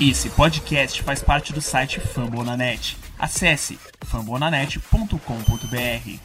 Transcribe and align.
Esse 0.00 0.30
podcast 0.30 1.02
faz 1.02 1.22
parte 1.22 1.52
do 1.52 1.60
site 1.60 1.98
Fambonanet. 1.98 2.96
Acesse 3.18 3.78
fambonanet.com.br. 4.04 6.18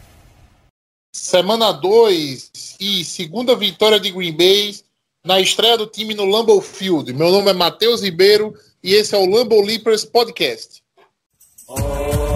Semana 1.12 1.72
2 1.72 2.78
e 2.80 3.04
segunda 3.04 3.56
vitória 3.56 4.00
de 4.00 4.12
Green 4.12 4.38
Bay 4.38 4.76
na 5.26 5.40
estreia 5.40 5.78
do 5.78 5.88
time 5.88 6.14
no 6.14 6.26
Lambeau 6.26 6.62
Field. 6.62 7.12
Meu 7.14 7.32
nome 7.32 7.50
é 7.50 7.54
Matheus 7.54 8.04
Ribeiro 8.04 8.54
e 8.84 8.94
esse 8.94 9.16
é 9.16 9.18
o 9.18 9.26
Lambeau 9.26 9.62
Leapers 9.62 10.06
Podcast. 10.06 10.84
And 11.70 12.29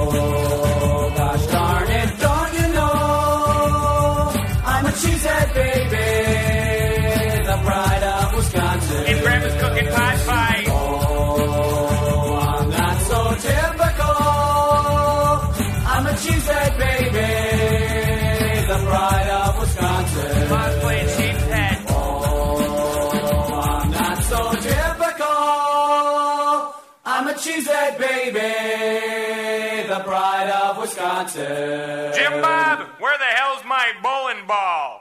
Jim 30.85 32.41
Bob, 32.41 32.79
where 32.99 33.17
the 33.17 33.23
hell's 33.23 33.63
my 33.63 33.93
bowling 34.01 34.45
ball? 34.45 34.99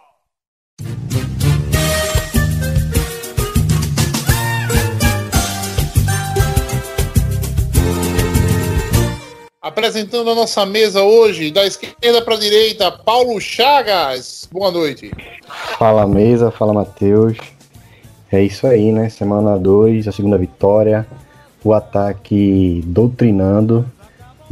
Apresentando 9.60 10.30
a 10.30 10.34
nossa 10.36 10.64
mesa 10.64 11.02
hoje, 11.02 11.50
da 11.50 11.66
esquerda 11.66 12.22
para 12.22 12.36
a 12.36 12.38
direita, 12.38 12.92
Paulo 12.92 13.40
Chagas. 13.40 14.48
Boa 14.52 14.70
noite. 14.70 15.10
Fala 15.78 16.06
mesa, 16.06 16.52
fala 16.52 16.72
Matheus. 16.72 17.36
É 18.30 18.40
isso 18.40 18.68
aí, 18.68 18.92
né? 18.92 19.08
Semana 19.08 19.58
2, 19.58 20.06
a 20.06 20.12
segunda 20.12 20.38
vitória, 20.38 21.04
o 21.64 21.74
ataque 21.74 22.82
doutrinando. 22.86 23.84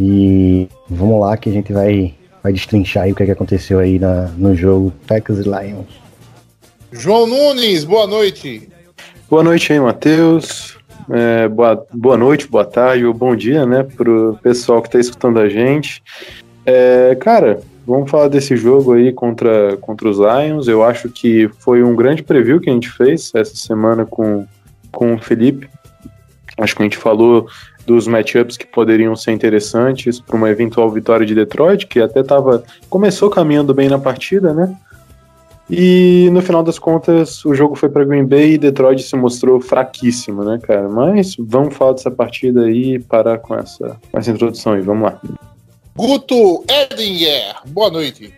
E 0.02 0.66
vamos 0.88 1.20
lá 1.20 1.36
que 1.36 1.50
a 1.50 1.52
gente 1.52 1.74
vai, 1.74 2.14
vai 2.42 2.54
destrinchar 2.54 3.02
aí 3.02 3.12
o 3.12 3.14
que, 3.14 3.22
é 3.22 3.26
que 3.26 3.32
aconteceu 3.32 3.78
aí 3.78 3.98
na, 3.98 4.28
no 4.28 4.56
jogo 4.56 4.90
Packers 5.06 5.40
e 5.40 5.42
Lions. 5.42 5.88
João 6.90 7.26
Nunes, 7.26 7.84
boa 7.84 8.06
noite. 8.06 8.66
Boa 9.28 9.42
noite 9.42 9.70
aí, 9.70 9.78
Matheus. 9.78 10.78
É, 11.10 11.46
boa, 11.48 11.86
boa 11.92 12.16
noite, 12.16 12.48
boa 12.48 12.64
tarde 12.64 13.04
ou 13.04 13.12
bom 13.12 13.36
dia, 13.36 13.66
né, 13.66 13.82
pro 13.82 14.38
pessoal 14.42 14.80
que 14.80 14.88
tá 14.88 14.98
escutando 14.98 15.38
a 15.38 15.50
gente. 15.50 16.02
É, 16.64 17.14
cara, 17.16 17.60
vamos 17.86 18.10
falar 18.10 18.28
desse 18.28 18.56
jogo 18.56 18.94
aí 18.94 19.12
contra, 19.12 19.76
contra 19.76 20.08
os 20.08 20.16
Lions. 20.16 20.66
Eu 20.66 20.82
acho 20.82 21.10
que 21.10 21.50
foi 21.58 21.82
um 21.82 21.94
grande 21.94 22.22
preview 22.22 22.58
que 22.58 22.70
a 22.70 22.72
gente 22.72 22.88
fez 22.88 23.30
essa 23.34 23.54
semana 23.54 24.06
com, 24.06 24.46
com 24.90 25.14
o 25.14 25.18
Felipe. 25.18 25.68
Acho 26.56 26.74
que 26.74 26.82
a 26.82 26.84
gente 26.84 26.96
falou 26.96 27.48
dos 27.86 28.06
matchups 28.06 28.56
que 28.56 28.66
poderiam 28.66 29.14
ser 29.16 29.32
interessantes 29.32 30.20
para 30.20 30.36
uma 30.36 30.50
eventual 30.50 30.90
vitória 30.90 31.26
de 31.26 31.34
Detroit, 31.34 31.86
que 31.86 32.00
até 32.00 32.22
tava, 32.22 32.62
começou 32.88 33.30
caminhando 33.30 33.74
bem 33.74 33.88
na 33.88 33.98
partida, 33.98 34.52
né? 34.52 34.76
E 35.68 36.28
no 36.32 36.42
final 36.42 36.64
das 36.64 36.80
contas, 36.80 37.44
o 37.44 37.54
jogo 37.54 37.76
foi 37.76 37.88
para 37.88 38.04
Green 38.04 38.26
Bay 38.26 38.54
e 38.54 38.58
Detroit 38.58 39.02
se 39.02 39.14
mostrou 39.14 39.60
fraquíssimo, 39.60 40.42
né, 40.42 40.58
cara? 40.60 40.88
Mas 40.88 41.36
vamos 41.38 41.76
falar 41.76 41.92
dessa 41.92 42.10
partida 42.10 42.62
aí 42.62 42.94
e 42.94 42.98
parar 42.98 43.38
com 43.38 43.54
essa, 43.54 43.96
com 44.10 44.18
essa 44.18 44.30
introdução 44.32 44.72
aí. 44.72 44.80
Vamos 44.80 45.04
lá. 45.04 45.20
Guto 45.94 46.64
Edinger, 46.68 47.54
boa 47.68 47.88
noite. 47.88 48.34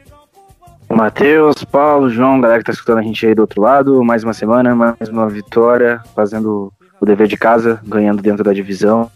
Matheus, 0.90 1.64
Paulo, 1.64 2.10
João, 2.10 2.38
galera 2.38 2.58
que 2.58 2.66
tá 2.66 2.72
escutando 2.72 2.98
a 2.98 3.02
gente 3.02 3.26
aí 3.26 3.34
do 3.34 3.40
outro 3.40 3.62
lado, 3.62 4.04
mais 4.04 4.22
uma 4.22 4.34
semana, 4.34 4.74
mais 4.74 5.08
uma 5.08 5.26
vitória, 5.26 6.02
fazendo 6.14 6.70
o 7.00 7.06
dever 7.06 7.26
de 7.26 7.36
casa, 7.38 7.80
ganhando 7.82 8.20
dentro 8.20 8.44
da 8.44 8.52
divisão. 8.52 9.10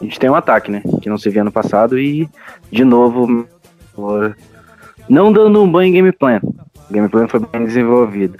A 0.00 0.04
gente 0.04 0.18
tem 0.18 0.30
um 0.30 0.34
ataque, 0.34 0.70
né? 0.70 0.82
Que 1.02 1.08
não 1.08 1.18
se 1.18 1.28
via 1.28 1.44
no 1.44 1.52
passado 1.52 1.98
e, 1.98 2.28
de 2.72 2.84
novo, 2.84 3.46
não 5.08 5.32
dando 5.32 5.62
um 5.62 5.70
banho 5.70 5.88
em 5.90 5.92
game 5.92 6.12
plan. 6.12 6.40
O 6.88 6.92
game 6.92 7.08
plan 7.08 7.28
foi 7.28 7.40
bem 7.40 7.64
desenvolvido. 7.66 8.38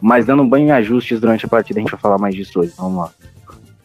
Mas 0.00 0.24
dando 0.24 0.42
um 0.42 0.48
banho 0.48 0.68
em 0.68 0.72
ajustes 0.72 1.20
durante 1.20 1.44
a 1.44 1.48
partida, 1.48 1.78
a 1.78 1.82
gente 1.82 1.90
vai 1.90 2.00
falar 2.00 2.16
mais 2.16 2.34
disso 2.34 2.60
hoje. 2.60 2.72
Vamos 2.76 3.04
lá. 3.04 3.10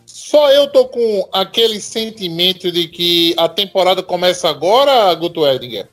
Só 0.05 0.51
eu 0.51 0.71
tô 0.71 0.87
com 0.87 1.27
aquele 1.33 1.79
sentimento 1.79 2.71
de 2.71 2.87
que 2.87 3.35
a 3.37 3.49
temporada 3.49 4.01
começa 4.01 4.49
agora, 4.49 5.13
Guto 5.15 5.45
Edinger. 5.45 5.87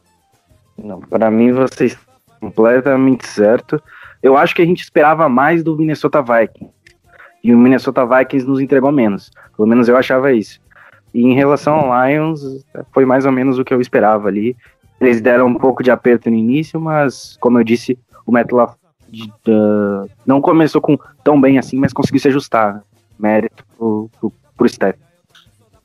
Não, 0.77 1.01
para 1.01 1.31
mim 1.31 1.53
você 1.53 1.87
está 1.87 2.01
completamente 2.41 3.27
certo. 3.27 3.83
Eu 4.23 4.37
acho 4.37 4.55
que 4.55 4.63
a 4.63 4.65
gente 4.65 4.83
esperava 4.83 5.29
mais 5.29 5.63
do 5.63 5.77
Minnesota 5.77 6.23
Vikings. 6.23 6.73
E 7.43 7.53
o 7.53 7.59
Minnesota 7.59 8.07
Vikings 8.07 8.47
nos 8.47 8.61
entregou 8.61 8.93
menos. 8.93 9.31
Pelo 9.57 9.67
menos 9.67 9.89
eu 9.89 9.97
achava 9.97 10.33
isso. 10.33 10.61
E 11.15 11.23
em 11.23 11.35
relação 11.35 11.75
ao 11.75 12.09
Lions, 12.09 12.65
foi 12.93 13.05
mais 13.05 13.27
ou 13.27 13.33
menos 13.33 13.59
o 13.59 13.65
que 13.65 13.75
eu 13.75 13.81
esperava 13.81 14.29
ali. 14.29 14.57
Eles 15.01 15.21
deram 15.21 15.47
um 15.47 15.55
pouco 15.55 15.83
de 15.83 15.91
aperto 15.91 16.31
no 16.31 16.37
início, 16.37 16.81
mas, 16.81 17.37
como 17.41 17.59
eu 17.59 17.65
disse, 17.65 17.99
o 18.27 18.33
LaFleur 18.33 18.77
uh, 19.49 20.09
não 20.27 20.41
começou 20.41 20.81
com 20.81 20.99
tão 21.23 21.41
bem 21.41 21.59
assim, 21.59 21.77
mas 21.77 21.93
conseguiu 21.93 22.21
se 22.21 22.29
ajustar. 22.29 22.75
Né? 22.75 22.81
Mérito 23.19 23.65
pro, 23.77 24.11
pro, 24.19 24.33
pro 24.57 24.69
Steph. 24.69 24.97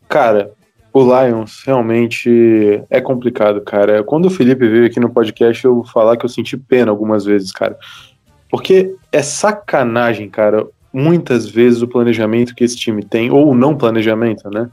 Cara, 0.08 0.52
o 0.94 1.04
Lions 1.04 1.62
realmente 1.66 2.82
é 2.90 3.02
complicado, 3.02 3.62
cara. 3.62 4.04
Quando 4.04 4.26
o 4.26 4.30
Felipe 4.30 4.68
veio 4.68 4.86
aqui 4.86 5.00
no 5.00 5.10
podcast, 5.10 5.64
eu 5.64 5.76
vou 5.76 5.86
falar 5.86 6.18
que 6.18 6.26
eu 6.26 6.30
senti 6.30 6.58
pena 6.58 6.92
algumas 6.92 7.26
vezes, 7.26 7.52
cara. 7.52 7.78
Porque 8.50 8.96
é 9.12 9.22
sacanagem, 9.22 10.30
cara, 10.30 10.66
muitas 10.92 11.48
vezes 11.50 11.82
o 11.82 11.88
planejamento 11.88 12.56
que 12.56 12.64
esse 12.64 12.76
time 12.76 13.04
tem, 13.04 13.30
ou 13.30 13.50
o 13.50 13.56
não 13.56 13.76
planejamento, 13.76 14.50
né? 14.50 14.70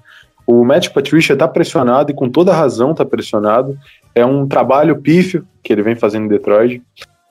O 0.47 0.65
Matt 0.65 0.91
Patricia 0.91 1.37
tá 1.37 1.49
pressionado 1.49 2.10
e 2.10 2.15
com 2.15 2.28
toda 2.28 2.53
razão 2.53 2.94
tá 2.94 3.05
pressionado. 3.05 3.78
É 4.15 4.25
um 4.25 4.47
trabalho 4.47 4.97
pífio 5.00 5.47
que 5.62 5.72
ele 5.72 5.82
vem 5.82 5.94
fazendo 5.94 6.27
em 6.27 6.28
Detroit. 6.28 6.82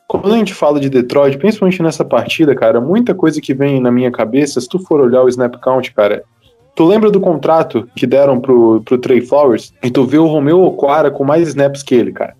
Quando 0.07 0.33
a 0.33 0.37
gente 0.37 0.53
fala 0.53 0.79
de 0.79 0.89
Detroit, 0.89 1.37
principalmente 1.37 1.81
nessa 1.81 2.03
partida, 2.03 2.55
cara, 2.55 2.81
muita 2.81 3.15
coisa 3.15 3.39
que 3.39 3.53
vem 3.53 3.79
na 3.79 3.91
minha 3.91 4.11
cabeça, 4.11 4.59
se 4.59 4.67
tu 4.67 4.79
for 4.79 4.99
olhar 4.99 5.23
o 5.23 5.29
snap 5.29 5.55
count, 5.61 5.93
cara, 5.93 6.23
tu 6.75 6.85
lembra 6.85 7.09
do 7.09 7.19
contrato 7.19 7.87
que 7.95 8.05
deram 8.05 8.39
pro, 8.39 8.81
pro 8.81 8.97
Trey 8.97 9.21
Flowers? 9.21 9.73
E 9.81 9.89
tu 9.89 10.05
vê 10.05 10.17
o 10.17 10.27
Romeu 10.27 10.61
Oquara 10.61 11.09
com 11.09 11.23
mais 11.23 11.47
snaps 11.47 11.81
que 11.81 11.95
ele, 11.95 12.11
cara. 12.11 12.35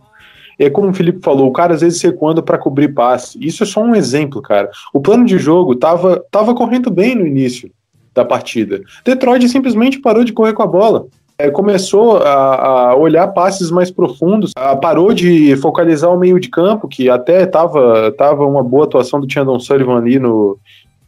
É 0.59 0.69
como 0.69 0.89
o 0.89 0.93
Felipe 0.93 1.19
falou, 1.23 1.47
o 1.47 1.53
cara 1.53 1.73
às 1.73 1.81
vezes 1.81 2.01
recuando 2.01 2.43
para 2.43 2.59
cobrir 2.59 2.93
passe. 2.93 3.43
Isso 3.43 3.63
é 3.63 3.65
só 3.65 3.81
um 3.81 3.95
exemplo, 3.95 4.41
cara. 4.41 4.69
O 4.93 5.01
plano 5.01 5.25
de 5.25 5.37
jogo 5.37 5.75
tava, 5.75 6.23
tava 6.29 6.53
correndo 6.53 6.91
bem 6.91 7.15
no 7.15 7.25
início 7.25 7.71
da 8.13 8.23
partida. 8.23 8.81
Detroit 9.03 9.47
simplesmente 9.49 9.99
parou 9.99 10.23
de 10.23 10.33
correr 10.33 10.53
com 10.53 10.63
a 10.63 10.67
bola. 10.67 11.05
É, 11.37 11.49
começou 11.49 12.17
a, 12.17 12.91
a, 12.91 12.95
olhar 12.95 13.27
passes 13.29 13.71
mais 13.71 13.89
profundos, 13.89 14.51
a, 14.55 14.75
parou 14.75 15.13
de 15.13 15.55
focalizar 15.57 16.13
o 16.13 16.19
meio 16.19 16.39
de 16.39 16.47
campo, 16.47 16.87
que 16.87 17.09
até 17.09 17.43
estava 17.43 18.11
tava 18.11 18.45
uma 18.45 18.63
boa 18.63 18.85
atuação 18.85 19.19
do 19.19 19.31
Chandon 19.31 19.59
Sullivan 19.59 19.97
ali 19.97 20.19
no, 20.19 20.59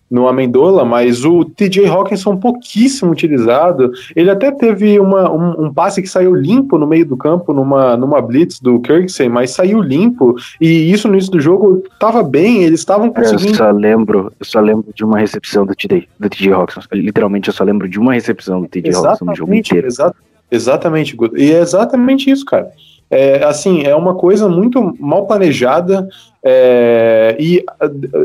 no 0.09 0.27
Amendola, 0.27 0.85
mas 0.85 1.25
o 1.25 1.43
TJ 1.43 1.87
Hawkinson 1.87 2.37
pouquíssimo 2.37 3.11
utilizado. 3.11 3.91
Ele 4.15 4.29
até 4.29 4.51
teve 4.51 4.99
uma, 4.99 5.31
um, 5.31 5.65
um, 5.65 5.73
passe 5.73 6.01
que 6.01 6.07
saiu 6.07 6.33
limpo 6.33 6.77
no 6.77 6.85
meio 6.85 7.05
do 7.05 7.17
campo, 7.17 7.51
numa, 7.53 7.97
numa 7.97 8.21
blitz 8.21 8.59
do 8.59 8.79
Kirksey, 8.79 9.27
mas 9.27 9.51
saiu 9.51 9.81
limpo, 9.81 10.35
e 10.61 10.91
isso 10.91 11.07
no 11.07 11.15
início 11.15 11.31
do 11.31 11.39
jogo 11.39 11.83
estava 11.91 12.21
bem, 12.21 12.63
eles 12.63 12.79
estavam 12.79 13.11
conseguindo... 13.11 13.51
Eu 13.51 13.55
só 13.55 13.71
lembro, 13.71 14.31
eu 14.39 14.45
só 14.45 14.59
lembro 14.59 14.93
de 14.93 15.03
uma 15.03 15.17
recepção 15.17 15.65
do 15.65 15.73
TJ, 15.73 16.07
do 16.19 16.29
TJ 16.29 16.53
Hawkinson, 16.53 16.81
literalmente 16.93 17.47
eu 17.47 17.53
só 17.53 17.63
lembro 17.63 17.89
de 17.89 17.99
uma 17.99 18.13
recepção 18.13 18.61
do 18.61 18.67
TJ 18.67 18.93
Hawkinson 18.95 19.25
no 19.25 19.35
jogo 19.35 19.53
inteiro. 19.53 19.87
Exa 19.87 20.13
exatamente, 20.51 21.17
e 21.35 21.51
é 21.51 21.59
exatamente 21.59 22.29
isso, 22.29 22.45
cara. 22.45 22.71
É, 23.09 23.43
assim, 23.43 23.83
é 23.83 23.95
uma 23.95 24.15
coisa 24.15 24.49
muito 24.49 24.93
mal 24.99 25.27
planejada. 25.27 26.07
É, 26.43 27.35
e 27.39 27.63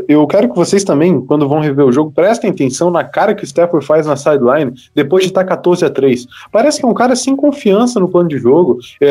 eu 0.07 0.25
quero 0.27 0.49
que 0.49 0.55
vocês 0.55 0.83
também, 0.83 1.21
quando 1.21 1.47
vão 1.47 1.59
rever 1.59 1.85
o 1.85 1.91
jogo, 1.91 2.11
prestem 2.11 2.51
atenção 2.51 2.91
na 2.91 3.03
cara 3.03 3.33
que 3.33 3.43
o 3.43 3.45
Stafford 3.45 3.85
faz 3.85 4.05
na 4.05 4.15
sideline 4.15 4.73
depois 4.93 5.23
de 5.23 5.29
estar 5.29 5.43
14 5.43 5.85
a 5.85 5.89
3. 5.89 6.27
Parece 6.51 6.79
que 6.79 6.85
é 6.85 6.89
um 6.89 6.93
cara 6.93 7.15
sem 7.15 7.35
confiança 7.35 7.99
no 7.99 8.09
plano 8.09 8.29
de 8.29 8.37
jogo. 8.37 8.79
É, 8.99 9.07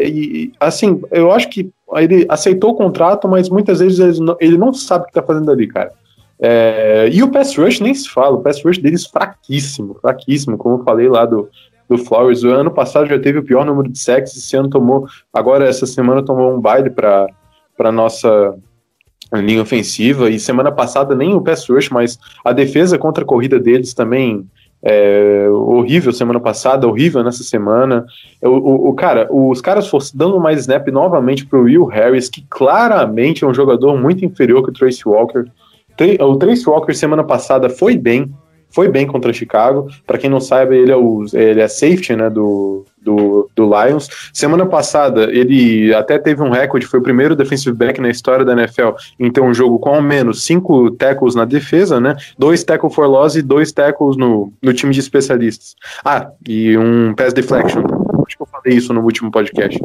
é, 0.00 0.08
e, 0.08 0.52
assim, 0.60 1.00
eu 1.10 1.30
acho 1.32 1.48
que 1.48 1.70
ele 1.94 2.26
aceitou 2.28 2.70
o 2.70 2.76
contrato, 2.76 3.28
mas 3.28 3.48
muitas 3.48 3.80
vezes 3.80 3.98
ele 3.98 4.20
não, 4.20 4.36
ele 4.40 4.58
não 4.58 4.72
sabe 4.72 5.02
o 5.02 5.06
que 5.06 5.10
está 5.10 5.22
fazendo 5.22 5.50
ali, 5.50 5.66
cara. 5.66 5.92
É, 6.42 7.08
e 7.12 7.22
o 7.22 7.28
pass 7.28 7.54
rush 7.56 7.80
nem 7.80 7.92
se 7.92 8.08
fala, 8.08 8.36
o 8.36 8.40
pass 8.40 8.64
rush 8.64 8.78
deles 8.78 9.04
fraquíssimo, 9.04 9.96
fraquíssimo, 10.00 10.56
como 10.56 10.76
eu 10.76 10.84
falei 10.84 11.06
lá 11.06 11.26
do, 11.26 11.50
do 11.90 11.98
Flowers. 11.98 12.44
O 12.44 12.50
ano 12.50 12.70
passado 12.70 13.08
já 13.08 13.18
teve 13.18 13.40
o 13.40 13.42
pior 13.42 13.66
número 13.66 13.90
de 13.90 13.98
sacks, 13.98 14.36
esse 14.36 14.56
ano 14.56 14.70
tomou, 14.70 15.06
agora 15.34 15.68
essa 15.68 15.84
semana 15.84 16.24
tomou 16.24 16.54
um 16.54 16.60
baile 16.60 16.88
para 16.88 17.26
para 17.76 17.90
nossa 17.90 18.54
linha 19.32 19.62
ofensiva, 19.62 20.28
e 20.28 20.38
semana 20.38 20.70
passada 20.70 21.14
nem 21.14 21.34
o 21.34 21.40
pass 21.40 21.66
rush, 21.66 21.88
mas 21.88 22.18
a 22.44 22.52
defesa 22.52 22.98
contra 22.98 23.24
a 23.24 23.26
corrida 23.26 23.58
deles 23.58 23.94
também 23.94 24.46
é, 24.82 25.48
horrível 25.48 26.12
semana 26.12 26.38
passada, 26.40 26.86
horrível 26.86 27.24
nessa 27.24 27.42
semana. 27.42 28.04
O, 28.42 28.48
o, 28.48 28.88
o, 28.90 28.94
cara, 28.94 29.28
os 29.30 29.62
caras 29.62 29.90
dando 30.12 30.38
mais 30.38 30.60
snap 30.60 30.88
novamente 30.88 31.46
pro 31.46 31.62
Will 31.62 31.86
Harris, 31.86 32.28
que 32.28 32.44
claramente 32.50 33.44
é 33.44 33.46
um 33.46 33.54
jogador 33.54 33.98
muito 33.98 34.24
inferior 34.26 34.62
que 34.62 34.70
o 34.70 34.74
Trace 34.74 35.08
Walker. 35.08 35.44
O 36.20 36.36
Trace 36.36 36.68
Walker 36.68 36.92
semana 36.92 37.24
passada 37.24 37.70
foi 37.70 37.96
bem, 37.96 38.30
foi 38.70 38.88
bem 38.88 39.06
contra 39.06 39.32
Chicago. 39.32 39.88
Para 40.06 40.18
quem 40.18 40.30
não 40.30 40.40
sabe, 40.40 40.76
ele 40.76 40.92
é, 40.92 40.96
o, 40.96 41.24
ele 41.32 41.60
é 41.60 41.68
safety 41.68 42.14
né, 42.14 42.30
do, 42.30 42.84
do, 43.00 43.50
do 43.54 43.64
Lions. 43.64 44.08
Semana 44.32 44.66
passada, 44.66 45.24
ele 45.24 45.92
até 45.94 46.18
teve 46.18 46.42
um 46.42 46.50
recorde, 46.50 46.86
foi 46.86 47.00
o 47.00 47.02
primeiro 47.02 47.34
defensive 47.34 47.76
back 47.76 48.00
na 48.00 48.10
história 48.10 48.44
da 48.44 48.52
NFL 48.52 48.90
em 49.18 49.30
ter 49.30 49.40
um 49.40 49.52
jogo 49.52 49.78
com 49.78 49.94
ao 49.94 50.02
menos 50.02 50.44
cinco 50.44 50.90
tackles 50.92 51.34
na 51.34 51.44
defesa, 51.44 52.00
né? 52.00 52.16
Dois 52.38 52.62
tackles 52.64 52.94
for 52.94 53.06
loss 53.06 53.36
e 53.36 53.42
dois 53.42 53.72
tackles 53.72 54.16
no, 54.16 54.52
no 54.62 54.72
time 54.72 54.92
de 54.92 55.00
especialistas. 55.00 55.74
Ah, 56.04 56.30
e 56.46 56.76
um 56.76 57.14
pass 57.14 57.32
deflection. 57.32 57.82
Acho 58.26 58.36
que 58.36 58.42
eu 58.42 58.46
falei 58.46 58.76
isso 58.76 58.92
no 58.92 59.02
último 59.02 59.30
podcast. 59.30 59.78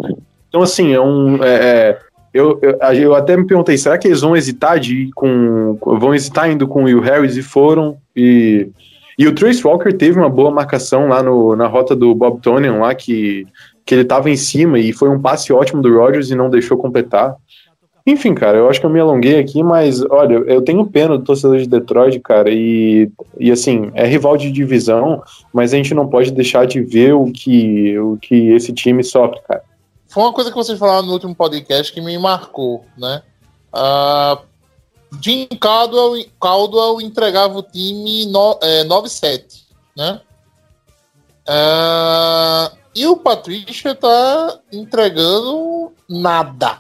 Então, 0.48 0.62
assim, 0.62 0.94
é 0.94 1.02
um. 1.02 1.44
É, 1.44 1.56
é, 1.56 2.00
eu, 2.36 2.60
eu, 2.62 2.78
eu, 2.94 3.16
até 3.16 3.36
me 3.36 3.48
perguntei, 3.48 3.78
será 3.78 3.98
que 3.98 4.08
eles 4.08 4.22
vão 4.22 4.36
hesitar 4.36 4.80
de 4.80 4.96
ir 4.96 5.10
com. 5.14 5.78
vão 5.82 6.14
hesitar 6.14 6.52
indo 6.52 6.68
com 6.68 6.84
o 6.84 6.86
Will 6.86 7.02
Harris 7.02 7.36
e 7.38 7.42
foram. 7.42 7.98
E 8.16 8.70
e 9.18 9.28
o 9.28 9.34
Trace 9.34 9.66
Walker 9.66 9.94
teve 9.94 10.20
uma 10.20 10.30
boa 10.30 10.52
marcação 10.52 11.08
lá 11.08 11.24
no, 11.24 11.56
na 11.56 11.68
rota 11.68 11.96
do 11.96 12.14
Bob 12.14 12.42
Tonian, 12.42 12.76
lá 12.76 12.94
que, 12.94 13.48
que 13.86 13.96
ele 13.96 14.02
estava 14.02 14.30
em 14.30 14.36
cima 14.36 14.78
e 14.78 14.92
foi 14.92 15.10
um 15.10 15.22
passe 15.22 15.54
ótimo 15.54 15.82
do 15.82 15.98
Rodgers 15.98 16.30
e 16.30 16.36
não 16.36 16.50
deixou 16.50 16.78
completar. 16.78 17.36
Enfim, 18.06 18.36
cara, 18.36 18.58
eu 18.58 18.70
acho 18.70 18.80
que 18.80 18.86
eu 18.86 18.90
me 18.90 19.00
alonguei 19.00 19.40
aqui, 19.40 19.64
mas 19.64 20.04
olha, 20.12 20.36
eu 20.36 20.62
tenho 20.62 20.86
pena 20.86 21.18
do 21.18 21.24
torcedor 21.24 21.58
de 21.58 21.68
Detroit, 21.68 22.20
cara, 22.20 22.52
e, 22.52 23.10
e 23.40 23.50
assim, 23.50 23.90
é 23.96 24.06
rival 24.06 24.38
de 24.38 24.52
divisão, 24.52 25.24
mas 25.52 25.74
a 25.74 25.78
gente 25.78 25.94
não 25.94 26.08
pode 26.08 26.32
deixar 26.32 26.68
de 26.68 26.82
ver 26.82 27.14
o 27.14 27.32
que, 27.32 27.98
o 27.98 28.16
que 28.18 28.52
esse 28.52 28.72
time 28.74 29.04
sofre, 29.04 29.40
cara. 29.48 29.64
Foi 30.16 30.24
uma 30.24 30.32
coisa 30.32 30.50
que 30.50 30.56
vocês 30.56 30.80
falaram 30.80 31.06
no 31.06 31.12
último 31.12 31.36
podcast 31.36 31.92
que 31.92 32.00
me 32.00 32.18
marcou, 32.18 32.86
né? 32.98 33.22
Uh, 33.74 34.42
Jim 35.22 35.46
Caldwell, 35.60 36.26
Caldwell 36.40 37.02
entregava 37.02 37.60
o 37.60 37.62
time 37.62 38.26
no, 38.28 38.58
é, 38.64 38.86
9-7, 38.86 39.64
né? 39.94 40.22
Uh, 41.46 42.78
e 42.96 43.06
o 43.06 43.18
Patrícia 43.18 43.94
tá 43.94 44.58
entregando 44.72 45.92
nada, 46.08 46.80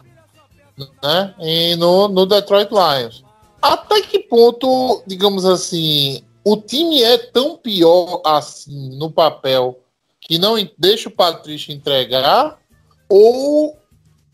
né? 1.03 1.35
E 1.41 1.75
no, 1.75 2.07
no 2.07 2.25
Detroit 2.25 2.69
Lions. 2.71 3.21
Até 3.61 4.01
que 4.01 4.19
ponto, 4.19 5.03
digamos 5.05 5.43
assim, 5.43 6.23
o 6.41 6.55
time 6.55 7.03
é 7.03 7.17
tão 7.17 7.57
pior 7.57 8.21
assim 8.25 8.97
no 8.97 9.11
papel 9.11 9.77
que 10.21 10.39
não 10.39 10.55
deixa 10.77 11.09
o 11.09 11.11
Patrícia 11.11 11.73
entregar 11.73 12.63
ou 13.09 13.77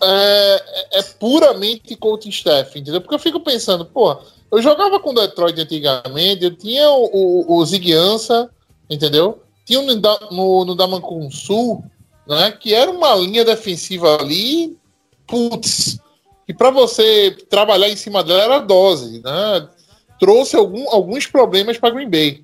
é, 0.01 0.63
é 0.99 1.03
puramente 1.19 1.95
coaching 1.95 2.29
staff, 2.29 2.77
entendeu? 2.77 3.01
Porque 3.01 3.15
eu 3.15 3.19
fico 3.19 3.39
pensando, 3.39 3.85
pô, 3.85 4.17
eu 4.51 4.61
jogava 4.61 4.99
com 4.99 5.13
Detroit 5.13 5.59
antigamente, 5.59 6.43
eu 6.43 6.55
tinha 6.55 6.89
o, 6.89 7.09
o, 7.13 7.57
o 7.57 7.65
Ziguiança, 7.65 8.49
entendeu? 8.89 9.41
Tinha 9.65 9.81
no, 9.81 9.95
no, 10.31 10.65
no 10.65 10.75
Damancun 10.75 11.29
Sul, 11.31 11.83
né, 12.27 12.51
que 12.51 12.73
era 12.73 12.89
uma 12.89 13.15
linha 13.15 13.45
defensiva 13.45 14.17
ali, 14.19 14.77
putz, 15.27 15.99
e 16.47 16.53
para 16.53 16.69
você 16.69 17.31
trabalhar 17.49 17.89
em 17.89 17.95
cima 17.95 18.23
dela 18.23 18.43
era 18.43 18.59
dose, 18.59 19.21
né? 19.21 19.69
Trouxe 20.19 20.55
algum, 20.55 20.89
alguns 20.89 21.25
problemas 21.25 21.77
para 21.77 21.91
Green 21.91 22.09
Bay. 22.09 22.43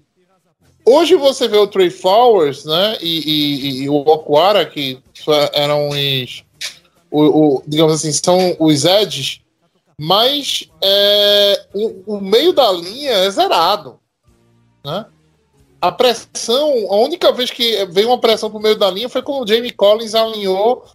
Hoje 0.90 1.16
você 1.16 1.50
vê 1.50 1.58
o 1.58 1.68
Trey 1.68 1.90
Flowers, 1.90 2.64
né, 2.64 2.98
e, 3.02 3.20
e, 3.20 3.84
e 3.84 3.90
o 3.90 3.96
Okuara, 3.96 4.66
que 4.66 4.98
eram 5.52 5.90
os 5.90 6.46
o, 7.12 7.58
o, 7.58 7.64
digamos 7.68 7.94
assim, 7.94 8.12
são 8.14 8.56
os 8.58 8.86
edges, 8.86 9.42
mas 10.00 10.70
é, 10.82 11.66
o, 11.74 12.16
o, 12.16 12.22
meio 12.22 12.54
da 12.54 12.72
linha 12.72 13.12
é 13.12 13.30
zerado. 13.30 14.00
Né? 14.86 15.06
A 15.82 15.92
pressão, 15.92 16.70
a 16.90 16.96
única 16.96 17.34
vez 17.34 17.52
que 17.52 17.86
veio 17.88 18.08
uma 18.08 18.18
pressão 18.18 18.50
pro 18.50 18.58
meio 18.58 18.78
da 18.78 18.90
linha 18.90 19.10
foi 19.10 19.22
quando 19.22 19.44
o 19.44 19.48
Jamie 19.48 19.74
Collins 19.74 20.16
alinhou 20.16 20.86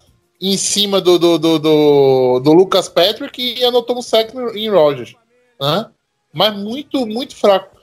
em 0.41 0.57
cima 0.57 1.03
do, 1.03 1.19
do, 1.19 1.39
do, 1.39 1.59
do, 1.59 2.41
do 2.41 2.53
Lucas 2.55 2.89
Patrick 2.89 3.59
e 3.59 3.63
anotou 3.63 3.99
um 3.99 4.03
sec 4.03 4.33
em 4.55 4.71
Rogers. 4.71 5.15
Né? 5.61 5.91
Mas 6.33 6.57
muito, 6.57 7.07
muito 7.07 7.37
fraco. 7.37 7.82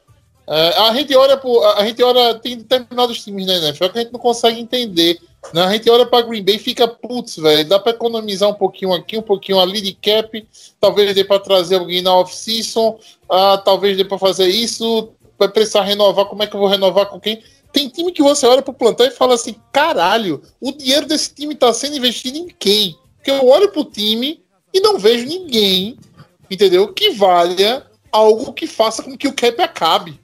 É, 0.49 0.77
a 0.79 0.93
gente 0.93 1.15
olha 1.15 1.37
pro, 1.37 1.63
a 1.63 1.85
gente 1.85 2.01
olha, 2.01 2.33
tem 2.35 2.57
determinados 2.57 3.23
times 3.23 3.45
na 3.45 3.53
NFL 3.53 3.89
que 3.89 3.99
a 3.99 4.01
gente 4.01 4.13
não 4.13 4.19
consegue 4.19 4.59
entender 4.59 5.19
né? 5.53 5.63
A 5.63 5.71
gente 5.71 5.89
olha 5.89 6.05
para 6.05 6.25
Green 6.25 6.43
Bay 6.43 6.55
e 6.55 6.59
fica, 6.59 6.87
putz, 6.87 7.37
velho, 7.37 7.67
dá 7.67 7.79
para 7.79 7.93
economizar 7.93 8.49
um 8.49 8.53
pouquinho 8.53 8.93
aqui, 8.93 9.17
um 9.17 9.21
pouquinho 9.21 9.59
ali 9.59 9.81
de 9.81 9.93
cap, 9.93 10.47
talvez 10.79 11.15
dê 11.15 11.23
para 11.23 11.39
trazer 11.39 11.77
alguém 11.77 12.01
na 12.01 12.13
off-season, 12.13 12.99
ah, 13.29 13.57
talvez 13.57 13.97
dê 13.97 14.03
para 14.03 14.17
fazer 14.17 14.47
isso, 14.47 15.09
vai 15.37 15.49
precisar 15.49 15.83
renovar, 15.83 16.25
como 16.25 16.43
é 16.43 16.47
que 16.47 16.55
eu 16.55 16.59
vou 16.59 16.69
renovar 16.69 17.07
com 17.07 17.19
quem? 17.19 17.41
Tem 17.71 17.87
time 17.87 18.11
que 18.11 18.21
você 18.21 18.45
olha 18.45 18.61
pro 18.61 18.73
plantão 18.73 19.05
e 19.05 19.11
fala 19.11 19.35
assim, 19.35 19.55
caralho, 19.71 20.41
o 20.59 20.71
dinheiro 20.71 21.05
desse 21.05 21.33
time 21.33 21.55
tá 21.55 21.73
sendo 21.73 21.95
investido 21.95 22.37
em 22.37 22.47
quem? 22.47 22.97
Porque 23.15 23.31
eu 23.31 23.47
olho 23.47 23.71
pro 23.71 23.85
time 23.85 24.43
e 24.73 24.79
não 24.81 24.99
vejo 24.99 25.25
ninguém, 25.25 25.97
entendeu? 26.49 26.93
Que 26.93 27.11
valha 27.11 27.85
algo 28.11 28.53
que 28.53 28.67
faça 28.67 29.01
com 29.01 29.17
que 29.17 29.27
o 29.27 29.33
cap 29.33 29.61
acabe. 29.61 30.18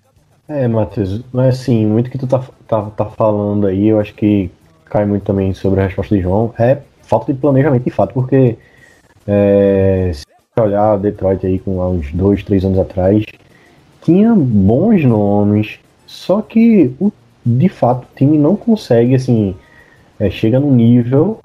É, 0.47 0.67
Matheus, 0.67 1.21
mas 1.33 1.59
assim, 1.59 1.87
muito 1.87 2.09
que 2.11 2.19
tu 2.19 2.27
tá, 2.27 2.43
tá, 2.67 2.83
tá 2.91 3.05
falando 3.05 3.65
aí, 3.65 3.87
eu 3.87 3.99
acho 3.99 4.13
que 4.13 4.51
cai 4.85 5.03
muito 5.03 5.23
também 5.23 5.53
sobre 5.55 5.81
a 5.81 5.85
resposta 5.85 6.15
de 6.15 6.21
João, 6.21 6.53
é 6.59 6.77
falta 7.01 7.33
de 7.33 7.39
planejamento 7.39 7.83
de 7.83 7.89
fato, 7.89 8.13
porque 8.13 8.55
é, 9.25 10.11
se 10.13 10.25
olhar 10.61 10.99
Detroit 10.99 11.43
aí 11.45 11.57
com 11.57 11.79
uns 11.79 12.11
dois, 12.11 12.43
três 12.43 12.63
anos 12.63 12.77
atrás, 12.77 13.25
tinha 14.03 14.35
bons 14.35 15.03
nomes, 15.03 15.79
só 16.05 16.43
que 16.43 16.93
o, 16.99 17.11
de 17.43 17.67
fato 17.67 18.03
o 18.03 18.15
time 18.15 18.37
não 18.37 18.55
consegue, 18.55 19.15
assim, 19.15 19.55
é, 20.19 20.29
chega 20.29 20.59
no 20.59 20.69
nível, 20.69 21.39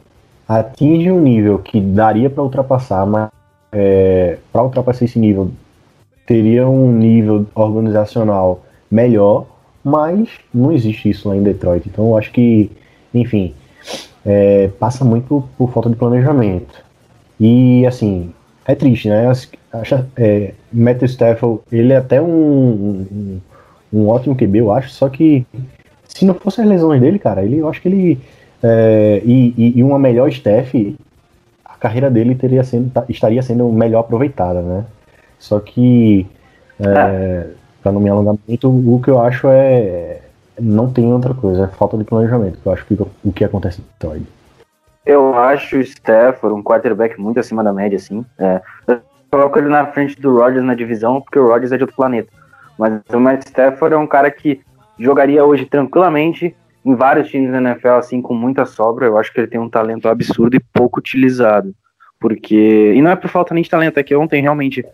atinge 0.47 1.11
um 1.11 1.23
nível 1.23 1.59
que 1.59 1.81
daria 1.81 2.29
para 2.29 2.43
ultrapassar, 2.43 3.07
mas 3.07 3.31
é, 3.73 4.37
para 4.53 4.63
ultrapassar 4.63 5.07
esse 5.07 5.19
nível 5.19 5.51
teria 6.27 6.69
um 6.69 6.93
nível 6.93 7.47
organizacional 7.55 8.63
melhor, 8.91 9.47
mas 9.85 10.29
não 10.53 10.73
existe 10.73 11.09
isso 11.11 11.29
lá 11.29 11.37
em 11.37 11.43
Detroit. 11.43 11.89
Então 11.89 12.09
eu 12.09 12.19
acho 12.19 12.33
que 12.33 12.71
enfim, 13.13 13.55
é, 14.25 14.69
passa 14.79 15.05
muito 15.05 15.45
por 15.57 15.71
falta 15.73 15.91
de 15.91 15.97
planejamento. 15.97 16.83
E 17.39 17.87
assim, 17.87 18.33
é 18.65 18.75
triste, 18.75 19.09
né? 19.09 19.31
Acha, 19.73 20.07
é, 20.17 20.53
Matthew 20.73 21.07
Stafford, 21.07 21.61
ele 21.71 21.93
é 21.93 21.97
até 21.97 22.21
um, 22.21 22.27
um, 22.27 23.41
um, 23.93 24.09
ótimo 24.09 24.37
QB, 24.37 24.59
eu 24.59 24.73
acho, 24.73 24.91
só 24.91 25.09
que 25.09 25.47
se 26.09 26.25
não 26.25 26.35
fosse 26.35 26.61
as 26.61 26.67
lesões 26.67 27.01
dele, 27.01 27.19
cara, 27.19 27.43
ele, 27.43 27.59
eu 27.59 27.69
acho 27.69 27.81
que 27.81 27.89
ele. 27.89 28.19
É, 28.63 29.23
e, 29.25 29.79
e, 29.79 29.83
uma 29.83 29.99
melhor 29.99 30.29
staff, 30.29 30.97
a 31.65 31.75
carreira 31.77 32.11
dele 32.11 32.35
teria 32.35 32.63
sendo, 32.63 32.91
tá, 32.91 33.05
estaria 33.09 33.43
sendo 33.43 33.71
melhor 33.71 34.01
aproveitada, 34.01 34.61
né? 34.61 34.85
Só 35.39 35.59
que, 35.61 36.27
é, 36.79 36.85
é. 36.87 37.47
Para 37.83 37.93
não 37.93 38.01
me 38.01 38.09
alongar 38.09 38.35
muito, 38.47 38.69
o 38.69 39.01
que 39.03 39.11
eu 39.11 39.21
acho 39.21 39.49
é 39.49 40.23
não 40.61 40.93
tem 40.93 41.13
outra 41.13 41.33
coisa, 41.33 41.65
é 41.65 41.69
falta 41.69 41.97
de 41.97 42.05
planejamento, 42.05 42.59
que 42.61 42.67
eu 42.67 42.73
acho 42.73 42.85
que 42.85 42.95
o 43.25 43.33
que 43.33 43.45
acontece 43.45 43.81
em 43.81 43.85
Detroit. 43.85 44.27
Eu 45.07 45.35
acho 45.35 45.77
o 45.77 45.81
Stafford 45.81 46.55
um 46.55 46.63
quarterback 46.63 47.19
muito 47.19 47.41
acima 47.41 47.65
da 47.65 47.73
média, 47.73 47.97
assim. 47.97 48.25
É, 48.39 48.61
eu 48.87 49.01
coloco 49.31 49.59
ele 49.59 49.69
na 49.69 49.87
frente 49.87 50.21
do 50.21 50.39
Rodgers 50.39 50.65
na 50.65 50.75
divisão, 50.75 51.21
porque 51.21 51.39
o 51.39 51.49
Rodgers 51.49 51.73
é 51.73 51.77
de 51.77 51.85
outro 51.85 51.97
planeta. 51.97 52.31
Mas 52.79 53.01
o 53.13 53.19
Matt 53.19 53.47
Stafford 53.47 53.95
é 53.95 53.99
um 53.99 54.07
cara 54.07 54.31
que 54.31 54.61
jogaria 54.99 55.45
hoje 55.45 55.65
tranquilamente 55.65 56.55
em 56.85 56.95
vários 56.95 57.29
times 57.29 57.51
da 57.51 57.59
NFL, 57.59 57.89
assim, 57.89 58.23
com 58.23 58.35
muita 58.35 58.67
sobra. 58.67 59.07
Eu 59.07 59.19
acho 59.19 59.33
que 59.33 59.41
ele 59.41 59.47
tem 59.47 59.61
um 59.61 59.69
talento 59.69 60.09
absurdo 60.09 60.57
e 60.57 60.61
pouco 60.61 60.99
utilizado. 60.99 61.75
Porque. 62.19 62.93
E 62.95 63.01
não 63.01 63.11
é 63.11 63.17
por 63.17 63.29
falta 63.29 63.55
nem 63.55 63.63
de 63.63 63.71
talento, 63.71 63.99
é 63.99 64.03
que 64.03 64.15
ontem 64.15 64.43
realmente. 64.43 64.85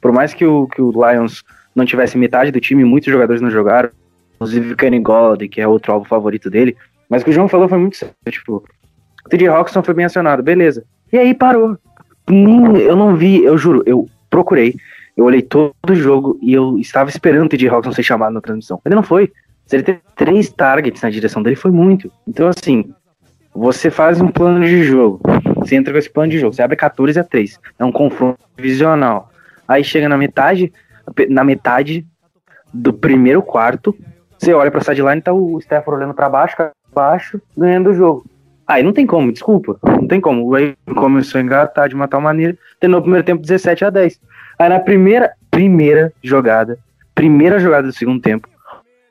Por 0.00 0.12
mais 0.12 0.34
que 0.34 0.44
o, 0.44 0.66
que 0.66 0.82
o 0.82 0.90
Lions 0.90 1.42
não 1.74 1.84
tivesse 1.84 2.16
metade 2.16 2.50
do 2.50 2.60
time, 2.60 2.84
muitos 2.84 3.12
jogadores 3.12 3.42
não 3.42 3.50
jogaram 3.50 3.90
inclusive 4.34 4.72
o 4.72 4.76
Kenny 4.76 5.00
Gold, 5.00 5.48
que 5.48 5.60
é 5.60 5.66
outro 5.66 5.92
alvo 5.92 6.06
favorito 6.06 6.50
dele. 6.50 6.76
Mas 7.08 7.22
o 7.22 7.24
que 7.24 7.30
o 7.30 7.34
João 7.34 7.48
falou 7.48 7.68
foi 7.68 7.78
muito 7.78 7.96
sério, 7.96 8.14
tipo, 8.28 8.64
o 9.24 9.28
TJ 9.28 9.48
Roxon 9.48 9.82
foi 9.82 9.94
bem 9.94 10.04
acionado, 10.04 10.42
beleza. 10.42 10.84
E 11.12 11.18
aí 11.18 11.34
parou. 11.34 11.78
Nem, 12.28 12.76
eu 12.78 12.96
não 12.96 13.16
vi, 13.16 13.44
eu 13.44 13.56
juro, 13.58 13.82
eu 13.86 14.08
procurei, 14.30 14.74
eu 15.16 15.24
olhei 15.24 15.42
todo 15.42 15.74
o 15.90 15.94
jogo 15.94 16.38
e 16.42 16.52
eu 16.52 16.78
estava 16.78 17.10
esperando 17.10 17.46
o 17.46 17.48
TJ 17.48 17.68
Roxon 17.68 17.92
ser 17.92 18.02
chamado 18.02 18.32
na 18.32 18.40
transmissão. 18.40 18.80
Ele 18.84 18.94
não 18.94 19.02
foi. 19.02 19.32
Se 19.66 19.76
ele 19.76 19.82
teve 19.82 20.00
três 20.14 20.50
targets 20.50 21.02
na 21.02 21.10
direção 21.10 21.42
dele, 21.42 21.56
foi 21.56 21.70
muito. 21.70 22.10
Então, 22.26 22.48
assim, 22.48 22.92
você 23.54 23.90
faz 23.90 24.20
um 24.20 24.28
plano 24.28 24.64
de 24.64 24.82
jogo. 24.82 25.20
Você 25.56 25.76
entra 25.76 25.92
com 25.92 25.98
esse 25.98 26.10
plano 26.10 26.30
de 26.30 26.38
jogo. 26.38 26.54
Você 26.54 26.62
abre 26.62 26.76
14 26.76 27.18
a 27.18 27.24
3. 27.24 27.58
É 27.78 27.84
um 27.84 27.92
confronto 27.92 28.40
visional. 28.58 29.30
Aí 29.66 29.82
chega 29.82 30.06
na 30.06 30.18
metade, 30.18 30.70
na 31.28 31.44
metade 31.44 32.06
do 32.72 32.92
primeiro 32.92 33.42
quarto, 33.42 33.96
você 34.38 34.52
olha 34.52 34.70
pra 34.70 34.80
sideline 34.80 35.20
e 35.20 35.22
tá 35.22 35.32
o 35.32 35.58
Stafford 35.58 36.02
olhando 36.02 36.14
pra 36.14 36.28
baixo, 36.28 36.56
baixo, 36.92 37.40
ganhando 37.56 37.90
o 37.90 37.94
jogo. 37.94 38.26
Aí 38.66 38.82
não 38.82 38.92
tem 38.92 39.06
como, 39.06 39.32
desculpa. 39.32 39.78
Não 39.84 40.06
tem 40.06 40.20
como. 40.20 40.44
O 40.44 40.52
Ray 40.52 40.74
começou 40.94 41.38
a 41.38 41.42
engatar 41.42 41.88
de 41.88 41.94
uma 41.94 42.08
tal 42.08 42.20
maneira, 42.20 42.56
terminou 42.80 43.00
o 43.00 43.02
primeiro 43.02 43.24
tempo 43.24 43.42
17 43.42 43.84
a 43.84 43.90
10. 43.90 44.20
Aí 44.58 44.68
na 44.68 44.80
primeira, 44.80 45.32
primeira 45.50 46.12
jogada, 46.22 46.78
primeira 47.14 47.58
jogada 47.58 47.86
do 47.86 47.92
segundo 47.92 48.20
tempo, 48.20 48.48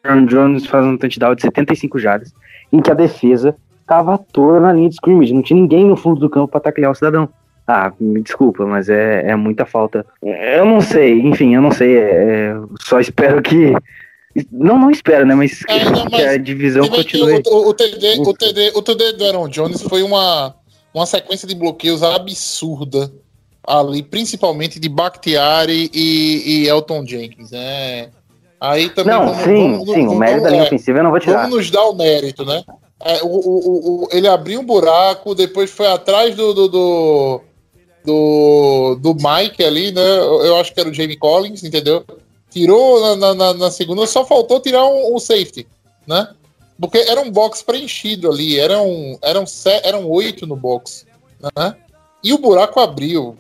Aaron 0.04 0.26
Jones 0.26 0.66
faz 0.66 0.86
um 0.86 0.98
touchdown 0.98 1.36
de 1.36 1.44
75 1.44 2.00
jardas, 2.00 2.34
em 2.72 2.82
que 2.82 2.92
a 2.92 2.96
defesa 2.96 3.56
tava 3.86 4.18
toda 4.18 4.60
na 4.60 4.74
linha 4.74 4.90
de 4.90 4.96
scrimmage, 4.96 5.34
não 5.34 5.42
tinha 5.42 5.60
ninguém 5.60 5.86
no 5.86 5.96
fundo 5.96 6.20
do 6.20 6.30
campo 6.30 6.48
para 6.48 6.62
taclear 6.62 6.92
o 6.92 6.96
cidadão. 6.96 7.30
Ah, 7.68 7.92
me 8.00 8.22
desculpa, 8.22 8.66
mas 8.66 8.90
é, 8.90 9.30
é 9.30 9.36
muita 9.36 9.66
falta. 9.66 10.06
Eu 10.22 10.66
não 10.66 10.82
sei, 10.82 11.22
enfim, 11.22 11.56
eu 11.56 11.62
não 11.62 11.72
sei. 11.72 11.98
É, 11.98 12.54
só 12.82 13.00
espero 13.00 13.42
que. 13.42 13.74
Não, 14.52 14.78
não 14.80 14.90
espero, 14.92 15.26
né? 15.26 15.36
Mas, 15.36 15.62
É, 15.70 15.86
não, 15.86 16.08
que 16.08 16.16
a 16.22 16.28
mas 16.34 16.44
divisão 16.44 16.88
continue. 16.90 17.42
O, 17.48 17.70
o, 17.70 17.74
TD, 17.74 18.20
o, 18.20 18.34
TD, 18.34 18.72
o 18.76 18.82
TD 18.82 19.14
do 19.14 19.26
Aaron 19.26 19.48
Jones 19.48 19.82
foi 19.84 20.02
uma, 20.04 20.56
uma 20.94 21.06
sequência 21.06 21.48
de 21.48 21.56
bloqueios 21.56 22.02
absurda 22.04 23.12
ali, 23.66 24.04
principalmente 24.04 24.80
de 24.80 24.90
Bakhtiari 24.90 25.90
e, 25.94 26.64
e 26.64 26.68
Elton 26.68 27.06
Jenkins. 27.06 27.52
né? 27.52 28.10
Aí 28.60 28.90
também 28.90 29.14
Não, 29.14 29.34
sim, 29.36 29.86
sim, 29.86 30.08
o 30.08 30.16
mérito 30.16 30.44
da 30.44 30.50
linha 30.50 30.64
é, 30.64 30.66
ofensiva 30.68 31.00
eu 31.00 31.04
não 31.04 31.12
vou 31.12 31.20
tirar. 31.20 31.44
Vamos 31.44 31.58
nos 31.58 31.72
dar 31.72 31.84
o 31.84 31.94
mérito, 31.96 32.44
né? 32.46 32.64
É, 33.06 33.22
o, 33.24 33.28
o, 33.28 34.04
o- 34.06 34.10
ele 34.12 34.28
abriu 34.28 34.60
um 34.62 34.66
buraco, 34.66 35.36
depois 35.36 35.70
foi 35.70 35.88
atrás 35.88 36.34
do 36.36 36.54
do, 36.54 36.68
do, 36.70 37.42
do, 38.06 38.96
do 38.96 39.14
Mike 39.16 39.64
ali, 39.64 39.92
né? 39.92 40.02
Eu 40.20 40.46
eu 40.46 40.56
acho 40.58 40.74
que 40.74 40.80
era 40.80 40.90
o 40.90 40.94
Jamie 40.94 41.18
Collins, 41.18 41.64
entendeu? 41.64 42.04
Tirou 42.50 43.16
na, 43.18 43.34
na, 43.34 43.54
na- 43.54 43.72
segunda, 43.72 44.06
só 44.06 44.24
faltou 44.26 44.60
tirar 44.60 44.86
um, 44.86 45.16
um 45.16 45.20
safety, 45.20 45.66
né? 46.06 46.30
Porque 46.80 46.98
era 46.98 47.22
um 47.22 47.32
box 47.32 47.64
preenchido 47.64 48.30
ali, 48.32 48.60
eram, 48.60 49.18
eram, 49.22 49.44
eram 49.84 50.10
oito 50.10 50.46
no 50.46 50.56
box, 50.56 51.06
né? 51.56 51.76
E 52.24 52.34
o 52.34 52.38
buraco 52.38 52.80
abriu. 52.80 53.36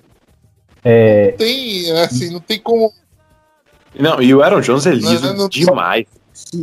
É, 0.84 1.32
Não 1.32 1.38
tem, 1.38 1.92
assim, 2.02 2.30
não 2.32 2.40
tem 2.40 2.60
como. 2.60 2.92
Não, 3.98 4.22
e 4.22 4.34
o 4.34 4.42
Aaron 4.42 4.62
Jones 4.62 4.86
é 4.86 4.92
liso 4.92 5.22
Não, 5.28 5.34
não- 5.36 5.50
demais. 5.50 6.06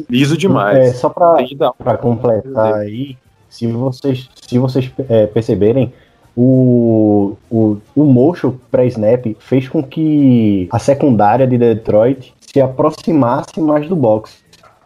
Liso 0.08 0.36
demais. 0.36 0.76
é, 0.78 0.92
só 0.94 1.08
pra. 1.08 1.36
Para 1.78 1.96
completar 1.96 2.74
aí, 2.74 3.16
se 3.48 3.66
vocês, 3.68 4.28
se 4.48 4.58
vocês 4.58 4.90
é, 5.08 5.26
perceberem, 5.26 5.92
o, 6.36 7.36
o, 7.50 7.76
o 7.94 8.04
motion 8.04 8.54
pré-snap 8.70 9.36
fez 9.38 9.68
com 9.68 9.82
que 9.82 10.68
a 10.70 10.78
secundária 10.78 11.46
de 11.46 11.58
Detroit 11.58 12.32
se 12.40 12.60
aproximasse 12.60 13.60
mais 13.60 13.88
do 13.88 13.96
box, 13.96 14.38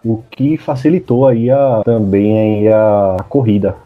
o 0.05 0.23
que 0.31 0.57
facilitou 0.57 1.27
aí 1.27 1.51
a, 1.51 1.83
também 1.85 2.39
aí 2.39 2.69
a 2.69 3.17
corrida. 3.29 3.77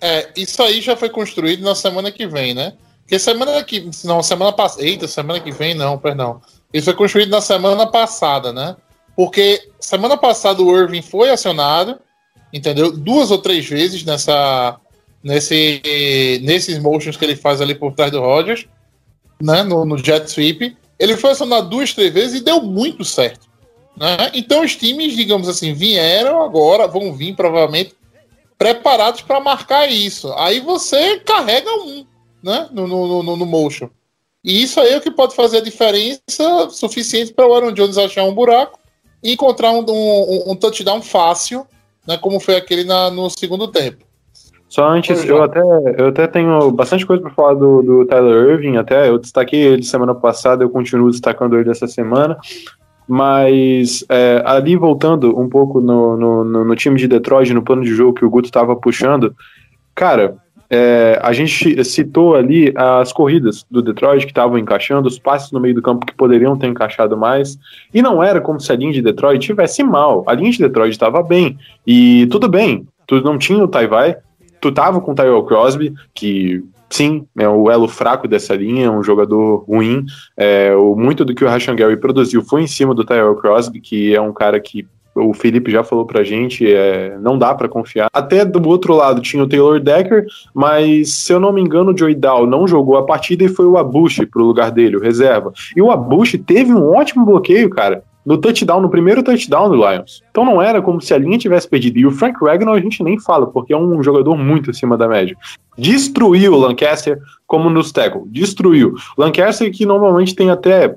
É, 0.00 0.28
isso 0.36 0.62
aí 0.62 0.80
já 0.80 0.96
foi 0.96 1.08
construído 1.08 1.62
na 1.62 1.74
semana 1.74 2.10
que 2.10 2.26
vem, 2.26 2.54
né? 2.54 2.74
Porque 3.06 3.18
semana 3.18 3.62
que. 3.62 3.88
Não, 4.04 4.22
semana 4.22 4.52
passada. 4.52 4.84
Eita, 4.84 5.06
semana 5.06 5.38
que 5.38 5.52
vem 5.52 5.74
não, 5.74 5.96
perdão. 5.96 6.40
Isso 6.72 6.86
foi 6.86 6.94
construído 6.94 7.30
na 7.30 7.40
semana 7.40 7.86
passada, 7.86 8.52
né? 8.52 8.76
Porque 9.14 9.70
semana 9.78 10.16
passada 10.16 10.60
o 10.60 10.76
Irving 10.76 11.02
foi 11.02 11.30
acionado, 11.30 11.98
entendeu? 12.52 12.90
Duas 12.90 13.30
ou 13.30 13.38
três 13.38 13.66
vezes 13.66 14.04
nessa. 14.04 14.76
Nesse, 15.26 16.40
nesses 16.44 16.78
motions 16.78 17.16
que 17.16 17.24
ele 17.24 17.34
faz 17.34 17.60
ali 17.60 17.74
por 17.74 17.92
trás 17.92 18.12
do 18.12 18.20
Rodgers, 18.20 18.68
né? 19.42 19.64
No, 19.64 19.84
no 19.84 19.98
jet 19.98 20.30
sweep. 20.30 20.76
Ele 20.96 21.16
foi 21.16 21.32
acionado 21.32 21.68
duas, 21.68 21.92
três 21.92 22.14
vezes 22.14 22.40
e 22.40 22.44
deu 22.44 22.62
muito 22.62 23.04
certo. 23.04 23.48
Né? 23.96 24.30
Então 24.34 24.62
os 24.62 24.76
times, 24.76 25.16
digamos 25.16 25.48
assim, 25.48 25.74
vieram 25.74 26.44
agora, 26.44 26.86
vão 26.86 27.12
vir 27.12 27.34
provavelmente 27.34 27.92
preparados 28.56 29.20
para 29.20 29.40
marcar 29.40 29.90
isso. 29.90 30.32
Aí 30.34 30.60
você 30.60 31.18
carrega 31.18 31.70
um, 31.72 32.06
né? 32.40 32.68
No, 32.70 32.86
no, 32.86 33.22
no, 33.24 33.36
no 33.36 33.46
motion. 33.46 33.90
E 34.44 34.62
isso 34.62 34.80
aí 34.80 34.92
é 34.92 34.96
o 34.96 35.00
que 35.00 35.10
pode 35.10 35.34
fazer 35.34 35.56
a 35.56 35.62
diferença 35.62 36.70
suficiente 36.70 37.34
para 37.34 37.48
o 37.48 37.52
Aaron 37.52 37.72
Jones 37.72 37.98
achar 37.98 38.22
um 38.22 38.32
buraco 38.32 38.78
e 39.20 39.32
encontrar 39.32 39.72
um, 39.72 39.84
um, 39.88 40.52
um 40.52 40.54
touchdown 40.54 41.02
fácil, 41.02 41.66
né? 42.06 42.16
Como 42.16 42.38
foi 42.38 42.54
aquele 42.54 42.84
na, 42.84 43.10
no 43.10 43.28
segundo 43.28 43.66
tempo. 43.66 44.05
Só 44.68 44.88
antes, 44.88 45.24
eu 45.24 45.42
até, 45.42 45.60
eu 45.96 46.08
até 46.08 46.26
tenho 46.26 46.70
bastante 46.72 47.06
coisa 47.06 47.22
para 47.22 47.30
falar 47.30 47.54
do, 47.54 47.82
do 47.82 48.06
Tyler 48.06 48.50
Irving, 48.50 48.76
até 48.76 49.08
eu 49.08 49.18
destaquei 49.18 49.60
ele 49.60 49.82
semana 49.84 50.14
passada, 50.14 50.64
eu 50.64 50.70
continuo 50.70 51.10
destacando 51.10 51.56
ele 51.56 51.70
essa 51.70 51.86
semana, 51.86 52.36
mas 53.08 54.04
é, 54.08 54.42
ali 54.44 54.76
voltando 54.76 55.38
um 55.38 55.48
pouco 55.48 55.80
no, 55.80 56.16
no, 56.16 56.64
no- 56.64 56.76
time 56.76 56.98
de 56.98 57.06
Detroit, 57.06 57.54
no 57.54 57.62
plano 57.62 57.82
de 57.82 57.94
jogo 57.94 58.14
que 58.14 58.24
o 58.24 58.30
Guto 58.30 58.48
estava 58.48 58.74
puxando, 58.74 59.34
cara, 59.94 60.36
é, 60.68 61.16
a 61.22 61.32
gente 61.32 61.84
citou 61.84 62.34
ali 62.34 62.74
as 62.74 63.12
corridas 63.12 63.64
do 63.70 63.80
Detroit 63.80 64.24
que 64.26 64.32
estavam 64.32 64.58
encaixando, 64.58 65.06
os 65.06 65.16
passes 65.16 65.52
no 65.52 65.60
meio 65.60 65.76
do 65.76 65.82
campo 65.82 66.04
que 66.04 66.14
poderiam 66.14 66.58
ter 66.58 66.66
encaixado 66.66 67.16
mais, 67.16 67.56
e 67.94 68.02
não 68.02 68.20
era 68.20 68.40
como 68.40 68.58
se 68.58 68.72
a 68.72 68.76
linha 68.76 68.92
de 68.92 69.00
Detroit 69.00 69.38
tivesse 69.46 69.84
mal, 69.84 70.24
a 70.26 70.34
linha 70.34 70.50
de 70.50 70.58
Detroit 70.58 70.90
estava 70.90 71.22
bem, 71.22 71.56
e 71.86 72.26
tudo 72.26 72.48
bem, 72.48 72.84
tu 73.06 73.20
não 73.20 73.38
tinha 73.38 73.62
o 73.62 73.68
Taivai, 73.68 74.16
tu 74.60 74.72
tava 74.72 75.00
com 75.00 75.12
o 75.12 75.14
Tyrell 75.14 75.44
Crosby, 75.44 75.94
que 76.14 76.62
sim, 76.88 77.26
é 77.38 77.48
o 77.48 77.70
elo 77.70 77.88
fraco 77.88 78.28
dessa 78.28 78.54
linha, 78.54 78.90
um 78.90 79.02
jogador 79.02 79.64
ruim. 79.68 80.04
É, 80.36 80.74
o, 80.74 80.94
muito 80.94 81.24
do 81.24 81.34
que 81.34 81.44
o 81.44 81.48
Rashan 81.48 81.76
Gary 81.76 81.96
produziu 81.96 82.42
foi 82.42 82.62
em 82.62 82.66
cima 82.66 82.94
do 82.94 83.04
Tyrell 83.04 83.36
Crosby, 83.36 83.80
que 83.80 84.14
é 84.14 84.20
um 84.20 84.32
cara 84.32 84.58
que 84.60 84.86
o 85.14 85.32
Felipe 85.32 85.70
já 85.70 85.82
falou 85.82 86.04
pra 86.04 86.22
gente, 86.22 86.70
é, 86.70 87.16
não 87.18 87.38
dá 87.38 87.54
pra 87.54 87.68
confiar. 87.68 88.08
Até 88.12 88.44
do 88.44 88.66
outro 88.68 88.94
lado 88.94 89.22
tinha 89.22 89.42
o 89.42 89.48
Taylor 89.48 89.80
Decker, 89.80 90.26
mas 90.52 91.14
se 91.14 91.32
eu 91.32 91.40
não 91.40 91.52
me 91.52 91.60
engano, 91.60 91.92
o 91.92 91.96
Joey 91.96 92.14
Dow 92.14 92.46
não 92.46 92.68
jogou 92.68 92.98
a 92.98 93.06
partida 93.06 93.44
e 93.44 93.48
foi 93.48 93.64
o 93.64 93.78
Abushi 93.78 94.26
pro 94.26 94.44
lugar 94.44 94.70
dele, 94.70 94.96
o 94.96 95.00
reserva. 95.00 95.52
E 95.74 95.80
o 95.80 95.90
Abushi 95.90 96.36
teve 96.36 96.72
um 96.72 96.94
ótimo 96.94 97.24
bloqueio, 97.24 97.70
cara 97.70 98.02
no 98.26 98.36
touchdown, 98.36 98.80
no 98.80 98.90
primeiro 98.90 99.22
touchdown 99.22 99.70
do 99.70 99.76
Lions. 99.76 100.20
Então 100.30 100.44
não 100.44 100.60
era 100.60 100.82
como 100.82 101.00
se 101.00 101.14
a 101.14 101.18
linha 101.18 101.38
tivesse 101.38 101.68
perdido. 101.68 101.98
E 101.98 102.04
o 102.04 102.10
Frank 102.10 102.44
Ragnar 102.44 102.74
a 102.74 102.80
gente 102.80 103.02
nem 103.02 103.20
fala, 103.20 103.46
porque 103.46 103.72
é 103.72 103.76
um 103.76 104.02
jogador 104.02 104.36
muito 104.36 104.70
acima 104.70 104.98
da 104.98 105.06
média. 105.06 105.36
Destruiu 105.78 106.52
o 106.52 106.58
Lancaster 106.58 107.20
como 107.46 107.70
nos 107.70 107.92
tackle. 107.92 108.22
Destruiu. 108.26 108.94
Lancaster 109.16 109.70
que 109.72 109.86
normalmente 109.86 110.34
tem 110.34 110.50
até 110.50 110.96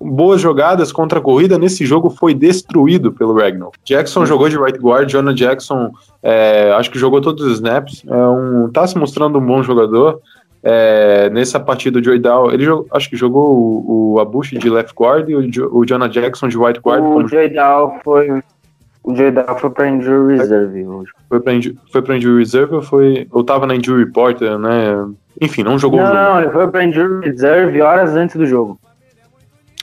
boas 0.00 0.40
jogadas 0.40 0.92
contra 0.92 1.18
a 1.18 1.22
corrida, 1.22 1.56
nesse 1.56 1.86
jogo 1.86 2.10
foi 2.10 2.34
destruído 2.34 3.12
pelo 3.12 3.34
Ragnar. 3.34 3.70
Jackson 3.84 4.26
jogou 4.26 4.48
de 4.48 4.58
right 4.58 4.78
guard, 4.78 5.08
Jonah 5.08 5.32
Jackson 5.32 5.92
é, 6.22 6.72
acho 6.72 6.90
que 6.90 6.98
jogou 6.98 7.20
todos 7.20 7.44
os 7.44 7.54
snaps, 7.54 8.02
é 8.06 8.26
um, 8.26 8.68
tá 8.70 8.86
se 8.86 8.98
mostrando 8.98 9.38
um 9.38 9.46
bom 9.46 9.62
jogador. 9.62 10.20
É, 10.66 11.28
nessa 11.28 11.60
partida, 11.60 11.98
o 11.98 12.02
Joey 12.02 12.18
Dow, 12.18 12.50
ele 12.50 12.64
jogou- 12.64 12.86
acho 12.90 13.10
que 13.10 13.16
jogou 13.16 13.54
o, 13.54 14.14
o 14.14 14.20
Abushi 14.20 14.56
de 14.56 14.70
left 14.70 14.94
guard 14.98 15.28
e 15.28 15.34
o, 15.36 15.50
Jo- 15.50 15.68
o 15.70 15.84
Jonah 15.84 16.08
Jackson 16.08 16.48
de 16.48 16.56
right 16.56 16.80
guard. 16.80 17.04
O 17.04 17.28
Joey 17.28 17.50
Dow 17.50 17.98
foi. 18.02 18.30
O 19.02 19.14
Joey 19.14 19.30
Dow 19.32 19.58
foi 19.58 19.68
pra 19.68 19.88
injury 19.90 20.38
reserve 20.38 20.86
hoje. 20.86 21.12
foi 21.28 21.38
pra, 21.40 21.52
foi 21.92 22.00
pra 22.02 22.16
injury 22.16 22.38
reserve 22.38 22.74
ou 22.76 22.82
foi. 22.82 23.28
Ou 23.30 23.44
tava 23.44 23.66
na 23.66 23.76
injury 23.76 24.04
report, 24.04 24.40
né? 24.40 25.06
Enfim, 25.38 25.62
não 25.62 25.78
jogou 25.78 26.00
o 26.00 26.02
Não, 26.02 26.08
jogo. 26.10 26.18
não, 26.22 26.40
ele 26.40 26.50
foi 26.50 26.68
pra 26.68 26.84
injury 26.84 27.26
reserve 27.28 27.82
horas 27.82 28.16
antes 28.16 28.34
do 28.36 28.46
jogo. 28.46 28.80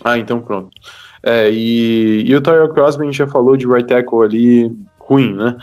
Ah, 0.04 0.18
então 0.18 0.40
pronto. 0.42 0.70
É, 1.22 1.52
e, 1.52 2.24
e 2.26 2.36
o 2.36 2.42
Tyler 2.42 2.70
Crosby 2.70 3.04
a 3.04 3.06
gente 3.06 3.18
já 3.20 3.28
falou 3.28 3.56
de 3.56 3.68
right 3.68 3.88
tackle 3.88 4.24
ali 4.24 4.76
ruim, 4.98 5.36
né? 5.36 5.56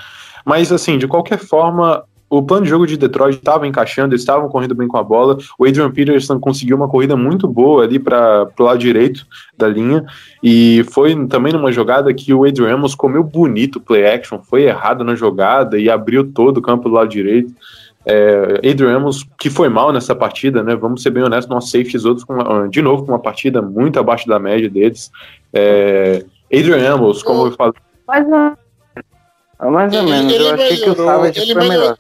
Mas 0.45 0.71
assim, 0.71 0.97
de 0.97 1.09
qualquer 1.09 1.39
forma, 1.39 2.05
o 2.31 2.43
plano 2.43 2.65
de 2.65 2.71
jogo 2.71 2.87
de 2.87 2.97
Detroit 2.97 3.37
estava 3.37 3.67
encaixando, 3.67 4.13
eles 4.13 4.23
estavam 4.23 4.49
correndo 4.49 4.75
bem 4.75 4.87
com 4.87 4.99
a 4.99 5.03
bola. 5.03 5.39
O 5.59 5.65
Adrian 5.65 5.91
Peterson 5.91 6.39
conseguiu 6.39 6.77
uma 6.77 6.89
corrida 6.89 7.17
muito 7.17 7.49
boa 7.49 7.85
ali 7.85 7.99
para 7.99 8.49
o 8.59 8.63
lado 8.63 8.79
direito 8.79 9.27
da 9.57 9.67
linha. 9.67 10.05
E 10.43 10.85
foi 10.91 11.27
também 11.27 11.53
numa 11.53 11.73
jogada 11.73 12.13
que 12.13 12.35
o 12.35 12.45
Adrian 12.45 12.75
Amos 12.75 12.95
comeu 12.95 13.25
bonito 13.25 13.81
play 13.81 14.07
action, 14.07 14.41
foi 14.43 14.65
errado 14.65 15.03
na 15.05 15.15
jogada 15.15 15.79
e 15.79 15.89
abriu 15.89 16.31
todo 16.33 16.59
o 16.59 16.63
campo 16.63 16.89
do 16.89 16.95
lado 16.95 17.09
direito. 17.09 17.53
É, 18.05 18.61
Adrian 18.71 18.97
Amos, 18.97 19.27
que 19.39 19.51
foi 19.51 19.69
mal 19.69 19.93
nessa 19.93 20.15
partida, 20.15 20.63
né? 20.63 20.75
Vamos 20.75 21.03
ser 21.03 21.11
bem 21.11 21.23
honestos, 21.23 21.49
nossos 21.49 21.71
safeties 21.71 22.05
outros, 22.05 22.27
uma- 22.29 22.69
de 22.69 22.81
novo, 22.81 23.05
com 23.05 23.13
uma 23.13 23.19
partida 23.19 23.61
muito 23.61 23.99
abaixo 23.99 24.27
da 24.27 24.39
média 24.39 24.69
deles. 24.71 25.11
É, 25.53 26.25
Adrian 26.53 26.95
Amos, 26.95 27.23
como 27.23 27.47
eu 27.47 27.53
falei. 27.53 27.75
Mais 28.07 28.25
ou 28.27 28.57
menos. 29.61 29.75
Mais 29.75 29.93
ou 29.95 29.99
Ele- 30.01 30.11
menos. 30.11 30.33
ele 30.33 30.45
Eu 30.45 30.55
achei 30.55 30.77
que 30.77 30.83
o 30.85 30.89
melhorou, 30.91 31.07
Savage 31.07 31.41
ele 31.41 31.53
foi 31.55 31.63
melhorou. 31.69 31.81
melhor. 31.83 31.99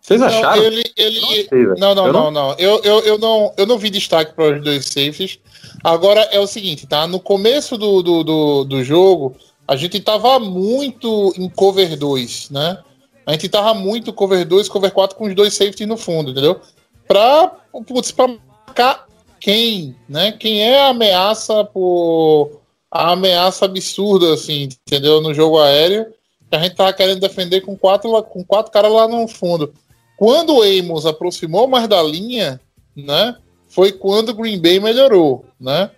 Vocês 0.00 0.20
Não, 0.20 0.26
acharam? 0.28 0.62
ele, 0.62 0.84
ele, 0.96 1.20
Não 1.20 1.28
sei. 1.28 1.48
Não, 1.78 1.94
não, 1.94 2.06
Eu 2.06 2.12
não, 2.12 2.30
não. 2.30 2.54
Eu, 2.58 2.80
eu, 2.82 3.00
eu 3.00 3.18
não, 3.18 3.52
eu 3.58 3.66
não 3.66 3.78
vi 3.78 3.90
destaque 3.90 4.32
para 4.34 4.56
os 4.56 4.64
dois 4.64 4.86
safes. 4.86 5.38
Agora 5.84 6.20
é 6.32 6.40
o 6.40 6.46
seguinte, 6.46 6.86
tá? 6.86 7.06
No 7.06 7.20
começo 7.20 7.76
do, 7.76 8.02
do, 8.02 8.24
do, 8.24 8.64
do 8.64 8.82
jogo, 8.84 9.36
a 9.66 9.76
gente 9.76 10.00
tava 10.00 10.38
muito 10.38 11.32
em 11.36 11.48
cover 11.50 11.94
2, 11.96 12.48
né? 12.50 12.78
A 13.26 13.32
gente 13.32 13.48
tava 13.50 13.74
muito 13.74 14.10
cover 14.12 14.46
2, 14.46 14.68
cover 14.70 14.90
4 14.90 15.14
com 15.16 15.26
os 15.26 15.34
dois 15.34 15.52
safeties 15.52 15.86
no 15.86 15.98
fundo, 15.98 16.30
entendeu? 16.30 16.58
Pra, 17.06 17.52
putz, 17.86 18.10
pra 18.10 18.28
marcar 18.66 19.06
quem, 19.38 19.94
né? 20.08 20.32
Quem 20.32 20.62
é 20.62 20.80
a 20.80 20.88
ameaça 20.88 21.64
por 21.64 22.60
a 22.90 23.12
ameaça 23.12 23.66
absurda, 23.66 24.32
assim, 24.32 24.70
entendeu? 24.86 25.20
No 25.20 25.34
jogo 25.34 25.58
aéreo, 25.60 26.06
que 26.50 26.56
a 26.56 26.60
gente 26.60 26.76
tava 26.76 26.92
querendo 26.92 27.20
defender 27.20 27.60
com 27.60 27.76
quatro, 27.76 28.22
com 28.24 28.44
quatro 28.44 28.72
caras 28.72 28.92
lá 28.92 29.06
no 29.06 29.26
fundo. 29.28 29.72
Quando 30.16 30.56
o 30.56 30.62
Amos 30.62 31.06
aproximou 31.06 31.68
mais 31.68 31.86
da 31.86 32.02
linha, 32.02 32.60
né? 32.96 33.36
Foi 33.68 33.92
quando 33.92 34.30
o 34.30 34.34
Green 34.34 34.60
Bay 34.60 34.80
melhorou, 34.80 35.44
né? 35.60 35.90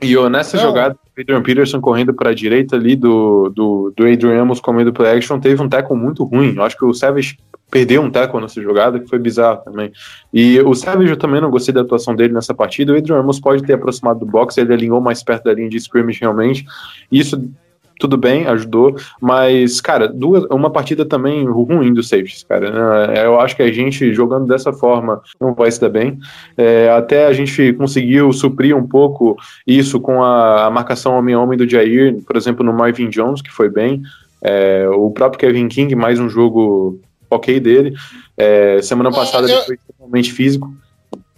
E 0.00 0.16
ó, 0.16 0.28
nessa 0.28 0.56
Não. 0.56 0.64
jogada, 0.64 0.94
o 0.94 1.20
Adrian 1.20 1.42
Peterson 1.42 1.80
correndo 1.80 2.12
para 2.12 2.30
a 2.30 2.34
direita 2.34 2.76
ali 2.76 2.94
do, 2.94 3.48
do, 3.48 3.92
do 3.96 4.06
Adrian 4.06 4.42
Amos 4.42 4.60
comendo 4.60 4.92
play 4.92 5.16
action, 5.16 5.40
teve 5.40 5.62
um 5.62 5.68
tackle 5.68 5.96
muito 5.96 6.24
ruim. 6.24 6.54
Eu 6.54 6.62
acho 6.62 6.76
que 6.76 6.84
o 6.84 6.92
Savage 6.92 7.38
perdeu 7.70 8.02
um 8.02 8.10
tackle 8.10 8.40
nessa 8.40 8.60
jogada, 8.60 9.00
que 9.00 9.08
foi 9.08 9.18
bizarro 9.18 9.62
também. 9.64 9.90
E 10.32 10.60
o 10.60 10.74
Savage 10.74 11.10
eu 11.10 11.16
também 11.16 11.40
não 11.40 11.50
gostei 11.50 11.72
da 11.72 11.80
atuação 11.80 12.14
dele 12.14 12.34
nessa 12.34 12.52
partida. 12.52 12.92
O 12.92 12.96
Adrian 12.96 13.18
Amos 13.18 13.40
pode 13.40 13.62
ter 13.62 13.72
aproximado 13.72 14.20
do 14.20 14.26
box, 14.26 14.58
ele 14.58 14.72
alinhou 14.74 15.00
mais 15.00 15.22
perto 15.22 15.44
da 15.44 15.54
linha 15.54 15.70
de 15.70 15.78
scrimmage 15.78 16.20
realmente. 16.20 16.66
Isso 17.10 17.50
tudo 17.98 18.16
bem, 18.16 18.46
ajudou, 18.46 18.96
mas, 19.20 19.80
cara, 19.80 20.08
duas, 20.08 20.44
uma 20.50 20.70
partida 20.70 21.04
também 21.04 21.44
ruim 21.46 21.92
do 21.92 22.02
safeties, 22.02 22.42
cara. 22.42 23.06
né? 23.06 23.24
Eu 23.24 23.38
acho 23.40 23.54
que 23.54 23.62
a 23.62 23.72
gente 23.72 24.12
jogando 24.12 24.46
dessa 24.46 24.72
forma 24.72 25.22
não 25.40 25.54
vai 25.54 25.70
se 25.70 25.80
dar 25.80 25.88
bem. 25.88 26.18
É, 26.56 26.90
até 26.90 27.26
a 27.26 27.32
gente 27.32 27.72
conseguiu 27.74 28.32
suprir 28.32 28.76
um 28.76 28.86
pouco 28.86 29.36
isso 29.66 30.00
com 30.00 30.22
a, 30.22 30.66
a 30.66 30.70
marcação 30.70 31.16
homem 31.18 31.34
a 31.34 31.40
homem 31.40 31.56
do 31.58 31.68
Jair, 31.68 32.16
por 32.26 32.36
exemplo, 32.36 32.64
no 32.64 32.72
Marvin 32.72 33.08
Jones, 33.08 33.40
que 33.40 33.50
foi 33.50 33.68
bem. 33.68 34.02
É, 34.42 34.86
o 34.88 35.10
próprio 35.10 35.38
Kevin 35.40 35.68
King, 35.68 35.94
mais 35.94 36.18
um 36.20 36.28
jogo 36.28 37.00
ok 37.30 37.58
dele. 37.60 37.94
É, 38.36 38.80
semana 38.82 39.10
passada 39.10 39.48
eu- 39.48 39.56
ele 39.56 39.64
foi 39.66 39.78
totalmente 39.86 40.32
físico. 40.32 40.72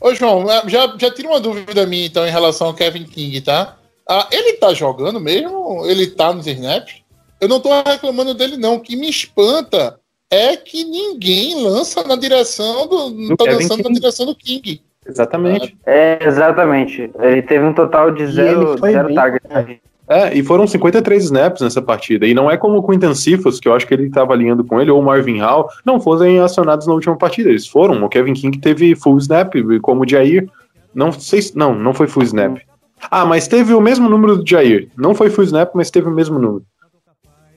Ô, 0.01 0.15
João, 0.15 0.47
já, 0.69 0.95
já 0.99 1.11
tira 1.11 1.29
uma 1.29 1.41
dúvida 1.41 1.87
minha, 1.87 2.07
então, 2.07 2.27
em 2.27 2.31
relação 2.31 2.67
ao 2.69 2.75
Kevin 2.75 3.05
King, 3.05 3.41
tá? 3.41 3.77
Ah, 4.09 4.29
ele 4.31 4.55
tá 4.55 4.73
jogando 4.73 5.21
mesmo? 5.21 5.85
Ele 5.87 6.07
tá 6.07 6.33
nos 6.33 6.47
snaps? 6.47 7.03
Eu 7.41 7.49
não 7.49 7.61
tô 7.61 7.69
reclamando 7.83 8.35
dele, 8.35 8.57
não. 8.57 8.77
O 8.77 8.81
que 8.81 8.97
me 8.97 9.09
espanta 9.11 9.99
é 10.31 10.57
que 10.57 10.85
ninguém 10.85 11.63
lança 11.63 12.03
na 12.05 12.17
direção 12.17 12.87
do. 12.87 13.11
Do 13.11 13.37
tá 13.37 13.45
Kevin 13.45 13.57
lançando 13.63 13.79
na 13.79 13.85
King. 13.85 14.01
direção 14.01 14.27
do 14.27 14.35
King. 14.35 14.81
Exatamente. 15.09 15.77
É, 15.87 16.19
exatamente. 16.27 17.11
Ele 17.21 17.43
teve 17.43 17.65
um 17.65 17.73
total 17.75 18.11
de 18.11 18.27
zero, 18.27 18.77
zero 18.79 19.07
bem, 19.07 19.15
target. 19.15 19.49
cara. 19.49 19.77
É, 20.09 20.33
e 20.37 20.43
foram 20.43 20.67
53 20.69 21.25
snaps 21.25 21.61
nessa 21.63 21.83
partida. 21.83 22.27
E 22.27 22.33
não 22.35 22.49
é 22.49 22.57
como 22.57 22.79
o 22.79 22.87
Quinton 22.87 23.13
Cephas, 23.15 23.59
que 23.59 23.67
eu 23.69 23.75
acho 23.75 23.87
que 23.87 23.93
ele 23.93 24.07
estava 24.07 24.33
alinhando 24.33 24.65
com 24.65 24.81
ele, 24.81 24.91
ou 24.91 25.01
o 25.01 25.05
Marvin 25.05 25.39
Hall, 25.41 25.69
não 25.85 26.01
fossem 26.01 26.39
acionados 26.39 26.87
na 26.87 26.95
última 26.95 27.17
partida. 27.17 27.49
Eles 27.51 27.67
foram. 27.67 28.05
O 28.05 28.09
Kevin 28.09 28.35
King 28.35 28.57
teve 28.59 28.95
full 28.95 29.19
snap, 29.19 29.53
como 29.83 30.03
o 30.05 30.09
Jair. 30.09 30.49
Não 30.95 31.11
sei 31.13 31.43
se- 31.43 31.57
Não, 31.57 31.75
não 31.75 31.93
foi 31.93 32.07
full 32.07 32.23
snap. 32.23 32.59
Ah, 33.11 33.25
mas 33.25 33.47
teve 33.47 33.75
o 33.75 33.81
mesmo 33.81 34.09
número 34.09 34.37
do 34.37 34.49
Jair. 34.49 34.89
Não 34.97 35.15
foi 35.15 35.31
full 35.31 35.45
snap, 35.45 35.71
mas 35.75 35.91
teve 35.91 36.09
o 36.09 36.13
mesmo 36.13 36.39
número. 36.39 36.65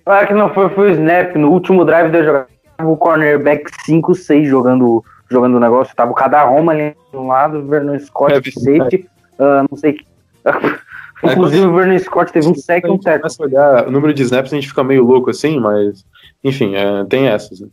Claro 0.05 0.27
que 0.27 0.34
não 0.34 0.53
foi, 0.53 0.67
o 0.67 0.91
snap. 0.91 1.36
No 1.36 1.51
último 1.51 1.86
drive 1.86 2.12
deu 2.12 2.24
jogar 2.24 2.48
o 2.84 2.96
cornerback 2.98 3.69
5-6 3.88 4.46
jogando, 4.46 5.03
jogando 5.29 5.55
o 5.55 5.60
negócio. 5.60 5.96
Tava 5.96 6.12
o 6.12 6.15
Cadarroma 6.15 6.72
ali 6.72 6.96
de 7.12 7.17
um 7.17 7.27
lado, 7.27 7.60
o 7.60 7.67
Vernon 7.67 8.00
Scott 8.00 8.34
É, 8.34 8.41
safety. 8.51 9.08
ah, 9.39 9.65
não 9.69 9.77
sei 9.77 9.93
que. 9.93 10.05
Inclusive 11.24 11.65
o 11.65 11.75
Vernon 11.75 12.00
Scott 12.00 12.31
teve 12.31 12.48
um 12.48 12.55
sec 12.55 12.84
e 12.86 12.88
A 12.88 12.91
um 12.93 12.98
começa 12.98 13.43
a 13.43 13.46
olhar 13.46 13.88
o 13.88 13.91
número 13.91 14.13
de 14.13 14.24
snaps, 14.24 14.53
a 14.53 14.55
gente 14.55 14.69
fica 14.69 14.84
meio 14.84 15.03
louco 15.03 15.29
assim, 15.29 15.60
mas. 15.60 16.05
Enfim, 16.43 16.75
é, 16.75 17.03
tem 17.05 17.27
essas. 17.27 17.60
né? 17.60 17.67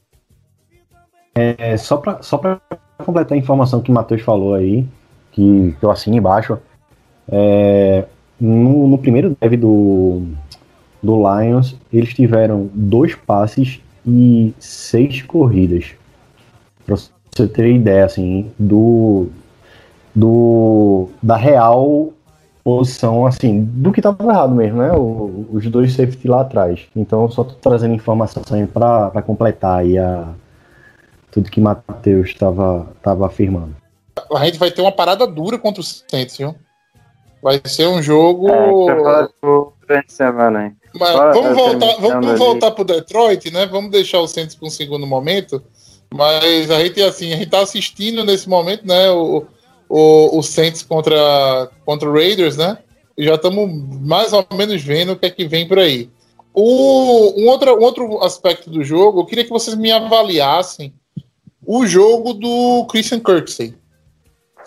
É, 1.35 1.77
só 1.77 1.97
para 1.99 2.23
só 2.23 2.39
pra 2.39 2.59
completar 3.05 3.37
a 3.37 3.39
informação 3.39 3.81
que 3.81 3.91
o 3.91 3.95
Matheus 3.95 4.23
falou 4.23 4.55
aí, 4.55 4.85
que, 5.33 5.77
que 5.79 5.85
eu 5.85 5.91
assino 5.91 6.17
embaixo, 6.17 6.59
é, 7.29 8.05
no, 8.41 8.87
no 8.87 8.99
primeiro 8.99 9.37
drive 9.41 9.57
do, 9.57 10.23
do 11.03 11.17
Lions, 11.17 11.77
eles 11.93 12.13
tiveram 12.15 12.69
dois 12.73 13.15
passes 13.15 13.81
e 14.07 14.55
seis 14.59 15.23
corridas. 15.23 15.95
Pra 16.85 16.97
você 16.97 17.49
ter 17.49 17.73
ideia, 17.73 18.05
assim, 18.05 18.51
do, 18.59 19.29
do 20.15 21.09
da 21.23 21.37
real 21.37 22.13
posição, 22.63 23.27
assim, 23.27 23.63
do 23.63 23.93
que 23.93 24.01
estava 24.01 24.25
errado 24.25 24.55
mesmo, 24.55 24.79
né? 24.79 24.93
O- 24.93 25.47
os 25.53 25.67
dois 25.69 25.93
safety 25.93 26.27
lá 26.27 26.41
atrás. 26.41 26.81
Então, 26.97 27.31
só 27.31 27.45
tô 27.45 27.55
trazendo 27.55 27.95
informação 27.95 28.43
para 28.73 29.23
completar 29.23 29.81
aí 29.81 29.97
a, 29.99 30.29
tudo 31.31 31.51
que 31.51 31.61
Matheus 31.61 32.29
estava 32.29 32.87
tava 33.03 33.27
afirmando. 33.27 33.77
A 34.35 34.45
gente 34.47 34.59
vai 34.59 34.71
ter 34.71 34.81
uma 34.81 34.91
parada 34.93 35.27
dura 35.27 35.59
contra 35.59 35.81
o 35.81 35.85
Saints, 35.85 36.39
viu? 36.39 36.55
Vai 37.43 37.61
ser 37.65 37.87
um 37.87 38.03
jogo. 38.03 38.49
É, 38.51 39.29
durante 39.87 40.07
a 40.07 40.11
semana 40.11 40.59
aí. 40.61 40.73
Mas 40.99 41.13
vamos 41.13 41.55
voltar, 41.55 41.97
vamos 42.01 42.31
ali. 42.31 42.39
voltar 42.39 42.71
pro 42.71 42.85
Detroit, 42.85 43.51
né? 43.51 43.67
Vamos 43.67 43.91
deixar 43.91 44.21
o 44.21 44.27
Saints 44.27 44.55
para 44.55 44.67
um 44.67 44.71
segundo 44.71 45.07
momento. 45.07 45.63
Mas 46.13 46.71
a 46.71 46.83
gente 46.83 47.03
assim, 47.03 47.33
a 47.33 47.37
gente 47.37 47.51
tá 47.51 47.61
assistindo 47.61 48.25
nesse 48.25 48.49
momento, 48.49 48.87
né? 48.87 49.11
O, 49.11 49.45
o, 49.89 50.39
o 50.39 50.43
Saints 50.43 50.83
contra 50.83 51.71
contra 51.85 52.09
o 52.09 52.13
Raiders, 52.13 52.57
né? 52.57 52.79
E 53.17 53.25
já 53.25 53.35
estamos 53.35 53.71
mais 54.01 54.33
ou 54.33 54.47
menos 54.55 54.83
vendo 54.83 55.13
o 55.13 55.17
que 55.17 55.27
é 55.27 55.31
que 55.31 55.47
vem 55.47 55.67
por 55.67 55.79
aí. 55.79 56.11
O, 56.53 57.39
um, 57.39 57.49
outro, 57.49 57.79
um 57.79 57.83
outro 57.83 58.25
aspecto 58.25 58.71
do 58.71 58.83
jogo, 58.83 59.21
eu 59.21 59.27
queria 59.27 59.45
que 59.45 59.51
vocês 59.51 59.77
me 59.77 59.93
avaliassem 59.93 60.95
o 61.67 61.87
jogo 61.87 62.33
do 62.33 62.87
Christian 62.87 63.21
Kirksey. 63.21 63.75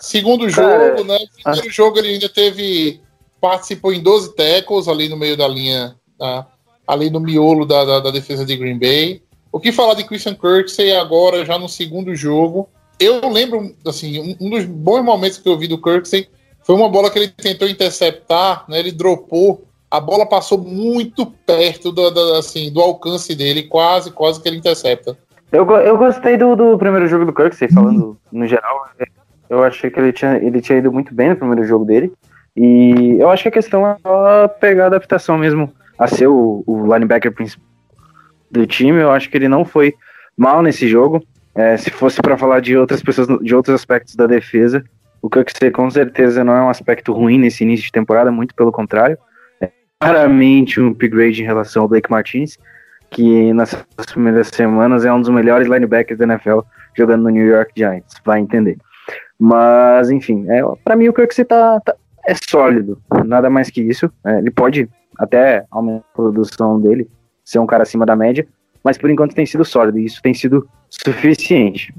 Segundo 0.00 0.48
jogo, 0.48 0.68
Cara, 0.68 1.04
né? 1.04 1.18
Primeiro 1.42 1.70
jogo 1.70 1.98
ele 1.98 2.08
ainda 2.08 2.28
teve. 2.28 3.00
Participou 3.40 3.92
em 3.92 4.02
12 4.02 4.34
tackles 4.34 4.86
ali 4.86 5.08
no 5.08 5.16
meio 5.16 5.34
da 5.36 5.48
linha, 5.48 5.96
tá? 6.18 6.46
ali 6.90 7.08
no 7.08 7.20
miolo 7.20 7.64
da, 7.64 7.84
da, 7.84 8.00
da 8.00 8.10
defesa 8.10 8.44
de 8.44 8.56
Green 8.56 8.78
Bay. 8.78 9.22
O 9.52 9.60
que 9.60 9.72
falar 9.72 9.94
de 9.94 10.04
Christian 10.04 10.34
Kirksey 10.34 10.92
agora, 10.92 11.44
já 11.44 11.58
no 11.58 11.68
segundo 11.68 12.14
jogo? 12.14 12.68
Eu 12.98 13.28
lembro, 13.30 13.74
assim, 13.86 14.20
um, 14.20 14.46
um 14.46 14.50
dos 14.50 14.64
bons 14.64 15.02
momentos 15.02 15.38
que 15.38 15.48
eu 15.48 15.56
vi 15.56 15.66
do 15.66 15.80
Kirksey 15.80 16.28
foi 16.62 16.74
uma 16.74 16.88
bola 16.88 17.10
que 17.10 17.18
ele 17.18 17.28
tentou 17.28 17.68
interceptar, 17.68 18.64
né? 18.68 18.78
Ele 18.78 18.92
dropou, 18.92 19.64
a 19.90 19.98
bola 19.98 20.26
passou 20.26 20.58
muito 20.58 21.26
perto 21.26 21.90
do, 21.90 22.10
do, 22.10 22.34
assim, 22.34 22.70
do 22.72 22.80
alcance 22.80 23.34
dele, 23.34 23.64
quase, 23.64 24.10
quase 24.10 24.40
que 24.40 24.48
ele 24.48 24.58
intercepta. 24.58 25.16
Eu, 25.50 25.68
eu 25.78 25.96
gostei 25.96 26.36
do, 26.36 26.54
do 26.54 26.78
primeiro 26.78 27.08
jogo 27.08 27.24
do 27.24 27.32
Kirksey, 27.32 27.68
falando 27.72 28.16
no 28.30 28.46
geral. 28.46 28.88
Eu 29.50 29.64
achei 29.64 29.90
que 29.90 29.98
ele 29.98 30.12
tinha, 30.12 30.36
ele 30.36 30.60
tinha 30.60 30.78
ido 30.78 30.92
muito 30.92 31.12
bem 31.12 31.30
no 31.30 31.36
primeiro 31.36 31.64
jogo 31.64 31.84
dele. 31.84 32.12
E 32.56 33.16
eu 33.18 33.28
acho 33.28 33.42
que 33.42 33.48
a 33.48 33.52
questão 33.52 33.86
é 33.86 33.96
só 34.00 34.48
pegar 34.48 34.84
a 34.84 34.86
adaptação 34.86 35.36
mesmo 35.36 35.72
a 35.98 36.06
ser 36.06 36.28
o, 36.28 36.62
o 36.66 36.84
linebacker 36.84 37.32
principal 37.32 37.66
do 38.50 38.66
time. 38.66 39.00
Eu 39.00 39.10
acho 39.10 39.28
que 39.28 39.36
ele 39.36 39.48
não 39.48 39.64
foi 39.64 39.94
mal 40.36 40.62
nesse 40.62 40.88
jogo. 40.88 41.22
É, 41.54 41.76
se 41.76 41.90
fosse 41.90 42.22
para 42.22 42.38
falar 42.38 42.60
de 42.60 42.76
outras 42.76 43.02
pessoas, 43.02 43.26
de 43.42 43.54
outros 43.54 43.74
aspectos 43.74 44.14
da 44.14 44.26
defesa, 44.26 44.84
o 45.20 45.28
Kirksey 45.28 45.70
com 45.70 45.90
certeza 45.90 46.44
não 46.44 46.54
é 46.54 46.62
um 46.62 46.70
aspecto 46.70 47.12
ruim 47.12 47.38
nesse 47.38 47.64
início 47.64 47.84
de 47.84 47.92
temporada, 47.92 48.30
muito 48.30 48.54
pelo 48.54 48.70
contrário. 48.70 49.18
É 49.60 49.68
claramente 50.00 50.80
um 50.80 50.88
upgrade 50.88 51.42
em 51.42 51.44
relação 51.44 51.82
ao 51.82 51.88
Blake 51.88 52.10
Martinez 52.10 52.56
que 53.10 53.52
nas 53.52 53.74
primeiras 54.12 54.48
semanas 54.48 55.04
é 55.04 55.12
um 55.12 55.20
dos 55.20 55.28
melhores 55.28 55.68
linebackers 55.68 56.18
da 56.18 56.24
NFL 56.24 56.60
jogando 56.96 57.24
no 57.24 57.30
New 57.30 57.46
York 57.46 57.72
Giants, 57.76 58.14
vai 58.24 58.40
entender. 58.40 58.78
Mas, 59.40 60.10
enfim, 60.10 60.44
é, 60.50 60.60
para 60.84 60.94
mim 60.94 61.08
o 61.08 61.14
Kirksey 61.14 61.46
tá, 61.46 61.80
tá- 61.80 61.96
é 62.26 62.34
sólido, 62.48 63.00
nada 63.24 63.48
mais 63.48 63.70
que 63.70 63.80
isso. 63.80 64.10
É, 64.22 64.38
ele 64.38 64.50
pode 64.50 64.86
até 65.18 65.64
aumentar 65.70 66.04
a 66.12 66.16
produção 66.16 66.78
dele, 66.78 67.08
ser 67.42 67.58
um 67.58 67.66
cara 67.66 67.82
acima 67.84 68.04
da 68.04 68.14
média, 68.14 68.46
mas 68.84 68.98
por 68.98 69.08
enquanto 69.08 69.34
tem 69.34 69.46
sido 69.46 69.64
sólido 69.64 69.98
e 69.98 70.04
isso 70.04 70.20
tem 70.22 70.34
sido 70.34 70.68
suficiente. 70.90 71.94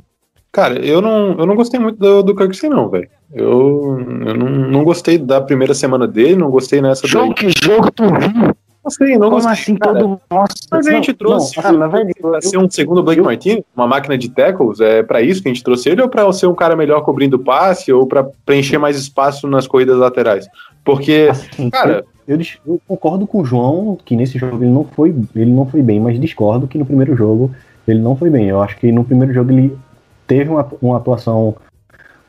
Cara, 0.51 0.85
eu 0.85 1.01
não, 1.01 1.39
eu 1.39 1.45
não 1.47 1.55
gostei 1.55 1.79
muito 1.79 1.97
do, 1.97 2.21
do 2.21 2.35
Kirksey, 2.35 2.69
não, 2.69 2.89
velho. 2.89 3.09
Eu, 3.33 3.97
eu 4.27 4.35
não, 4.35 4.49
não 4.49 4.83
gostei 4.83 5.17
da 5.17 5.41
primeira 5.41 5.73
semana 5.73 6.07
dele, 6.07 6.35
não 6.35 6.51
gostei 6.51 6.81
nessa 6.81 7.03
daí. 7.03 7.11
Jogo 7.11 7.33
que 7.33 7.49
jogo 7.65 7.89
tu 7.91 8.03
viu? 8.03 8.55
Gostei, 8.83 9.17
não 9.17 9.29
Como 9.29 9.47
assim 9.47 9.75
cara. 9.75 9.99
todo 9.99 10.19
nossa? 10.29 10.53
Mas 10.71 10.87
a 10.87 10.91
gente 10.91 11.09
não, 11.09 11.15
trouxe 11.15 11.61
não, 11.63 11.77
mas 11.77 11.91
vai- 11.91 12.05
pra 12.19 12.41
ser 12.41 12.57
um 12.57 12.69
segundo 12.69 13.03
Blake 13.03 13.21
Martinez, 13.21 13.63
uma 13.75 13.87
máquina 13.87 14.17
de 14.17 14.29
tackles, 14.29 14.79
é 14.79 15.03
para 15.03 15.21
isso 15.21 15.41
que 15.41 15.49
a 15.49 15.53
gente 15.53 15.63
trouxe 15.63 15.89
ele 15.89 16.01
ou 16.01 16.09
para 16.09 16.31
ser 16.33 16.47
um 16.47 16.55
cara 16.55 16.75
melhor 16.75 17.01
cobrindo 17.03 17.37
passe 17.37 17.93
ou 17.93 18.07
para 18.07 18.23
preencher 18.45 18.79
mais 18.79 18.97
espaço 18.97 19.47
nas 19.47 19.67
corridas 19.67 19.97
laterais? 19.97 20.47
Porque, 20.83 21.27
Assim, 21.29 21.69
cara, 21.69 22.03
eu, 22.27 22.37
eu 22.37 22.45
eu 22.65 22.81
concordo 22.87 23.27
com 23.27 23.41
o 23.41 23.45
João 23.45 23.97
que 24.03 24.15
nesse 24.15 24.39
jogo 24.39 24.63
ele 24.63 24.71
não 24.71 24.83
foi 24.83 25.15
ele 25.35 25.51
não 25.51 25.65
foi 25.67 25.81
bem, 25.83 25.99
mas 25.99 26.19
discordo 26.19 26.67
que 26.67 26.77
no 26.77 26.85
primeiro 26.85 27.15
jogo 27.15 27.51
ele 27.87 27.99
não 27.99 28.15
foi 28.15 28.29
bem. 28.31 28.47
Eu 28.49 28.61
acho 28.63 28.77
que 28.77 28.91
no 28.91 29.03
primeiro 29.03 29.31
jogo 29.33 29.51
ele 29.51 29.77
teve 30.25 30.49
uma, 30.49 30.67
uma 30.81 30.97
atuação 30.97 31.55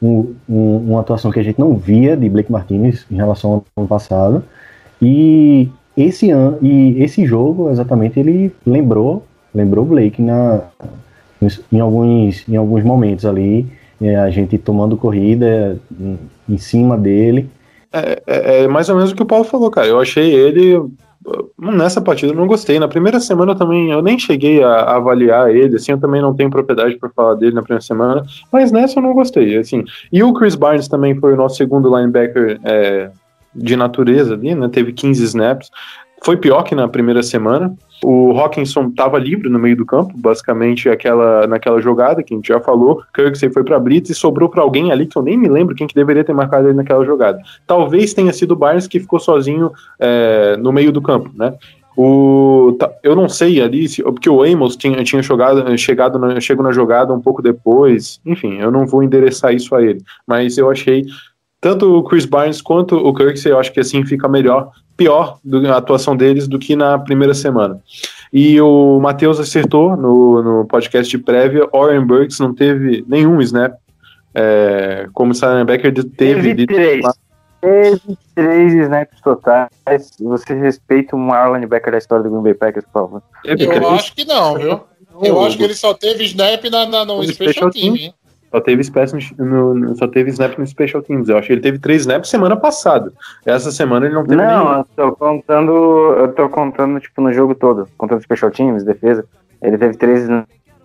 um- 0.02 0.34
um- 0.48 0.76
uma 0.90 1.00
atuação 1.00 1.30
que 1.30 1.38
a 1.40 1.42
gente 1.42 1.58
não 1.58 1.76
via 1.76 2.14
de 2.16 2.28
Blake 2.28 2.50
Martinez 2.52 3.06
em 3.10 3.14
relação 3.16 3.52
ao 3.52 3.64
ano 3.76 3.86
passado 3.88 4.42
e 5.00 5.68
esse 5.96 6.30
e 6.62 7.02
esse 7.02 7.26
jogo 7.26 7.70
exatamente 7.70 8.18
ele 8.18 8.52
lembrou 8.66 9.24
lembrou 9.54 9.84
Blake 9.84 10.22
na 10.22 10.60
em 11.70 11.80
alguns 11.80 12.48
em 12.48 12.56
alguns 12.56 12.82
momentos 12.82 13.26
ali 13.26 13.66
é, 14.02 14.16
a 14.16 14.30
gente 14.30 14.58
tomando 14.58 14.96
corrida 14.96 15.78
em, 15.98 16.18
em 16.48 16.58
cima 16.58 16.98
dele. 16.98 17.48
É, 17.92 18.22
é, 18.26 18.64
é 18.64 18.68
mais 18.68 18.88
ou 18.88 18.96
menos 18.96 19.12
o 19.12 19.14
que 19.14 19.22
o 19.22 19.26
Paulo 19.26 19.44
falou, 19.44 19.70
cara. 19.70 19.86
Eu 19.86 20.00
achei 20.00 20.34
ele. 20.34 20.82
Nessa 21.56 22.00
partida 22.00 22.32
eu 22.32 22.36
não 22.36 22.48
gostei. 22.48 22.80
Na 22.80 22.88
primeira 22.88 23.20
semana 23.20 23.54
também 23.54 23.92
eu 23.92 24.02
nem 24.02 24.18
cheguei 24.18 24.60
a, 24.62 24.70
a 24.70 24.96
avaliar 24.96 25.54
ele, 25.54 25.76
assim, 25.76 25.92
eu 25.92 26.00
também 26.00 26.20
não 26.20 26.34
tenho 26.34 26.50
propriedade 26.50 26.96
para 26.96 27.10
falar 27.10 27.34
dele 27.34 27.54
na 27.54 27.62
primeira 27.62 27.82
semana, 27.82 28.24
mas 28.50 28.72
nessa 28.72 28.98
eu 28.98 29.04
não 29.04 29.14
gostei, 29.14 29.56
assim. 29.56 29.84
E 30.10 30.20
o 30.20 30.32
Chris 30.32 30.56
Barnes 30.56 30.88
também 30.88 31.14
foi 31.14 31.34
o 31.34 31.36
nosso 31.36 31.56
segundo 31.56 31.96
linebacker 31.96 32.58
é, 32.64 33.10
de 33.54 33.76
natureza 33.76 34.34
ali, 34.34 34.54
né? 34.54 34.68
Teve 34.68 34.92
15 34.92 35.24
snaps. 35.24 35.70
Foi 36.24 36.36
pior 36.36 36.62
que 36.62 36.74
na 36.74 36.86
primeira 36.86 37.22
semana. 37.22 37.74
O 38.04 38.32
Hawkinson 38.32 38.88
estava 38.88 39.18
livre 39.18 39.48
no 39.48 39.58
meio 39.58 39.76
do 39.76 39.86
campo, 39.86 40.12
basicamente 40.16 40.88
aquela, 40.88 41.46
naquela 41.46 41.80
jogada 41.80 42.22
que 42.22 42.34
a 42.34 42.36
gente 42.36 42.48
já 42.48 42.60
falou. 42.60 43.02
Kirksey 43.14 43.50
foi 43.50 43.62
para 43.62 43.78
blitz 43.78 44.10
e 44.10 44.14
sobrou 44.14 44.48
para 44.48 44.62
alguém 44.62 44.90
ali 44.90 45.06
que 45.06 45.16
eu 45.16 45.22
nem 45.22 45.36
me 45.36 45.48
lembro 45.48 45.74
quem 45.74 45.86
que 45.86 45.94
deveria 45.94 46.24
ter 46.24 46.32
marcado 46.32 46.66
ele 46.66 46.76
naquela 46.76 47.04
jogada. 47.04 47.40
Talvez 47.64 48.12
tenha 48.12 48.32
sido 48.32 48.52
o 48.52 48.56
Barnes 48.56 48.88
que 48.88 48.98
ficou 48.98 49.20
sozinho 49.20 49.70
é, 50.00 50.56
no 50.56 50.72
meio 50.72 50.90
do 50.90 51.00
campo, 51.00 51.30
né? 51.34 51.54
O, 51.96 52.76
eu 53.02 53.14
não 53.14 53.28
sei 53.28 53.60
ali, 53.60 53.86
se, 53.86 54.02
porque 54.02 54.28
o 54.28 54.42
Amos 54.42 54.76
tinha, 54.76 55.04
tinha 55.04 55.22
jogado, 55.22 55.76
chegado 55.76 56.18
na, 56.18 56.28
na 56.28 56.72
jogada 56.72 57.12
um 57.12 57.20
pouco 57.20 57.42
depois. 57.42 58.20
Enfim, 58.24 58.58
eu 58.58 58.70
não 58.70 58.86
vou 58.86 59.02
endereçar 59.02 59.54
isso 59.54 59.74
a 59.74 59.82
ele. 59.82 60.02
Mas 60.26 60.56
eu 60.56 60.70
achei 60.70 61.04
tanto 61.62 61.96
o 61.96 62.02
Chris 62.02 62.26
Barnes 62.26 62.60
quanto 62.60 62.96
o 62.96 63.14
Kirksey, 63.14 63.52
eu 63.52 63.58
acho 63.58 63.72
que 63.72 63.78
assim 63.78 64.04
fica 64.04 64.28
melhor 64.28 64.72
pior 64.96 65.38
do, 65.44 65.64
a 65.72 65.76
atuação 65.76 66.16
deles 66.16 66.48
do 66.48 66.58
que 66.58 66.74
na 66.74 66.98
primeira 66.98 67.32
semana. 67.34 67.80
E 68.32 68.60
o 68.60 68.98
Matheus 68.98 69.38
acertou 69.38 69.96
no, 69.96 70.42
no 70.42 70.64
podcast 70.66 71.08
de 71.08 71.22
prévia, 71.22 71.68
Oren 71.72 72.04
Burks 72.04 72.40
não 72.40 72.52
teve 72.52 73.04
nenhum 73.06 73.40
snap 73.40 73.74
é, 74.34 75.06
como 75.14 75.32
linebacker, 75.32 75.94
teve... 76.16 76.54
Teve 76.54 76.66
três. 76.66 77.06
Teve 77.60 78.18
três 78.34 78.74
snaps 78.74 79.20
totais. 79.20 79.70
Você 80.20 80.54
respeita 80.54 81.14
o 81.14 81.18
maior 81.18 81.54
linebacker 81.54 81.92
da 81.92 81.98
história 81.98 82.24
do 82.24 82.30
Green 82.30 82.42
Bay 82.42 82.54
Packers, 82.54 82.86
por 82.86 83.02
favor? 83.02 83.22
Eu 83.44 83.88
acho 83.90 84.12
que 84.16 84.24
não, 84.24 84.58
viu? 84.58 84.80
Eu 85.22 85.40
acho 85.44 85.56
que 85.56 85.62
ele 85.62 85.74
só 85.74 85.94
teve 85.94 86.24
snap 86.24 86.64
na, 86.64 86.86
na, 86.86 87.04
no 87.04 87.22
special 87.22 87.70
team, 87.70 87.94
hein? 87.94 88.14
Só 88.52 88.60
teve, 88.60 88.82
no, 89.38 89.74
no, 89.74 89.96
só 89.96 90.06
teve 90.06 90.30
snap 90.30 90.58
no 90.58 90.66
Special 90.66 91.02
Teams. 91.02 91.28
Eu 91.28 91.38
acho 91.38 91.46
que 91.46 91.54
ele 91.54 91.62
teve 91.62 91.78
três 91.78 92.02
snaps 92.02 92.28
semana 92.28 92.54
passada. 92.54 93.10
Essa 93.46 93.72
semana 93.72 94.04
ele 94.04 94.14
não 94.14 94.24
teve 94.24 94.36
Não, 94.36 94.64
nenhum. 94.64 94.78
eu 94.78 94.84
tô 94.94 95.16
contando. 95.16 95.72
Eu 96.18 96.32
tô 96.34 96.48
contando, 96.50 97.00
tipo, 97.00 97.22
no 97.22 97.32
jogo 97.32 97.54
todo. 97.54 97.88
Contando 97.96 98.22
Special 98.22 98.50
Teams, 98.50 98.84
defesa. 98.84 99.24
Ele 99.62 99.78
teve 99.78 99.96
três 99.96 100.28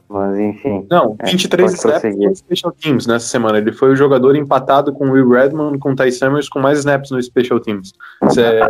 mas 0.10 0.40
enfim. 0.40 0.88
Não, 0.90 1.18
23 1.26 1.72
é, 1.72 1.76
snaps 1.76 2.18
no 2.18 2.36
Special 2.36 2.72
Teams 2.72 3.08
nessa 3.08 3.28
semana. 3.28 3.58
Ele 3.58 3.74
foi 3.74 3.90
o 3.90 3.96
jogador 3.96 4.36
empatado 4.36 4.94
com 4.94 5.10
o 5.10 5.12
Will 5.12 5.30
Redmond, 5.30 5.78
com 5.80 5.92
o 5.92 5.96
Ty 5.96 6.12
Summers, 6.12 6.48
com 6.48 6.60
mais 6.60 6.80
snaps 6.80 7.12
no 7.12 7.22
Special 7.22 7.60
Teams. 7.60 7.92
É... 8.38 8.62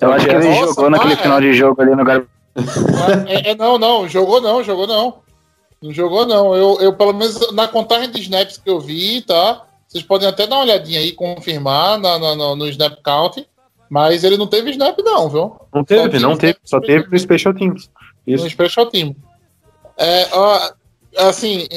Eu 0.00 0.12
acho 0.12 0.26
que 0.26 0.34
ele 0.34 0.48
Nossa, 0.48 0.66
jogou 0.68 0.90
naquele 0.90 1.16
final 1.16 1.40
de 1.40 1.52
jogo 1.52 1.82
ali 1.82 1.94
no 1.94 2.04
gar... 2.04 2.22
é, 3.26 3.50
é, 3.50 3.54
não, 3.54 3.78
não, 3.78 4.08
jogou 4.08 4.40
não, 4.40 4.62
jogou 4.62 4.86
não. 4.86 5.16
Não 5.82 5.92
jogou, 5.92 6.24
não. 6.24 6.54
Eu, 6.54 6.80
eu, 6.80 6.92
pelo 6.92 7.12
menos, 7.12 7.52
na 7.52 7.66
contagem 7.66 8.10
de 8.10 8.20
snaps 8.20 8.56
que 8.56 8.70
eu 8.70 8.80
vi, 8.80 9.20
tá? 9.22 9.66
Vocês 9.88 10.04
podem 10.04 10.28
até 10.28 10.46
dar 10.46 10.56
uma 10.56 10.64
olhadinha 10.64 11.00
aí, 11.00 11.12
confirmar 11.12 11.98
na, 11.98 12.18
na, 12.18 12.34
no, 12.36 12.56
no 12.56 12.68
snap 12.68 13.02
count. 13.02 13.46
Mas 13.90 14.24
ele 14.24 14.38
não 14.38 14.46
teve 14.46 14.70
snap, 14.70 14.98
não, 15.00 15.28
viu? 15.28 15.56
Não 15.74 15.84
teve, 15.84 16.18
não 16.18 16.36
teve. 16.36 16.58
Só 16.64 16.80
teve 16.80 17.06
no 17.10 17.18
Special 17.18 17.52
Teams. 17.52 17.90
Isso. 18.26 18.44
No 18.44 18.48
Special 18.48 18.86
Team. 18.86 19.14
É, 19.98 20.28
assim, 21.18 21.68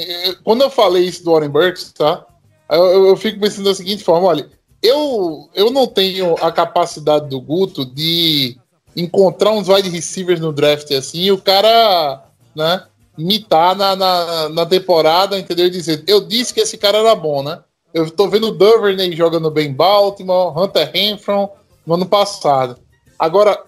quando 0.42 0.62
eu 0.62 0.70
falei 0.70 1.04
isso 1.04 1.22
do 1.22 1.32
Warren 1.32 1.50
Burks, 1.50 1.92
tá? 1.92 2.24
Eu, 2.70 3.08
eu, 3.08 3.16
fico 3.16 3.38
pensando 3.38 3.66
da 3.66 3.74
seguinte 3.74 4.02
forma: 4.02 4.28
olha, 4.28 4.48
eu, 4.82 5.50
eu 5.54 5.70
não 5.70 5.86
tenho 5.86 6.34
a 6.40 6.50
capacidade 6.50 7.28
do 7.28 7.40
Guto 7.40 7.84
de 7.84 8.56
encontrar 8.96 9.52
uns 9.52 9.68
wide 9.68 9.90
receivers 9.90 10.40
no 10.40 10.52
draft 10.52 10.90
assim, 10.92 11.24
e 11.24 11.32
o 11.32 11.38
cara, 11.38 12.24
né? 12.54 12.82
Mitar 13.16 13.74
na, 13.74 13.96
na, 13.96 14.48
na, 14.48 14.66
temporada, 14.66 15.38
entendeu? 15.38 15.66
E 15.66 15.70
dizer, 15.70 16.04
eu 16.06 16.20
disse 16.20 16.52
que 16.52 16.60
esse 16.60 16.76
cara 16.76 16.98
era 16.98 17.14
bom, 17.14 17.42
né? 17.42 17.60
Eu 17.92 18.10
tô 18.10 18.28
vendo 18.28 18.48
o 18.48 18.52
Duvernay 18.52 19.14
jogando 19.16 19.50
bem 19.50 19.68
em 19.68 19.74
Baltimore, 19.74 20.56
Hunter 20.56 20.90
Renfro 20.92 21.48
no 21.86 21.94
ano 21.94 22.06
passado. 22.06 22.76
Agora, 23.18 23.58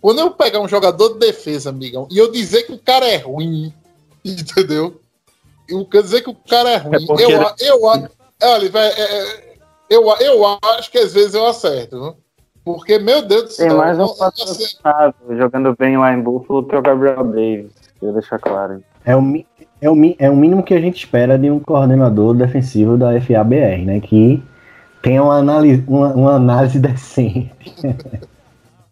quando 0.00 0.20
eu 0.20 0.30
pegar 0.30 0.60
um 0.60 0.68
jogador 0.68 1.14
de 1.14 1.20
defesa, 1.20 1.70
amigão, 1.70 2.08
e 2.10 2.18
eu 2.18 2.30
dizer 2.30 2.64
que 2.64 2.72
o 2.72 2.78
cara 2.78 3.06
é 3.06 3.16
ruim, 3.16 3.72
entendeu? 4.24 5.00
Eu 5.68 5.84
quero 5.84 6.04
dizer 6.04 6.22
que 6.22 6.30
o 6.30 6.34
cara 6.34 6.70
é 6.70 6.76
ruim. 6.76 6.94
É 6.94 7.24
eu, 7.24 7.30
eu, 7.30 7.54
eu, 7.60 7.82
olha, 7.84 8.10
é, 8.40 9.02
é, 9.02 9.56
eu, 9.88 10.08
eu 10.20 10.58
acho 10.62 10.90
que 10.90 10.98
às 10.98 11.12
vezes 11.12 11.34
eu 11.34 11.46
acerto, 11.46 12.00
viu? 12.00 12.16
Porque, 12.64 12.98
meu 12.98 13.22
Deus 13.22 13.44
do 13.44 13.50
céu. 13.50 13.68
Tem 13.68 13.76
mais 13.76 13.96
um 13.96 14.08
patrocinado 14.08 15.14
jogando 15.38 15.76
bem 15.76 15.96
lá 15.96 16.12
em 16.12 16.20
Buffalo 16.20 16.66
que 16.66 16.74
é 16.74 16.78
o 16.78 16.82
Gabriel 16.82 17.22
Davis. 17.22 17.70
Queria 18.00 18.12
deixar 18.12 18.40
claro. 18.40 18.82
É 19.06 19.16
o, 19.16 19.44
é, 19.80 19.88
o, 19.88 20.16
é 20.18 20.28
o 20.28 20.36
mínimo 20.36 20.64
que 20.64 20.74
a 20.74 20.80
gente 20.80 20.98
espera 20.98 21.38
de 21.38 21.48
um 21.48 21.60
coordenador 21.60 22.34
defensivo 22.34 22.98
da 22.98 23.20
FABR, 23.20 23.84
né? 23.84 24.00
Que 24.00 24.42
tenha 25.00 25.22
uma 25.22 25.36
análise, 25.36 25.84
uma, 25.86 26.12
uma 26.12 26.34
análise 26.34 26.78
decente. 26.80 27.72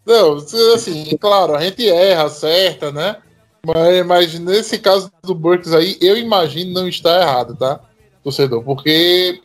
Não, 0.07 0.37
assim, 0.74 1.16
claro, 1.18 1.57
a 1.57 1.64
gente 1.64 1.88
erra, 1.88 2.24
acerta, 2.24 2.92
né? 2.92 3.16
Mas, 3.66 4.07
mas 4.07 4.38
nesse 4.38 4.79
caso 4.79 5.11
do 5.22 5.35
Burks 5.35 5.72
aí, 5.72 5.96
eu 6.00 6.16
imagino 6.16 6.72
não 6.72 6.87
está 6.87 7.20
errado, 7.20 7.57
tá? 7.57 7.81
Torcedor, 8.22 8.62
porque 8.62 9.40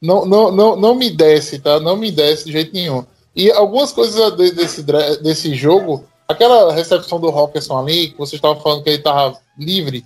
não, 0.00 0.26
não, 0.26 0.50
não, 0.50 0.76
não 0.76 0.94
me 0.94 1.10
desce, 1.10 1.60
tá? 1.60 1.78
Não 1.78 1.96
me 1.96 2.10
desce 2.10 2.46
de 2.46 2.52
jeito 2.52 2.72
nenhum. 2.72 3.04
E 3.36 3.50
algumas 3.52 3.92
coisas 3.92 4.34
desse, 4.36 4.82
desse 5.22 5.54
jogo 5.54 6.04
Aquela 6.32 6.72
recepção 6.72 7.20
do 7.20 7.28
Hawkinson 7.28 7.78
ali, 7.78 8.08
que 8.08 8.18
vocês 8.18 8.38
estavam 8.38 8.60
falando 8.60 8.82
que 8.82 8.90
ele 8.90 8.98
estava 8.98 9.38
livre, 9.58 10.04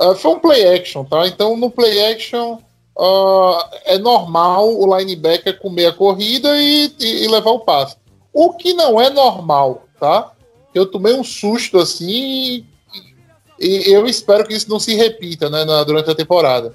uh, 0.00 0.14
foi 0.14 0.32
um 0.32 0.38
play 0.38 0.76
action, 0.76 1.04
tá? 1.04 1.26
Então 1.26 1.56
no 1.56 1.70
play 1.70 2.12
action 2.12 2.58
uh, 2.98 3.58
é 3.84 3.98
normal 3.98 4.68
o 4.68 4.96
linebacker 4.96 5.58
comer 5.58 5.86
a 5.86 5.92
corrida 5.92 6.56
e, 6.56 6.92
e, 7.00 7.24
e, 7.24 7.28
levar 7.28 7.50
o 7.50 7.60
passe. 7.60 7.96
O 8.32 8.54
que 8.54 8.74
não 8.74 9.00
é 9.00 9.10
normal, 9.10 9.84
tá? 9.98 10.32
Eu 10.74 10.86
tomei 10.86 11.14
um 11.14 11.24
susto 11.24 11.78
assim 11.78 12.64
e, 13.58 13.90
e 13.90 13.92
eu 13.92 14.06
espero 14.06 14.46
que 14.46 14.54
isso 14.54 14.70
não 14.70 14.78
se 14.78 14.94
repita 14.94 15.50
né, 15.50 15.64
na, 15.64 15.84
durante 15.84 16.10
a 16.10 16.14
temporada. 16.14 16.74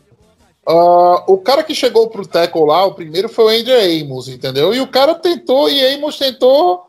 Uh, 0.68 1.22
o 1.28 1.38
cara 1.38 1.64
que 1.64 1.76
chegou 1.76 2.10
pro 2.10 2.26
tackle 2.26 2.66
lá, 2.66 2.86
o 2.86 2.94
primeiro 2.96 3.30
foi 3.30 3.46
o 3.46 3.60
Andrew 3.60 3.78
Amos, 3.80 4.28
entendeu? 4.28 4.74
E 4.74 4.82
o 4.82 4.88
cara 4.88 5.14
tentou, 5.14 5.70
e 5.70 5.86
Amos 5.94 6.18
tentou 6.18 6.88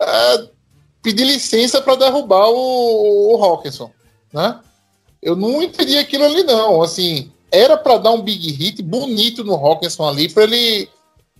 uh, 0.00 0.48
pedir 1.02 1.24
licença 1.24 1.80
para 1.80 1.96
derrubar 1.96 2.48
o, 2.48 3.34
o 3.34 3.44
Hawkinson, 3.44 3.90
né? 4.32 4.60
Eu 5.20 5.36
não 5.36 5.62
entendi 5.62 5.98
aquilo 5.98 6.24
ali 6.24 6.42
não, 6.42 6.82
assim, 6.82 7.30
era 7.50 7.76
para 7.76 7.98
dar 7.98 8.10
um 8.12 8.22
big 8.22 8.50
hit 8.52 8.82
bonito 8.82 9.44
no 9.44 9.54
Hawkinson 9.54 10.08
ali 10.08 10.28
para 10.28 10.44
ele 10.44 10.88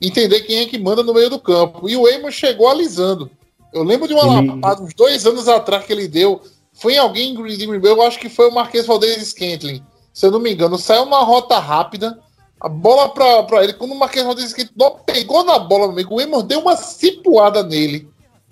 entender 0.01 0.41
quem 0.41 0.59
é 0.59 0.67
que 0.67 0.79
manda 0.79 1.03
no 1.03 1.15
meio 1.15 1.31
do 1.31 1.39
campo. 1.39 1.89
E 1.89 1.97
o 1.97 2.07
Amos 2.07 2.35
chegou 2.35 2.69
alisando. 2.69 3.31
Eu 3.73 3.83
lembro 3.83 4.07
de 4.07 4.13
uma 4.13 4.27
lapada 4.27 4.83
uns 4.83 4.93
dois 4.93 5.25
anos 5.27 5.49
atrás 5.49 5.85
que 5.87 5.93
ele 5.93 6.07
deu. 6.07 6.43
Foi 6.75 6.95
em 6.95 6.99
alguém 6.99 7.31
em 7.31 7.35
Green 7.35 7.81
Bay, 7.81 7.91
eu 7.91 8.03
acho 8.03 8.19
que 8.19 8.29
foi 8.29 8.49
o 8.49 8.55
Marquês 8.55 8.87
Valdez 8.87 9.29
Scantling. 9.29 9.83
Se 10.13 10.27
eu 10.27 10.31
não 10.31 10.39
me 10.39 10.53
engano, 10.53 10.77
saiu 10.77 11.05
uma 11.05 11.25
rota 11.25 11.59
rápida, 11.59 12.19
a 12.61 12.69
bola 12.69 13.09
para 13.09 13.65
ele. 13.65 13.73
Quando 13.73 13.93
o 13.93 13.99
Marquês 13.99 14.25
Valdez 14.25 14.51
Scantling 14.51 14.75
pegou 15.07 15.45
na 15.45 15.59
bola, 15.59 15.85
meu 15.85 15.93
amigo, 15.93 16.15
o 16.15 16.21
Amos 16.21 16.45
deu 16.45 16.61
uma 16.61 16.77
cipuada 16.77 17.63
nele. 17.63 18.09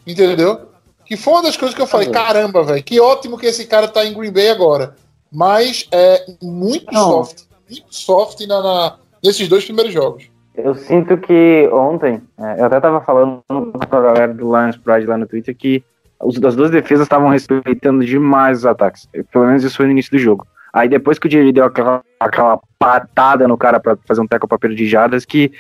Entendeu? 0.07 0.70
Que 1.11 1.17
foi 1.17 1.33
uma 1.33 1.43
das 1.43 1.57
coisas 1.57 1.75
que 1.75 1.83
eu 1.83 1.89
falei, 1.89 2.09
caramba, 2.09 2.63
velho, 2.63 2.85
que 2.85 3.01
ótimo 3.01 3.37
que 3.37 3.45
esse 3.45 3.67
cara 3.67 3.89
tá 3.89 4.07
em 4.07 4.15
Green 4.15 4.31
Bay 4.31 4.49
agora. 4.49 4.95
Mas 5.29 5.89
é 5.91 6.25
muito 6.41 6.87
Não. 6.95 7.25
soft, 7.25 7.43
muito 7.69 7.93
soft 7.93 8.47
na, 8.47 8.63
na, 8.63 8.97
nesses 9.21 9.49
dois 9.49 9.65
primeiros 9.65 9.93
jogos. 9.93 10.31
Eu 10.55 10.73
sinto 10.77 11.19
que 11.19 11.69
ontem, 11.73 12.23
é, 12.39 12.61
eu 12.61 12.67
até 12.67 12.79
tava 12.79 13.01
falando 13.01 13.43
com 13.49 13.73
a 13.81 14.01
galera 14.01 14.33
do 14.33 14.57
Lions 14.57 14.77
Pride 14.77 15.07
lá 15.07 15.19
no 15.19 15.27
Twitter 15.27 15.57
que 15.57 15.83
os, 16.23 16.41
as 16.45 16.55
duas 16.55 16.71
defesas 16.71 17.07
estavam 17.07 17.29
respeitando 17.29 18.05
demais 18.05 18.59
os 18.59 18.67
ataques. 18.67 19.09
Pelo 19.33 19.47
menos 19.47 19.65
isso 19.65 19.79
foi 19.79 19.87
no 19.87 19.93
início 19.93 20.13
do 20.13 20.19
jogo. 20.19 20.47
Aí 20.73 20.89
depois 20.89 21.19
que 21.19 21.27
o 21.27 21.31
Jerry 21.31 21.51
deu 21.51 21.65
aquela, 21.65 22.05
aquela 22.21 22.61
patada 22.79 23.49
no 23.49 23.59
cara 23.59 23.81
para 23.81 23.99
fazer 24.07 24.21
um 24.21 24.29
teco 24.29 24.47
perda 24.47 24.77
de 24.77 24.87
jardas 24.87 25.25
que, 25.25 25.51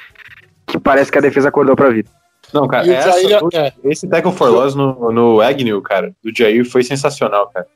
que 0.64 0.78
parece 0.78 1.10
que 1.10 1.18
a 1.18 1.22
defesa 1.22 1.48
acordou 1.48 1.74
pra 1.74 1.90
vida. 1.90 2.08
Não, 2.52 2.66
cara, 2.66 2.90
essa, 2.92 3.28
Jair, 3.28 3.40
é. 3.54 3.72
esse 3.84 4.08
tackle 4.08 4.32
for 4.32 4.50
loss 4.50 4.74
no, 4.74 5.12
no 5.12 5.40
Agnew, 5.40 5.80
cara, 5.82 6.12
do 6.22 6.36
Jair 6.36 6.64
foi 6.68 6.82
sensacional, 6.82 7.48
cara. 7.48 7.66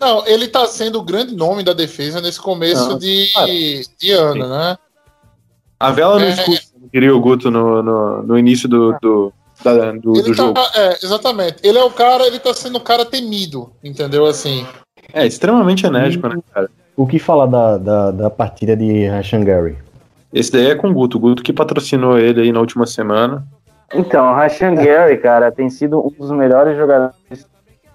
Não, 0.00 0.26
ele 0.26 0.48
tá 0.48 0.66
sendo 0.66 0.98
o 0.98 1.02
grande 1.02 1.34
nome 1.34 1.62
da 1.62 1.72
defesa 1.72 2.20
nesse 2.20 2.40
começo 2.40 2.90
Não, 2.90 2.98
de, 2.98 3.86
de 3.98 4.12
ano, 4.12 4.44
sim. 4.44 4.50
né? 4.50 4.78
A 5.78 5.90
vela 5.90 6.18
no 6.18 6.24
é, 6.24 6.30
escuro, 6.30 6.58
queria 6.90 7.14
o 7.14 7.20
Guto 7.20 7.50
no, 7.50 7.82
no, 7.82 8.22
no 8.22 8.38
início 8.38 8.68
do, 8.68 8.96
do, 9.02 9.32
da, 9.62 9.92
do, 9.92 10.12
do 10.12 10.22
tá, 10.22 10.32
jogo. 10.32 10.60
É, 10.74 10.98
exatamente. 11.02 11.56
Ele 11.62 11.76
é 11.76 11.84
o 11.84 11.90
cara, 11.90 12.26
ele 12.26 12.38
tá 12.38 12.54
sendo 12.54 12.78
o 12.78 12.80
cara 12.80 13.04
temido, 13.04 13.70
entendeu? 13.82 14.24
Assim. 14.26 14.66
É, 15.12 15.26
extremamente 15.26 15.84
enérgico, 15.84 16.28
né, 16.28 16.36
cara? 16.52 16.70
O 16.96 17.06
que 17.06 17.18
falar 17.18 17.46
da, 17.46 17.76
da, 17.76 18.10
da 18.12 18.30
partida 18.30 18.76
de 18.76 19.06
Rashan 19.06 19.44
Gary? 19.44 19.76
Esse 20.32 20.50
daí 20.52 20.66
é 20.66 20.74
com 20.74 20.88
o 20.88 20.94
Guto. 20.94 21.16
O 21.16 21.20
Guto 21.20 21.42
que 21.42 21.52
patrocinou 21.52 22.18
ele 22.18 22.40
aí 22.40 22.52
na 22.52 22.60
última 22.60 22.86
semana. 22.86 23.46
Então, 23.94 24.30
o 24.30 24.34
Rashan 24.34 24.74
Gary, 24.74 25.18
cara, 25.18 25.52
tem 25.52 25.70
sido 25.70 26.04
um 26.04 26.10
dos 26.10 26.30
melhores 26.32 26.76
jogadores 26.76 27.48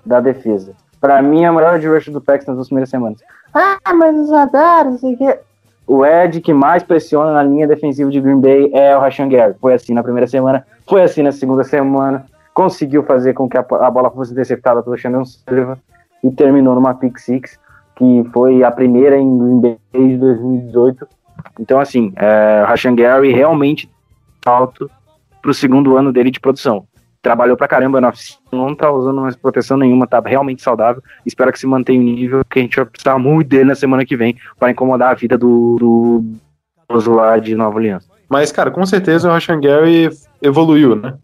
da 0.06 0.20
defesa. 0.20 0.74
Pra 1.00 1.22
mim, 1.22 1.44
é 1.44 1.52
o 1.52 1.56
melhor 1.56 1.80
de 1.80 1.88
rush 1.88 2.10
do 2.10 2.22
Pax 2.22 2.46
nas 2.46 2.56
duas 2.56 2.68
primeiras 2.68 2.90
semanas. 2.90 3.20
Ah, 3.54 3.78
mas 3.94 4.16
os 4.18 4.32
radares, 4.32 4.92
não 4.92 4.98
sei 5.00 5.14
o 5.14 5.18
quê. 5.18 5.40
O 5.88 6.06
Ed 6.06 6.40
que 6.40 6.54
mais 6.54 6.84
pressiona 6.84 7.34
na 7.34 7.42
linha 7.42 7.68
defensiva 7.68 8.12
de 8.12 8.22
Green 8.22 8.40
Bay 8.40 8.70
é 8.74 8.96
o 8.96 9.00
Rashan 9.00 9.28
Gary. 9.28 9.56
Foi 9.60 9.74
assim 9.74 9.94
na 9.94 10.04
primeira 10.04 10.28
semana, 10.28 10.66
foi 10.88 11.02
assim 11.02 11.24
na 11.24 11.32
segunda 11.32 11.64
semana. 11.64 12.26
Conseguiu 12.54 13.04
fazer 13.04 13.34
com 13.34 13.50
que 13.50 13.58
a, 13.58 13.62
a 13.62 13.90
bola 13.90 14.12
fosse 14.12 14.32
interceptada 14.32 14.84
pelo 14.84 14.98
Shannon 14.98 15.26
Silva 15.26 15.80
e 16.24 16.30
terminou 16.32 16.76
numa 16.76 16.94
pick 16.94 17.18
six, 17.18 17.60
que 17.96 18.24
foi 18.32 18.64
a 18.64 18.70
primeira 18.70 19.18
em 19.18 19.38
Green 19.38 19.62
Bay 19.62 19.78
de 19.94 20.18
2018. 20.18 21.08
Então, 21.60 21.80
assim, 21.80 22.14
é, 22.16 22.62
o 22.64 22.68
Rashan 22.68 22.96
Gary 22.96 23.32
realmente 23.32 23.90
alto 24.46 24.90
pro 25.42 25.54
segundo 25.54 25.98
ano 25.98 26.12
dele 26.12 26.32
de 26.32 26.40
produção. 26.40 26.86
Trabalhou 27.22 27.58
pra 27.58 27.68
caramba 27.68 28.00
na 28.00 28.10
oficina, 28.10 28.40
não 28.52 28.74
tá 28.74 28.90
usando 28.92 29.22
mais 29.22 29.36
proteção 29.36 29.78
nenhuma, 29.78 30.08
tá 30.08 30.22
realmente 30.26 30.62
saudável. 30.62 31.04
Espero 31.26 31.52
que 31.52 31.60
se 31.60 31.68
mantenha 31.68 32.00
o 32.00 32.04
nível, 32.04 32.42
que 32.50 32.60
a 32.60 32.62
gente 32.62 32.76
vai 32.78 32.86
precisar 32.86 33.18
muito 33.20 33.50
dele 33.50 33.66
na 33.66 33.76
semana 33.76 34.06
que 34.06 34.16
vem 34.16 34.38
para 34.58 34.72
incomodar 34.72 35.12
a 35.12 35.16
vida 35.16 35.38
do, 35.38 35.76
do, 35.78 36.24
do 36.98 37.14
lá 37.14 37.38
de 37.38 37.56
Nova 37.56 37.78
Aliança. 37.78 38.08
Mas, 38.30 38.52
cara, 38.52 38.72
com 38.72 38.86
certeza 38.86 39.28
o 39.28 39.32
Rashan 39.32 39.60
Gary 39.60 40.10
evoluiu, 40.42 40.96
né? 40.96 41.16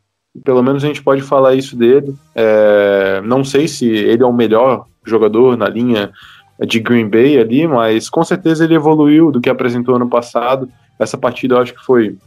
Pelo 0.43 0.61
menos 0.61 0.83
a 0.83 0.87
gente 0.87 1.01
pode 1.01 1.21
falar 1.21 1.55
isso 1.55 1.77
dele. 1.77 2.13
É, 2.33 3.21
não 3.23 3.43
sei 3.43 3.67
se 3.67 3.87
ele 3.87 4.23
é 4.23 4.25
o 4.25 4.33
melhor 4.33 4.85
jogador 5.05 5.55
na 5.55 5.69
linha 5.69 6.11
de 6.59 6.79
Green 6.79 7.07
Bay 7.07 7.37
ali, 7.39 7.67
mas 7.67 8.09
com 8.09 8.23
certeza 8.23 8.63
ele 8.63 8.75
evoluiu 8.75 9.31
do 9.31 9.39
que 9.39 9.49
apresentou 9.49 9.95
ano 9.95 10.09
passado. 10.09 10.67
Essa 10.99 11.17
partida 11.17 11.55
eu 11.55 11.59
acho 11.59 11.73
que 11.73 11.85
foi 11.85 12.17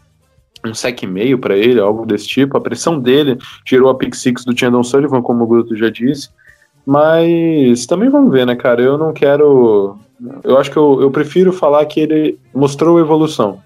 um 0.64 0.74
sec 0.74 1.02
e 1.02 1.06
meio 1.06 1.38
para 1.38 1.56
ele, 1.56 1.80
algo 1.80 2.06
desse 2.06 2.26
tipo. 2.26 2.56
A 2.56 2.60
pressão 2.60 2.98
dele 2.98 3.38
tirou 3.64 3.90
a 3.90 3.94
pick 3.94 4.14
six 4.14 4.44
do 4.44 4.58
Chandon 4.58 4.82
Sullivan, 4.82 5.22
como 5.22 5.44
o 5.44 5.46
Guto 5.46 5.76
já 5.76 5.90
disse. 5.90 6.28
Mas 6.84 7.86
também 7.86 8.08
vamos 8.08 8.32
ver, 8.32 8.46
né, 8.46 8.56
cara? 8.56 8.80
Eu 8.80 8.96
não 8.96 9.12
quero. 9.12 9.98
Eu 10.42 10.58
acho 10.58 10.70
que 10.70 10.76
eu, 10.76 11.00
eu 11.02 11.10
prefiro 11.10 11.52
falar 11.52 11.84
que 11.86 12.00
ele 12.00 12.38
mostrou 12.54 12.98
evolução. 12.98 13.60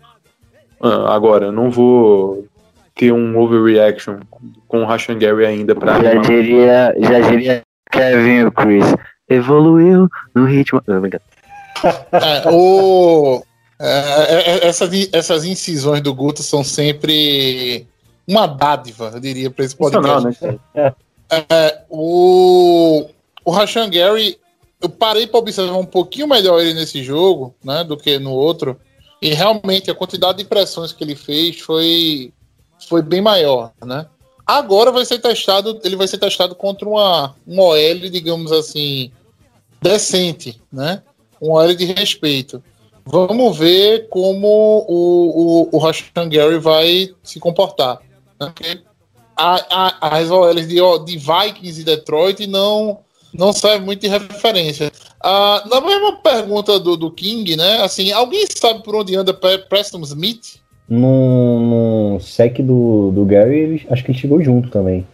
Ah, 0.83 1.15
agora, 1.15 1.47
eu 1.47 1.53
não 1.53 1.71
vou 1.71 2.45
ter 2.97 3.13
um 3.13 3.39
overreaction 3.39 4.19
com 4.67 4.83
o 4.83 4.85
Rashan 4.85 5.19
Gary 5.19 5.47
ainda 5.47 5.75
pra. 5.75 6.03
Já 6.03 6.15
diria, 6.17 6.95
já 6.99 7.21
diria 7.21 7.63
Kevin 7.91 8.45
o 8.45 8.53
Chris. 8.53 8.95
Evoluiu 9.29 10.09
no 10.35 10.45
ritmo. 10.45 10.83
Não. 10.87 11.03
É, 12.13 12.49
o, 12.49 13.43
é, 13.79 13.87
é, 13.87 14.67
essas, 14.67 14.91
essas 15.13 15.45
incisões 15.45 16.01
do 16.01 16.15
Guto 16.15 16.43
são 16.43 16.63
sempre 16.63 17.87
uma 18.27 18.47
dádiva, 18.47 19.11
eu 19.15 19.21
diria, 19.21 19.51
para 19.51 19.65
esse 19.65 19.75
podcast. 19.77 20.39
Não, 20.41 20.61
né? 20.75 20.95
É, 21.31 21.83
o, 21.89 23.07
o 23.45 23.51
Rashan 23.51 23.89
Gary, 23.91 24.39
eu 24.81 24.89
parei 24.89 25.27
para 25.27 25.39
observar 25.39 25.77
um 25.77 25.87
pouquinho 25.87 26.29
melhor 26.29 26.61
ele 26.61 26.75
nesse 26.75 27.03
jogo, 27.03 27.55
né, 27.65 27.83
do 27.85 27.97
que 27.97 28.19
no 28.19 28.33
outro. 28.33 28.79
E 29.21 29.33
realmente 29.33 29.91
a 29.91 29.95
quantidade 29.95 30.39
de 30.39 30.45
pressões 30.45 30.93
que 30.93 31.03
ele 31.03 31.15
fez 31.15 31.61
foi, 31.61 32.33
foi 32.89 33.03
bem 33.03 33.21
maior, 33.21 33.73
né? 33.85 34.07
Agora 34.45 34.91
vai 34.91 35.05
ser 35.05 35.21
testado, 35.21 35.81
ele 35.85 35.95
vai 35.95 36.09
ser 36.09 36.19
testado 36.19 36.55
contra 36.55 36.89
uma, 36.89 37.35
um 37.47 37.61
OL, 37.61 38.11
digamos 38.11 38.51
assim, 38.51 39.13
decente, 39.81 40.61
né? 40.73 41.03
Um 41.41 41.53
OL 41.53 41.75
de 41.75 41.85
respeito. 41.85 42.63
Vamos 43.05 43.59
ver 43.59 44.09
como 44.09 44.85
o, 44.89 45.69
o, 45.73 45.77
o 45.77 45.79
Rashan 45.79 46.29
Gary 46.29 46.59
vai 46.59 47.11
se 47.23 47.41
comportar. 47.41 48.01
Né? 48.41 48.53
A, 49.37 50.09
a, 50.09 50.19
as 50.19 50.31
OLs 50.31 50.69
de, 50.69 50.77
de 51.05 51.19
Vikings 51.19 51.81
e 51.81 51.85
Detroit 51.85 52.47
não 52.47 52.99
não 53.35 53.53
serve 53.53 53.85
muito 53.85 54.03
de 54.03 54.09
referência. 54.09 54.93
Ah, 55.21 55.65
na 55.71 55.81
mesma 55.81 56.17
pergunta 56.17 56.79
do, 56.79 56.97
do 56.97 57.11
King, 57.11 57.57
né? 57.57 57.83
Assim, 57.83 58.13
alguém 58.13 58.45
sabe 58.55 58.83
por 58.83 58.95
onde 58.95 59.17
anda 59.17 59.33
Pre- 59.33 59.59
Preston 59.59 60.01
Smith? 60.03 60.61
No, 60.89 62.15
no 62.15 62.21
sec 62.21 62.61
do, 62.61 63.11
do 63.13 63.25
Gary, 63.25 63.59
ele, 63.59 63.87
acho 63.89 64.05
que 64.05 64.11
ele 64.11 64.19
chegou 64.19 64.43
junto 64.43 64.69
também. 64.69 65.07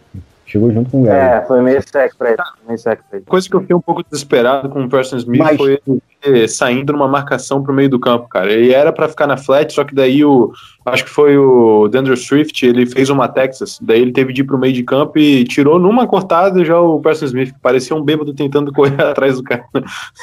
Chegou 0.49 0.71
junto 0.71 0.89
com 0.89 1.01
o 1.01 1.05
Gary. 1.05 1.43
É, 1.43 1.45
foi 1.45 1.61
meio 1.61 1.79
sec 1.87 2.15
pra 2.17 2.29
ele. 2.29 2.37
Meio 2.67 2.79
sec 2.79 2.99
pra 3.07 3.17
ele. 3.19 3.25
coisa 3.27 3.47
que 3.47 3.55
eu 3.55 3.61
fiquei 3.61 3.75
um 3.75 3.81
pouco 3.81 4.03
desesperado 4.03 4.67
com 4.67 4.83
o 4.83 4.89
Preston 4.89 5.17
Smith 5.17 5.37
Mas- 5.39 5.57
foi 5.57 5.79
ele 6.23 6.47
saindo 6.47 6.91
numa 6.91 7.07
marcação 7.07 7.61
pro 7.61 7.71
meio 7.71 7.87
do 7.87 7.99
campo, 7.99 8.27
cara. 8.27 8.51
Ele 8.51 8.73
era 8.73 8.91
pra 8.91 9.07
ficar 9.07 9.27
na 9.27 9.37
flat, 9.37 9.71
só 9.71 9.83
que 9.83 9.93
daí 9.93 10.25
o. 10.25 10.51
Acho 10.85 11.03
que 11.03 11.09
foi 11.11 11.37
o 11.37 11.87
Dandre 11.87 12.17
Swift, 12.17 12.65
ele 12.65 12.87
fez 12.87 13.11
uma 13.11 13.27
Texas, 13.27 13.77
daí 13.79 14.01
ele 14.01 14.11
teve 14.11 14.33
de 14.33 14.41
ir 14.41 14.43
pro 14.43 14.57
meio 14.57 14.73
de 14.73 14.81
campo 14.81 15.19
e 15.19 15.43
tirou 15.43 15.77
numa 15.77 16.07
cortada 16.07 16.65
já 16.65 16.79
o 16.79 16.99
Preston 16.99 17.25
Smith, 17.25 17.53
que 17.53 17.59
parecia 17.59 17.95
um 17.95 18.01
bêbado 18.01 18.33
tentando 18.33 18.73
correr 18.73 18.99
atrás 19.03 19.35
do 19.37 19.43
cara. 19.43 19.63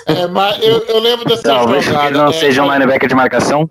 É, 0.09 0.27
mas 0.27 0.61
eu, 0.61 0.79
eu 0.89 0.99
lembro 0.99 1.25
dessa 1.25 1.45
Talvez 1.45 1.85
jogada. 1.85 2.09
ele 2.09 2.19
não 2.19 2.29
é, 2.31 2.33
seja 2.33 2.65
um 2.65 2.73
linebacker 2.73 3.09
de 3.09 3.15
marcação. 3.15 3.71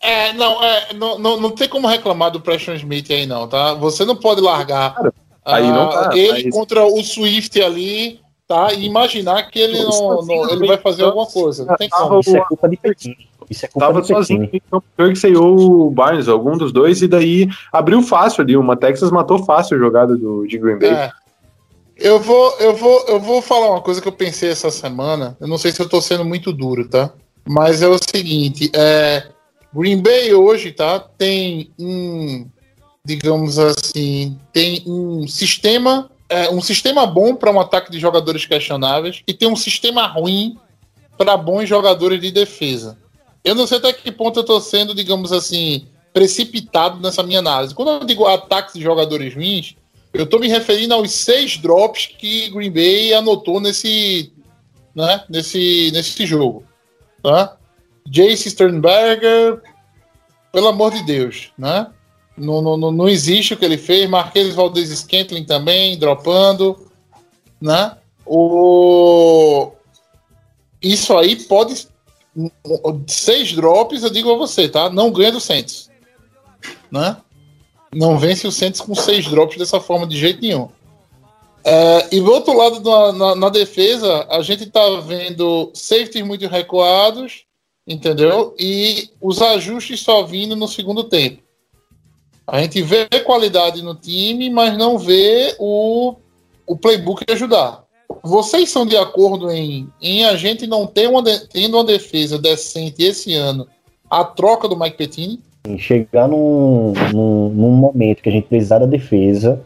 É, 0.00 0.32
não, 0.32 0.60
é, 0.64 0.92
não, 0.94 1.16
não, 1.16 1.40
não 1.40 1.50
tem 1.52 1.68
como 1.68 1.86
reclamar 1.86 2.32
do 2.32 2.40
Preston 2.40 2.74
Smith 2.74 3.08
aí, 3.08 3.24
não, 3.24 3.46
tá? 3.46 3.74
Você 3.74 4.04
não 4.04 4.16
pode 4.16 4.40
largar 4.40 4.96
aí 5.44 5.66
não 5.66 5.90
ah, 5.90 6.08
tá, 6.08 6.16
ele 6.16 6.44
mas- 6.44 6.54
contra 6.54 6.84
o 6.84 7.02
Swift 7.02 7.60
ali, 7.60 8.20
tá? 8.46 8.72
E 8.72 8.84
imaginar 8.84 9.50
que 9.50 9.58
ele 9.58 9.82
não, 9.82 10.22
não- 10.22 10.50
ele 10.50 10.66
vai 10.66 10.78
fazer 10.78 11.04
alguma 11.04 11.26
coisa. 11.26 11.64
Não 11.64 11.76
tem 11.76 11.88
como. 11.88 12.20
Isso 12.20 12.36
é 12.36 12.40
culpa 12.40 12.68
de 12.68 12.76
Pequim. 12.76 13.16
Isso 13.50 13.66
é 13.66 13.68
culpa 13.68 13.86
Tava 13.86 14.00
de 14.00 14.08
sozinho 14.08 14.48
em 14.52 14.60
campo, 14.70 14.84
Kirksey 14.96 15.36
ou 15.36 15.86
o 15.86 15.90
Barnes, 15.90 16.28
algum 16.28 16.56
dos 16.56 16.72
dois, 16.72 17.02
e 17.02 17.08
daí 17.08 17.48
abriu 17.72 18.02
fácil 18.02 18.42
ali. 18.42 18.56
Uma 18.56 18.76
Texas 18.76 19.10
matou 19.10 19.44
fácil 19.44 19.76
a 19.76 19.80
jogada 19.80 20.16
do, 20.16 20.46
de 20.46 20.58
Green 20.58 20.78
Bay. 20.78 20.90
É. 20.90 21.12
Eu 21.96 22.18
vou, 22.18 22.56
eu 22.58 22.74
vou, 22.74 23.04
eu 23.06 23.20
vou 23.20 23.42
falar 23.42 23.70
uma 23.70 23.80
coisa 23.80 24.00
que 24.00 24.08
eu 24.08 24.12
pensei 24.12 24.50
essa 24.50 24.70
semana. 24.70 25.36
Eu 25.40 25.46
não 25.46 25.58
sei 25.58 25.70
se 25.70 25.80
eu 25.80 25.88
tô 25.88 26.00
sendo 26.00 26.24
muito 26.24 26.52
duro, 26.52 26.88
tá? 26.88 27.12
Mas 27.46 27.82
é 27.82 27.88
o 27.88 27.98
seguinte, 27.98 28.70
é, 28.74 29.26
Green 29.72 30.00
Bay 30.00 30.32
hoje, 30.34 30.72
tá? 30.72 30.98
Tem 30.98 31.70
um, 31.78 32.46
digamos 33.04 33.58
assim, 33.58 34.38
tem 34.52 34.82
um 34.86 35.26
sistema, 35.26 36.10
é, 36.28 36.50
um 36.50 36.60
sistema 36.60 37.04
bom 37.04 37.34
para 37.34 37.50
um 37.50 37.60
ataque 37.60 37.90
de 37.90 37.98
jogadores 37.98 38.46
questionáveis 38.46 39.22
e 39.26 39.34
tem 39.34 39.48
um 39.48 39.56
sistema 39.56 40.06
ruim 40.06 40.56
para 41.18 41.36
bons 41.36 41.68
jogadores 41.68 42.20
de 42.20 42.30
defesa. 42.30 42.96
Eu 43.44 43.54
não 43.54 43.66
sei 43.66 43.78
até 43.78 43.92
que 43.92 44.12
ponto 44.12 44.38
eu 44.38 44.44
tô 44.44 44.60
sendo, 44.60 44.94
digamos 44.94 45.32
assim, 45.32 45.86
precipitado 46.12 47.00
nessa 47.00 47.22
minha 47.24 47.40
análise. 47.40 47.74
Quando 47.74 47.90
eu 47.90 48.04
digo 48.06 48.24
ataques 48.26 48.74
de 48.74 48.80
jogadores 48.80 49.34
ruins, 49.34 49.74
eu 50.14 50.26
tô 50.26 50.38
me 50.38 50.46
referindo 50.46 50.94
aos 50.94 51.10
seis 51.10 51.56
drops 51.58 52.06
que 52.06 52.50
Green 52.50 52.70
Bay 52.70 53.12
anotou 53.14 53.60
nesse, 53.60 54.32
né, 54.94 55.24
nesse, 55.28 55.90
nesse 55.92 56.24
jogo. 56.24 56.64
Tá? 57.20 57.56
Jace 58.06 58.50
Sternberger, 58.50 59.60
pelo 60.52 60.68
amor 60.68 60.92
de 60.92 61.02
Deus, 61.04 61.50
né? 61.58 61.88
Não, 62.36 62.62
não, 62.62 62.90
não- 62.90 63.08
existe 63.08 63.54
o 63.54 63.56
que 63.56 63.64
ele 63.64 63.76
fez. 63.78 64.08
Marquês 64.08 64.54
Valdez 64.54 64.88
Scantling 64.90 65.44
também, 65.44 65.98
dropando, 65.98 66.90
né? 67.60 67.96
O... 68.26 69.70
Isso 70.80 71.16
aí 71.16 71.36
pode... 71.36 71.86
Seis 73.06 73.52
drops, 73.52 74.02
eu 74.02 74.10
digo 74.10 74.32
a 74.32 74.36
você, 74.38 74.66
tá? 74.68 74.88
Não 74.88 75.10
ganha 75.12 75.32
do 75.32 75.40
Saints, 75.40 75.90
né? 76.90 77.18
Não 77.94 78.18
vence 78.18 78.46
o 78.46 78.52
Saints 78.52 78.80
com 78.80 78.94
seis 78.94 79.26
drops 79.28 79.58
dessa 79.58 79.78
forma 79.78 80.06
de 80.06 80.16
jeito 80.16 80.40
nenhum. 80.40 80.70
É, 81.62 82.08
e 82.10 82.20
do 82.20 82.32
outro 82.32 82.56
lado, 82.56 82.80
na, 82.80 83.12
na- 83.12 83.34
na 83.34 83.48
defesa, 83.50 84.26
a 84.30 84.40
gente 84.40 84.64
tá 84.66 84.80
vendo 85.06 85.70
safeties 85.74 86.24
muito 86.24 86.46
recuados, 86.48 87.44
entendeu? 87.86 88.54
E 88.58 89.10
os 89.20 89.42
ajustes 89.42 90.00
só 90.00 90.22
vindo 90.24 90.56
no 90.56 90.66
segundo 90.66 91.04
tempo. 91.04 91.41
A 92.46 92.60
gente 92.60 92.82
vê 92.82 93.06
qualidade 93.24 93.82
no 93.82 93.94
time, 93.94 94.50
mas 94.50 94.76
não 94.76 94.98
vê 94.98 95.54
o, 95.58 96.14
o 96.66 96.76
playbook 96.76 97.24
ajudar. 97.30 97.84
Vocês 98.22 98.70
são 98.70 98.84
de 98.84 98.96
acordo 98.96 99.50
em, 99.50 99.88
em 100.00 100.24
a 100.24 100.36
gente 100.36 100.66
não 100.66 100.86
ter 100.86 101.08
uma, 101.08 101.22
de- 101.22 101.48
tendo 101.48 101.76
uma 101.76 101.84
defesa 101.84 102.38
decente 102.38 103.02
esse 103.02 103.34
ano, 103.34 103.66
a 104.10 104.24
troca 104.24 104.68
do 104.68 104.76
Mike 104.76 104.96
Pettine? 104.96 105.40
Chegar 105.78 106.28
num, 106.28 106.92
num, 107.12 107.48
num 107.48 107.70
momento 107.70 108.22
que 108.22 108.28
a 108.28 108.32
gente 108.32 108.48
precisar 108.48 108.80
da 108.80 108.86
defesa 108.86 109.60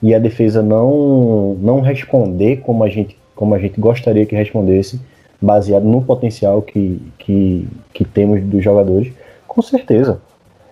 e 0.00 0.14
a 0.14 0.18
defesa 0.18 0.62
não, 0.62 1.54
não 1.60 1.80
responder 1.80 2.58
como 2.58 2.84
a, 2.84 2.88
gente, 2.88 3.16
como 3.34 3.54
a 3.54 3.58
gente 3.58 3.80
gostaria 3.80 4.24
que 4.24 4.36
respondesse, 4.36 5.00
baseado 5.40 5.84
no 5.84 6.00
potencial 6.00 6.62
que, 6.62 7.00
que, 7.18 7.68
que 7.92 8.04
temos 8.04 8.42
dos 8.42 8.62
jogadores, 8.62 9.12
com 9.46 9.60
certeza. 9.60 10.20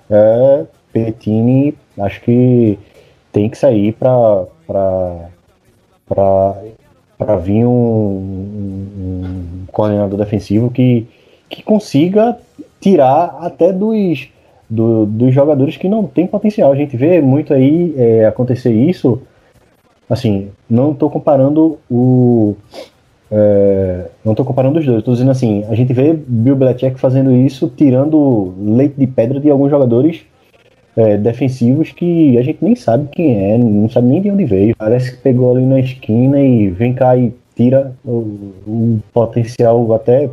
É, 0.09 0.65
Petini, 0.93 1.75
acho 1.99 2.21
que 2.21 2.79
tem 3.33 3.49
que 3.49 3.57
sair 3.57 3.93
para 3.93 4.47
para 6.09 7.37
vir 7.37 7.65
um, 7.65 7.71
um, 7.71 9.65
coordenador 9.71 10.19
defensivo 10.19 10.71
que, 10.71 11.07
que 11.49 11.63
consiga 11.63 12.37
tirar 12.81 13.39
até 13.41 13.73
dos, 13.73 14.29
do, 14.69 15.07
dos 15.07 15.33
jogadores 15.33 15.77
que 15.77 15.89
não 15.89 16.05
têm 16.05 16.27
potencial. 16.27 16.73
A 16.73 16.77
gente 16.77 16.97
vê 16.97 17.21
muito 17.21 17.55
aí 17.55 17.95
é, 17.97 18.27
acontecer 18.27 18.73
isso. 18.73 19.23
Assim, 20.11 20.51
não 20.69 20.93
estou 20.93 21.09
comparando 21.09 21.79
o. 21.91 22.55
É, 23.31 24.09
não 24.23 24.33
estou 24.33 24.45
comparando 24.45 24.79
os 24.79 24.85
dois, 24.85 24.99
estou 24.99 25.15
dizendo 25.15 25.31
assim, 25.31 25.65
a 25.71 25.75
gente 25.75 25.91
vê 25.95 26.13
Bill 26.13 26.55
Belichick 26.55 27.01
fazendo 27.01 27.35
isso, 27.35 27.73
tirando 27.75 28.53
leite 28.59 28.95
de 28.99 29.07
pedra 29.07 29.41
de 29.41 29.49
alguns 29.49 29.71
jogadores 29.71 30.23
é, 30.97 31.17
defensivos 31.17 31.91
que 31.91 32.37
a 32.39 32.43
gente 32.43 32.59
nem 32.63 32.75
sabe 32.75 33.09
quem 33.13 33.53
é, 33.53 33.59
não 33.59 33.89
sabe 33.89 34.09
nem 34.09 34.21
de 34.21 34.31
onde 34.31 34.45
veio. 34.45 34.77
Parece 34.77 35.13
que 35.13 35.19
pegou 35.19 35.55
ali 35.55 35.65
na 35.65 35.81
esquina 35.81 36.41
e 36.41 36.69
vem 36.69 36.93
cá 36.93 37.17
e 37.17 37.33
tira 37.57 37.93
o, 38.05 38.53
o 38.67 39.01
potencial 39.13 39.93
até 39.95 40.29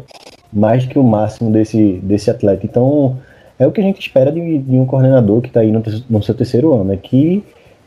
mais 0.52 0.86
que 0.86 0.98
o 0.98 1.04
máximo 1.04 1.52
desse, 1.52 1.94
desse 2.04 2.30
atleta. 2.30 2.66
Então, 2.66 3.18
é 3.58 3.68
o 3.68 3.72
que 3.72 3.82
a 3.82 3.84
gente 3.84 4.00
espera 4.00 4.32
de, 4.32 4.58
de 4.58 4.78
um 4.78 4.86
coordenador 4.86 5.42
que 5.42 5.50
está 5.50 5.60
aí 5.60 5.72
no, 5.72 5.84
no, 6.10 6.24
seu 6.24 6.34
terceiro 6.34 6.74
ano, 6.74 6.94
é 6.94 6.98
que 6.98 7.44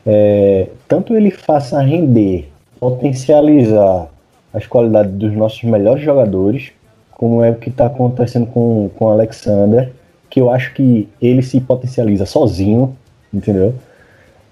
é, 0.06 0.68
tanto 0.86 1.16
ele 1.16 1.30
faça 1.30 1.80
render, 1.80 2.48
potencializar 2.78 4.08
as 4.52 4.66
qualidades 4.66 5.12
dos 5.12 5.32
nossos 5.32 5.62
melhores 5.62 6.02
jogadores, 6.02 6.72
como 7.12 7.42
é 7.42 7.50
o 7.50 7.54
que 7.54 7.70
está 7.70 7.86
acontecendo 7.86 8.46
com, 8.46 8.90
com 8.96 9.06
o 9.06 9.08
Alexander, 9.08 9.90
que 10.32 10.40
eu 10.40 10.48
acho 10.48 10.72
que 10.72 11.06
ele 11.20 11.42
se 11.42 11.60
potencializa 11.60 12.24
sozinho, 12.24 12.96
entendeu? 13.34 13.74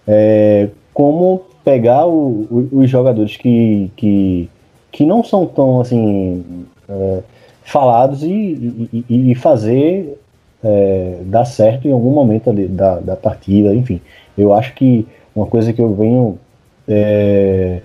É, 0.07 0.69
como 0.93 1.40
pegar 1.64 2.07
o, 2.07 2.47
o, 2.51 2.81
os 2.81 2.90
jogadores 2.90 3.38
que, 3.38 3.90
que, 3.97 4.51
que 4.93 5.07
não 5.07 5.25
são 5.25 5.47
tão 5.47 5.81
assim 5.81 6.45
é, 6.87 7.21
falados 7.64 8.23
e, 8.23 8.90
e, 9.09 9.31
e 9.31 9.35
fazer 9.35 10.19
é, 10.62 11.21
dar 11.25 11.47
certo 11.47 11.88
em 11.88 11.93
algum 11.93 12.11
momento 12.11 12.51
ali 12.51 12.69
da, 12.69 12.97
da 12.99 13.16
partida, 13.16 13.75
enfim. 13.75 14.03
Eu 14.37 14.53
acho 14.53 14.75
que 14.75 15.09
uma 15.35 15.47
coisa 15.47 15.73
que 15.73 15.81
eu 15.81 15.95
venho 15.95 16.38
é, 16.87 17.81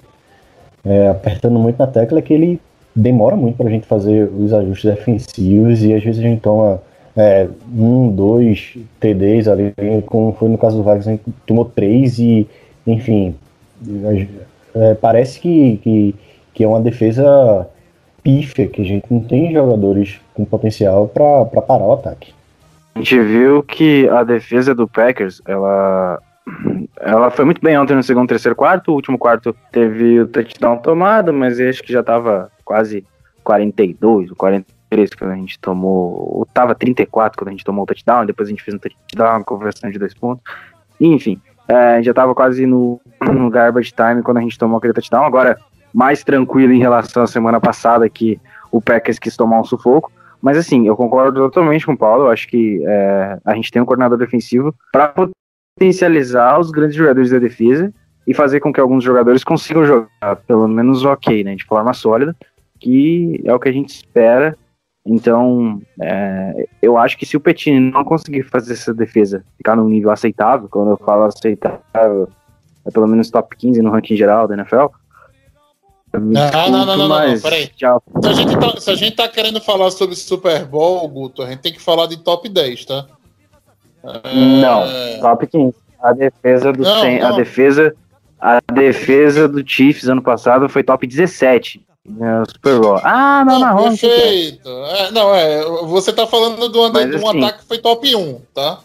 é, 0.84 1.08
apertando 1.08 1.58
muito 1.58 1.80
na 1.80 1.88
tecla 1.88 2.20
é 2.20 2.22
que 2.22 2.34
ele 2.34 2.60
demora 2.94 3.38
muito 3.38 3.56
para 3.56 3.68
a 3.68 3.72
gente 3.72 3.88
fazer 3.88 4.30
os 4.38 4.52
ajustes 4.52 4.94
defensivos 4.94 5.82
e 5.82 5.94
às 5.94 6.04
vezes 6.04 6.20
a 6.20 6.28
gente 6.28 6.42
toma 6.42 6.82
é, 7.16 7.48
um, 7.74 8.10
dois 8.10 8.78
TDs 9.00 9.48
ali, 9.48 9.74
como 10.06 10.34
foi 10.34 10.50
no 10.50 10.58
caso 10.58 10.78
do 10.78 10.84
Vargas, 10.84 11.06
gente 11.06 11.24
tomou 11.46 11.64
três 11.64 12.20
e, 12.20 12.48
enfim, 12.86 13.36
é, 14.76 14.94
parece 14.96 15.40
que, 15.40 15.78
que, 15.78 16.16
que, 16.54 16.64
é 16.64 16.68
uma 16.68 16.82
defesa 16.82 17.68
pífia, 18.22 18.68
que 18.68 18.82
a 18.82 18.86
gente 18.86 19.06
não 19.10 19.22
tem 19.22 19.54
jogadores 19.54 20.20
com 20.34 20.44
potencial 20.44 21.08
para 21.08 21.62
parar 21.62 21.86
o 21.86 21.94
ataque. 21.94 22.34
A 22.96 23.00
gente 23.00 23.20
viu 23.22 23.64
que 23.64 24.10
a 24.10 24.24
defesa 24.24 24.76
do 24.76 24.88
Packers, 24.88 25.42
ela 25.46 26.20
ela 27.02 27.32
foi 27.32 27.44
muito 27.44 27.62
bem 27.62 27.78
ontem 27.78 27.96
no 27.96 28.04
segundo, 28.04 28.30
terceiro, 28.30 28.56
quarto. 28.56 28.92
O 28.92 28.96
último 28.96 29.18
quarto 29.18 29.56
teve 29.72 30.22
o 30.22 30.28
touchdown 30.28 30.78
tomado, 30.78 31.34
mas 31.34 31.60
acho 31.60 31.84
que 31.84 31.92
já 31.92 32.02
estava 32.02 32.52
quase 32.64 33.04
42, 33.44 34.32
40 34.32 34.66
13 34.66 34.75
quando 35.18 35.32
a 35.32 35.36
gente 35.36 35.60
tomou. 35.60 36.38
Ou 36.38 36.48
tava 36.54 36.76
34 36.76 37.38
quando 37.38 37.50
a 37.50 37.52
gente 37.52 37.64
tomou 37.64 37.84
o 37.84 37.86
touchdown, 37.86 38.26
depois 38.26 38.48
a 38.48 38.52
gente 38.52 38.64
fez 38.64 38.76
um 38.76 38.80
touchdown, 38.80 39.44
conversão 39.44 39.90
de 39.90 40.00
dois 40.00 40.14
pontos. 40.14 40.44
Enfim, 41.00 41.42
é, 41.68 42.02
já 42.02 42.14
tava 42.14 42.34
quase 42.34 42.66
no, 42.66 43.00
no 43.22 43.50
garbage 43.50 43.92
time 43.92 44.22
quando 44.22 44.38
a 44.38 44.42
gente 44.42 44.58
tomou 44.58 44.78
aquele 44.78 44.94
touchdown. 44.94 45.26
Agora, 45.26 45.58
mais 45.94 46.24
tranquilo 46.24 46.74
em 46.74 46.80
relação 46.80 47.24
à 47.24 47.28
semana 47.28 47.60
passada, 47.60 48.10
que 48.10 48.40
o 48.72 48.82
Packers 48.82 49.20
quis 49.20 49.36
tomar 49.36 49.60
um 49.60 49.64
sufoco. 49.64 50.12
Mas 50.42 50.58
assim, 50.58 50.86
eu 50.86 50.96
concordo 50.96 51.40
totalmente 51.40 51.86
com 51.86 51.94
o 51.94 51.98
Paulo. 51.98 52.26
Eu 52.26 52.30
acho 52.30 52.48
que 52.48 52.84
é, 52.86 53.40
a 53.44 53.56
gente 53.56 53.72
tem 53.72 53.82
um 53.82 53.86
coordenador 53.86 54.18
defensivo 54.18 54.76
para 54.92 55.14
potencializar 55.78 56.60
os 56.60 56.72
grandes 56.72 56.96
jogadores 56.96 57.32
da 57.32 57.40
defesa 57.40 57.94
e 58.28 58.34
fazer 58.34 58.60
com 58.60 58.74
que 58.74 58.80
alguns 58.80 59.04
jogadores 59.04 59.44
consigam 59.44 59.86
jogar, 59.86 60.36
pelo 60.48 60.68
menos 60.68 61.06
ok, 61.06 61.44
né, 61.44 61.56
de 61.56 61.64
forma 61.64 61.94
sólida, 61.94 62.36
que 62.80 63.42
é 63.46 63.54
o 63.54 63.60
que 63.60 63.70
a 63.70 63.72
gente 63.72 63.90
espera 63.90 64.58
então, 65.06 65.80
é, 66.02 66.68
eu 66.82 66.98
acho 66.98 67.18
que 67.18 67.26
se 67.26 67.38
o 67.38 67.40
Petini 67.40 67.92
não 67.92 68.04
conseguir 68.04 68.44
fazer 68.44 68.74
essa 68.74 68.94
defesa 68.94 69.46
ficar 69.56 69.76
num 69.76 69.88
nível 69.88 70.10
aceitável, 70.10 70.68
quando 70.68 70.92
eu 70.92 70.98
falo 70.98 71.26
aceitável, 71.26 72.28
é 72.86 72.92
pelo 72.92 73.08
menos 73.08 73.30
top 73.30 73.56
15 73.56 73.82
no 73.82 73.92
ranking 73.92 74.16
geral 74.16 74.48
da 74.48 74.56
NFL. 74.56 74.88
Não, 76.14 76.22
não, 76.22 76.70
não, 76.72 76.86
não, 76.86 76.98
não, 76.98 77.08
não, 77.08 77.40
peraí. 77.40 77.70
Se 77.76 77.86
a, 77.86 78.34
gente 78.34 78.58
tá, 78.58 78.80
se 78.80 78.90
a 78.90 78.96
gente 78.96 79.16
tá 79.16 79.28
querendo 79.28 79.62
falar 79.62 79.92
sobre 79.92 80.16
Super 80.16 80.66
Bowl, 80.66 81.08
Guto, 81.08 81.44
a 81.44 81.50
gente 81.50 81.60
tem 81.60 81.74
que 81.74 81.82
falar 81.82 82.08
de 82.08 82.18
top 82.18 82.48
10, 82.48 82.86
tá? 82.86 83.06
É... 84.24 84.34
Não, 84.34 85.20
top 85.20 85.46
15. 85.46 85.76
A 86.00 86.14
defesa 86.14 86.72
do 86.72 86.84
não, 86.84 87.02
100, 87.02 87.20
não. 87.20 87.28
a 87.28 87.32
defesa 87.36 87.96
a 88.40 88.60
defesa 88.74 89.48
do 89.48 89.68
Chiefs 89.68 90.08
ano 90.08 90.22
passado 90.22 90.70
foi 90.70 90.84
top 90.84 91.08
17. 91.08 91.86
É, 92.08 92.52
Super 92.52 92.80
Bowl. 92.80 93.00
Ah, 93.04 93.44
não, 93.46 93.60
não, 93.60 93.76
não 93.76 93.84
perfeito. 93.90 94.70
É, 94.70 95.12
não, 95.12 95.34
é, 95.34 95.64
você 95.86 96.14
tá 96.14 96.28
falando 96.28 96.70
do, 96.70 96.94
mas, 96.94 97.10
de 97.10 97.18
um 97.18 97.28
assim, 97.28 97.44
ataque 97.44 97.60
que 97.60 97.68
foi 97.68 97.78
top 97.80 98.16
1, 98.16 98.42
tá? 98.54 98.80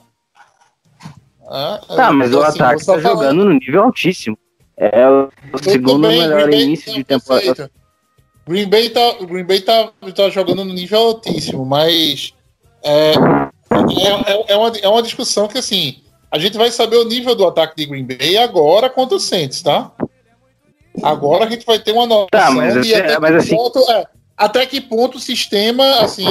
É, 1.50 1.96
tá, 1.96 2.12
mas 2.12 2.32
o 2.32 2.40
assim, 2.40 2.62
ataque 2.62 2.86
tá, 2.86 2.94
tá 2.94 3.00
jogando 3.00 3.44
no 3.44 3.52
nível 3.52 3.82
altíssimo. 3.82 4.38
É 4.76 5.06
o 5.06 5.28
segundo 5.62 6.08
bem, 6.08 6.20
melhor 6.20 6.44
Green 6.46 6.62
início 6.62 6.86
Bay, 6.86 6.96
de 6.96 7.04
temporada. 7.04 7.70
Green 8.48 8.68
Bay, 8.68 8.88
tá, 8.88 9.12
Green 9.20 9.44
Bay 9.44 9.60
tá, 9.60 9.92
tá 10.14 10.30
jogando 10.30 10.64
no 10.64 10.72
nível 10.72 10.98
altíssimo, 10.98 11.66
mas 11.66 12.32
é, 12.82 13.12
é, 13.12 14.52
é, 14.52 14.56
uma, 14.56 14.68
é 14.78 14.88
uma 14.88 15.02
discussão 15.02 15.46
que 15.46 15.58
assim 15.58 15.98
a 16.30 16.38
gente 16.38 16.56
vai 16.56 16.70
saber 16.70 16.96
o 16.96 17.04
nível 17.04 17.34
do 17.34 17.46
ataque 17.46 17.76
de 17.76 17.86
Green 17.86 18.06
Bay 18.06 18.38
agora 18.38 18.88
contra 18.88 19.16
o 19.16 19.20
Saints, 19.20 19.60
tá? 19.60 19.92
Agora 21.02 21.44
a 21.44 21.50
gente 21.50 21.64
vai 21.64 21.78
ter 21.78 21.92
uma 21.92 22.06
noção 22.06 22.28
tá, 22.30 22.50
mas 22.50 22.84
de 22.84 22.94
até, 22.94 23.18
mas 23.18 23.36
assim... 23.36 23.56
ponto, 23.56 23.78
é, 23.90 24.06
até 24.36 24.66
que 24.66 24.80
ponto 24.80 25.18
o 25.18 25.20
sistema, 25.20 26.00
assim, 26.00 26.26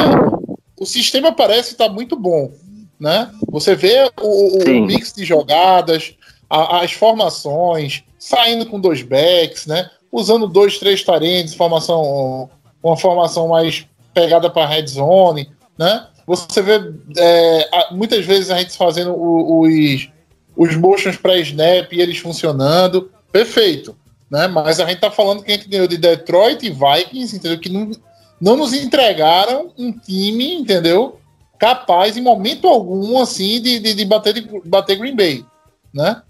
o 0.77 0.85
sistema 0.85 1.31
parece 1.31 1.71
estar 1.71 1.87
tá 1.87 1.93
muito 1.93 2.15
bom, 2.15 2.51
né? 2.99 3.31
Você 3.49 3.75
vê 3.75 4.11
o, 4.21 4.63
o 4.63 4.85
mix 4.85 5.13
de 5.13 5.25
jogadas, 5.25 6.13
a, 6.49 6.81
as 6.81 6.91
formações, 6.91 8.03
saindo 8.17 8.65
com 8.65 8.79
dois 8.79 9.01
backs, 9.01 9.65
né? 9.65 9.89
Usando 10.11 10.47
dois, 10.47 10.77
três 10.77 11.03
tarentes, 11.03 11.53
formação, 11.53 12.49
uma 12.83 12.97
formação 12.97 13.47
mais 13.47 13.85
pegada 14.13 14.49
para 14.49 14.67
red 14.67 14.87
zone, 14.87 15.49
né? 15.77 16.07
Você 16.25 16.61
vê 16.61 16.93
é, 17.17 17.91
muitas 17.91 18.25
vezes 18.25 18.51
a 18.51 18.57
gente 18.59 18.77
fazendo 18.77 19.15
os, 19.15 20.09
os 20.55 20.75
motions 20.75 21.17
pré-snap 21.17 21.91
e 21.91 22.01
eles 22.01 22.19
funcionando. 22.19 23.09
Perfeito. 23.31 23.95
Né? 24.29 24.47
Mas 24.47 24.79
a 24.79 24.85
gente 24.85 24.99
tá 24.99 25.09
falando 25.09 25.43
que 25.43 25.51
a 25.51 25.55
gente 25.55 25.67
ganhou 25.67 25.87
de 25.87 25.97
Detroit 25.97 26.65
e 26.65 26.69
Vikings, 26.69 27.35
entendeu? 27.35 27.59
Que 27.59 27.69
não, 27.69 27.91
não 28.39 28.55
nos 28.55 28.73
entregaram 28.73 29.71
um 29.77 29.91
time, 29.91 30.55
entendeu? 30.55 31.19
Capaz, 31.57 32.15
em 32.15 32.21
momento 32.21 32.67
algum, 32.67 33.19
assim, 33.19 33.61
de, 33.61 33.79
de, 33.79 33.93
de 33.93 34.05
bater, 34.05 34.33
de 34.33 34.47
bater 34.65 34.97
Green 34.97 35.15
Bay, 35.15 35.45
né? 35.93 36.21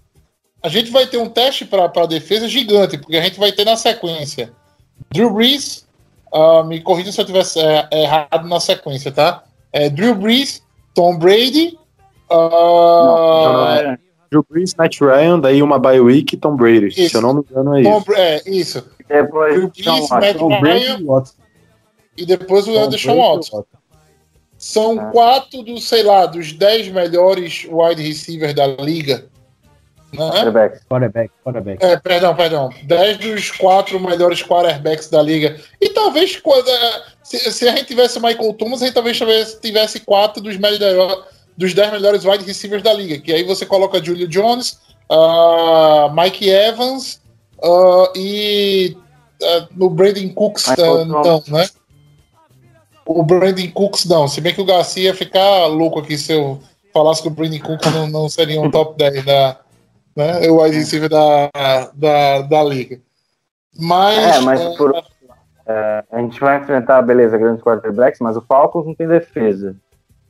A 0.62 0.68
gente 0.68 0.90
vai 0.90 1.06
ter 1.06 1.18
um 1.18 1.28
teste 1.28 1.64
para 1.64 1.84
a 1.84 2.06
defesa 2.06 2.48
gigante, 2.48 2.98
porque 2.98 3.16
a 3.16 3.22
gente 3.22 3.38
vai 3.38 3.52
ter 3.52 3.64
na 3.64 3.76
sequência 3.76 4.52
Drew 5.12 5.32
Brees, 5.32 5.86
uh, 6.32 6.62
me 6.64 6.80
corrija 6.80 7.12
se 7.12 7.20
eu 7.20 7.24
tivesse 7.24 7.58
é, 7.58 7.88
errado 7.92 8.46
na 8.46 8.60
sequência, 8.60 9.10
tá? 9.10 9.42
É, 9.72 9.88
Drew 9.88 10.14
Brees, 10.14 10.62
Tom 10.94 11.16
Brady, 11.16 11.78
uh, 12.30 12.36
não, 13.86 13.98
Drew 14.30 14.46
Brees, 14.48 14.74
Matt 14.74 15.00
Ryan, 15.00 15.40
daí 15.40 15.62
uma 15.62 15.78
bye 15.78 16.00
week 16.00 16.34
e 16.34 16.38
Tom 16.38 16.56
Brady. 16.56 16.88
Isso. 16.88 17.10
Se 17.10 17.16
eu 17.16 17.20
não 17.20 17.34
me 17.34 17.40
engano, 17.40 17.78
é 17.78 17.82
Tom, 17.82 17.98
isso. 17.98 18.12
É, 18.14 18.42
isso. 18.46 18.90
Depois, 19.08 19.54
Drew 19.54 19.70
Brees, 19.70 20.08
Matt 20.10 20.36
Tom 20.36 20.60
Ryan 20.60 21.24
e 22.16 22.26
depois 22.26 22.68
o 22.68 22.78
Anderson 22.78 23.16
Watson. 23.16 23.64
São 24.58 25.00
ah. 25.00 25.06
quatro 25.06 25.62
dos, 25.62 25.88
sei 25.88 26.02
lá, 26.02 26.26
dos 26.26 26.52
dez 26.52 26.88
melhores 26.88 27.66
wide 27.70 28.02
receivers 28.02 28.54
da 28.54 28.66
liga. 28.66 29.24
Né? 30.12 30.30
Quarterback. 30.30 30.80
Quarterback, 30.86 31.32
quarterback. 31.42 31.84
É, 31.84 31.96
perdão, 31.96 32.34
perdão. 32.34 32.68
Dez 32.82 33.16
dos 33.16 33.50
quatro 33.52 33.98
melhores 33.98 34.42
quarterbacks 34.42 35.08
da 35.08 35.22
liga. 35.22 35.58
E 35.80 35.88
talvez, 35.90 36.40
se, 37.22 37.38
se 37.52 37.68
a 37.68 37.74
gente 37.74 37.86
tivesse 37.86 38.20
Michael 38.20 38.52
Thomas, 38.54 38.82
a 38.82 38.86
gente 38.86 38.94
talvez 38.94 39.18
tivesse 39.62 40.00
quatro 40.00 40.42
dos 40.42 40.56
melhores 40.56 41.24
dos 41.60 41.74
10 41.74 41.92
melhores 41.92 42.24
wide 42.24 42.42
receivers 42.42 42.82
da 42.82 42.90
liga, 42.90 43.18
que 43.18 43.30
aí 43.30 43.44
você 43.44 43.66
coloca 43.66 44.02
Julio 44.02 44.26
Jones, 44.26 44.80
uh, 45.10 46.10
Mike 46.10 46.48
Evans 46.48 47.20
uh, 47.62 48.10
e 48.16 48.96
uh, 49.42 49.68
no 49.76 49.90
Brandon 49.90 50.30
Cooks, 50.30 50.68
então, 50.68 51.04
né? 51.48 51.68
O 53.04 53.22
Brandon 53.22 53.70
Cooks 53.74 54.06
não, 54.06 54.26
se 54.26 54.40
bem 54.40 54.54
que 54.54 54.60
o 54.62 54.64
Garcia 54.64 55.04
ia 55.04 55.14
ficar 55.14 55.66
louco 55.66 55.98
aqui 55.98 56.16
se 56.16 56.32
eu 56.32 56.58
falasse 56.94 57.20
que 57.20 57.28
o 57.28 57.30
Brandon 57.30 57.58
Cooks 57.58 57.92
não, 57.92 58.08
não 58.08 58.28
seria 58.30 58.58
um 58.58 58.70
top 58.70 58.96
10 58.96 59.22
da, 59.22 59.58
né, 60.16 60.48
o 60.48 60.62
wide 60.62 60.78
receiver 60.78 61.10
da, 61.10 61.50
da, 61.92 62.40
da 62.40 62.64
liga. 62.64 62.98
Mas, 63.78 64.36
é, 64.36 64.40
mas 64.40 64.76
por, 64.78 64.94
é, 65.66 66.04
a 66.10 66.20
gente 66.20 66.40
vai 66.40 66.58
enfrentar, 66.58 67.02
beleza, 67.02 67.36
grandes 67.36 67.62
quarterbacks, 67.62 68.18
mas 68.18 68.34
o 68.34 68.40
Falcons 68.40 68.86
não 68.86 68.94
tem 68.94 69.06
defesa. 69.06 69.76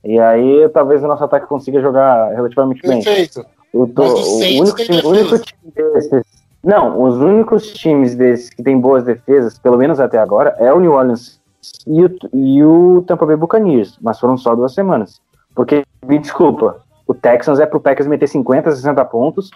E 0.05 0.19
aí 0.19 0.69
talvez 0.71 1.03
o 1.03 1.07
nosso 1.07 1.25
ataque 1.25 1.47
consiga 1.47 1.81
jogar 1.81 2.33
relativamente 2.35 2.83
bem. 2.83 3.03
Perfeito. 3.03 3.45
O, 3.73 3.85
o 3.85 4.61
único, 4.61 4.77
time, 4.77 5.03
único 5.03 5.39
time 5.39 5.73
desses. 5.75 6.25
Não, 6.63 7.03
os 7.03 7.17
únicos 7.17 7.73
times 7.73 8.15
desses 8.15 8.51
que 8.51 8.63
tem 8.63 8.79
boas 8.79 9.05
defesas, 9.05 9.59
pelo 9.59 9.79
menos 9.79 10.01
até 10.01 10.19
agora, 10.19 10.55
é 10.59 10.73
o 10.73 10.81
New 10.81 10.93
Orleans 10.93 11.41
e 11.87 12.05
o, 12.05 12.19
e 12.35 12.65
o 12.65 13.05
Tampa 13.07 13.25
Bay 13.25 13.37
Buccaneers, 13.37 13.97
mas 14.01 14.19
foram 14.19 14.37
só 14.37 14.55
duas 14.55 14.75
semanas. 14.75 15.21
Porque, 15.55 15.85
me 16.07 16.19
desculpa, 16.19 16.83
o 17.07 17.15
Texans 17.15 17.59
é 17.59 17.67
pro 17.67 17.81
Packers 17.81 18.09
meter 18.09 18.29
50, 18.29 18.71
60 18.73 19.05
pontos, 19.07 19.51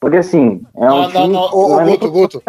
porque 0.00 0.18
assim, 0.18 0.62
é 0.76 0.90
um 0.90 1.02
não, 1.02 1.10
time. 1.10 1.28
não, 1.28 1.42
ô, 1.52 1.74
ô, 1.74 1.80
é 1.80 1.84
nem 1.84 1.98
Guto, 1.98 2.10
Guto. 2.10 2.42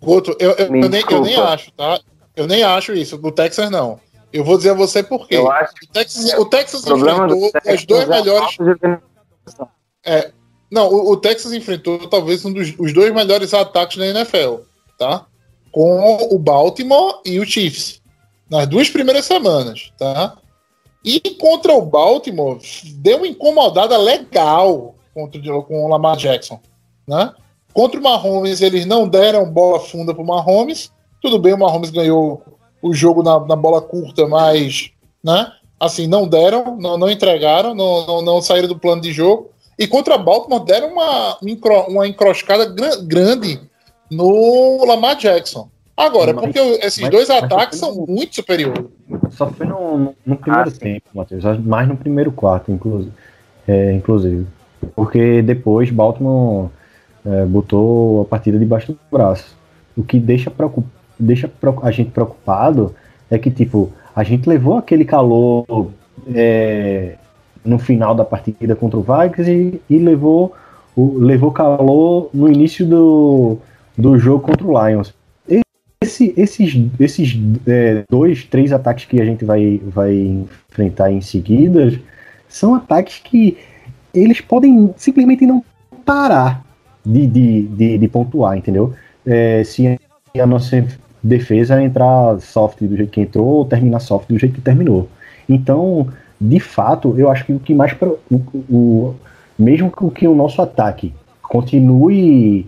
Guto, 0.00 0.36
eu, 0.38 0.50
eu, 0.50 0.66
eu 0.66 0.70
nem, 0.70 0.82
eu 1.10 1.20
nem 1.20 1.36
acho, 1.36 1.72
tá? 1.72 2.00
Eu 2.34 2.46
nem 2.46 2.62
acho 2.62 2.92
isso. 2.92 3.18
Do 3.18 3.32
Texas, 3.32 3.70
não. 3.70 3.98
Eu 4.32 4.44
vou 4.44 4.56
dizer 4.56 4.70
a 4.70 4.74
você 4.74 5.02
por 5.02 5.26
quê. 5.26 5.36
Eu 5.36 5.50
acho 5.50 5.72
O 5.82 5.92
Texas, 5.92 6.32
o 6.38 6.44
Texas 6.44 6.86
enfrentou 6.86 7.50
os 7.74 7.84
dois 7.86 8.02
é 8.02 8.06
melhores. 8.06 8.58
organização. 8.58 9.68
Não, 10.70 10.88
o, 10.92 11.12
o 11.12 11.16
Texas 11.16 11.52
enfrentou 11.52 12.06
talvez 12.08 12.44
um 12.44 12.52
dos 12.52 12.74
os 12.78 12.92
dois 12.92 13.12
melhores 13.14 13.54
ataques 13.54 13.96
da 13.96 14.06
NFL, 14.06 14.56
tá? 14.98 15.26
Com 15.72 16.28
o 16.30 16.38
Baltimore 16.38 17.20
e 17.24 17.38
o 17.40 17.44
Chiefs. 17.46 18.02
Nas 18.50 18.66
duas 18.66 18.88
primeiras 18.90 19.24
semanas, 19.24 19.92
tá? 19.98 20.36
E 21.04 21.20
contra 21.36 21.72
o 21.72 21.82
Baltimore, 21.82 22.58
deu 22.96 23.18
uma 23.18 23.26
incomodada 23.26 23.96
legal 23.96 24.94
contra, 25.14 25.40
o- 25.56 25.62
com 25.62 25.84
o 25.84 25.88
Lamar 25.88 26.16
Jackson, 26.16 26.60
né? 27.06 27.32
Contra 27.72 27.98
o 28.00 28.02
Mahomes, 28.02 28.60
eles 28.60 28.84
não 28.84 29.08
deram 29.08 29.50
bola 29.50 29.80
funda 29.80 30.12
pro 30.14 30.24
Mahomes. 30.24 30.90
Tudo 31.22 31.38
bem, 31.38 31.52
o 31.54 31.58
Mahomes 31.58 31.90
ganhou 31.90 32.42
o 32.82 32.92
jogo 32.94 33.22
na, 33.22 33.38
na 33.40 33.56
bola 33.56 33.80
curta, 33.80 34.26
mas, 34.26 34.90
né? 35.22 35.52
Assim, 35.80 36.06
não 36.06 36.26
deram, 36.26 36.76
não, 36.78 36.98
não 36.98 37.10
entregaram, 37.10 37.74
não, 37.74 38.06
não, 38.06 38.22
não 38.22 38.42
saíram 38.42 38.68
do 38.68 38.78
plano 38.78 39.00
de 39.00 39.12
jogo. 39.12 39.50
E 39.78 39.86
contra 39.86 40.18
Baltimore 40.18 40.64
deram 40.64 40.88
uma, 40.92 41.38
uma 41.88 42.06
encroscada 42.08 42.64
gran- 42.66 43.04
grande 43.04 43.60
no 44.10 44.84
Lamar 44.84 45.16
Jackson. 45.16 45.68
Agora, 45.96 46.32
Mas- 46.32 46.44
porque 46.44 46.58
esses 46.84 47.00
mas- 47.00 47.10
dois 47.10 47.28
mas 47.28 47.42
ataques 47.44 47.78
são 47.78 47.94
no- 47.94 48.06
muito 48.06 48.34
superiores. 48.34 48.84
Só 49.30 49.48
foi 49.50 49.66
no, 49.66 49.98
no- 49.98 50.14
no 50.26 50.36
primeiro 50.36 50.68
Ah, 50.68 50.72
tempo, 50.80 51.06
Matheus. 51.14 51.44
Mais 51.64 51.86
no 51.88 51.96
primeiro 51.96 52.32
quarto, 52.32 52.70
inclusive. 52.72 53.12
É, 53.66 53.92
inclusive. 53.92 54.46
Porque 54.94 55.42
depois 55.42 55.90
Baltimore 55.90 56.70
é, 57.26 57.44
botou 57.44 58.22
a 58.22 58.24
partida 58.24 58.58
debaixo 58.58 58.92
do 58.92 58.98
braço. 59.10 59.56
O 59.96 60.02
que 60.04 60.18
deixa, 60.18 60.50
preocup, 60.50 60.86
deixa 61.18 61.50
a 61.82 61.90
gente 61.90 62.10
preocupado 62.10 62.94
é 63.30 63.38
que, 63.38 63.50
tipo, 63.50 63.92
a 64.14 64.22
gente 64.22 64.48
levou 64.48 64.78
aquele 64.78 65.04
calor 65.04 65.90
é, 66.34 67.14
no 67.64 67.78
final 67.78 68.14
da 68.14 68.24
partida 68.24 68.74
contra 68.74 68.98
o 68.98 69.02
Vikings 69.02 69.50
e, 69.50 69.80
e 69.94 69.98
levou, 69.98 70.54
o, 70.96 71.18
levou 71.18 71.50
calor 71.52 72.30
no 72.32 72.50
início 72.50 72.86
do, 72.86 73.58
do 73.96 74.18
jogo 74.18 74.40
contra 74.44 74.66
o 74.66 74.88
Lions. 74.88 75.14
Esse- 76.00 76.32
esses 76.36 76.86
esses 76.98 77.36
é, 77.66 78.04
dois, 78.08 78.44
três 78.44 78.72
ataques 78.72 79.04
que 79.04 79.20
a 79.20 79.24
gente 79.24 79.44
vai, 79.44 79.80
vai 79.84 80.14
enfrentar 80.70 81.10
em 81.10 81.20
seguida 81.20 81.98
são 82.48 82.74
ataques 82.74 83.20
que 83.22 83.58
eles 84.14 84.40
podem 84.40 84.94
simplesmente 84.96 85.44
não 85.44 85.62
parar 86.04 86.64
de, 87.04 87.26
de, 87.26 87.62
de, 87.62 87.98
de 87.98 88.08
pontuar, 88.08 88.56
entendeu? 88.56 88.94
É, 89.26 89.62
se 89.64 89.98
a 90.40 90.46
nossa 90.46 90.86
defesa 91.22 91.82
entrar 91.82 92.38
soft 92.40 92.80
do 92.82 92.96
jeito 92.96 93.10
que 93.10 93.20
entrou 93.20 93.46
ou 93.46 93.64
terminar 93.64 94.00
soft 94.00 94.28
do 94.28 94.38
jeito 94.38 94.54
que 94.54 94.60
terminou. 94.60 95.08
Então, 95.48 96.08
de 96.40 96.60
fato, 96.60 97.14
eu 97.18 97.30
acho 97.30 97.44
que 97.44 97.52
o 97.52 97.58
que 97.58 97.74
mais. 97.74 97.92
pro- 97.92 98.18
O, 98.30 98.36
o, 98.70 99.14
mesmo 99.58 99.90
que 100.12 100.26
o- 100.28 100.34
nosso 100.34 100.62
ataque 100.62 101.12
continue 101.42 102.66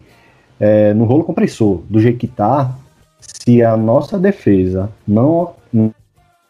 é, 0.58 0.92
no 0.94 1.04
rolo 1.04 1.24
compressor 1.24 1.82
do 1.88 2.00
jeito 2.00 2.18
que 2.18 2.26
tá, 2.26 2.74
se 3.20 3.62
a 3.62 3.76
nossa 3.76 4.18
defesa 4.18 4.90
não, 5.06 5.52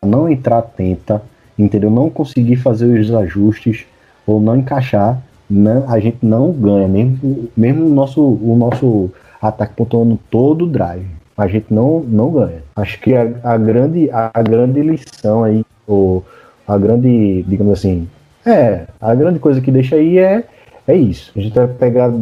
não 0.03 0.29
entrar 0.29 0.59
atenta, 0.59 1.23
entendeu? 1.59 1.91
Não 1.91 2.09
conseguir 2.09 2.57
fazer 2.57 2.99
os 2.99 3.13
ajustes 3.13 3.85
ou 4.27 4.41
não 4.41 4.57
encaixar, 4.57 5.21
não- 5.49 5.89
a 5.91 6.01
gente 6.01 6.19
não 6.23 6.51
ganha, 6.53 6.89
mesmo, 6.89 7.49
mesmo 7.57 7.87
o, 7.87 7.91
nosso, 7.95 8.23
o 8.23 8.57
nosso 8.57 9.11
ataque 9.43 9.75
pontuando 9.75 10.19
todo 10.31 10.65
o 10.65 10.69
drive. 10.69 11.20
A 11.41 11.47
gente 11.49 11.73
não, 11.73 12.01
não 12.01 12.31
ganha. 12.31 12.63
Acho 12.77 13.01
que 13.01 13.15
a, 13.15 13.23
a 13.43 13.57
grande, 13.57 14.11
a 14.13 14.43
grande 14.43 14.83
lição 14.83 15.43
aí, 15.43 15.65
ou 15.87 16.23
a 16.69 16.77
grande, 16.77 17.43
digamos 17.49 17.73
assim, 17.73 18.07
é, 18.45 18.85
a 19.01 19.15
grande 19.15 19.39
coisa 19.39 19.59
que 19.61 19.71
deixa 19.71 19.97
aí 19.97 20.19
é, 20.19 20.45
é 20.87 20.95
isso. 20.95 21.33
A 21.35 21.41
gente 21.41 21.55
vai 21.55 21.67
pegar 21.67 22.13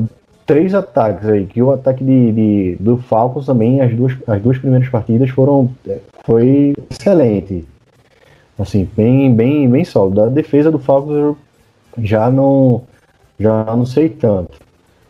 três 0.47 0.73
ataques 0.73 1.29
aí, 1.29 1.47
que 1.47 1.61
o 1.61 1.73
ataque 1.73 2.05
de, 2.05 2.33
de- 2.33 2.77
do 2.79 2.97
Falcons 2.97 3.47
também, 3.47 3.81
as 3.81 3.93
duas, 3.93 4.13
as 4.27 4.41
duas 4.41 4.57
primeiras 4.57 4.89
partidas 4.89 5.31
foram 5.31 5.69
é, 5.89 5.99
foi 6.25 6.75
excelente. 6.89 7.65
Assim, 8.57 8.89
bem, 8.97 9.35
bem, 9.35 9.69
bem 9.69 9.85
sólido. 9.85 10.23
A 10.23 10.27
defesa 10.27 10.71
do 10.71 10.79
Falcons 10.79 11.17
eu 11.17 11.37
já 12.03 12.31
não 12.31 12.83
já 13.39 13.65
não 13.65 13.85
sei 13.85 14.09
tanto. 14.09 14.59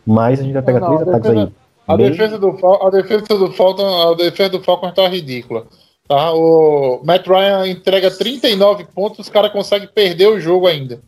Mas 0.05 0.39
a 0.39 0.43
gente 0.43 0.53
vai 0.53 0.61
pegar 0.63 0.79
Não, 0.79 0.89
não, 0.89 0.97
três 0.97 1.09
ataques 1.09 1.29
aí. 1.31 1.49
A 1.89 1.97
bem- 1.97 2.11
defesa 2.11 2.37
do 2.37 2.49
a 2.81 2.89
defesa 2.89 3.25
do 3.37 3.51
Falcon, 3.51 4.11
a 4.11 4.15
defesa 4.15 4.49
do 4.49 4.61
Falcon 4.63 4.91
tá 4.91 5.07
ridícula. 5.07 5.65
Tá? 6.07 6.31
O 6.33 7.01
Matt 7.03 7.27
Ryan 7.27 7.67
entrega 7.67 8.09
39 8.09 8.85
pontos, 8.85 9.19
os 9.19 9.29
caras 9.29 9.51
conseguem 9.51 9.87
perder 9.87 10.27
o 10.27 10.39
jogo 10.39 10.67
ainda. 10.67 11.01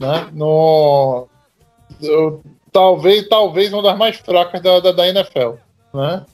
Né? 0.00 0.28
No, 0.32 1.26
eu- 2.02 2.40
talvez, 2.72 3.28
talvez 3.28 3.72
uma 3.72 3.82
das 3.82 3.96
mais 3.98 4.16
fracas 4.16 4.60
da, 4.62 4.80
da, 4.80 4.92
da 4.92 5.08
NFL. 5.08 5.54
Né? 5.94 6.24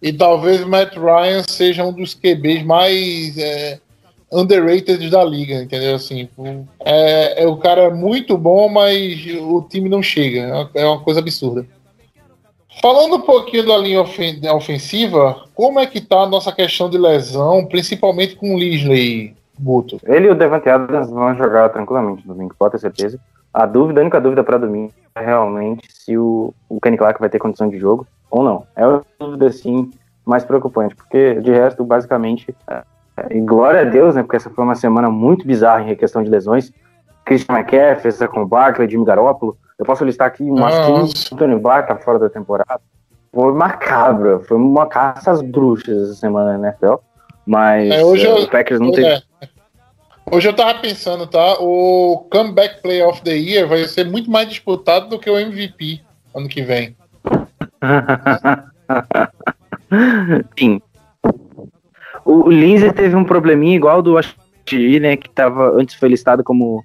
E 0.00 0.12
talvez 0.12 0.62
o 0.62 0.68
Matt 0.68 0.94
Ryan 0.96 1.42
seja 1.48 1.84
um 1.84 1.92
dos 1.92 2.14
QBs 2.14 2.62
mais 2.64 3.36
é, 3.38 3.80
underrated 4.30 5.08
da 5.10 5.24
liga, 5.24 5.62
entendeu? 5.62 5.94
Assim, 5.94 6.28
o- 6.36 6.66
é, 6.84 7.42
é, 7.42 7.46
o 7.46 7.56
cara 7.56 7.84
é 7.84 7.90
muito 7.90 8.36
bom, 8.36 8.68
mas 8.68 9.24
o 9.40 9.62
time 9.62 9.88
não 9.88 10.02
chega. 10.02 10.40
É 10.40 10.52
uma- 10.52 10.70
É 10.74 10.86
uma 10.86 11.00
coisa 11.00 11.20
absurda. 11.20 11.66
Falando 12.80 13.16
um 13.16 13.20
pouquinho 13.20 13.66
da 13.66 13.76
linha 13.78 14.02
ofen- 14.02 14.40
ofensiva, 14.50 15.44
como 15.54 15.80
é 15.80 15.86
que 15.86 16.00
tá 16.00 16.20
a 16.20 16.28
nossa 16.28 16.52
questão 16.52 16.90
de 16.90 16.98
lesão, 16.98 17.64
principalmente 17.66 18.36
com 18.36 18.54
o 18.54 18.58
Lisley, 18.58 19.34
Guto? 19.58 19.98
Ele 20.04 20.26
e 20.26 20.30
o 20.30 20.34
Devante 20.34 20.68
Adams 20.68 21.10
vão 21.10 21.34
jogar 21.36 21.68
tranquilamente 21.70 22.26
domingo, 22.26 22.54
pode 22.58 22.72
ter 22.72 22.78
certeza. 22.80 23.18
A 23.52 23.66
dúvida, 23.66 24.00
a 24.00 24.02
única 24.02 24.20
dúvida 24.20 24.42
para 24.42 24.58
domingo 24.58 24.92
é 25.14 25.24
realmente 25.24 25.86
se 25.88 26.18
o, 26.18 26.52
o 26.68 26.80
Kenny 26.80 26.96
Clark 26.96 27.20
vai 27.20 27.28
ter 27.28 27.38
condição 27.38 27.68
de 27.68 27.78
jogo 27.78 28.06
ou 28.30 28.42
não. 28.42 28.66
É 28.74 28.84
uma 28.84 29.02
dúvida, 29.18 29.46
assim, 29.46 29.90
mais 30.26 30.44
preocupante, 30.44 30.96
porque 30.96 31.34
de 31.34 31.52
resto, 31.52 31.84
basicamente, 31.84 32.54
é, 32.68 32.82
e 33.30 33.40
glória 33.40 33.82
a 33.82 33.84
Deus, 33.84 34.16
né, 34.16 34.22
porque 34.22 34.36
essa 34.36 34.50
foi 34.50 34.64
uma 34.64 34.74
semana 34.74 35.08
muito 35.08 35.46
bizarra 35.46 35.88
em 35.88 35.94
questão 35.94 36.22
de 36.22 36.28
lesões. 36.28 36.72
Christian 37.24 37.54
McCaffrey, 37.54 38.28
com 38.28 38.44
Barkley, 38.44 38.90
Jimmy 38.90 39.04
Garoppolo. 39.04 39.56
Eu 39.78 39.84
posso 39.84 40.04
listar 40.04 40.28
aqui 40.28 40.42
umas 40.44 40.74
Ah, 40.74 40.86
15. 40.86 41.30
Tony 41.36 41.58
Barr 41.58 41.86
tá 41.86 41.96
fora 41.96 42.18
da 42.18 42.30
temporada. 42.30 42.80
Foi 43.32 43.52
macabra, 43.52 44.38
foi 44.40 44.56
uma 44.56 44.86
caça 44.86 45.32
às 45.32 45.42
bruxas 45.42 46.10
essa 46.10 46.14
semana 46.14 46.56
na 46.56 46.68
NFL. 46.68 46.94
Mas 47.44 47.90
É, 47.90 48.04
hoje 48.04 48.26
é, 48.26 48.30
eu- 48.30 48.44
o 48.44 48.48
Packers 48.48 48.80
não 48.80 48.92
teve 48.92 49.06
É. 49.08 49.20
Hoje 50.30 50.48
eu 50.48 50.54
tava 50.56 50.78
pensando, 50.78 51.26
tá? 51.26 51.56
O 51.60 52.26
Comeback 52.30 52.80
Player 52.80 53.06
of 53.06 53.20
the 53.22 53.34
Year 53.36 53.68
vai 53.68 53.84
ser 53.84 54.04
muito 54.06 54.30
mais 54.30 54.48
disputado 54.48 55.08
do 55.08 55.18
que 55.18 55.28
o 55.28 55.38
MVP 55.38 56.00
ano 56.34 56.48
que 56.48 56.62
vem. 56.62 56.96
Sim. 60.58 60.80
O, 62.24 62.44
o 62.46 62.50
Lindsay 62.50 62.90
teve 62.92 63.14
um 63.14 63.24
probleminha 63.24 63.76
igual 63.76 64.00
do 64.00 64.16
Ashiri, 64.16 64.98
né? 64.98 65.16
Que 65.16 65.28
tava, 65.28 65.72
antes 65.72 65.94
foi 65.96 66.08
listado 66.08 66.42
como 66.42 66.82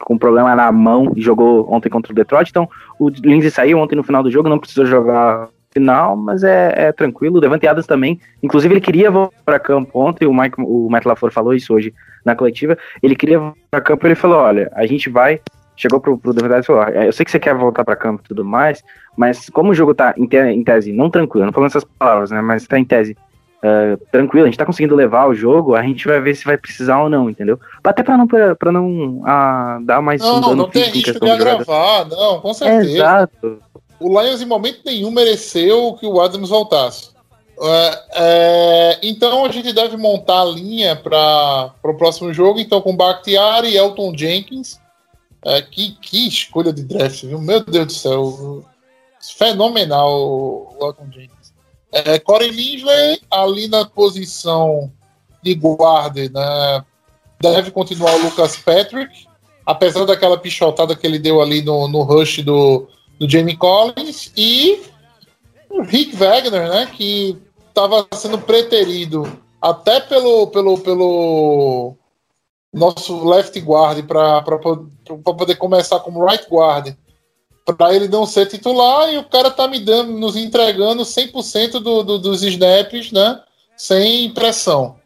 com 0.00 0.18
problema 0.18 0.54
na 0.54 0.70
mão 0.70 1.12
e 1.16 1.22
jogou 1.22 1.72
ontem 1.72 1.88
contra 1.88 2.12
o 2.12 2.14
Detroit. 2.14 2.50
Então, 2.50 2.68
o 2.98 3.08
Lindsay 3.08 3.50
saiu 3.50 3.78
ontem 3.78 3.96
no 3.96 4.02
final 4.02 4.22
do 4.22 4.30
jogo, 4.30 4.48
não 4.48 4.58
precisou 4.58 4.86
jogar 4.86 5.48
final, 5.72 6.16
mas 6.16 6.42
é, 6.42 6.72
é 6.88 6.92
tranquilo. 6.92 7.36
O 7.36 7.40
Devante 7.40 7.66
Adams 7.66 7.86
também. 7.86 8.18
Inclusive, 8.42 8.72
ele 8.74 8.80
queria 8.80 9.10
voltar 9.10 9.36
para 9.44 9.58
campo 9.58 9.98
ontem. 10.00 10.26
O, 10.26 10.32
Mike, 10.34 10.56
o 10.58 10.88
Matt 10.88 11.04
LaFleur 11.04 11.32
falou 11.32 11.52
isso 11.54 11.74
hoje 11.74 11.92
na 12.24 12.34
coletiva. 12.34 12.78
Ele 13.02 13.14
queria 13.14 13.38
voltar 13.38 13.58
para 13.70 13.80
campo. 13.82 14.06
Ele 14.06 14.14
falou: 14.14 14.38
Olha, 14.38 14.70
a 14.74 14.86
gente 14.86 15.10
vai. 15.10 15.40
Chegou 15.76 16.00
pro, 16.00 16.16
pro 16.16 16.32
Devante 16.32 16.52
Adams 16.54 16.64
e 16.64 16.66
falou: 16.66 16.82
"Ó, 16.82 16.88
Eu 16.88 17.12
sei 17.12 17.24
que 17.24 17.30
você 17.30 17.38
quer 17.38 17.54
voltar 17.54 17.84
para 17.84 17.94
campo 17.94 18.22
e 18.24 18.28
tudo 18.28 18.42
mais, 18.42 18.82
mas 19.14 19.50
como 19.50 19.72
o 19.72 19.74
jogo 19.74 19.94
tá 19.94 20.14
em, 20.16 20.26
te- 20.26 20.38
em 20.38 20.64
tese 20.64 20.90
não 20.90 21.10
tranquilo, 21.10 21.44
não 21.44 21.52
falando 21.52 21.68
essas 21.68 21.84
palavras, 21.84 22.30
né? 22.30 22.40
Mas 22.40 22.66
tá 22.66 22.78
em 22.78 22.84
tese 22.84 23.14
é, 23.62 23.96
tranquilo, 24.12 24.44
a 24.44 24.48
gente 24.48 24.58
tá 24.58 24.66
conseguindo 24.66 24.94
levar 24.94 25.26
o 25.28 25.34
jogo, 25.34 25.74
a 25.74 25.82
gente 25.82 26.06
vai 26.06 26.20
ver 26.20 26.34
se 26.34 26.44
vai 26.44 26.56
precisar 26.56 27.02
ou 27.02 27.08
não, 27.08 27.28
entendeu? 27.30 27.58
Até 27.82 28.02
pra 28.02 28.16
não, 28.16 28.26
pra, 28.26 28.54
pra 28.54 28.70
não 28.70 29.22
ah, 29.24 29.78
dar 29.82 30.02
mais 30.02 30.22
um 30.22 30.34
Não, 30.34 30.40
dano 30.40 30.56
não 30.56 30.68
tem 30.68 30.84
risco 30.84 31.18
de 31.18 31.30
agravar, 31.30 32.06
não, 32.06 32.40
com 32.40 32.50
É, 32.50 32.54
certeza. 32.54 32.90
exato. 32.90 33.58
O 33.98 34.20
Lions 34.20 34.42
em 34.42 34.46
momento 34.46 34.80
nenhum 34.84 35.10
mereceu 35.10 35.96
que 35.98 36.06
o 36.06 36.20
Adams 36.20 36.50
voltasse. 36.50 37.10
É, 37.58 38.02
é, 38.14 38.98
então 39.02 39.44
a 39.46 39.50
gente 39.50 39.72
deve 39.72 39.96
montar 39.96 40.42
a 40.42 40.44
linha 40.44 40.94
para 40.94 41.72
o 41.82 41.94
próximo 41.94 42.32
jogo, 42.32 42.60
então 42.60 42.82
com 42.82 42.94
Bakhtiari 42.94 43.70
e 43.70 43.76
Elton 43.76 44.12
Jenkins. 44.16 44.78
É, 45.44 45.62
que, 45.62 45.92
que 46.00 46.28
escolha 46.28 46.72
de 46.72 46.82
draft, 46.82 47.24
viu? 47.24 47.40
Meu 47.40 47.60
Deus 47.60 47.86
do 47.86 47.92
céu. 47.92 48.64
Fenomenal 49.38 50.10
o 50.12 50.76
Elton 50.80 51.06
Jenkins. 51.12 51.45
É, 52.04 52.18
Corey 52.18 52.50
Linsley 52.50 53.22
ali 53.30 53.68
na 53.68 53.86
posição 53.86 54.92
de 55.42 55.54
guarda, 55.54 56.28
né? 56.28 56.84
Deve 57.40 57.70
continuar 57.70 58.14
o 58.16 58.22
Lucas 58.22 58.56
Patrick, 58.56 59.26
apesar 59.64 60.04
daquela 60.04 60.36
pichotada 60.36 60.94
que 60.94 61.06
ele 61.06 61.18
deu 61.18 61.40
ali 61.40 61.62
no, 61.62 61.88
no 61.88 62.02
rush 62.02 62.42
do, 62.42 62.86
do 63.18 63.28
Jamie 63.28 63.56
Collins 63.56 64.30
e 64.36 64.82
o 65.70 65.82
Rick 65.82 66.14
Wagner, 66.16 66.68
né? 66.68 66.86
Que 66.86 67.38
estava 67.68 68.06
sendo 68.14 68.38
preterido 68.38 69.40
até 69.60 69.98
pelo, 70.00 70.48
pelo, 70.48 70.78
pelo 70.78 71.94
nosso 72.72 73.26
left 73.26 73.58
guard 73.60 74.04
para 74.06 74.42
poder 75.22 75.56
começar 75.56 76.00
como 76.00 76.26
right 76.26 76.46
guard 76.50 76.94
para 77.74 77.94
ele 77.94 78.08
não 78.08 78.26
ser 78.26 78.46
titular 78.46 79.12
e 79.12 79.18
o 79.18 79.24
cara 79.24 79.50
tá 79.50 79.66
me 79.66 79.80
dando, 79.80 80.12
nos 80.12 80.36
entregando 80.36 81.02
100% 81.02 81.80
do, 81.80 82.02
do, 82.02 82.18
dos 82.18 82.42
snaps, 82.42 83.12
né? 83.12 83.40
Sem 83.76 84.30
pressão. 84.32 84.96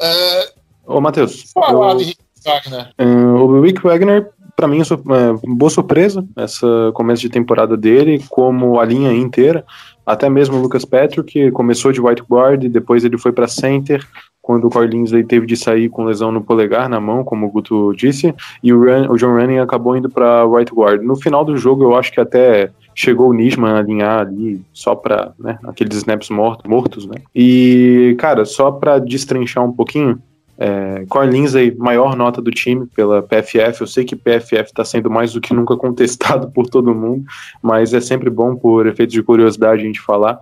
É, 0.00 0.52
Ô, 0.86 1.00
Matheus. 1.00 1.50
Falar 1.52 1.92
eu, 1.92 1.96
de 1.98 2.04
Rick 2.04 2.20
Wagner. 2.44 2.90
É, 2.98 3.04
o 3.04 3.60
Rick 3.60 3.82
Wagner, 3.82 4.30
para 4.56 4.68
mim, 4.68 4.80
é, 4.80 4.82
é 4.82 5.54
boa 5.54 5.70
surpresa 5.70 6.24
essa 6.36 6.66
começo 6.94 7.22
de 7.22 7.28
temporada 7.28 7.76
dele, 7.76 8.22
como 8.28 8.80
a 8.80 8.84
linha 8.84 9.12
inteira. 9.12 9.64
Até 10.04 10.28
mesmo 10.28 10.56
o 10.56 10.60
Lucas 10.60 10.84
Petro, 10.84 11.22
que 11.22 11.50
começou 11.52 11.92
de 11.92 12.00
white 12.00 12.22
guard, 12.28 12.64
depois 12.68 13.04
ele 13.04 13.16
foi 13.16 13.32
para 13.32 13.46
center, 13.46 14.06
quando 14.42 14.66
o 14.66 14.70
Corlins 14.70 15.12
aí 15.14 15.22
teve 15.22 15.46
de 15.46 15.56
sair 15.56 15.88
com 15.88 16.04
lesão 16.04 16.32
no 16.32 16.42
polegar, 16.42 16.88
na 16.88 17.00
mão, 17.00 17.22
como 17.22 17.46
o 17.46 17.50
Guto 17.50 17.94
disse, 17.94 18.34
e 18.60 18.72
o, 18.72 18.80
Run, 18.80 19.08
o 19.08 19.16
John 19.16 19.36
Running 19.36 19.58
acabou 19.58 19.96
indo 19.96 20.10
para 20.10 20.44
right 20.44 20.74
guard. 20.74 21.00
No 21.00 21.14
final 21.14 21.44
do 21.44 21.56
jogo, 21.56 21.84
eu 21.84 21.96
acho 21.96 22.12
que 22.12 22.20
até 22.20 22.70
chegou 22.92 23.30
o 23.30 23.32
Nisman 23.32 23.74
a 23.74 23.78
alinhar 23.78 24.18
ali 24.18 24.60
só 24.72 24.96
para 24.96 25.32
né, 25.38 25.58
aqueles 25.64 25.96
snaps 25.96 26.28
mortos, 26.28 26.68
mortos, 26.68 27.06
né? 27.06 27.14
E, 27.34 28.16
cara, 28.18 28.44
só 28.44 28.72
para 28.72 28.98
destrinchar 28.98 29.64
um 29.64 29.72
pouquinho, 29.72 30.20
é, 30.58 31.04
Corlins 31.08 31.54
aí, 31.54 31.74
maior 31.76 32.16
nota 32.16 32.42
do 32.42 32.50
time 32.50 32.86
pela 32.86 33.22
PFF. 33.22 33.80
Eu 33.80 33.86
sei 33.86 34.04
que 34.04 34.16
PFF 34.16 34.64
está 34.64 34.84
sendo 34.84 35.08
mais 35.08 35.32
do 35.32 35.40
que 35.40 35.54
nunca 35.54 35.74
contestado 35.78 36.50
por 36.50 36.66
todo 36.66 36.94
mundo, 36.94 37.24
mas 37.62 37.94
é 37.94 38.00
sempre 38.00 38.28
bom, 38.28 38.56
por 38.56 38.86
efeito 38.86 39.12
de 39.12 39.22
curiosidade, 39.22 39.82
a 39.82 39.86
gente 39.86 40.00
falar. 40.00 40.40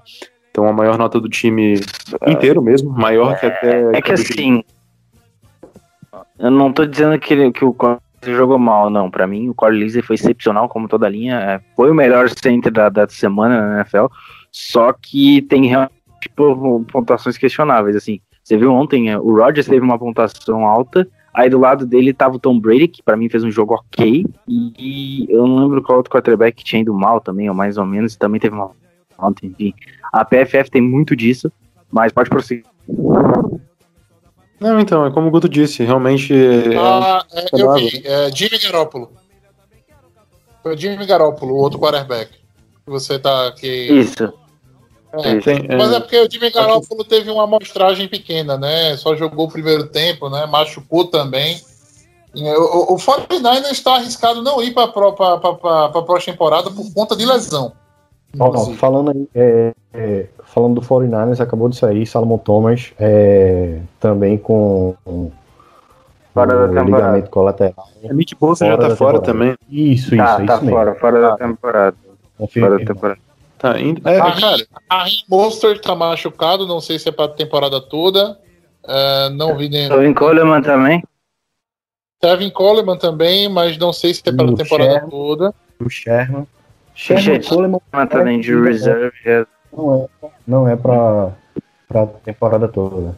Então 0.51 0.67
a 0.67 0.73
maior 0.73 0.99
nota 0.99 1.21
do 1.21 1.29
time 1.29 1.81
inteiro 2.27 2.61
mesmo, 2.61 2.91
maior 2.91 3.33
é, 3.33 3.37
que 3.37 3.47
até. 3.47 3.97
É 3.97 4.03
que 4.03 4.13
assim. 4.13 4.65
Eu 6.39 6.51
não 6.51 6.73
tô 6.73 6.87
dizendo 6.87 7.19
que, 7.19 7.35
ele, 7.35 7.53
que 7.53 7.65
o 7.65 7.73
Corlins 7.73 8.01
jogou 8.23 8.59
mal, 8.59 8.89
não. 8.89 9.11
Para 9.11 9.27
mim, 9.27 9.51
o 9.51 9.55
Corlins 9.55 9.95
foi 10.05 10.15
excepcional, 10.15 10.69
como 10.69 10.89
toda 10.89 11.07
a 11.07 11.11
linha. 11.11 11.37
É, 11.39 11.61
foi 11.77 11.91
o 11.91 11.95
melhor 11.95 12.29
center 12.31 12.73
da, 12.73 12.89
da 12.89 13.07
semana 13.09 13.61
na 13.61 13.77
NFL. 13.81 14.07
Só 14.51 14.93
que 14.93 15.43
tem 15.43 15.67
realmente 15.67 16.01
tipo, 16.21 16.85
pontuações 16.91 17.37
questionáveis. 17.37 17.97
Assim, 17.97 18.21
você 18.43 18.57
viu 18.57 18.73
ontem, 18.73 19.11
é, 19.11 19.19
o 19.19 19.37
Rodgers 19.37 19.67
teve 19.67 19.85
uma 19.85 19.99
pontuação 19.99 20.67
alta. 20.67 21.07
Aí 21.33 21.49
do 21.49 21.61
lado 21.61 21.87
dele 21.87 22.13
tava 22.13 22.37
o 22.37 22.41
Tom 22.41 22.59
Brady, 22.59 22.89
que 22.89 23.03
para 23.03 23.17
mim 23.17 23.29
fez 23.29 23.45
um 23.45 23.51
jogo 23.51 23.75
ok. 23.75 24.27
E 24.49 25.27
eu 25.29 25.47
não 25.47 25.59
lembro 25.63 25.83
qual 25.83 25.99
outro 25.99 26.13
quarterback 26.13 26.65
tinha 26.65 26.83
ido 26.83 26.93
mal 26.93 27.21
também, 27.21 27.49
ou 27.49 27.55
mais 27.55 27.79
ou 27.79 27.87
menos. 27.87 28.17
Também 28.17 28.41
teve 28.41 28.55
uma 28.55 28.71
ontem, 29.23 29.47
enfim. 29.47 29.75
A 30.13 30.25
PFF 30.25 30.71
tem 30.71 30.83
muito 30.83 31.15
disso, 31.15 31.51
mas 31.91 32.13
pode 32.13 32.31
prosseguir. 32.31 32.65
Não, 34.61 34.79
então, 34.79 35.07
é 35.07 35.11
como 35.11 35.29
o 35.29 35.31
Guto 35.31 35.49
disse, 35.49 35.83
realmente. 35.83 36.35
Ah, 36.79 37.25
é, 37.33 37.47
eu 37.53 37.75
vi. 37.75 38.03
É 38.05 38.31
Jimmy 38.31 38.59
Garoppolo. 38.59 39.11
Foi 40.63 40.77
Jimmy 40.77 41.07
Garoppolo, 41.07 41.55
o 41.55 41.59
outro 41.59 41.79
quarterback. 41.79 42.31
Você 42.87 43.19
tá 43.19 43.49
aqui. 43.49 43.69
Isso. 43.69 44.33
É, 45.13 45.41
tem, 45.41 45.67
é. 45.69 45.77
mas 45.77 45.93
é 45.93 45.99
porque 45.99 46.19
o 46.21 46.31
Jimmy 46.31 46.51
Garoppolo 46.51 47.05
teve 47.05 47.31
uma 47.31 47.45
amostragem 47.45 48.07
pequena, 48.07 48.59
né? 48.59 48.97
Só 48.97 49.17
jogou 49.17 49.47
o 49.47 49.51
primeiro 49.51 49.87
tempo, 49.89 50.29
né? 50.29 50.47
Machucou 50.47 51.07
também. 51.07 51.61
O, 52.35 52.93
o, 52.93 52.95
o 52.95 53.05
49 53.05 53.71
está 53.71 53.97
arriscado 53.97 54.43
não 54.43 54.63
ir 54.63 54.73
para 54.73 54.85
a 54.85 54.89
próxima 56.03 56.33
temporada 56.33 56.71
por 56.71 56.93
conta 56.93 57.17
de 57.17 57.25
lesão. 57.25 57.73
Ó, 58.39 58.73
falando 58.75 59.11
aí, 59.11 59.29
é, 59.35 59.73
é, 59.93 60.27
falando 60.45 60.81
do 60.81 60.87
49ers, 60.87 61.41
acabou 61.41 61.69
de 61.69 61.77
sair 61.77 62.07
Salomon 62.07 62.39
Thomas 62.39 62.93
é, 62.99 63.81
também 63.99 64.39
com 64.39 64.95
um, 65.07 65.31
fora 66.33 66.69
da 66.69 66.83
ligamento 66.83 67.31
colateral. 67.31 67.89
A 68.09 68.13
Nick 68.13 68.35
Bolsa 68.37 68.67
já 68.67 68.79
tá 68.79 68.95
fora 68.95 69.21
também. 69.21 69.57
Isso, 69.69 70.17
tá, 70.17 70.37
isso, 70.39 70.47
tá 70.47 70.57
isso 70.57 70.71
fora, 70.71 70.85
mesmo. 70.87 71.01
fora 71.01 71.21
da 71.21 71.37
temporada. 71.37 71.97
Fora 72.53 72.79
da 72.79 72.85
temporada. 72.85 73.21
Tá 73.59 73.79
indo. 73.81 74.09
É, 74.09 74.19
a, 74.19 74.33
cara. 74.33 74.67
A 74.89 75.05
Monster 75.29 75.81
tá 75.81 75.95
machucado, 75.95 76.67
não 76.67 76.81
sei 76.81 76.99
se 76.99 77.09
é 77.09 77.13
pra 77.13 77.29
temporada 77.29 77.81
toda. 77.81 78.39
É, 78.87 79.29
não 79.31 79.57
vi 79.57 79.69
nem. 79.69 79.89
Tevin 79.89 80.15
Coleman 80.15 80.63
também? 80.63 81.03
Tevin 82.21 82.51
Coleman 82.51 82.97
também, 82.97 83.49
mas 83.49 83.77
não 83.77 83.93
sei 83.93 84.15
se 84.15 84.23
é 84.25 84.33
para 84.33 84.55
temporada 84.55 84.93
Sherman, 84.93 85.11
toda. 85.11 85.55
O 85.79 85.91
Sherman. 85.91 86.47
Sherman 87.01 87.41
Coleman 87.43 88.07
também 88.11 88.41
de 88.41 88.55
reserve. 88.55 89.47
Não 89.73 90.09
é, 90.23 90.29
não 90.47 90.69
é 90.69 90.77
pra, 90.77 91.31
pra 91.89 92.07
temporada 92.07 92.69
toda. 92.69 93.17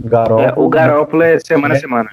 Garópolo, 0.00 0.40
é, 0.40 0.52
o 0.56 0.68
Garópolo 0.68 1.22
é 1.22 1.38
semana 1.38 1.74
a 1.74 1.78
semana. 1.78 2.10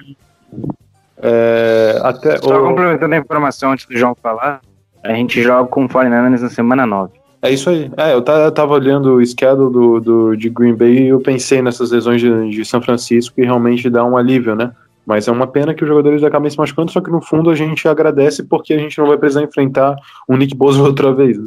É, 1.20 1.98
até 2.02 2.36
Só 2.36 2.62
o... 2.62 2.68
complementando 2.68 3.12
a 3.14 3.18
informação 3.18 3.72
antes 3.72 3.86
do 3.86 3.96
João 3.96 4.14
falar, 4.22 4.60
a 5.02 5.12
gente 5.14 5.42
joga 5.42 5.68
com 5.68 5.84
o 5.84 5.88
49 5.88 6.42
na 6.42 6.48
semana 6.48 6.86
9. 6.86 7.12
É 7.42 7.50
isso 7.50 7.70
aí. 7.70 7.90
É, 7.96 8.14
eu 8.14 8.22
tava 8.22 8.74
olhando 8.74 9.16
o 9.16 9.26
schedule 9.26 9.72
do, 9.72 10.00
do, 10.00 10.36
de 10.36 10.48
Green 10.48 10.74
Bay 10.74 10.98
e 10.98 11.08
eu 11.08 11.20
pensei 11.20 11.60
nessas 11.60 11.90
lesões 11.90 12.20
de, 12.20 12.50
de 12.50 12.64
São 12.64 12.80
Francisco 12.80 13.40
e 13.40 13.44
realmente 13.44 13.90
dá 13.90 14.04
um 14.04 14.16
alívio, 14.16 14.54
né? 14.54 14.72
Mas 15.08 15.26
é 15.26 15.32
uma 15.32 15.46
pena 15.46 15.72
que 15.72 15.82
os 15.82 15.88
jogadores 15.88 16.22
acabem 16.22 16.50
se 16.50 16.58
machucando, 16.58 16.92
só 16.92 17.00
que 17.00 17.10
no 17.10 17.22
fundo 17.22 17.48
a 17.48 17.54
gente 17.54 17.88
agradece 17.88 18.42
porque 18.42 18.74
a 18.74 18.78
gente 18.78 18.98
não 18.98 19.06
vai 19.06 19.16
precisar 19.16 19.42
enfrentar 19.42 19.96
o 20.28 20.36
Nick 20.36 20.54
Bosa 20.54 20.82
outra 20.84 21.14
vez. 21.14 21.38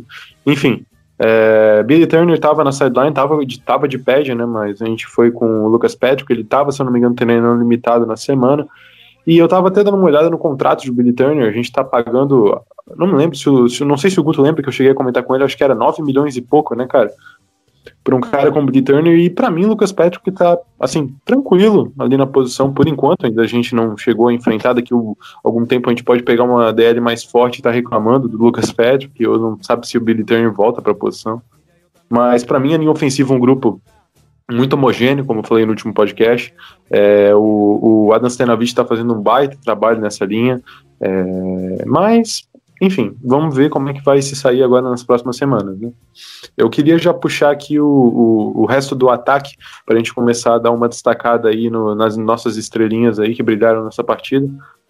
Enfim, 0.48 0.84
é, 1.20 1.84
Billy 1.84 2.08
Turner 2.08 2.34
estava 2.34 2.64
na 2.64 2.72
sideline, 2.72 3.10
estava 3.10 3.46
de, 3.46 3.62
tava 3.62 3.88
de 3.88 4.00
pad, 4.00 4.34
né? 4.34 4.48
Mas 4.48 4.82
a 4.82 4.86
gente 4.88 5.06
foi 5.06 5.30
com 5.30 5.64
o 5.64 5.68
Lucas 5.68 5.94
Patrick, 5.94 6.34
ele 6.34 6.42
estava, 6.42 6.72
se 6.72 6.82
eu 6.82 6.86
não 6.88 6.92
me 6.92 6.98
engano, 6.98 7.14
treinando 7.14 7.62
limitado 7.62 8.04
na 8.04 8.18
semana. 8.18 8.68
E 9.28 9.38
eu 9.38 9.46
estava 9.46 9.68
até 9.68 9.84
dando 9.84 9.98
uma 9.98 10.08
olhada 10.08 10.32
no 10.32 10.40
contrato 10.40 10.82
de 10.82 10.92
Billy 10.92 11.14
Turner, 11.14 11.48
a 11.48 11.52
gente 11.52 11.66
está 11.66 11.84
pagando. 11.84 12.60
Não 12.98 13.06
me 13.06 13.14
lembro 13.14 13.38
se, 13.38 13.78
se. 13.78 13.86
Não 13.86 13.96
sei 13.96 14.10
se 14.10 14.20
o 14.20 14.24
Guto 14.24 14.42
lembra 14.42 14.64
que 14.64 14.70
eu 14.70 14.74
cheguei 14.74 14.92
a 14.92 14.96
comentar 14.96 15.22
com 15.22 15.36
ele, 15.36 15.44
acho 15.44 15.56
que 15.56 15.64
era 15.64 15.76
9 15.76 16.02
milhões 16.02 16.36
e 16.36 16.42
pouco, 16.42 16.74
né, 16.74 16.88
cara? 16.88 17.12
Para 18.04 18.16
um 18.16 18.22
cara 18.22 18.52
como 18.52 18.66
Billy 18.68 18.82
Turner 18.82 19.18
e 19.18 19.30
para 19.30 19.52
mim 19.52 19.66
Lucas 19.66 19.92
Patrick 19.92 20.28
está 20.30 20.58
assim 20.80 21.16
tranquilo 21.24 21.94
ali 22.00 22.18
na 22.18 22.26
posição 22.26 22.74
por 22.74 22.88
enquanto 22.88 23.26
ainda 23.26 23.44
a 23.44 23.48
gente 23.48 23.76
não 23.76 23.96
chegou 23.96 24.28
a 24.28 24.34
enfrentar 24.34 24.74
daqui 24.74 24.94
a 24.94 24.98
algum 25.44 25.66
tempo 25.66 25.88
a 25.88 25.92
gente 25.92 26.04
pode 26.04 26.24
pegar 26.24 26.44
uma 26.44 26.74
DL 26.74 27.00
mais 27.00 27.24
forte 27.24 27.60
e 27.60 27.62
tá 27.62 27.70
reclamando 27.70 28.28
do 28.28 28.38
Lucas 28.38 28.72
Patrick 28.72 29.26
ou 29.26 29.40
não 29.40 29.58
sabe 29.62 29.88
se 29.88 29.98
o 29.98 30.02
Billy 30.02 30.24
Turner 30.24 30.52
volta 30.52 30.82
para 30.82 30.92
a 30.92 30.96
posição. 30.96 31.42
Mas 32.10 32.44
para 32.44 32.60
mim 32.60 32.74
a 32.74 32.78
linha 32.78 32.92
ofensiva 32.92 33.34
é 33.34 33.38
um 33.38 33.40
grupo 33.40 33.80
muito 34.52 34.74
homogêneo 34.74 35.26
como 35.26 35.40
eu 35.40 35.44
falei 35.44 35.66
no 35.66 35.72
último 35.72 35.94
podcast. 35.94 36.54
É, 36.90 37.34
o, 37.36 38.08
o 38.08 38.14
Adam 38.14 38.30
Stenavich 38.30 38.72
está 38.72 38.84
fazendo 38.84 39.14
um 39.14 39.22
baita 39.22 39.58
trabalho 39.64 40.02
nessa 40.02 40.26
linha. 40.26 40.62
É, 41.00 41.86
mas 41.86 42.48
enfim, 42.82 43.16
vamos 43.24 43.56
ver 43.56 43.70
como 43.70 43.90
é 43.90 43.94
que 43.94 44.04
vai 44.04 44.20
se 44.24 44.36
sair 44.36 44.64
agora 44.64 44.90
nas 44.90 45.04
próximas 45.04 45.38
semanas. 45.38 45.80
Né? 45.80 45.92
Eu 46.58 46.68
queria 46.68 46.98
já 46.98 47.14
puxar 47.14 47.52
aqui 47.52 47.80
o, 47.80 47.86
o, 47.86 48.62
o 48.64 48.66
resto 48.66 48.96
do 48.96 49.08
ataque 49.08 49.56
para 49.86 49.94
a 49.94 49.98
gente 50.00 50.12
começar 50.12 50.56
a 50.56 50.58
dar 50.58 50.72
uma 50.72 50.90
destacada 50.90 51.50
aí 51.50 51.70
no, 51.70 51.94
nas 51.94 52.18
nossas 52.18 52.58
estrelinhas 52.58 53.20
aí 53.20 53.36
que 53.36 53.44
brilharam 53.44 53.86
nessa 53.86 54.04
partida. 54.04 54.50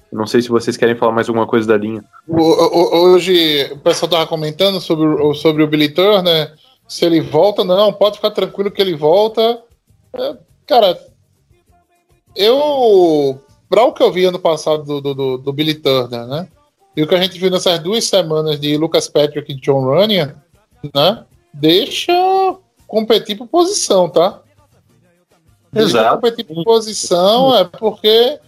Não 0.10 0.26
sei 0.26 0.42
se 0.42 0.48
vocês 0.48 0.78
querem 0.78 0.96
falar 0.96 1.12
mais 1.12 1.28
alguma 1.28 1.46
coisa 1.46 1.68
da 1.68 1.78
linha. 1.78 2.02
Hoje 2.28 3.70
o 3.74 3.80
pessoal 3.80 4.08
estava 4.08 4.28
comentando 4.28 4.80
sobre, 4.80 5.34
sobre 5.36 5.64
o 5.64 5.94
Turner, 5.94 6.24
né? 6.24 6.52
se 6.88 7.06
ele 7.06 7.20
volta, 7.20 7.64
não, 7.64 7.92
pode 7.92 8.18
ficar 8.18 8.32
tranquilo 8.32 8.72
que 8.72 8.82
ele 8.82 8.96
volta. 8.96 9.62
É, 10.14 10.38
cara, 10.66 10.98
eu. 12.36 13.40
Para 13.70 13.86
o 13.86 13.94
que 13.94 14.04
eu 14.04 14.12
vi 14.12 14.26
ano 14.26 14.40
passado 14.40 14.84
do, 14.84 15.14
do, 15.14 15.38
do 15.38 15.54
Billy 15.54 15.76
Turner, 15.76 16.26
né? 16.26 16.48
E 16.96 17.02
o 17.04 17.08
que 17.08 17.16
a 17.16 17.22
gente 17.22 17.38
viu 17.40 17.50
nessas 17.50 17.80
duas 17.80 18.04
semanas 18.06 18.60
de 18.60 18.78
Lucas 18.78 19.08
Patrick 19.08 19.52
e 19.52 19.56
John 19.56 19.86
Runyan, 19.86 20.36
né? 20.94 21.24
Deixa 21.54 22.14
competir 22.88 23.38
por 23.38 23.48
posição, 23.48 24.10
tá? 24.10 24.42
Deixa 25.72 26.00
Exato. 26.00 26.16
competir 26.16 26.46
por 26.46 26.64
posição 26.64 27.56
é 27.56 27.64
porque 27.64 28.40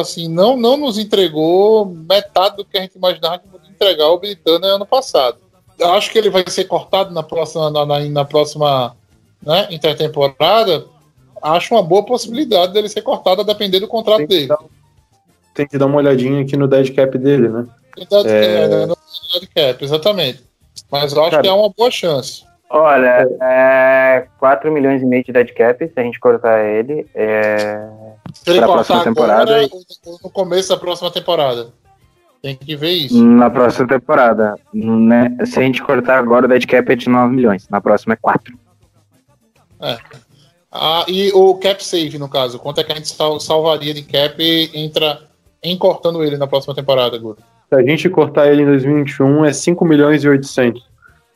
assim, 0.00 0.28
não, 0.28 0.56
não 0.56 0.76
nos 0.76 0.98
entregou 0.98 1.86
metade 1.86 2.56
do 2.56 2.64
que 2.64 2.78
a 2.78 2.82
gente 2.82 2.96
imaginava 2.96 3.38
que 3.38 3.48
podia 3.48 3.70
entregar 3.70 4.08
o 4.08 4.18
Britânia 4.18 4.68
ano 4.68 4.86
passado. 4.86 5.38
acho 5.80 6.10
que 6.10 6.18
ele 6.18 6.30
vai 6.30 6.44
ser 6.48 6.64
cortado 6.64 7.12
na 7.12 7.22
próxima, 7.22 7.70
na, 7.70 7.84
na, 7.84 8.00
na 8.00 8.24
próxima 8.24 8.96
né, 9.42 9.66
intertemporada. 9.70 10.86
Acho 11.42 11.74
uma 11.74 11.82
boa 11.82 12.04
possibilidade 12.04 12.72
dele 12.72 12.88
ser 12.88 13.02
cortado 13.02 13.40
a 13.40 13.44
depender 13.44 13.80
do 13.80 13.88
contrato 13.88 14.20
que 14.20 14.26
dele. 14.26 14.46
dar- 14.46 14.58
Tem 15.54 15.66
que 15.66 15.78
dar 15.78 15.86
uma 15.86 15.96
olhadinha 15.96 16.42
aqui 16.42 16.56
no 16.56 16.66
dead 16.68 16.94
cap 16.94 17.16
dele, 17.16 17.48
né? 17.48 17.66
Verdade, 17.96 18.28
É. 18.28 18.64
é, 18.64 18.68
né, 18.86 18.94
dead 19.32 19.48
cap, 19.54 19.84
exatamente. 19.84 20.42
Mas 20.90 21.12
eu 21.12 21.20
acho 21.22 21.30
Cara. 21.30 21.42
que 21.42 21.48
é 21.48 21.52
uma 21.52 21.70
boa 21.70 21.90
chance. 21.90 22.44
Olha, 22.68 23.28
é 23.40 24.26
4 24.38 24.72
milhões 24.72 25.00
e 25.00 25.06
meio 25.06 25.22
de 25.22 25.32
dead 25.32 25.52
cap, 25.54 25.86
se 25.86 25.92
a 25.96 26.02
gente 26.02 26.18
cortar 26.18 26.64
ele. 26.64 27.06
É... 27.14 27.86
Se 28.32 28.50
ele 28.50 28.58
cortar 28.66 28.84
próxima 28.84 28.96
agora 29.00 29.46
temporada, 29.46 29.68
no 30.24 30.30
começo 30.30 30.68
da 30.70 30.76
próxima 30.76 31.10
temporada. 31.10 31.68
Tem 32.42 32.56
que 32.56 32.74
ver 32.74 32.90
isso. 32.90 33.22
Na 33.24 33.48
próxima 33.48 33.86
temporada. 33.86 34.56
Né? 34.72 35.36
Se 35.46 35.58
a 35.60 35.62
gente 35.62 35.80
cortar 35.82 36.18
agora, 36.18 36.46
o 36.46 36.48
dead 36.48 36.66
cap 36.66 36.90
é 36.92 36.96
de 36.96 37.08
9 37.08 37.34
milhões. 37.34 37.68
Na 37.68 37.80
próxima 37.80 38.14
é 38.14 38.16
4. 38.20 38.58
Ah, 40.72 41.04
e 41.06 41.30
o 41.32 41.54
cap 41.56 41.84
save, 41.84 42.18
no 42.18 42.28
caso. 42.28 42.58
Quanto 42.58 42.80
é 42.80 42.84
que 42.84 42.92
a 42.92 42.96
gente 42.96 43.08
sal- 43.08 43.38
salvaria 43.38 43.94
de 43.94 44.02
cap 44.02 44.42
entra 44.74 45.22
em 45.64 45.76
cortando 45.78 46.22
ele 46.22 46.36
na 46.36 46.46
próxima 46.46 46.74
temporada, 46.74 47.18
Guto? 47.18 47.42
Se 47.68 47.74
a 47.74 47.82
gente 47.82 48.08
cortar 48.08 48.46
ele 48.48 48.62
em 48.62 48.66
2021 48.66 49.44
é 49.44 49.52
5 49.52 49.84
milhões 49.84 50.22
e 50.22 50.28
800. 50.28 50.86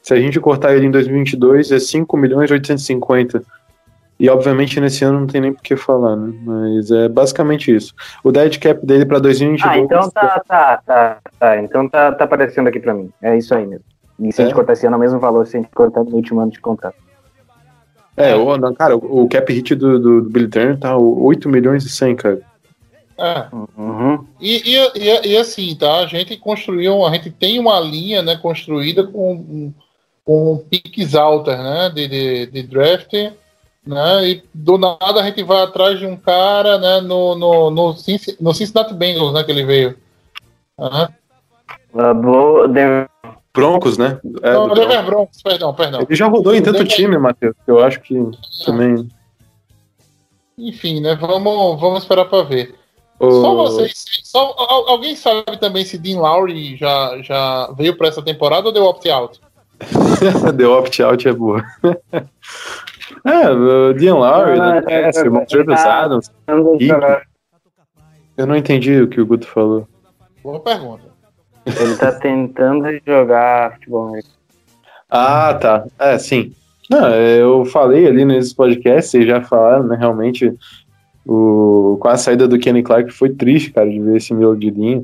Se 0.03 0.15
a 0.15 0.21
gente 0.21 0.39
cortar 0.39 0.75
ele 0.75 0.87
em 0.87 0.91
2022 0.91 1.73
é 1.73 1.79
5 1.79 2.17
milhões 2.17 2.51
e 2.51 2.53
850. 2.53 3.43
E 4.21 4.29
obviamente 4.29 4.81
nesse 4.81 5.05
ano 5.05 5.21
não 5.21 5.27
tem 5.27 5.41
nem 5.41 5.53
por 5.53 5.63
que 5.63 5.77
falar, 5.77 6.17
né? 6.17 6.33
Mas 6.45 6.91
é 6.91 7.09
basicamente 7.09 7.75
isso. 7.75 7.95
O 8.23 8.33
dead 8.33 8.59
cap 8.59 8.85
dele 8.85 9.07
para 9.07 9.19
2022 9.21 9.71
Ah, 9.71 9.79
então 9.79 10.11
tá, 10.11 10.43
tá, 10.47 10.83
tá, 10.85 11.19
tá. 11.39 11.63
Então 11.63 11.89
tá, 11.89 12.13
tá 12.13 12.25
aparecendo 12.25 12.69
aqui 12.69 12.81
pra 12.81 12.95
mim. 12.95 13.11
É 13.23 13.37
isso 13.37 13.55
aí 13.55 13.67
mesmo. 13.67 13.85
E 14.21 14.33
se 14.33 14.41
a 14.43 14.45
gente 14.45 14.53
É? 14.53 14.57
cortar 14.57 14.73
esse 14.73 14.87
ano, 14.87 14.95
é 14.95 14.99
o 14.99 15.01
mesmo 15.01 15.21
valor 15.21 15.47
se 15.47 15.57
a 15.57 15.61
gente 15.61 15.71
cortar 15.73 16.03
no 16.03 16.11
último 16.17 16.41
ano 16.41 16.51
de 16.51 16.61
contrato. 16.61 16.97
É, 18.17 18.35
o, 18.35 18.75
cara, 18.75 18.97
o 18.97 19.23
o 19.23 19.29
cap 19.29 19.53
hit 19.53 19.77
do, 19.77 20.01
do, 20.01 20.23
do 20.23 20.29
Billy 20.31 20.49
Turner 20.49 20.77
tá 20.77 20.97
8 20.97 21.49
milhões 21.49 21.85
e 21.85 21.89
100, 21.89 22.17
cara. 22.17 22.41
É. 23.19 23.47
Uhum. 23.77 24.25
E, 24.41 24.77
e, 24.77 24.77
e, 24.97 25.29
e 25.33 25.37
assim, 25.37 25.75
tá? 25.75 25.99
A 25.99 26.07
gente 26.07 26.37
construiu, 26.37 27.05
a 27.05 27.13
gente 27.13 27.31
tem 27.31 27.59
uma 27.59 27.81
linha 27.81 28.23
né, 28.23 28.37
construída 28.37 29.05
com, 29.05 29.73
com 30.25 30.65
piques 30.71 31.15
altas 31.17 31.59
né, 31.59 31.91
de, 31.93 32.07
de, 32.07 32.47
de 32.47 32.63
draft, 32.63 33.13
né? 33.85 34.29
E 34.29 34.43
do 34.55 34.79
nada 34.79 35.21
a 35.21 35.23
gente 35.25 35.43
vai 35.43 35.63
atrás 35.63 35.99
de 35.99 36.07
um 36.07 36.17
cara 36.17 36.79
né, 36.79 37.01
no, 37.01 37.35
no, 37.35 37.71
no, 37.71 37.95
no 38.41 38.55
Cincinnati 38.55 38.95
Bengals, 38.95 39.33
né? 39.35 39.43
Que 39.43 39.51
ele 39.51 39.65
veio. 39.65 39.97
Uh, 41.93 42.69
Denver- 42.69 43.09
Broncos, 43.53 43.99
né? 43.99 44.21
É, 44.43 44.53
Não, 44.53 44.69
do 44.69 44.75
Denver 44.77 45.05
Broncos, 45.05 45.43
perdão, 45.43 45.75
perdão. 45.75 46.03
Ele 46.03 46.15
já 46.15 46.29
rodou 46.29 46.55
em 46.55 46.63
tanto 46.63 46.79
Denver- 46.79 46.95
time, 46.95 47.19
Matheus. 47.19 47.57
que 47.65 47.71
Eu 47.71 47.83
acho 47.83 48.01
que 48.01 48.15
também. 48.65 49.09
Enfim, 50.57 51.01
né? 51.01 51.17
Vamos, 51.17 51.81
vamos 51.81 52.03
esperar 52.03 52.27
para 52.27 52.45
ver. 52.45 52.78
O- 53.21 53.31
Só 53.43 53.55
vocês. 53.55 54.05
Só, 54.25 54.55
al- 54.59 54.89
alguém 54.91 55.15
sabe 55.17 55.57
também 55.59 55.85
se 55.85 55.99
Dean 55.99 56.21
Lowry 56.21 56.77
já, 56.77 57.19
já 57.23 57.73
veio 57.77 57.97
para 57.97 58.09
essa 58.09 58.23
temporada 58.23 58.67
ou 58.67 58.73
deu 58.73 58.85
opt-out? 58.85 59.41
The 60.57 60.67
opt-out 60.67 61.29
é 61.29 61.33
boa. 61.33 61.63
é, 63.25 63.51
o 63.51 63.93
Dean 63.95 64.15
Lowry, 64.17 64.59
Ah, 64.61 64.73
né? 64.75 64.83
É, 64.89 64.95
é, 65.03 65.09
é, 65.09 65.13
Travis 65.13 65.81
é. 65.81 65.89
Adams. 65.89 66.31
Eu 68.37 68.47
não 68.47 68.57
entendi 68.57 69.01
o 69.01 69.09
que 69.09 69.21
o 69.21 69.27
Guto 69.27 69.47
falou. 69.47 69.87
Boa 70.43 70.61
pergunta. 70.61 71.05
Ele 71.67 71.97
tá 71.97 72.13
tentando 72.13 72.87
jogar 73.07 73.75
futebol 73.75 74.09
americano. 74.09 74.35
Ah, 75.11 75.55
tá. 75.55 75.85
É, 75.99 76.19
sim. 76.19 76.55
Não, 76.91 77.09
eu 77.15 77.65
falei 77.67 78.07
ali 78.07 78.25
nesses 78.25 78.55
podcasts, 78.55 79.11
vocês 79.11 79.27
já 79.27 79.43
falaram, 79.43 79.85
né? 79.85 79.97
Realmente, 79.99 80.55
o, 81.29 81.99
com 82.01 82.09
a 82.09 82.17
saída 82.17 82.49
do 82.49 82.59
Kenny 82.59 82.83
Clark 82.83 83.13
foi 83.13 83.29
triste, 83.31 83.71
cara, 83.71 83.89
de 83.89 84.01
ver 84.01 84.17
esse 84.17 84.33
meu 84.33 84.57
de 84.57 84.71
linha. 84.71 85.03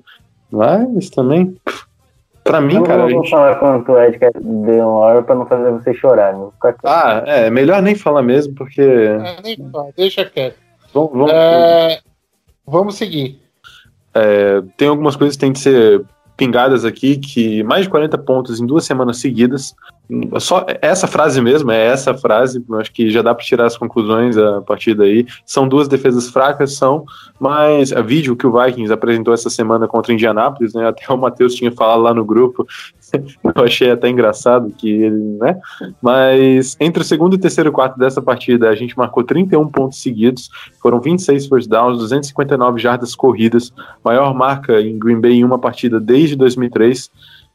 Mas 0.50 1.10
também, 1.10 1.54
pra 2.42 2.60
mim, 2.60 2.76
Eu 2.76 2.82
cara, 2.84 3.02
não 3.02 3.10
vou 3.10 3.22
gente. 3.22 3.30
falar 3.30 3.56
quanto 3.56 3.96
é 3.96 4.10
de 4.10 4.18
que 4.18 4.30
deu 4.40 4.88
uma 4.88 4.98
hora 4.98 5.22
pra 5.22 5.34
não 5.34 5.46
fazer 5.46 5.70
você 5.70 5.92
chorar. 5.92 6.32
né? 6.32 6.48
Ah, 6.84 7.22
é, 7.26 7.50
melhor 7.50 7.82
nem 7.82 7.94
falar 7.94 8.22
mesmo, 8.22 8.54
porque. 8.54 8.80
É, 8.80 9.36
nem 9.42 9.56
fala, 9.70 9.90
deixa 9.96 10.24
quieto. 10.24 10.56
Vamos, 10.92 11.10
vamos- 11.12 11.32
É, 11.32 11.98
vamos 12.66 12.94
seguir. 12.96 13.40
É, 14.14 14.62
tem 14.76 14.88
algumas 14.88 15.16
coisas 15.16 15.36
que 15.36 15.40
têm 15.40 15.52
que 15.52 15.58
ser 15.58 16.02
pingadas 16.36 16.84
aqui, 16.84 17.16
que 17.16 17.62
mais 17.64 17.82
de 17.84 17.90
40 17.90 18.16
pontos 18.18 18.60
em 18.60 18.66
duas 18.66 18.84
semanas 18.84 19.18
seguidas. 19.18 19.74
Só 20.38 20.66
essa 20.82 21.06
frase 21.06 21.40
mesmo, 21.40 21.70
é 21.70 21.86
essa 21.86 22.12
frase, 22.12 22.62
acho 22.72 22.92
que 22.92 23.08
já 23.08 23.22
dá 23.22 23.34
para 23.34 23.44
tirar 23.44 23.64
as 23.64 23.76
conclusões 23.76 24.36
a 24.36 24.60
partir 24.60 24.94
daí. 24.94 25.26
São 25.46 25.66
duas 25.66 25.88
defesas 25.88 26.28
fracas, 26.28 26.76
são, 26.76 27.06
mas 27.40 27.90
a 27.90 28.02
vídeo 28.02 28.36
que 28.36 28.46
o 28.46 28.52
Vikings 28.52 28.92
apresentou 28.92 29.32
essa 29.32 29.48
semana 29.48 29.88
contra 29.88 30.12
o 30.12 30.14
Indianapolis, 30.14 30.74
né? 30.74 30.86
Até 30.86 31.10
o 31.10 31.16
Matheus 31.16 31.54
tinha 31.54 31.72
falado 31.72 32.02
lá 32.02 32.12
no 32.12 32.24
grupo. 32.24 32.66
Eu 33.56 33.64
achei 33.64 33.90
até 33.90 34.10
engraçado 34.10 34.70
que 34.76 34.90
ele, 34.90 35.38
né? 35.40 35.58
Mas 36.02 36.76
entre 36.78 37.02
o 37.02 37.04
segundo 37.04 37.34
e 37.34 37.38
terceiro 37.38 37.72
quarto 37.72 37.98
dessa 37.98 38.20
partida, 38.20 38.68
a 38.68 38.74
gente 38.74 38.96
marcou 38.98 39.24
31 39.24 39.66
pontos 39.68 40.02
seguidos, 40.02 40.50
foram 40.82 41.00
26 41.00 41.46
first 41.46 41.68
downs, 41.68 41.98
259 41.98 42.78
jardas 42.78 43.14
corridas, 43.14 43.72
maior 44.04 44.34
marca 44.34 44.80
em 44.82 44.98
Green 44.98 45.20
Bay 45.20 45.32
em 45.32 45.44
uma 45.44 45.58
partida 45.58 45.98
desde 45.98 46.36
2003. 46.36 47.10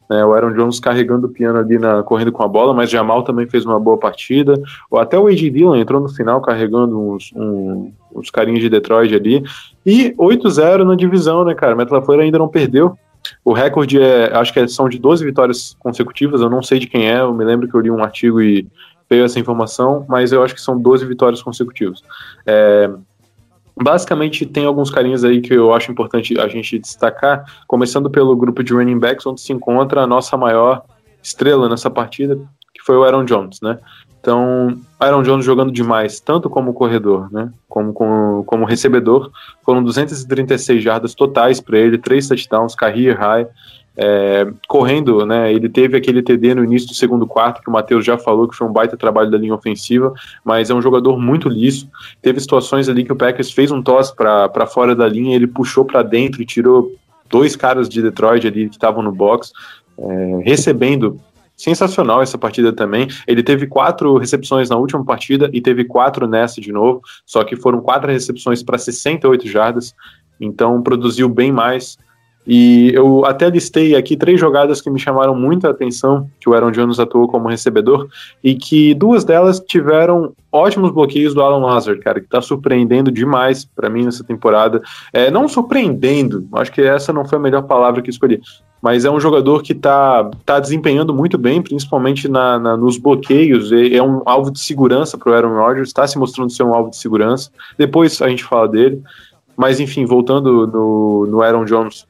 Né, 0.09 0.25
o 0.25 0.33
Aaron 0.33 0.53
Jones 0.53 0.79
carregando 0.79 1.27
o 1.27 1.29
piano 1.29 1.59
ali 1.59 1.77
na 1.77 2.01
correndo 2.01 2.31
com 2.31 2.41
a 2.43 2.47
bola, 2.47 2.73
mas 2.73 2.89
Jamal 2.89 3.23
também 3.23 3.47
fez 3.47 3.65
uma 3.65 3.79
boa 3.79 3.97
partida. 3.97 4.59
Ou 4.89 4.99
até 4.99 5.17
o 5.19 5.27
A.J. 5.27 5.49
Dillon 5.51 5.75
entrou 5.75 6.01
no 6.01 6.09
final 6.09 6.41
carregando 6.41 6.99
uns, 6.99 7.31
um- 7.35 7.91
uns 8.15 8.29
carinhos 8.31 8.61
de 8.61 8.69
Detroit 8.69 9.13
ali. 9.13 9.43
E 9.85 10.13
8-0 10.17 10.83
na 10.83 10.95
divisão, 10.95 11.43
né, 11.45 11.53
cara? 11.53 11.75
Metal 11.75 11.99
LaFleur 11.99 12.21
ainda 12.21 12.39
não 12.39 12.47
perdeu. 12.47 12.97
O 13.45 13.53
recorde 13.53 14.01
é, 14.01 14.35
acho 14.35 14.51
que 14.53 14.59
é- 14.59 14.67
são 14.67 14.87
de 14.89 14.97
12 14.97 15.23
vitórias 15.23 15.75
consecutivas, 15.79 16.41
eu 16.41 16.49
não 16.49 16.63
sei 16.63 16.79
de 16.79 16.87
quem 16.87 17.07
é, 17.09 17.19
eu 17.19 17.33
me 17.33 17.43
lembro 17.43 17.67
que 17.67 17.75
eu 17.75 17.81
li 17.81 17.91
um 17.91 18.01
artigo 18.03 18.41
e 18.41 18.65
veio 19.09 19.25
essa 19.25 19.39
informação, 19.39 20.05
mas 20.07 20.31
eu 20.31 20.41
acho 20.43 20.53
que 20.55 20.61
são 20.61 20.79
12 20.79 21.05
vitórias 21.05 21.41
consecutivas. 21.41 22.01
É, 22.45 22.89
basicamente, 23.81 24.45
tem 24.45 24.65
alguns 24.65 24.89
carinhos 24.89 25.23
aí 25.23 25.41
que 25.41 25.53
eu 25.53 25.73
acho 25.73 25.91
importante 25.91 26.39
a 26.39 26.47
gente 26.47 26.79
destacar, 26.79 27.45
começando 27.67 28.09
pelo 28.09 28.35
grupo 28.35 28.63
de 28.63 28.73
running 28.73 28.99
backs, 28.99 29.25
onde 29.25 29.41
se 29.41 29.53
encontra 29.53 30.01
a 30.01 30.07
nossa 30.07 30.37
maior 30.37 30.83
estrela 31.23 31.69
nessa 31.69 31.89
partida, 31.89 32.35
que 32.73 32.83
foi 32.83 32.97
o 32.97 33.03
Aaron 33.03 33.25
Jones, 33.25 33.61
né? 33.61 33.79
Então, 34.21 34.77
Aaron 34.99 35.23
Jones 35.23 35.45
jogando 35.45 35.71
demais, 35.71 36.19
tanto 36.19 36.49
como 36.49 36.73
corredor, 36.73 37.31
né? 37.31 37.51
Como, 37.69 37.93
como, 37.93 38.43
como 38.43 38.65
recebedor. 38.65 39.31
Foram 39.63 39.81
236 39.81 40.83
jardas 40.83 41.15
totais 41.15 41.61
para 41.61 41.77
ele, 41.77 41.97
três 41.97 42.27
touchdowns, 42.27 42.75
career 42.75 43.17
high. 43.17 43.47
É, 44.01 44.47
correndo, 44.65 45.25
né? 45.25 45.51
Ele 45.51 45.67
teve 45.67 45.97
aquele 45.97 46.23
TD 46.23 46.55
no 46.55 46.63
início 46.63 46.87
do 46.87 46.93
segundo 46.93 47.27
quarto, 47.27 47.61
que 47.61 47.69
o 47.69 47.73
Matheus 47.73 48.05
já 48.05 48.17
falou 48.17 48.47
que 48.47 48.55
foi 48.55 48.65
um 48.65 48.71
baita 48.71 48.95
trabalho 48.95 49.29
da 49.29 49.37
linha 49.37 49.53
ofensiva, 49.53 50.13
mas 50.43 50.69
é 50.69 50.73
um 50.73 50.81
jogador 50.81 51.19
muito 51.19 51.49
liso. 51.49 51.89
Teve 52.21 52.39
situações 52.39 52.87
ali 52.87 53.03
que 53.03 53.11
o 53.11 53.15
Packers 53.15 53.51
fez 53.51 53.71
um 53.71 53.81
tosse 53.81 54.15
para 54.15 54.65
fora 54.67 54.95
da 54.95 55.05
linha, 55.05 55.35
ele 55.35 55.47
puxou 55.47 55.83
para 55.83 56.01
dentro 56.01 56.41
e 56.41 56.45
tirou 56.45 56.95
dois 57.29 57.57
caras 57.57 57.89
de 57.89 58.01
Detroit 58.01 58.47
ali 58.47 58.69
que 58.69 58.75
estavam 58.75 59.03
no 59.03 59.11
box, 59.11 59.51
é, 59.97 60.41
recebendo 60.45 61.19
sensacional 61.59 62.21
essa 62.21 62.37
partida 62.37 62.71
também. 62.71 63.07
Ele 63.27 63.43
teve 63.43 63.67
quatro 63.67 64.17
recepções 64.17 64.69
na 64.69 64.77
última 64.77 65.03
partida 65.03 65.49
e 65.51 65.59
teve 65.59 65.83
quatro 65.83 66.25
nessa 66.25 66.61
de 66.61 66.71
novo, 66.71 67.01
só 67.25 67.43
que 67.43 67.57
foram 67.57 67.81
quatro 67.81 68.09
recepções 68.09 68.63
para 68.63 68.77
68 68.77 69.45
jardas, 69.45 69.93
então 70.39 70.81
produziu 70.81 71.27
bem 71.27 71.51
mais. 71.51 71.97
E 72.47 72.91
eu 72.95 73.25
até 73.25 73.47
listei 73.49 73.95
aqui 73.95 74.17
três 74.17 74.39
jogadas 74.39 74.81
que 74.81 74.89
me 74.89 74.97
chamaram 74.99 75.35
muita 75.35 75.69
atenção, 75.69 76.27
que 76.39 76.49
o 76.49 76.53
Aaron 76.53 76.71
Jones 76.71 76.99
atuou 76.99 77.27
como 77.27 77.47
recebedor, 77.47 78.07
e 78.43 78.55
que 78.55 78.93
duas 78.95 79.23
delas 79.23 79.59
tiveram 79.59 80.33
ótimos 80.51 80.91
bloqueios 80.91 81.33
do 81.35 81.41
Alan 81.43 81.63
Lazard, 81.63 82.01
cara, 82.01 82.19
que 82.19 82.27
tá 82.27 82.41
surpreendendo 82.41 83.11
demais 83.11 83.65
para 83.65 83.89
mim 83.89 84.03
nessa 84.03 84.23
temporada. 84.23 84.81
É, 85.13 85.29
não 85.29 85.47
surpreendendo, 85.47 86.47
acho 86.53 86.71
que 86.71 86.81
essa 86.81 87.13
não 87.13 87.23
foi 87.23 87.37
a 87.37 87.41
melhor 87.41 87.63
palavra 87.63 88.01
que 88.01 88.09
escolhi, 88.09 88.41
mas 88.81 89.05
é 89.05 89.11
um 89.11 89.19
jogador 89.19 89.61
que 89.61 89.75
tá, 89.75 90.31
tá 90.43 90.59
desempenhando 90.59 91.13
muito 91.13 91.37
bem, 91.37 91.61
principalmente 91.61 92.27
na, 92.27 92.57
na- 92.57 92.77
nos 92.77 92.97
bloqueios, 92.97 93.71
é, 93.71 93.95
é 93.95 94.01
um 94.01 94.23
alvo 94.25 94.49
de 94.49 94.59
segurança 94.59 95.17
para 95.17 95.29
o 95.29 95.35
Aaron 95.35 95.53
Rodgers, 95.55 95.89
está 95.89 96.07
se 96.07 96.17
mostrando 96.17 96.49
ser 96.51 96.63
um 96.63 96.73
alvo 96.73 96.89
de 96.89 96.97
segurança. 96.97 97.51
Depois 97.77 98.21
a 98.23 98.29
gente 98.29 98.43
fala 98.43 98.67
dele, 98.67 99.03
mas 99.55 99.79
enfim, 99.79 100.05
voltando 100.05 100.65
no, 100.65 101.27
no 101.27 101.41
Aaron 101.43 101.65
Jones, 101.65 102.07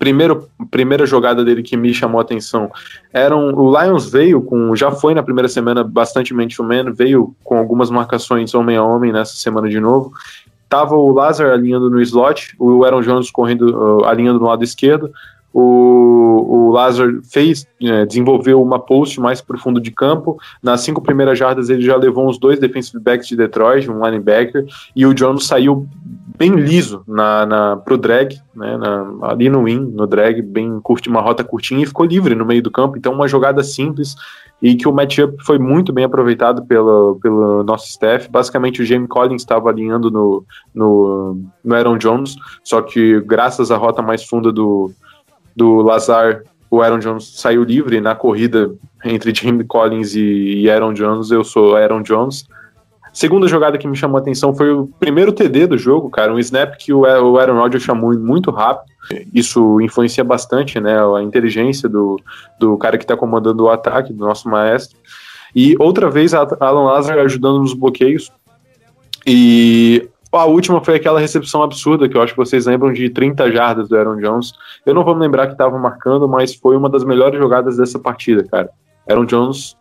primeiro, 0.00 0.48
primeira 0.70 1.04
jogada 1.04 1.44
dele 1.44 1.62
que 1.62 1.76
me 1.76 1.92
chamou 1.92 2.18
a 2.18 2.22
atenção 2.22 2.70
eram 3.12 3.52
o 3.52 3.70
Lions 3.78 4.10
veio 4.10 4.40
com 4.40 4.74
já 4.74 4.90
foi 4.90 5.14
na 5.14 5.22
primeira 5.22 5.46
semana 5.46 5.84
bastante 5.84 6.32
man-to-man, 6.32 6.90
veio 6.90 7.36
com 7.44 7.58
algumas 7.58 7.90
marcações 7.90 8.54
homem 8.54 8.78
a 8.78 8.82
homem 8.82 9.12
nessa 9.12 9.34
semana 9.34 9.68
de 9.68 9.78
novo. 9.78 10.10
Tava 10.70 10.96
o 10.96 11.12
Lazar 11.12 11.52
alinhando 11.52 11.90
no 11.90 12.00
slot, 12.00 12.54
o 12.58 12.82
Aaron 12.82 13.02
Jones 13.02 13.30
correndo 13.30 13.76
uh, 13.76 14.04
alinhando 14.06 14.40
no 14.40 14.46
lado 14.46 14.64
esquerdo, 14.64 15.12
o, 15.52 16.68
o 16.68 16.70
Lazar 16.70 17.08
fez, 17.24 17.66
é, 17.82 18.06
desenvolveu 18.06 18.62
uma 18.62 18.78
post 18.78 19.20
mais 19.20 19.40
profundo 19.40 19.80
de 19.80 19.90
campo. 19.90 20.38
Nas 20.62 20.80
cinco 20.80 21.02
primeiras 21.02 21.38
jardas 21.38 21.68
ele 21.68 21.82
já 21.82 21.96
levou 21.96 22.26
uns 22.26 22.38
dois 22.38 22.58
defensive 22.58 23.02
backs 23.02 23.28
de 23.28 23.36
Detroit, 23.36 23.90
um 23.90 24.02
linebacker, 24.02 24.64
e 24.94 25.04
o 25.04 25.12
Jones 25.12 25.46
saiu 25.46 25.86
bem 26.40 26.54
liso 26.54 27.04
na, 27.06 27.44
na, 27.44 27.76
pro 27.76 27.98
drag, 27.98 28.40
né, 28.56 28.74
na, 28.78 29.28
ali 29.28 29.50
no 29.50 29.64
win, 29.64 29.78
no 29.78 30.06
drag, 30.06 30.40
bem 30.40 30.80
curto, 30.80 31.10
uma 31.10 31.20
rota 31.20 31.44
curtinha 31.44 31.82
e 31.82 31.86
ficou 31.86 32.06
livre 32.06 32.34
no 32.34 32.46
meio 32.46 32.62
do 32.62 32.70
campo. 32.70 32.96
Então, 32.96 33.12
uma 33.12 33.28
jogada 33.28 33.62
simples 33.62 34.16
e 34.62 34.74
que 34.74 34.88
o 34.88 34.92
matchup 34.92 35.36
foi 35.44 35.58
muito 35.58 35.92
bem 35.92 36.02
aproveitado 36.02 36.64
pelo, 36.64 37.18
pelo 37.22 37.62
nosso 37.62 37.88
staff. 37.88 38.26
Basicamente, 38.30 38.80
o 38.80 38.86
Jamie 38.86 39.06
Collins 39.06 39.42
estava 39.42 39.68
alinhando 39.68 40.10
no, 40.10 40.42
no, 40.74 41.42
no 41.62 41.74
Aaron 41.74 41.98
Jones, 41.98 42.36
só 42.64 42.80
que 42.80 43.20
graças 43.20 43.70
à 43.70 43.76
rota 43.76 44.00
mais 44.00 44.24
funda 44.24 44.50
do, 44.50 44.90
do 45.54 45.82
Lazar, 45.82 46.42
o 46.70 46.80
Aaron 46.80 47.00
Jones 47.00 47.38
saiu 47.38 47.64
livre 47.64 48.00
na 48.00 48.14
corrida 48.14 48.72
entre 49.04 49.34
Jamie 49.34 49.64
Collins 49.64 50.14
e, 50.14 50.62
e 50.62 50.70
Aaron 50.70 50.94
Jones. 50.94 51.30
Eu 51.30 51.44
sou 51.44 51.76
Aaron 51.76 52.00
Jones. 52.00 52.48
Segunda 53.12 53.48
jogada 53.48 53.76
que 53.76 53.88
me 53.88 53.96
chamou 53.96 54.18
a 54.18 54.20
atenção 54.20 54.54
foi 54.54 54.72
o 54.72 54.86
primeiro 54.98 55.32
TD 55.32 55.66
do 55.66 55.78
jogo, 55.78 56.10
cara, 56.10 56.32
um 56.32 56.38
snap 56.38 56.76
que 56.76 56.92
o 56.92 57.04
Aaron 57.04 57.58
Rodgers 57.58 57.82
chamou 57.82 58.16
muito 58.18 58.50
rápido. 58.50 58.90
Isso 59.34 59.80
influencia 59.80 60.22
bastante, 60.22 60.78
né, 60.78 60.96
a 61.16 61.22
inteligência 61.22 61.88
do, 61.88 62.20
do 62.58 62.76
cara 62.76 62.96
que 62.96 63.04
está 63.04 63.16
comandando 63.16 63.64
o 63.64 63.70
ataque, 63.70 64.12
do 64.12 64.24
nosso 64.24 64.48
maestro. 64.48 64.96
E 65.54 65.74
outra 65.78 66.08
vez, 66.08 66.32
Alan 66.32 66.84
Lazar 66.84 67.18
ajudando 67.18 67.60
nos 67.60 67.74
bloqueios. 67.74 68.30
E 69.26 70.08
a 70.32 70.44
última 70.44 70.82
foi 70.82 70.94
aquela 70.94 71.18
recepção 71.18 71.62
absurda, 71.62 72.08
que 72.08 72.16
eu 72.16 72.22
acho 72.22 72.32
que 72.32 72.38
vocês 72.38 72.66
lembram 72.66 72.92
de 72.92 73.10
30 73.10 73.50
jardas 73.50 73.88
do 73.88 73.96
Aaron 73.96 74.16
Jones. 74.18 74.52
Eu 74.86 74.94
não 74.94 75.02
vou 75.02 75.14
me 75.14 75.22
lembrar 75.22 75.46
que 75.46 75.52
estava 75.52 75.76
marcando, 75.76 76.28
mas 76.28 76.54
foi 76.54 76.76
uma 76.76 76.88
das 76.88 77.02
melhores 77.02 77.38
jogadas 77.38 77.76
dessa 77.76 77.98
partida, 77.98 78.44
cara. 78.44 78.70
Aaron 79.08 79.24
Jones 79.24 79.76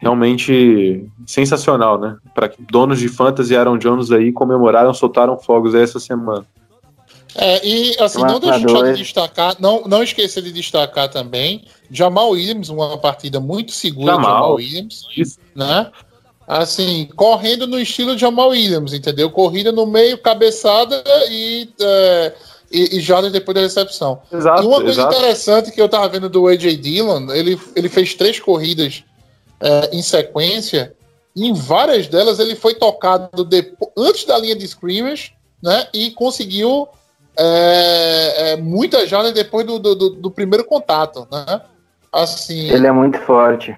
realmente 0.00 1.06
sensacional, 1.26 2.00
né? 2.00 2.16
Para 2.34 2.50
donos 2.70 2.98
de 2.98 3.08
fantasy 3.08 3.54
Aaron 3.54 3.78
Jones 3.78 4.10
aí 4.10 4.32
comemoraram, 4.32 4.92
soltaram 4.94 5.38
fogos 5.38 5.74
essa 5.74 6.00
semana. 6.00 6.46
É, 7.36 7.64
e 7.64 7.96
assim, 8.00 8.20
não 8.22 8.40
deixar 8.40 8.92
de 8.92 8.98
destacar, 8.98 9.56
não, 9.60 9.82
não 9.86 10.02
esqueça 10.02 10.42
de 10.42 10.50
destacar 10.50 11.08
também 11.08 11.64
Jamal 11.88 12.30
Williams, 12.30 12.70
uma 12.70 12.98
partida 12.98 13.38
muito 13.38 13.70
segura 13.70 14.14
Jamal, 14.14 14.30
Jamal 14.30 14.54
Williams, 14.54 15.06
isso. 15.16 15.38
né? 15.54 15.90
Assim, 16.48 17.08
correndo 17.14 17.68
no 17.68 17.78
estilo 17.78 18.14
de 18.14 18.22
Jamal 18.22 18.48
Williams, 18.48 18.92
entendeu? 18.92 19.30
Corrida 19.30 19.70
no 19.70 19.86
meio, 19.86 20.18
cabeçada 20.18 21.00
e, 21.30 21.68
é, 21.80 22.32
e, 22.72 22.96
e 22.96 23.00
já 23.00 23.20
depois 23.20 23.54
da 23.54 23.60
recepção. 23.60 24.20
Exato, 24.32 24.64
e 24.64 24.66
uma 24.66 24.80
coisa 24.80 25.02
exato. 25.02 25.14
interessante 25.14 25.70
que 25.70 25.80
eu 25.80 25.88
tava 25.88 26.08
vendo 26.08 26.28
do 26.28 26.48
AJ 26.48 26.76
Dillon, 26.78 27.30
ele, 27.30 27.60
ele 27.76 27.88
fez 27.88 28.14
três 28.14 28.40
corridas 28.40 29.04
é, 29.60 29.90
em 29.92 30.02
sequência, 30.02 30.94
em 31.36 31.52
várias 31.52 32.08
delas 32.08 32.38
ele 32.38 32.54
foi 32.54 32.74
tocado 32.74 33.44
depois, 33.44 33.90
antes 33.96 34.24
da 34.24 34.38
linha 34.38 34.56
de 34.56 34.64
scrimmage, 34.64 35.34
né? 35.62 35.86
E 35.92 36.10
conseguiu 36.12 36.88
é, 37.38 38.52
é, 38.52 38.56
muitas 38.56 39.08
jardas 39.08 39.32
depois 39.32 39.66
do, 39.66 39.78
do, 39.78 40.10
do, 40.10 40.30
primeiro 40.30 40.64
contato, 40.64 41.26
né? 41.30 41.60
Assim. 42.12 42.68
Ele 42.70 42.86
é 42.86 42.92
muito 42.92 43.18
forte. 43.20 43.76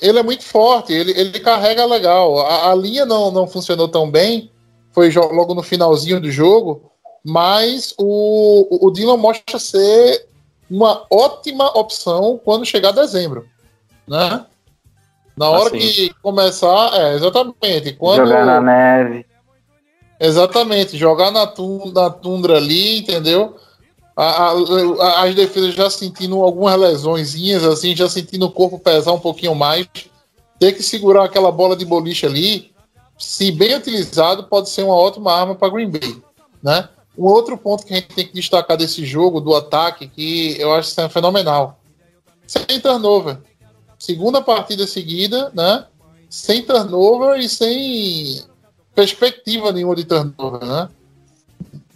Ele 0.00 0.18
é 0.18 0.22
muito 0.22 0.44
forte, 0.44 0.92
ele, 0.92 1.12
ele 1.12 1.40
carrega 1.40 1.84
legal. 1.84 2.38
A, 2.40 2.70
a 2.70 2.74
linha 2.74 3.04
não, 3.04 3.30
não 3.30 3.46
funcionou 3.46 3.88
tão 3.88 4.10
bem, 4.10 4.50
foi 4.92 5.10
logo 5.12 5.54
no 5.54 5.62
finalzinho 5.62 6.20
do 6.20 6.30
jogo, 6.30 6.90
mas 7.24 7.94
o, 7.98 8.86
o 8.86 8.90
Dylan 8.90 9.16
mostra 9.16 9.58
ser 9.58 10.26
uma 10.70 11.04
ótima 11.10 11.66
opção 11.78 12.40
quando 12.44 12.66
chegar 12.66 12.92
dezembro, 12.92 13.46
né? 14.06 14.44
Na 15.38 15.48
hora 15.48 15.68
assim. 15.68 15.78
que 15.78 16.14
começar, 16.22 16.90
é, 16.94 17.14
exatamente. 17.14 17.92
Quando, 17.92 18.26
jogar 18.26 18.44
na 18.44 18.60
neve. 18.60 19.24
Exatamente, 20.20 20.98
jogar 20.98 21.30
na, 21.30 21.46
tundra, 21.46 22.02
na 22.02 22.10
tundra 22.10 22.56
ali, 22.56 22.98
entendeu? 22.98 23.56
A, 24.16 24.50
a, 24.50 25.22
as 25.22 25.34
defesas 25.36 25.74
já 25.74 25.88
sentindo 25.88 26.42
algumas 26.42 26.76
lesõezinhas, 26.76 27.64
assim, 27.64 27.94
já 27.94 28.08
sentindo 28.08 28.46
o 28.46 28.50
corpo 28.50 28.78
pesar 28.80 29.12
um 29.12 29.20
pouquinho 29.20 29.54
mais. 29.54 29.86
Ter 30.58 30.72
que 30.72 30.82
segurar 30.82 31.24
aquela 31.24 31.52
bola 31.52 31.76
de 31.76 31.84
boliche 31.84 32.26
ali, 32.26 32.72
se 33.16 33.52
bem 33.52 33.76
utilizado, 33.76 34.44
pode 34.44 34.70
ser 34.70 34.82
uma 34.82 34.94
ótima 34.94 35.32
arma 35.32 35.54
para 35.54 35.68
Green 35.68 35.88
Bay, 35.88 36.20
né? 36.60 36.88
Um 37.16 37.26
outro 37.26 37.56
ponto 37.56 37.86
que 37.86 37.92
a 37.92 37.96
gente 37.96 38.08
tem 38.08 38.26
que 38.26 38.34
destacar 38.34 38.76
desse 38.76 39.04
jogo, 39.04 39.40
do 39.40 39.54
ataque, 39.54 40.08
que 40.08 40.60
eu 40.60 40.72
acho 40.72 40.92
que 40.92 41.00
é 41.00 41.08
fenomenal. 41.08 41.78
Sem 42.44 42.80
turnover 42.80 43.38
segunda 43.98 44.40
partida 44.40 44.86
seguida, 44.86 45.50
né? 45.54 45.84
Sem 46.30 46.62
turnover 46.62 47.38
e 47.38 47.48
sem 47.48 48.42
perspectiva 48.94 49.72
nenhuma 49.72 49.96
de 49.96 50.04
turnover, 50.04 50.64
né? 50.64 50.88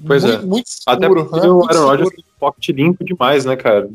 Pois 0.07 0.25
muito, 0.25 0.37
é. 0.37 0.47
Muito 0.47 0.69
seguro, 0.69 0.87
Até 0.87 1.09
porque 1.09 1.47
né? 1.47 1.53
o 1.53 1.65
Aaron 1.65 1.87
Rodgers 1.87 2.11
tem 2.11 2.25
pocket 2.39 2.69
limpo 2.71 3.05
demais, 3.05 3.45
né, 3.45 3.55
cara? 3.55 3.89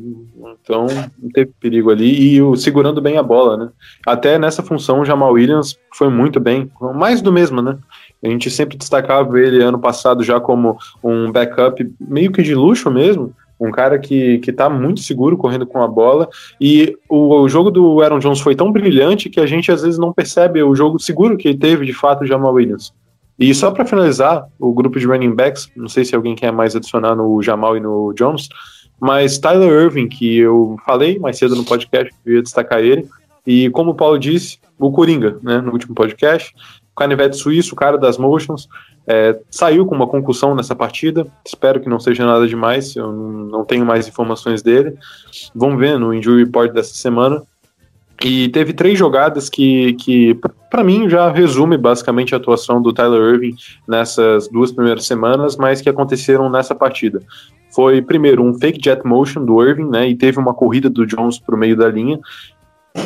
Então 0.62 0.86
não 1.18 1.30
teve 1.30 1.52
perigo 1.60 1.90
ali. 1.90 2.34
E 2.34 2.42
o 2.42 2.56
segurando 2.56 3.00
bem 3.00 3.18
a 3.18 3.22
bola, 3.22 3.56
né? 3.56 3.68
Até 4.06 4.38
nessa 4.38 4.62
função 4.62 5.00
o 5.00 5.04
Jamal 5.04 5.32
Williams 5.32 5.76
foi 5.94 6.08
muito 6.08 6.40
bem. 6.40 6.70
Mais 6.94 7.20
do 7.20 7.32
mesmo, 7.32 7.60
né? 7.60 7.78
A 8.22 8.28
gente 8.28 8.50
sempre 8.50 8.76
destacava 8.76 9.38
ele 9.38 9.62
ano 9.62 9.78
passado 9.78 10.24
já 10.24 10.40
como 10.40 10.78
um 11.02 11.30
backup 11.30 11.86
meio 12.00 12.32
que 12.32 12.42
de 12.42 12.54
luxo 12.54 12.90
mesmo, 12.90 13.34
um 13.60 13.70
cara 13.70 13.98
que, 13.98 14.38
que 14.38 14.52
tá 14.52 14.68
muito 14.68 15.00
seguro 15.00 15.36
correndo 15.36 15.66
com 15.66 15.82
a 15.82 15.88
bola. 15.88 16.28
E 16.60 16.96
o, 17.08 17.40
o, 17.40 17.48
jogo 17.48 17.70
do 17.70 18.00
Aaron 18.00 18.18
Jones 18.18 18.40
foi 18.40 18.54
tão 18.54 18.70
brilhante 18.70 19.28
que 19.28 19.40
a 19.40 19.46
gente 19.46 19.72
às 19.72 19.82
vezes 19.82 19.98
não 19.98 20.12
percebe 20.12 20.62
o 20.62 20.74
jogo 20.74 20.98
seguro 20.98 21.36
que 21.36 21.48
ele 21.48 21.58
teve 21.58 21.84
de 21.84 21.92
fato 21.92 22.26
Jamal 22.26 22.54
Williams. 22.54 22.92
E 23.38 23.54
só 23.54 23.70
para 23.70 23.84
finalizar, 23.84 24.46
o 24.58 24.72
grupo 24.72 24.98
de 24.98 25.06
running 25.06 25.34
backs, 25.34 25.70
não 25.76 25.88
sei 25.88 26.04
se 26.04 26.14
alguém 26.14 26.34
quer 26.34 26.52
mais 26.52 26.74
adicionar 26.74 27.14
no 27.14 27.40
Jamal 27.40 27.76
e 27.76 27.80
no 27.80 28.12
Jones, 28.12 28.48
mas 29.00 29.38
Tyler 29.38 29.84
Irving, 29.84 30.08
que 30.08 30.38
eu 30.38 30.76
falei 30.84 31.18
mais 31.20 31.38
cedo 31.38 31.54
no 31.54 31.64
podcast, 31.64 32.12
eu 32.26 32.34
ia 32.34 32.42
destacar 32.42 32.80
ele, 32.80 33.06
e 33.46 33.70
como 33.70 33.92
o 33.92 33.94
Paulo 33.94 34.18
disse, 34.18 34.58
o 34.78 34.90
Coringa, 34.90 35.38
né, 35.42 35.60
no 35.60 35.72
último 35.72 35.94
podcast, 35.94 36.52
canivete 36.98 37.36
suíço, 37.36 37.74
o 37.74 37.76
cara 37.76 37.96
das 37.96 38.18
motions, 38.18 38.68
é, 39.06 39.38
saiu 39.50 39.86
com 39.86 39.94
uma 39.94 40.06
concussão 40.06 40.54
nessa 40.54 40.74
partida. 40.74 41.26
Espero 41.46 41.80
que 41.80 41.88
não 41.88 41.98
seja 41.98 42.26
nada 42.26 42.46
demais. 42.46 42.94
Eu 42.94 43.10
não 43.10 43.64
tenho 43.64 43.86
mais 43.86 44.06
informações 44.06 44.62
dele. 44.62 44.96
Vamos 45.54 45.78
ver 45.78 45.98
no 45.98 46.12
injury 46.12 46.44
report 46.44 46.72
dessa 46.72 46.94
semana. 46.94 47.42
E 48.22 48.48
teve 48.48 48.72
três 48.72 48.98
jogadas 48.98 49.48
que, 49.48 49.94
que 49.94 50.38
para 50.70 50.84
mim, 50.84 51.08
já 51.08 51.30
resume 51.30 51.78
basicamente 51.78 52.34
a 52.34 52.36
atuação 52.36 52.82
do 52.82 52.92
Tyler 52.92 53.34
Irving 53.34 53.54
nessas 53.86 54.48
duas 54.48 54.70
primeiras 54.70 55.06
semanas, 55.06 55.56
mas 55.56 55.80
que 55.80 55.88
aconteceram 55.88 56.50
nessa 56.50 56.74
partida. 56.74 57.22
Foi, 57.74 58.02
primeiro, 58.02 58.42
um 58.42 58.54
fake 58.54 58.80
jet 58.82 59.06
motion 59.06 59.44
do 59.44 59.62
Irving, 59.62 59.88
né? 59.88 60.08
E 60.08 60.14
teve 60.14 60.38
uma 60.38 60.52
corrida 60.52 60.90
do 60.90 61.06
Jones 61.06 61.38
para 61.38 61.54
o 61.54 61.58
meio 61.58 61.76
da 61.76 61.88
linha. 61.88 62.18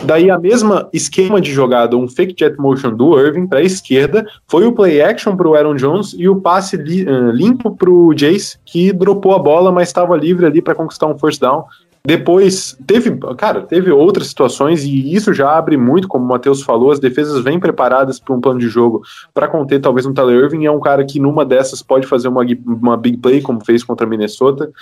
Daí 0.04 0.30
a 0.30 0.38
mesma 0.38 0.88
esquema 0.92 1.40
de 1.40 1.52
jogada, 1.52 1.96
um 1.96 2.08
fake 2.08 2.34
jet 2.36 2.58
motion 2.58 2.94
do 2.94 3.18
Irving 3.18 3.46
para 3.46 3.60
a 3.60 3.62
esquerda, 3.62 4.26
foi 4.46 4.66
o 4.66 4.72
play 4.72 5.00
action 5.00 5.36
para 5.36 5.48
o 5.48 5.54
Aaron 5.54 5.76
Jones 5.76 6.14
e 6.18 6.28
o 6.28 6.36
passe 6.36 6.76
li, 6.76 7.04
uh, 7.04 7.30
limpo 7.30 7.74
para 7.76 7.90
o 7.90 8.12
Jace, 8.12 8.58
que 8.64 8.92
dropou 8.92 9.34
a 9.34 9.38
bola, 9.38 9.70
mas 9.70 9.88
estava 9.88 10.16
livre 10.16 10.46
ali 10.46 10.60
para 10.60 10.74
conquistar 10.74 11.06
um 11.06 11.18
first 11.18 11.40
down. 11.40 11.64
Depois 12.04 12.76
teve, 12.84 13.16
cara, 13.36 13.62
teve 13.62 13.92
outras 13.92 14.26
situações 14.26 14.82
e 14.82 15.14
isso 15.14 15.32
já 15.32 15.56
abre 15.56 15.76
muito, 15.76 16.08
como 16.08 16.24
o 16.24 16.28
Matheus 16.28 16.60
falou, 16.60 16.90
as 16.90 16.98
defesas 16.98 17.44
vêm 17.44 17.60
preparadas 17.60 18.18
para 18.18 18.34
um 18.34 18.40
plano 18.40 18.58
de 18.58 18.68
jogo 18.68 19.02
para 19.32 19.46
conter 19.46 19.80
talvez 19.80 20.04
um 20.04 20.12
Tyler 20.12 20.44
Irving, 20.44 20.66
é 20.66 20.70
um 20.70 20.80
cara 20.80 21.04
que 21.04 21.20
numa 21.20 21.44
dessas 21.44 21.80
pode 21.80 22.08
fazer 22.08 22.26
uma, 22.26 22.44
uma 22.66 22.96
big 22.96 23.18
play, 23.18 23.40
como 23.40 23.64
fez 23.64 23.84
contra 23.84 24.04
Minnesota. 24.06 24.72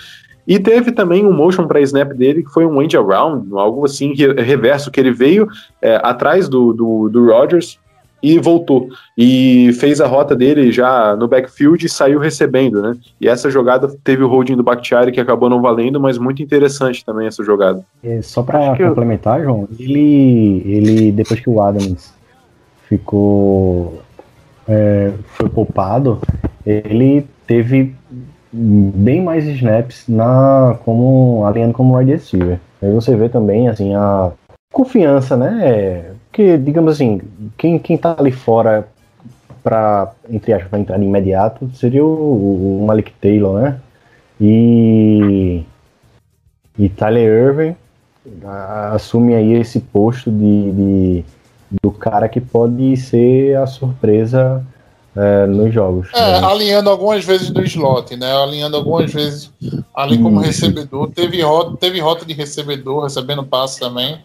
E 0.48 0.58
teve 0.58 0.92
também 0.92 1.26
um 1.26 1.32
motion 1.32 1.66
para 1.66 1.82
snap 1.82 2.12
dele, 2.14 2.42
que 2.42 2.50
foi 2.50 2.64
um 2.64 2.80
end 2.80 2.96
around, 2.96 3.46
algo 3.52 3.84
assim, 3.84 4.14
reverso, 4.14 4.90
que 4.90 4.98
ele 4.98 5.12
veio 5.12 5.46
é, 5.82 6.00
atrás 6.02 6.48
do, 6.48 6.72
do, 6.72 7.08
do 7.10 7.26
Rodgers 7.26 7.78
e 8.22 8.38
voltou. 8.38 8.88
E 9.16 9.72
fez 9.74 10.00
a 10.00 10.06
rota 10.06 10.34
dele 10.34 10.70
já 10.72 11.16
no 11.16 11.28
backfield 11.28 11.84
e 11.84 11.88
saiu 11.88 12.18
recebendo, 12.18 12.82
né? 12.82 12.96
E 13.20 13.28
essa 13.28 13.50
jogada 13.50 13.88
teve 14.02 14.22
o 14.22 14.28
holding 14.28 14.56
do 14.56 14.62
Bakhtiari, 14.62 15.12
que 15.12 15.20
acabou 15.20 15.48
não 15.48 15.60
valendo, 15.60 16.00
mas 16.00 16.18
muito 16.18 16.42
interessante 16.42 17.04
também 17.04 17.26
essa 17.26 17.44
jogada. 17.44 17.84
É, 18.02 18.20
só 18.22 18.42
para 18.42 18.76
complementar, 18.76 19.38
eu... 19.40 19.44
João, 19.44 19.68
ele, 19.78 20.62
ele, 20.66 21.12
depois 21.12 21.40
que 21.40 21.50
o 21.50 21.62
Adams 21.62 22.12
ficou. 22.88 24.02
É, 24.68 25.12
foi 25.36 25.48
poupado, 25.48 26.20
ele 26.64 27.26
teve 27.46 27.94
bem 28.52 29.22
mais 29.22 29.44
snaps 29.46 30.04
na 30.08 30.76
como 30.84 31.44
alinhando 31.44 31.72
como 31.72 31.96
wide 31.96 32.12
receiver. 32.12 32.60
Aí 32.82 32.92
você 32.92 33.16
vê 33.16 33.28
também 33.28 33.68
assim 33.68 33.94
a 33.94 34.30
confiança, 34.72 35.36
né? 35.36 36.12
Porque 36.30 36.56
digamos 36.56 36.94
assim, 36.94 37.20
quem 37.58 37.78
quem 37.78 37.98
tá 37.98 38.14
ali 38.18 38.30
fora 38.32 38.88
para 39.62 40.12
entre 40.30 40.52
aspas 40.52 40.70
para 40.70 40.78
entrar 40.78 40.98
de 40.98 41.04
imediato 41.04 41.70
seria 41.74 42.04
o, 42.04 42.80
o 42.82 42.86
Malik 42.86 43.12
Taylor, 43.20 43.60
né? 43.60 43.80
E 44.40 45.62
E 46.78 46.88
Tyler 46.88 47.48
Irving 47.48 47.76
assume 48.92 49.34
aí 49.34 49.52
esse 49.54 49.80
posto 49.80 50.30
de, 50.30 50.72
de- 50.72 51.24
do 51.82 51.90
cara 51.90 52.28
que 52.28 52.40
pode 52.40 52.96
ser 52.96 53.56
a 53.56 53.66
surpresa 53.66 54.64
é, 55.16 55.46
nos 55.46 55.72
jogos. 55.74 56.08
É, 56.14 56.40
né? 56.40 56.46
alinhando 56.46 56.90
algumas 56.90 57.24
vezes 57.24 57.50
do 57.50 57.62
slot, 57.62 58.16
né? 58.16 58.32
Alinhando 58.32 58.76
algumas 58.76 59.12
vezes 59.12 59.50
ali 59.94 60.18
como 60.18 60.38
recebedor. 60.40 61.10
Teve 61.10 61.42
rota, 61.42 61.76
teve 61.76 62.00
rota 62.00 62.24
de 62.24 62.32
recebedor, 62.32 63.04
recebendo 63.04 63.44
passe 63.44 63.80
também. 63.80 64.18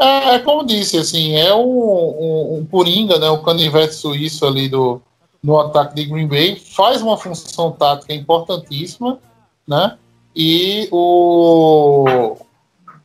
É, 0.00 0.34
é 0.34 0.38
como 0.38 0.64
disse, 0.64 0.96
assim, 0.96 1.36
é 1.36 1.54
um, 1.54 1.60
um, 1.60 2.58
um 2.58 2.66
Coringa, 2.66 3.18
né? 3.18 3.28
O 3.28 3.42
canivete 3.42 3.94
suíço 3.94 4.46
ali 4.46 4.66
do, 4.66 5.02
no 5.42 5.60
ataque 5.60 5.94
de 5.94 6.06
Green 6.06 6.26
Bay. 6.26 6.56
Faz 6.56 7.02
uma 7.02 7.18
função 7.18 7.70
tática 7.72 8.14
importantíssima, 8.14 9.18
né? 9.68 9.98
E 10.34 10.88
o. 10.90 12.36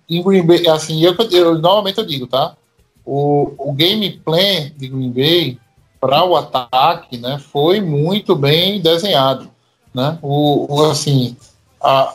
Em 0.10 0.24
Green 0.24 0.46
Bay, 0.46 0.68
assim, 0.70 1.02
eu, 1.04 1.16
eu 1.32 1.58
novamente 1.60 1.98
eu 1.98 2.06
digo, 2.06 2.28
tá? 2.28 2.56
O, 3.06 3.54
o 3.58 3.74
game 3.74 4.12
plan 4.24 4.72
de 4.78 4.88
Green 4.88 5.12
Bay 5.12 5.60
para 6.00 6.24
o 6.24 6.36
ataque, 6.36 7.18
né, 7.18 7.40
foi 7.40 7.82
muito 7.82 8.36
bem 8.36 8.80
desenhado, 8.80 9.50
né? 9.94 10.20
O, 10.22 10.72
o, 10.72 10.86
assim, 10.86 11.36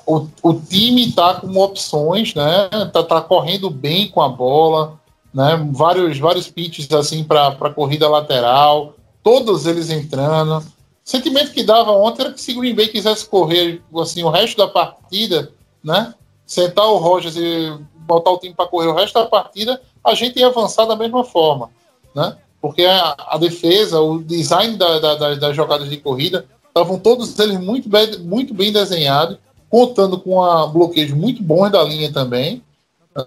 o, 0.07 0.27
o 0.43 0.55
time 0.55 1.13
tá 1.13 1.35
com 1.35 1.57
opções, 1.59 2.35
né? 2.35 2.69
Tá, 2.93 3.03
tá 3.03 3.21
correndo 3.21 3.71
bem 3.71 4.09
com 4.09 4.21
a 4.21 4.29
bola, 4.29 4.99
né? 5.33 5.57
Vários 5.73 6.19
vários 6.19 6.51
pitches 6.51 6.91
assim 6.93 7.23
para 7.23 7.71
corrida 7.75 8.09
lateral, 8.09 8.95
todos 9.23 9.67
eles 9.67 9.91
entrando. 9.91 10.59
O 10.59 10.65
sentimento 11.05 11.53
que 11.53 11.63
dava 11.63 11.93
ontem 11.93 12.23
era 12.23 12.33
que 12.33 12.41
se 12.41 12.53
Green 12.53 12.75
Bay 12.75 12.89
quisesse 12.89 13.27
correr 13.27 13.83
assim 13.97 14.23
o 14.25 14.31
resto 14.31 14.57
da 14.57 14.67
partida, 14.67 15.53
né? 15.83 16.15
Sentar 16.45 16.87
o 16.87 16.99
Rogers 16.99 17.37
e 17.37 17.73
botar 17.95 18.31
o 18.31 18.39
time 18.39 18.55
para 18.55 18.67
correr 18.67 18.89
o 18.89 18.95
resto 18.95 19.15
da 19.15 19.27
partida, 19.27 19.81
a 20.03 20.15
gente 20.15 20.39
ia 20.39 20.49
avançar 20.49 20.85
da 20.85 20.97
mesma 20.97 21.23
forma, 21.23 21.71
né? 22.15 22.37
Porque 22.61 22.85
a, 22.85 23.17
a 23.29 23.39
defesa, 23.39 24.01
o 24.01 24.23
design 24.23 24.77
da, 24.77 24.99
da, 24.99 25.15
da, 25.15 25.35
das 25.37 25.57
jogadas 25.57 25.89
de 25.89 25.97
corrida, 25.97 26.45
estavam 26.67 26.99
todos 26.99 27.39
eles 27.39 27.59
muito 27.59 27.89
bem, 27.89 28.19
muito 28.19 28.53
bem 28.53 28.73
desenhados, 28.73 29.39
contando 29.71 30.19
com 30.21 30.43
a 30.45 30.67
bloqueios 30.67 31.13
muito 31.13 31.43
bons 31.43 31.71
da 31.71 31.83
linha 31.83 32.13
também, 32.13 32.63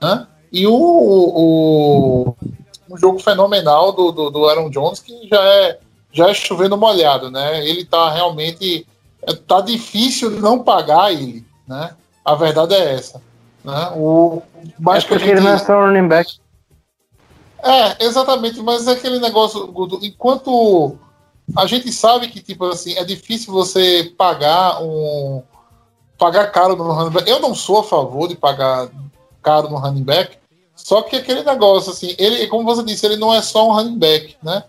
né? 0.02 0.28
E 0.52 0.68
o, 0.68 0.74
o, 0.76 2.36
um 2.90 2.98
jogo 2.98 3.18
fenomenal 3.20 3.92
do, 3.92 4.12
do, 4.12 4.30
do 4.30 4.46
Aaron 4.48 4.70
Jones, 4.70 5.00
que 5.00 5.28
já 5.28 5.42
é, 5.42 5.80
já 6.12 6.30
é 6.30 6.34
chovendo 6.34 6.78
molhado, 6.78 7.32
né? 7.32 7.66
Ele 7.68 7.84
tá 7.86 8.12
realmente. 8.12 8.86
é, 9.24 9.34
Tá 9.34 9.62
difícil 9.62 10.30
não 10.32 10.60
pagar 10.64 11.12
ele, 11.12 11.44
né? 11.68 11.92
A 12.24 12.36
verdade 12.36 12.74
é 12.76 12.94
essa. 12.94 13.22
Né? 13.64 13.92
O, 13.96 14.42
É 14.58 14.68
mais 14.80 15.04
que 15.04 15.14
a 15.14 15.18
porque 15.18 15.32
ele 15.32 15.40
gente- 15.42 15.46
não 15.50 15.56
é 15.56 15.58
só 15.58 15.80
running 15.86 16.08
back. 16.08 16.38
é, 17.64 18.04
exatamente, 18.06 18.62
mas 18.62 18.88
é 18.88 18.92
aquele 18.92 19.20
negócio, 19.20 19.66
Guto, 19.68 20.00
enquanto 20.04 20.98
a 21.56 21.66
gente 21.66 21.92
sabe 21.92 22.28
que, 22.28 22.42
tipo 22.42 22.66
assim, 22.66 22.94
é 22.98 23.04
difícil 23.04 23.52
você 23.54 24.14
pagar 24.18 24.82
um. 24.84 25.42
Pagar 26.24 26.52
caro 26.54 26.78
no 26.78 26.90
running 26.90 27.12
back. 27.12 27.30
Eu 27.30 27.42
não 27.42 27.54
sou 27.54 27.80
a 27.80 27.84
favor 27.84 28.30
de 28.30 28.36
pagar 28.36 28.90
caro 29.42 29.70
no 29.70 29.76
running 29.76 30.04
back, 30.04 30.38
só 30.74 31.02
que 31.02 31.18
aquele 31.18 31.44
negócio, 31.44 31.92
assim, 31.92 32.16
ele, 32.18 32.48
como 32.48 32.64
você 32.64 32.82
disse, 32.82 33.06
ele 33.06 33.18
não 33.18 33.34
é 33.34 33.42
só 33.42 33.68
um 33.68 33.74
running 33.74 34.00
back, 34.00 34.38
né? 34.42 34.64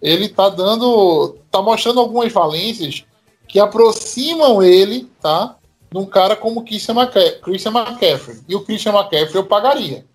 Ele 0.00 0.26
tá 0.26 0.48
dando. 0.48 1.36
tá 1.50 1.60
mostrando 1.60 2.00
algumas 2.00 2.32
valências 2.32 3.04
que 3.46 3.60
aproximam 3.60 4.62
ele, 4.62 5.10
tá? 5.20 5.56
De 5.90 5.98
um 5.98 6.06
cara 6.06 6.34
como 6.34 6.64
Christian 6.64 6.94
McCaffrey, 6.94 7.40
Christian 7.40 7.72
McCaffrey. 7.72 8.40
E 8.48 8.54
o 8.54 8.64
Christian 8.64 8.92
McCaffrey 8.92 9.36
eu 9.36 9.44
pagaria, 9.44 10.06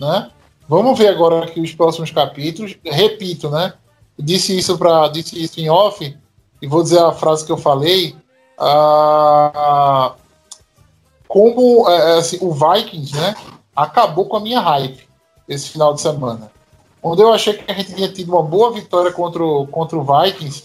né? 0.00 0.30
Vamos 0.66 0.98
ver 0.98 1.08
agora 1.08 1.44
aqui 1.44 1.60
os 1.60 1.74
próximos 1.74 2.10
capítulos. 2.10 2.74
Repito, 2.82 3.50
né? 3.50 3.74
Disse 4.18 4.56
isso 4.56 4.78
para 4.78 5.08
disse 5.08 5.42
isso 5.42 5.60
em 5.60 5.68
off 5.68 6.16
e 6.62 6.66
vou 6.66 6.82
dizer 6.82 7.00
a 7.00 7.12
frase 7.12 7.44
que 7.44 7.52
eu 7.52 7.58
falei. 7.58 8.16
Ah, 8.58 10.14
como 11.32 11.88
é, 11.88 12.18
assim, 12.18 12.36
o 12.42 12.52
Vikings, 12.52 13.16
né? 13.16 13.34
Acabou 13.74 14.26
com 14.26 14.36
a 14.36 14.40
minha 14.40 14.60
hype 14.60 15.08
esse 15.48 15.70
final 15.70 15.94
de 15.94 16.02
semana. 16.02 16.52
Onde 17.02 17.22
eu 17.22 17.32
achei 17.32 17.54
que 17.54 17.72
a 17.72 17.74
gente 17.74 17.94
tinha 17.94 18.12
tido 18.12 18.32
uma 18.34 18.42
boa 18.42 18.70
vitória 18.70 19.10
contra 19.10 19.42
o, 19.42 19.66
contra 19.66 19.96
o 19.98 20.04
Vikings, 20.04 20.64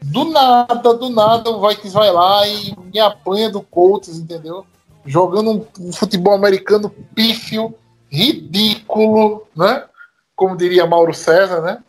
do 0.00 0.26
nada, 0.26 0.94
do 0.94 1.10
nada, 1.10 1.50
o 1.50 1.66
Vikings 1.66 1.92
vai 1.92 2.12
lá 2.12 2.46
e 2.46 2.76
me 2.92 3.00
apanha 3.00 3.50
do 3.50 3.60
Colts, 3.60 4.16
entendeu? 4.16 4.64
Jogando 5.04 5.66
um, 5.80 5.92
futebol 5.92 6.32
americano 6.34 6.88
pífio, 7.12 7.74
ridículo, 8.08 9.42
né? 9.56 9.82
Como 10.36 10.56
diria 10.56 10.86
Mauro 10.86 11.12
César, 11.12 11.60
né? 11.60 11.82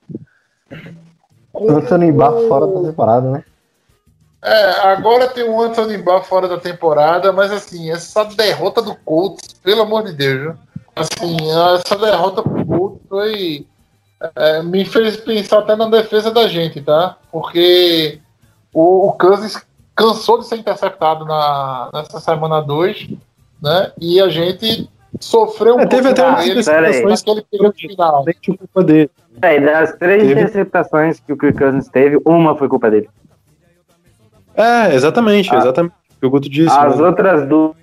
Com 1.53 1.69
Anthony 1.69 2.11
Barr 2.11 2.33
o- 2.33 2.47
fora 2.47 2.65
da 2.65 2.89
temporada, 2.89 3.29
né? 3.29 3.43
É, 4.45 4.87
agora 4.91 5.27
tem 5.27 5.43
o 5.43 5.59
Anthony 5.59 5.97
Barr 5.97 6.21
fora 6.21 6.47
da 6.47 6.59
temporada, 6.59 7.33
mas 7.33 7.51
assim, 7.51 7.89
essa 7.89 8.23
derrota 8.23 8.79
do 8.79 8.95
Colts, 8.95 9.53
pelo 9.63 9.81
amor 9.81 10.03
de 10.03 10.13
Deus, 10.13 10.39
viu? 10.39 10.55
assim, 10.95 11.37
essa 11.73 11.97
derrota 11.97 12.43
pro 12.43 12.63
Colts 12.63 13.01
foi. 13.09 13.65
é, 14.35 14.61
me 14.61 14.85
fez 14.85 15.17
pensar 15.17 15.59
até 15.59 15.75
na 15.75 15.89
defesa 15.89 16.29
da 16.31 16.47
gente, 16.47 16.79
tá? 16.79 17.17
Porque 17.31 18.19
o, 18.71 19.07
o 19.07 19.13
Cousins 19.13 19.59
cansou 19.95 20.37
de 20.37 20.45
ser 20.45 20.57
interceptado 20.57 21.25
na, 21.25 21.89
nessa 21.91 22.19
semana 22.19 22.61
2, 22.61 23.09
né? 23.59 23.91
E 23.99 24.21
a 24.21 24.29
gente 24.29 24.87
sofreu 25.19 25.75
um 25.75 25.79
É, 25.81 25.87
teve 25.87 26.13
pouco 26.13 26.21
até 26.21 26.29
umas 26.29 26.45
ele, 26.45 26.59
interceptações 26.59 27.19
naquele 27.19 27.41
período 27.49 27.75
final. 27.75 28.23
Nem 28.23 28.35
tinha 28.39 28.57
culpa 28.57 28.83
dele. 28.83 29.09
É, 29.41 29.57
e 29.57 29.59
das 29.59 29.95
três 29.95 30.21
Teve. 30.21 30.33
interceptações 30.33 31.19
que 31.19 31.33
o 31.33 31.37
Kirk 31.37 31.57
Cousins 31.57 31.89
teve, 31.89 32.21
uma 32.23 32.55
foi 32.55 32.69
culpa 32.69 32.91
dele. 32.91 33.09
É, 34.55 34.93
exatamente, 34.95 35.53
Ah. 35.53 35.57
exatamente. 35.57 35.93
O 36.17 36.19
que 36.19 36.25
o 36.25 36.29
Guto 36.29 36.49
disse. 36.49 36.75
As 36.77 36.91
mesmo. 36.93 37.05
outras 37.05 37.47
duas 37.47 37.75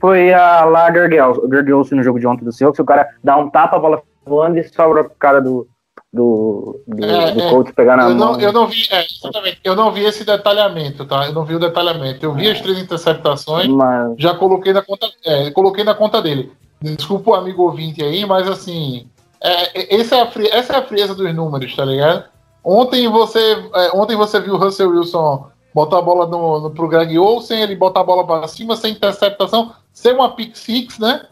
foi 0.00 0.32
a 0.32 0.64
lá 0.64 0.92
Gergel, 0.92 1.42
no 1.48 2.02
jogo 2.02 2.18
de 2.20 2.26
ontem 2.26 2.44
do 2.44 2.52
Seahawks, 2.52 2.78
o 2.78 2.84
cara 2.84 3.08
dá 3.22 3.36
um 3.36 3.48
tapa, 3.50 3.76
a 3.76 3.80
bola 3.80 4.02
voando 4.24 4.58
e 4.58 4.64
sobra 4.64 5.02
pro 5.04 5.14
cara 5.18 5.40
do, 5.40 5.66
do, 6.12 6.80
do, 6.86 7.04
É, 7.04 7.32
do 7.32 7.40
é. 7.40 7.50
Colts 7.50 7.72
pegar 7.74 7.96
na 7.96 8.04
Eu 8.08 8.14
mão. 8.14 8.32
não, 8.32 8.40
eu 8.40 8.52
não 8.52 8.66
vi, 8.66 8.82
é, 8.90 9.04
exatamente, 9.04 9.58
eu 9.64 9.74
não 9.74 9.90
vi 9.90 10.04
esse 10.04 10.24
detalhamento, 10.24 11.04
tá? 11.04 11.26
Eu 11.26 11.32
não 11.32 11.44
vi 11.44 11.54
o 11.54 11.58
detalhamento. 11.58 12.24
Eu 12.24 12.32
vi 12.34 12.48
as 12.50 12.60
três 12.60 12.78
interceptações, 12.78 13.66
Mas 13.68 14.14
já 14.18 14.34
coloquei 14.34 14.72
na 14.72 14.82
conta, 14.82 15.06
é, 15.24 15.50
coloquei 15.50 15.82
na 15.84 15.94
conta 15.94 16.20
dele. 16.22 16.52
Desculpa 16.82 17.30
o 17.32 17.34
amigo 17.34 17.62
ouvinte 17.64 18.02
aí, 18.02 18.24
mas 18.24 18.48
assim, 18.48 19.06
é, 19.42 19.80
é- 19.80 19.96
esse 20.00 20.14
é 20.14 20.20
a 20.22 20.26
fri- 20.30 20.48
essa 20.50 20.74
é 20.74 20.76
a 20.78 20.82
frieza 20.82 21.14
dos 21.14 21.34
números, 21.34 21.74
tá 21.76 21.84
ligado? 21.84 22.24
Ontem 22.64 23.08
você, 23.08 23.38
é, 23.74 23.90
ontem 23.96 24.16
você 24.16 24.38
viu 24.40 24.54
o 24.54 24.58
Russell 24.58 24.90
Wilson 24.90 25.46
botar 25.74 25.98
a 25.98 26.02
bola 26.02 26.26
no, 26.26 26.60
no, 26.60 26.70
pro 26.70 26.88
Greg 26.88 27.18
Olsen, 27.18 27.62
ele 27.62 27.76
botar 27.76 28.00
a 28.00 28.04
bola 28.04 28.26
para 28.26 28.46
cima, 28.48 28.76
sem 28.76 28.92
interceptação, 28.92 29.72
sem 29.92 30.12
uma 30.12 30.34
pick 30.34 30.56
six, 30.56 30.98
né? 30.98 31.26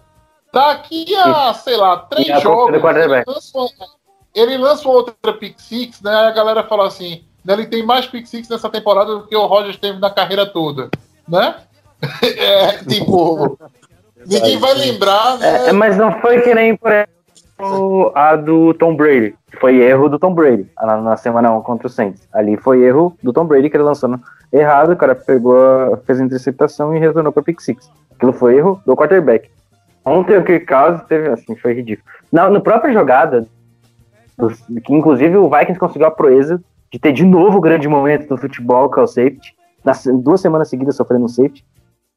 Daqui 0.52 1.14
a, 1.14 1.52
sei 1.54 1.76
lá, 1.76 1.96
três 1.96 2.30
a 2.30 2.38
jogos, 2.38 2.74
ele 2.74 3.24
lança, 3.26 3.58
ele 4.34 4.56
lança 4.56 4.88
outra 4.88 5.32
pick 5.32 5.58
six, 5.60 6.00
né? 6.00 6.14
Aí 6.14 6.26
a 6.26 6.32
galera 6.32 6.64
fala 6.64 6.86
assim, 6.86 7.24
né, 7.44 7.54
ele 7.54 7.66
tem 7.66 7.84
mais 7.84 8.06
pick 8.06 8.26
six 8.26 8.48
nessa 8.48 8.68
temporada 8.70 9.14
do 9.14 9.26
que 9.26 9.36
o 9.36 9.46
Rogers 9.46 9.76
teve 9.76 9.98
na 9.98 10.10
carreira 10.10 10.46
toda, 10.46 10.90
né? 11.26 11.56
É, 12.22 12.78
tipo, 12.84 13.58
ninguém 14.24 14.56
vai 14.56 14.72
lembrar, 14.74 15.36
né? 15.36 15.68
É, 15.68 15.72
mas 15.72 15.96
não 15.96 16.12
foi 16.20 16.40
que 16.42 16.54
nem, 16.54 16.76
por 16.76 16.92
a 18.14 18.36
do 18.36 18.72
Tom 18.74 18.94
Brady. 18.94 19.34
Foi 19.60 19.76
erro 19.78 20.08
do 20.08 20.18
Tom 20.18 20.32
Brady 20.34 20.70
na, 20.80 20.96
na 20.98 21.16
semana 21.16 21.50
1 21.52 21.62
contra 21.62 21.86
o 21.86 21.90
Saints. 21.90 22.28
Ali 22.32 22.56
foi 22.56 22.82
erro 22.82 23.16
do 23.22 23.32
Tom 23.32 23.44
Brady 23.44 23.68
que 23.70 23.76
ele 23.76 23.84
lançou 23.84 24.08
no- 24.08 24.20
errado, 24.52 24.92
o 24.92 24.96
cara 24.96 25.14
pegou, 25.14 25.96
fez 26.06 26.20
a 26.20 26.24
interceptação 26.24 26.94
e 26.94 26.98
retornou 26.98 27.32
para 27.32 27.42
pick 27.42 27.60
six. 27.60 27.90
Aquilo 28.14 28.32
foi 28.32 28.56
erro 28.56 28.80
do 28.86 28.96
quarterback. 28.96 29.50
Ontem 30.04 30.36
o 30.38 30.44
Kirk 30.44 30.66
Cousins 30.66 31.02
teve, 31.06 31.28
assim, 31.28 31.54
foi 31.56 31.74
ridículo. 31.74 32.06
Na, 32.32 32.48
na 32.48 32.60
própria 32.60 32.92
jogada, 32.92 33.46
dos- 34.36 34.60
que 34.84 34.94
inclusive 34.94 35.36
o 35.36 35.50
Vikings 35.50 35.78
conseguiu 35.78 36.06
a 36.06 36.10
proeza 36.10 36.62
de 36.90 36.98
ter 36.98 37.12
de 37.12 37.24
novo 37.24 37.58
o 37.58 37.60
grande 37.60 37.88
momento 37.88 38.28
do 38.28 38.38
futebol, 38.38 38.88
que 38.90 38.98
é 38.98 39.02
o 39.02 39.06
safety. 39.06 39.54
Nas 39.84 40.04
duas 40.04 40.40
semanas 40.40 40.68
seguidas 40.68 40.96
sofrendo 40.96 41.24
um 41.24 41.28
safety. 41.28 41.64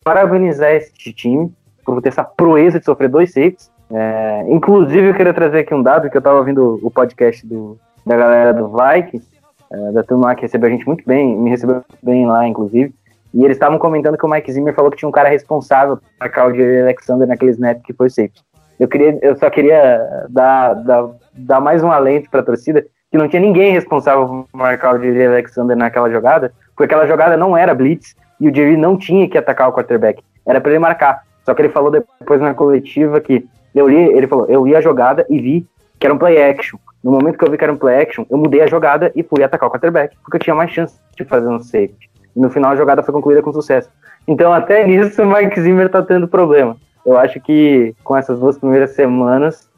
Parabenizar 0.04 0.72
esse 0.72 0.92
time 1.14 1.52
por 1.86 2.02
ter 2.02 2.10
essa 2.10 2.24
proeza 2.24 2.80
de 2.80 2.86
sofrer 2.86 3.10
dois 3.10 3.32
safeties. 3.34 3.71
É, 3.94 4.46
inclusive, 4.48 5.10
eu 5.10 5.14
queria 5.14 5.34
trazer 5.34 5.60
aqui 5.60 5.74
um 5.74 5.84
dado 5.84 6.10
que 6.10 6.18
eu 6.18 6.22
tava 6.22 6.38
ouvindo 6.38 6.80
o 6.82 6.90
podcast 6.90 7.46
do, 7.46 7.78
da 8.06 8.16
galera 8.16 8.54
do 8.54 8.70
Vikings, 8.70 9.28
é, 9.72 9.92
da 9.92 10.04
turma 10.04 10.34
que 10.36 10.44
recebeu 10.44 10.70
a 10.70 10.72
gente 10.72 10.86
muito 10.86 11.04
bem, 11.06 11.38
me 11.38 11.50
recebeu 11.50 11.84
bem 12.02 12.26
lá, 12.26 12.48
inclusive. 12.48 12.94
E 13.34 13.44
eles 13.44 13.56
estavam 13.56 13.80
comentando 13.80 14.18
que 14.18 14.26
o 14.26 14.30
Mike 14.30 14.52
Zimmer 14.52 14.74
falou 14.74 14.92
que 14.92 14.98
tinha 14.98 15.08
um 15.08 15.12
cara 15.12 15.30
responsável 15.30 15.98
o 16.22 16.54
Jerry 16.54 16.82
Alexander 16.82 17.28
naquele 17.28 17.52
snap 17.52 17.82
que 17.82 17.94
foi 17.94 18.10
safety. 18.10 18.42
Eu, 18.80 18.88
queria, 18.88 19.18
eu 19.22 19.38
só 19.38 19.50
queria 19.50 20.26
dar, 20.30 20.74
dar, 20.74 21.10
dar 21.34 21.62
mais 21.62 21.84
um 21.84 21.92
alento 21.92 22.30
pra 22.30 22.44
torcida, 22.44 22.86
que 23.10 23.18
não 23.18 23.30
tinha 23.30 23.42
ninguém 23.42 23.72
responsável 23.72 24.28
por 24.28 24.58
marcar 24.58 24.96
o 24.96 25.00
Jerry 25.00 25.28
Alexander 25.28 25.78
naquela 25.78 26.10
jogada, 26.10 26.52
porque 26.76 26.86
aquela 26.86 27.08
jogada 27.08 27.38
não 27.38 27.56
era 27.56 27.76
blitz 27.76 28.16
e 28.40 28.50
o 28.50 28.56
Jerry 28.56 28.76
não 28.76 28.98
tinha 28.98 29.30
que 29.30 29.38
atacar 29.38 29.70
o 29.70 29.74
quarterback. 29.74 30.22
Era 30.46 30.60
pra 30.60 30.72
ele 30.72 30.80
marcar. 30.80 31.24
Só 31.46 31.54
que 31.54 31.62
ele 31.62 31.70
falou 31.70 31.92
depois 31.92 32.42
na 32.42 32.54
coletiva 32.54 33.22
que 33.22 33.48
eu 33.74 33.88
li, 33.88 33.98
ele 33.98 34.28
falou, 34.28 34.46
eu 34.48 34.66
li 34.66 34.76
a 34.76 34.82
jogada 34.82 35.26
e 35.30 35.40
vi 35.40 35.68
que 36.00 36.06
era 36.06 36.14
um 36.14 36.18
play 36.18 36.42
action. 36.42 36.78
No 37.04 37.12
momento 37.12 37.38
que 37.38 37.46
eu 37.46 37.52
vi 37.52 37.58
que 37.58 37.64
era 37.64 37.74
um 37.74 37.78
play 37.78 38.02
action, 38.02 38.26
eu 38.30 38.38
mudei 38.38 38.62
a 38.62 38.68
jogada 38.68 39.12
e 39.16 39.24
fui 39.24 39.44
atacar 39.44 39.70
o 39.70 39.72
quarterback, 39.72 40.16
porque 40.24 40.38
eu 40.38 40.42
tinha 40.42 40.56
mais 40.56 40.72
chance 40.72 41.00
de 41.18 41.26
fazer 41.26 41.48
um 41.48 41.60
safety. 41.60 42.10
E 42.36 42.40
no 42.40 42.50
final 42.50 42.72
a 42.72 42.76
jogada 42.76 43.04
foi 43.04 43.14
concluída 43.14 43.42
com 43.42 43.54
sucesso. 43.54 43.90
Então 44.28 44.54
até 44.54 44.86
nisso 44.88 45.22
o 45.22 45.26
Mike 45.26 45.62
Zimmer 45.62 45.90
tá 45.90 46.02
tendo 46.02 46.28
problema. 46.28 46.76
Eu 47.06 47.18
acho 47.18 47.40
que 47.40 47.96
com 48.04 48.16
essas 48.16 48.40
duas 48.40 48.58
primeiras 48.58 48.92
semanas, 48.92 49.70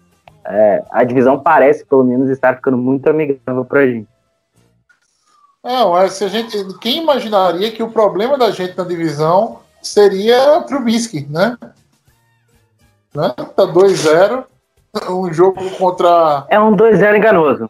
é, 0.46 0.84
a 0.92 1.04
divisão 1.04 1.40
parece, 1.40 1.86
pelo 1.86 2.04
menos, 2.04 2.30
estar 2.30 2.56
ficando 2.56 2.78
muito 2.78 3.10
amigável 3.10 3.64
pra 3.64 3.86
gente. 3.86 4.08
Não, 5.64 5.98
é, 5.98 6.10
se 6.10 6.26
a 6.26 6.28
gente, 6.28 6.58
quem 6.80 7.02
imaginaria 7.02 7.72
que 7.72 7.82
o 7.82 7.90
problema 7.90 8.38
da 8.38 8.52
gente 8.52 8.78
na 8.78 8.84
divisão 8.84 9.60
seria 9.82 10.62
Trubisky, 10.62 11.26
né? 11.30 11.58
Né? 13.16 13.34
Tá 13.56 13.64
2-0, 13.66 14.46
um 15.10 15.32
jogo 15.34 15.60
contra. 15.78 16.46
É 16.50 16.60
um 16.60 16.76
2-0 16.76 17.16
enganoso. 17.18 17.70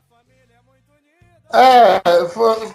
É, 1.51 2.25
foi- 2.29 2.71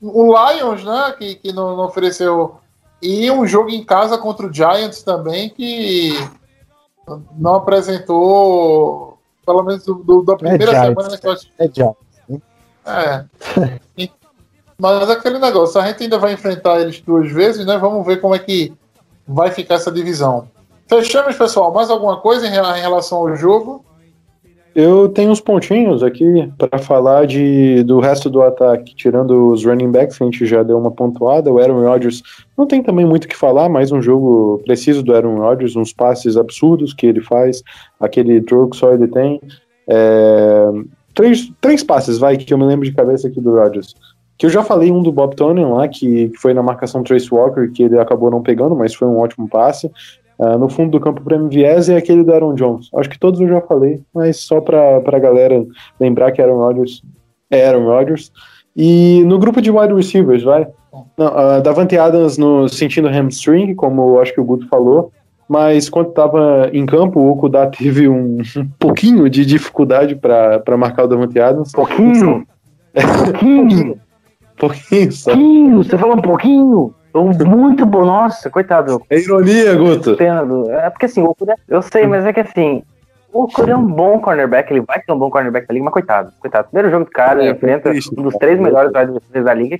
o 0.00 0.32
Lions, 0.52 0.84
né? 0.84 1.14
Que, 1.18 1.34
que 1.36 1.52
não, 1.52 1.76
não 1.76 1.84
ofereceu. 1.84 2.56
E 3.00 3.30
um 3.30 3.46
jogo 3.46 3.70
em 3.70 3.84
casa 3.84 4.18
contra 4.18 4.46
o 4.46 4.52
Giants 4.52 5.02
também, 5.02 5.48
que 5.48 6.12
não 7.36 7.54
apresentou, 7.56 9.18
pelo 9.46 9.62
menos 9.62 9.84
do, 9.84 9.94
do- 9.94 10.22
da 10.22 10.36
primeira 10.36 10.72
Giants. 10.72 10.88
semana 10.88 11.08
né, 11.10 11.16
que 11.16 11.26
eu 11.26 11.32
assisti. 11.32 11.52
É 11.58 11.68
já. 11.72 11.92
É. 12.86 13.24
E- 13.96 14.10
Mas 14.80 15.10
aquele 15.10 15.38
negócio, 15.38 15.80
a 15.80 15.86
gente 15.86 16.02
ainda 16.04 16.18
vai 16.18 16.32
enfrentar 16.32 16.80
eles 16.80 17.00
duas 17.00 17.30
vezes, 17.30 17.64
né? 17.66 17.76
Vamos 17.78 18.04
ver 18.06 18.20
como 18.20 18.34
é 18.34 18.38
que 18.38 18.72
vai 19.26 19.50
ficar 19.50 19.74
essa 19.76 19.92
divisão. 19.92 20.48
Fechamos, 20.88 21.36
pessoal. 21.36 21.72
Mais 21.72 21.90
alguma 21.90 22.16
coisa 22.16 22.46
em 22.46 22.50
rela- 22.50 22.78
em 22.78 22.80
relação 22.80 23.18
ao 23.18 23.36
jogo? 23.36 23.84
Eu 24.74 25.08
tenho 25.08 25.30
uns 25.30 25.40
pontinhos 25.40 26.04
aqui 26.04 26.52
para 26.56 26.78
falar 26.78 27.26
de, 27.26 27.82
do 27.82 27.98
resto 27.98 28.30
do 28.30 28.40
ataque, 28.42 28.94
tirando 28.94 29.50
os 29.50 29.64
running 29.64 29.90
backs, 29.90 30.16
que 30.16 30.22
a 30.22 30.26
gente 30.26 30.46
já 30.46 30.62
deu 30.62 30.78
uma 30.78 30.90
pontuada. 30.90 31.52
O 31.52 31.58
Aaron 31.58 31.82
Rodgers 31.82 32.22
não 32.56 32.64
tem 32.64 32.82
também 32.82 33.04
muito 33.04 33.24
o 33.24 33.28
que 33.28 33.36
falar, 33.36 33.68
mais 33.68 33.90
um 33.90 34.00
jogo 34.00 34.62
preciso 34.64 35.02
do 35.02 35.12
Aaron 35.12 35.38
Rodgers, 35.38 35.74
uns 35.74 35.92
passes 35.92 36.36
absurdos 36.36 36.94
que 36.94 37.06
ele 37.06 37.20
faz, 37.20 37.62
aquele 37.98 38.40
que 38.40 38.76
só 38.76 38.92
ele 38.92 39.08
tem. 39.08 39.40
É, 39.88 40.70
três, 41.12 41.50
três 41.60 41.82
passes, 41.82 42.16
vai, 42.18 42.36
que 42.36 42.54
eu 42.54 42.58
me 42.58 42.64
lembro 42.64 42.86
de 42.86 42.94
cabeça 42.94 43.26
aqui 43.26 43.40
do 43.40 43.56
Rodgers. 43.56 43.96
Que 44.36 44.46
eu 44.46 44.50
já 44.50 44.62
falei 44.62 44.92
um 44.92 45.02
do 45.02 45.10
Bob 45.10 45.34
Tony 45.34 45.64
lá, 45.64 45.88
que, 45.88 46.28
que 46.28 46.36
foi 46.36 46.54
na 46.54 46.62
marcação 46.62 47.02
Trace 47.02 47.34
Walker, 47.34 47.68
que 47.72 47.82
ele 47.82 47.98
acabou 47.98 48.30
não 48.30 48.42
pegando, 48.42 48.76
mas 48.76 48.94
foi 48.94 49.08
um 49.08 49.18
ótimo 49.18 49.48
passe. 49.48 49.90
Ah, 50.40 50.56
no 50.56 50.68
fundo 50.68 50.92
do 50.92 51.00
campo 51.00 51.20
para 51.22 51.36
MVS 51.36 51.88
e 51.88 51.96
aquele 51.96 52.22
do 52.22 52.32
Aaron 52.32 52.54
Jones. 52.54 52.88
Acho 52.94 53.10
que 53.10 53.18
todos 53.18 53.40
eu 53.40 53.48
já 53.48 53.60
falei, 53.60 54.00
mas 54.14 54.36
só 54.36 54.60
para 54.60 54.98
a 55.04 55.18
galera 55.18 55.64
lembrar 55.98 56.30
que 56.30 56.40
Aaron 56.40 56.58
Rodgers 56.58 57.02
é 57.50 57.66
Aaron 57.66 57.86
Rodgers. 57.86 58.30
E 58.76 59.24
no 59.24 59.38
grupo 59.38 59.60
de 59.60 59.70
wide 59.70 59.92
receivers, 59.92 60.44
vai. 60.44 60.68
Não, 61.16 61.26
ah, 61.26 61.58
Davante 61.58 61.98
Adams 61.98 62.38
no 62.38 62.68
sentindo 62.68 63.08
hamstring, 63.08 63.74
como 63.74 64.14
eu 64.14 64.20
acho 64.20 64.32
que 64.32 64.40
o 64.40 64.44
Guto 64.44 64.68
falou. 64.68 65.10
Mas 65.48 65.88
quando 65.88 66.10
estava 66.10 66.70
em 66.72 66.86
campo, 66.86 67.18
o 67.18 67.30
Okuda 67.30 67.66
teve 67.76 68.08
um, 68.08 68.38
um 68.56 68.68
pouquinho 68.78 69.28
de 69.28 69.44
dificuldade 69.44 70.14
para 70.14 70.76
marcar 70.76 71.04
o 71.04 71.08
Davante 71.08 71.40
Adams. 71.40 71.72
Pouquinho! 71.72 72.46
pouquinho! 73.24 73.98
Pouquinho 74.58 75.12
só. 75.12 75.30
pouquinho! 75.30 75.84
Você 75.84 75.96
falou 75.96 76.16
um 76.16 76.20
pouquinho! 76.20 76.92
Muito 77.14 77.86
bom, 77.86 78.04
nossa, 78.04 78.50
coitado. 78.50 79.02
É 79.08 79.18
ironia, 79.18 79.74
Guto. 79.74 80.16
Pena 80.16 80.44
do... 80.44 80.70
É 80.70 80.90
porque 80.90 81.06
assim, 81.06 81.22
o 81.22 81.30
Okuda, 81.30 81.54
eu 81.68 81.82
sei, 81.82 82.06
mas 82.06 82.24
é 82.24 82.32
que 82.32 82.40
assim, 82.40 82.82
o 83.32 83.44
Okuda 83.44 83.72
é 83.72 83.76
um 83.76 83.84
bom 83.84 84.20
cornerback, 84.20 84.72
ele 84.72 84.80
vai 84.80 85.02
ser 85.02 85.12
um 85.12 85.18
bom 85.18 85.30
cornerback 85.30 85.66
da 85.66 85.72
liga, 85.72 85.84
mas 85.84 85.92
coitado, 85.92 86.32
coitado. 86.40 86.68
Primeiro 86.68 86.90
jogo 86.90 87.04
do 87.04 87.10
cara, 87.10 87.40
ele 87.40 87.48
É, 87.48 87.52
enfrenta 87.52 87.90
triste, 87.90 88.14
um 88.18 88.22
dos 88.22 88.34
três 88.34 88.58
melhores 88.58 88.92
receivers 88.92 89.44
da 89.44 89.54
liga. 89.54 89.78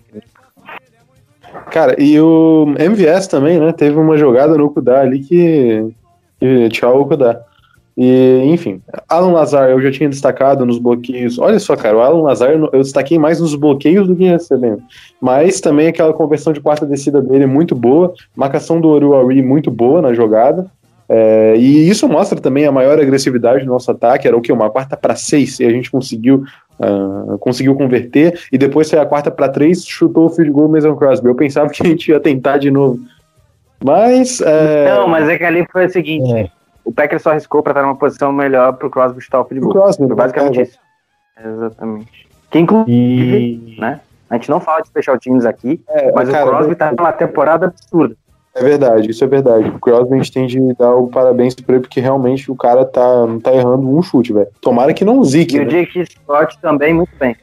Cara, 1.71 1.95
e 1.99 2.21
o 2.21 2.75
MVS 2.79 3.27
também, 3.27 3.59
né? 3.59 3.73
Teve 3.73 3.97
uma 3.97 4.17
jogada 4.17 4.57
no 4.57 4.67
Okuda 4.67 5.01
ali 5.01 5.21
que. 5.21 5.95
que 6.39 6.69
tchau, 6.69 7.01
Okuda. 7.01 7.43
E, 8.01 8.45
enfim, 8.45 8.81
Alan 9.09 9.33
Lazar 9.33 9.71
eu 9.71 9.81
já 9.81 9.91
tinha 9.91 10.09
destacado 10.09 10.65
nos 10.65 10.79
bloqueios. 10.79 11.37
Olha 11.37 11.59
só, 11.59 11.75
cara, 11.75 11.97
o 11.97 12.01
Alan 12.01 12.23
Lazar 12.23 12.53
eu 12.53 12.81
destaquei 12.81 13.19
mais 13.19 13.41
nos 13.41 13.57
bloqueios 13.57 14.07
do 14.07 14.15
que 14.15 14.23
recebendo. 14.23 14.81
Mas 15.21 15.61
também 15.61 15.89
aquela 15.89 16.13
conversão 16.13 16.53
de 16.53 16.61
quarta 16.61 16.87
descida 16.87 17.21
dele 17.21 17.43
é 17.43 17.49
muito 17.49 17.75
boa. 17.75 18.15
Marcação 18.37 18.81
do 18.81 18.87
Oruari 18.87 19.43
muito 19.43 19.69
boa 19.69 20.01
na 20.01 20.15
jogada. 20.15 20.71
É, 21.09 21.57
e 21.57 21.89
isso 21.89 22.09
mostra 22.09 22.41
também 22.41 22.67
a 22.67 22.71
maior 22.71 23.01
agressividade 23.01 23.65
do 23.65 23.73
nosso 23.73 23.91
ataque. 23.91 24.29
Era 24.29 24.37
o 24.37 24.41
que? 24.41 24.53
Uma 24.53 24.71
quarta 24.71 24.97
para 24.97 25.17
seis. 25.17 25.59
E 25.59 25.65
a 25.65 25.71
gente 25.71 25.91
conseguiu, 25.91 26.45
ah, 26.79 27.37
conseguiu 27.41 27.75
converter. 27.75 28.39
E 28.53 28.57
depois 28.57 28.89
foi 28.89 29.01
a 29.01 29.07
quarta 29.07 29.29
para 29.29 29.49
três, 29.49 29.85
chutou 29.85 30.27
o 30.27 30.31
field 30.31 30.53
goal 30.53 30.69
Mason 30.69 30.95
Crosby. 30.95 31.27
Eu 31.27 31.35
pensava 31.35 31.69
que 31.69 31.85
a 31.85 31.91
gente 31.91 32.13
ia 32.13 32.21
tentar 32.21 32.59
de 32.59 32.71
novo. 32.71 33.01
Mas. 33.85 34.41
É, 34.41 34.95
Não, 34.95 35.09
mas 35.09 35.29
é 35.29 35.37
que 35.37 35.45
ali 35.45 35.67
foi 35.73 35.87
o 35.87 35.91
seguinte: 35.91 36.33
É. 36.33 36.58
o 36.89 36.93
Packers 36.93 37.23
só 37.23 37.31
arriscou 37.31 37.63
pra 37.63 37.73
estar 37.73 37.83
numa 37.83 37.97
posição 37.97 38.33
melhor 38.33 38.73
pro 38.73 38.89
Crosby 38.89 39.21
chutar 39.21 39.41
o 39.41 39.45
field 39.45 39.67
o 39.67 39.69
goal. 39.69 39.85
Crosby, 39.85 40.07
Foi 40.07 40.17
basicamente 40.17 40.57
né? 40.57 40.63
isso. 40.63 40.79
Exatamente. 41.45 42.29
Que 42.51 42.59
inclusive, 42.59 42.91
E 42.91 43.77
né? 43.79 44.01
A 44.31 44.35
gente 44.37 44.49
não 44.51 44.59
fala 44.61 44.81
de 44.81 44.89
special 44.89 45.19
teams 45.19 45.45
aqui, 45.45 45.83
É, 45.89 46.11
mas 46.13 46.29
cara, 46.31 46.47
o 46.47 46.49
Crosby 46.51 46.75
tá 46.75 46.93
numa 46.93 47.13
temporada 47.13 47.67
absurda. 47.67 48.17
É 48.55 48.63
verdade, 48.63 49.11
isso 49.11 49.23
é 49.23 49.27
verdade. 49.27 49.69
O 49.69 49.79
Crosby 49.79 50.15
a 50.15 50.17
gente 50.17 50.33
tem 50.33 50.47
de 50.47 50.59
dar 50.75 50.95
o 50.95 51.09
parabéns 51.09 51.55
pra 51.55 51.75
ele, 51.77 51.83
porque 51.83 52.01
realmente 52.01 52.51
o 52.51 52.57
cara 52.57 52.85
tá, 52.85 53.27
não 53.27 53.39
tá 53.39 53.53
errando 53.55 53.87
um 53.89 54.03
chute, 54.03 54.33
velho. 54.33 54.49
Tomara 54.61 54.93
que 54.95 55.05
não 55.05 55.23
zique, 55.23 55.57
E 55.57 55.61
o 55.61 55.65
né? 55.65 55.69
Jake 55.71 56.05
Scott 56.07 56.59
também, 56.61 56.93
muito 56.95 57.15
bem. 57.19 57.37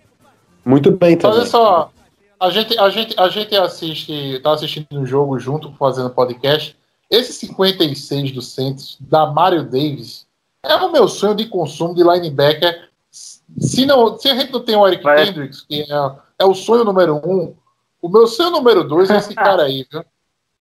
Muito 0.66 0.92
bem 0.92 1.16
também. 1.16 1.38
Olha 1.38 1.46
só, 1.46 1.92
a 2.40 2.50
gente, 2.50 2.78
a 2.78 2.90
gente, 2.90 3.16
a 3.20 3.30
gente 3.30 3.56
assiste, 3.56 4.40
tá 4.44 4.54
assistindo 4.54 4.88
um 4.92 5.06
jogo 5.06 5.38
junto, 5.40 5.72
fazendo 5.78 6.10
podcast. 6.10 6.76
Esse 7.16 7.34
56 7.34 8.32
do 8.32 8.42
Santos, 8.42 8.98
da 9.00 9.26
Mario 9.28 9.64
Davis, 9.64 10.28
é 10.64 10.76
o 10.76 10.92
meu 10.92 11.08
sonho 11.08 11.36
de 11.36 11.46
consumo 11.48 11.94
de 11.96 12.04
linebacker. 12.04 12.90
Se, 13.10 13.86
não, 13.86 14.18
se 14.18 14.28
a 14.30 14.36
gente 14.36 14.52
não 14.52 14.60
tem 14.60 14.76
o 14.76 14.86
Eric 14.86 15.04
Vai. 15.04 15.26
Kendricks, 15.26 15.62
que 15.62 15.82
é, 15.84 16.12
é 16.40 16.46
o 16.46 16.54
sonho 16.54 16.84
número 16.84 17.16
um, 17.26 17.56
o 18.02 18.10
meu 18.10 18.28
sonho 18.28 18.50
número 18.52 18.84
dois 18.84 19.10
é 19.10 19.18
esse 19.18 19.34
cara 19.36 19.64
aí, 19.64 19.86
viu? 19.90 20.04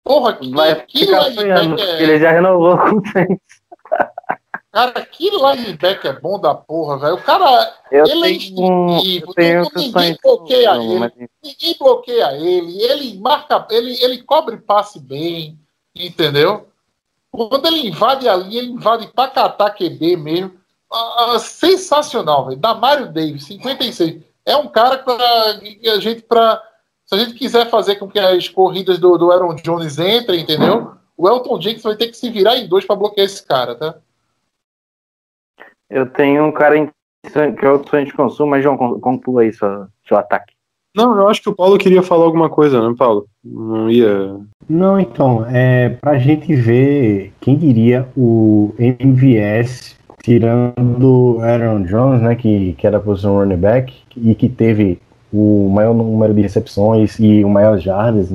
Porra, 0.04 0.34
que, 0.34 0.50
Vai 0.50 0.84
que 0.84 1.04
linebacker 1.06 1.78
é 1.78 2.02
ele 2.02 2.18
já 2.18 2.32
renovou 2.32 2.76
com 2.76 2.96
o 2.96 3.02
Saints. 3.12 3.62
Cara, 4.72 5.04
que 5.06 5.30
linebacker 5.30 6.10
é 6.16 6.20
bom 6.20 6.40
da 6.40 6.54
porra, 6.54 6.98
velho. 6.98 7.14
O 7.14 7.22
cara, 7.22 7.74
Eu 7.90 8.06
ele 8.06 8.26
é 8.26 8.30
instintivo, 8.32 9.26
eu 9.30 9.34
tenho 9.34 9.66
ninguém 9.76 10.18
bloqueia 10.22 10.74
Não, 10.74 10.82
ele. 10.82 10.98
mas- 10.98 11.12
ninguém 11.42 11.76
bloqueia 11.78 12.32
ele, 12.36 12.82
ele 12.82 13.18
marca, 13.18 13.66
ele, 13.70 14.02
ele 14.02 14.22
cobre 14.22 14.56
passe 14.56 14.98
bem, 14.98 15.58
entendeu? 15.94 16.68
Quando 17.30 17.66
ele 17.66 17.88
invade 17.88 18.28
a 18.28 18.36
linha, 18.36 18.58
ele 18.60 18.72
invade 18.72 19.06
pra 19.08 19.28
catar 19.28 19.70
QB 19.70 20.16
mesmo. 20.16 20.52
Ah, 20.92 21.34
ah, 21.34 21.38
sensacional, 21.38 22.46
velho. 22.46 22.58
Da 22.58 22.74
Mario 22.74 23.10
Davis, 23.10 23.46
56. 23.46 24.22
É 24.44 24.56
um 24.56 24.68
cara 24.68 24.98
que 24.98 25.88
a 25.88 25.98
gente, 26.00 26.22
pra, 26.22 26.62
se 27.06 27.14
a 27.14 27.18
gente 27.18 27.34
quiser 27.34 27.70
fazer 27.70 27.96
com 27.96 28.08
que 28.08 28.18
as 28.18 28.48
corridas 28.48 28.98
do, 28.98 29.16
do 29.16 29.32
Aaron 29.32 29.54
Jones 29.54 29.98
entrem, 29.98 30.40
entendeu? 30.40 30.92
O 31.16 31.28
Elton 31.28 31.60
Jenkins 31.60 31.82
vai 31.82 31.96
ter 31.96 32.08
que 32.08 32.16
se 32.16 32.28
virar 32.30 32.56
em 32.56 32.68
dois 32.68 32.84
pra 32.84 32.96
bloquear 32.96 33.24
esse 33.24 33.46
cara, 33.46 33.74
tá? 33.74 33.94
Eu 35.88 36.10
tenho 36.10 36.44
um 36.44 36.52
cara 36.52 36.86
que 36.86 36.92
é 37.28 37.30
sonho 37.88 38.04
de 38.04 38.12
consumo, 38.12 38.50
mas 38.50 38.62
João, 38.62 38.76
con- 38.76 39.00
conclua 39.00 39.42
aí 39.42 39.52
seu, 39.52 39.86
seu 40.06 40.16
ataque. 40.16 40.54
Não, 40.94 41.16
eu 41.16 41.28
acho 41.28 41.42
que 41.42 41.48
o 41.48 41.54
Paulo 41.54 41.78
queria 41.78 42.02
falar 42.02 42.24
alguma 42.24 42.50
coisa, 42.50 42.86
né, 42.86 42.94
Paulo? 42.96 43.26
Não 43.42 43.90
ia. 43.90 44.36
Não, 44.68 45.00
então, 45.00 45.46
é 45.48 45.90
pra 46.00 46.18
gente 46.18 46.54
ver, 46.54 47.32
quem 47.40 47.56
diria 47.56 48.06
o 48.16 48.74
MVS 48.78 49.96
tirando 50.22 51.38
Aaron 51.40 51.82
Jones, 51.82 52.22
né, 52.22 52.34
que, 52.34 52.74
que 52.74 52.86
era 52.86 52.98
a 52.98 53.00
posição 53.00 53.36
running 53.38 53.56
back 53.56 53.92
e 54.16 54.34
que 54.34 54.48
teve 54.48 54.98
o 55.32 55.68
maior 55.68 55.94
número 55.94 56.34
de 56.34 56.42
recepções 56.42 57.18
e 57.18 57.42
o 57.42 57.48
maior 57.48 57.78
jardas 57.78 58.30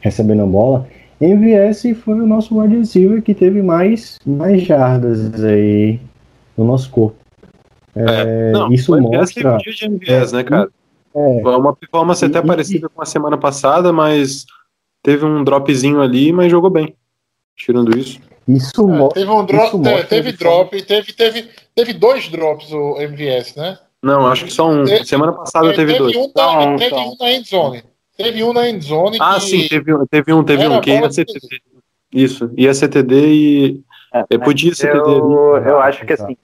recebendo 0.00 0.42
a 0.42 0.46
bola. 0.46 0.86
MVS 1.20 1.82
foi 2.02 2.14
o 2.14 2.26
nosso 2.26 2.58
wide 2.58 2.76
receiver 2.76 3.22
que 3.22 3.34
teve 3.34 3.60
mais, 3.62 4.18
mais 4.24 4.62
jardas 4.62 5.42
aí 5.44 6.00
no 6.56 6.64
nosso 6.64 6.90
corpo. 6.90 7.16
É, 7.94 8.52
Não, 8.52 8.72
isso 8.72 8.92
o 8.92 8.96
MVS 8.96 9.34
teve 9.34 9.46
mostra. 9.48 9.54
um 9.54 9.58
dia 9.58 9.72
de 9.72 9.84
MVS, 9.84 10.32
né, 10.32 10.44
cara? 10.44 10.70
É, 11.14 11.18
Uma 11.56 11.74
performance 11.74 12.24
até 12.24 12.38
E- 12.38 12.42
e- 12.42 12.46
parecida 12.46 12.88
com 12.88 13.02
a 13.02 13.06
semana 13.06 13.36
passada, 13.36 13.92
mas 13.92 14.44
teve 15.02 15.24
um 15.24 15.42
dropzinho 15.44 16.00
ali, 16.00 16.32
mas 16.32 16.50
jogou 16.50 16.70
bem. 16.70 16.94
Tirando 17.56 17.96
isso. 17.96 18.18
isso 18.48 18.80
É, 18.80 18.84
mostra. 18.98 19.20
teve 19.20 19.30
um 19.32 19.44
drop, 19.44 19.76
mostra 19.76 20.04
teve 20.04 20.32
de 20.32 20.38
drop, 20.38 20.82
teve, 20.82 21.12
teve, 21.12 21.48
teve 21.74 21.92
dois 21.92 22.28
drops 22.28 22.72
o 22.72 22.96
MVS, 23.00 23.54
né? 23.56 23.78
Não, 24.02 24.26
acho 24.26 24.46
que 24.46 24.52
só 24.52 24.68
um. 24.68 24.84
Teve- 24.84 25.04
Semana 25.04 25.32
passada 25.32 25.68
É, 25.68 25.72
teve 25.74 25.96
dois. 25.96 26.16
um, 26.16 26.32
na, 26.34 26.66
Não, 26.66 26.76
teve 26.76 26.86
então. 26.94 27.12
um 27.12 27.16
na 27.20 27.32
endzone. 27.32 27.84
Teve 28.16 28.42
um 28.44 28.52
na 28.52 28.68
endzone 28.68 29.16
Ah, 29.20 29.34
que 29.34 29.40
sim, 29.42 29.68
teve 29.68 29.94
um, 29.94 30.06
teve 30.06 30.32
um, 30.32 30.42
teve 30.42 30.66
um. 30.66 30.80
Bola 30.80 30.86
ia 30.86 31.10
ser 31.12 31.24
de- 31.24 31.32
TD? 31.34 31.60
Isso. 32.12 32.50
Ia 32.56 32.74
CTD 32.74 33.26
e. 33.32 33.80
É, 34.12 34.38
podia 34.38 34.74
CTD 34.74 34.98
Eu, 34.98 35.54
ali. 35.56 35.68
eu 35.68 35.78
acho 35.80 36.04
que 36.04 36.12
assim, 36.12 36.36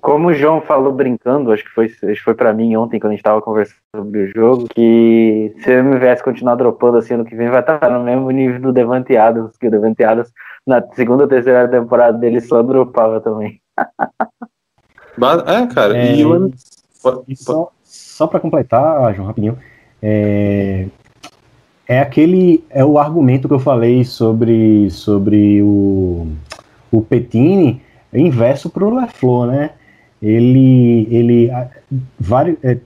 como 0.00 0.28
o 0.28 0.34
João 0.34 0.60
falou 0.60 0.92
brincando, 0.92 1.50
acho 1.52 1.64
que 1.64 1.70
foi, 1.70 1.86
acho 1.86 1.98
que 1.98 2.22
foi 2.22 2.34
para 2.34 2.52
mim 2.52 2.76
ontem 2.76 3.00
quando 3.00 3.12
a 3.12 3.16
gente 3.16 3.24
tava 3.24 3.42
conversando 3.42 3.80
sobre 3.94 4.22
o 4.22 4.28
jogo, 4.28 4.68
que 4.68 5.52
se 5.58 5.70
o 5.70 5.78
MVS 5.78 6.22
continuar 6.22 6.54
dropando 6.54 6.98
assim 6.98 7.14
ano 7.14 7.24
que 7.24 7.34
vem, 7.34 7.50
vai 7.50 7.60
estar 7.60 7.90
no 7.90 8.04
mesmo 8.04 8.30
nível 8.30 8.60
do 8.60 8.72
Devante 8.72 9.16
Adams, 9.16 9.56
que 9.56 9.66
o 9.66 9.70
Devante 9.70 10.04
Adams 10.04 10.32
na 10.66 10.80
segunda 10.92 11.24
ou 11.24 11.28
terceira 11.28 11.66
temporada 11.66 12.16
dele 12.16 12.40
só 12.40 12.62
dropava 12.62 13.20
também. 13.20 13.60
É, 15.46 15.66
cara. 15.66 15.98
É, 15.98 16.16
E 16.16 16.24
o. 16.24 16.50
E 17.28 17.36
só, 17.36 17.70
só 17.82 18.26
para 18.26 18.40
completar, 18.40 19.14
João, 19.14 19.26
rapidinho, 19.26 19.58
é, 20.00 20.86
é 21.86 22.00
aquele 22.00 22.64
é 22.70 22.82
o 22.84 22.98
argumento 22.98 23.48
que 23.48 23.52
eu 23.52 23.58
falei 23.58 24.04
sobre 24.04 24.88
sobre 24.90 25.60
o, 25.62 26.28
o 26.90 27.02
Petini 27.02 27.82
inverso 28.12 28.70
para 28.70 28.84
o 28.84 28.94
Leflor, 28.94 29.46
né? 29.46 29.70
Ele 30.22 31.06
ele 31.10 31.50
vários, 32.18 32.56
é, 32.62 32.76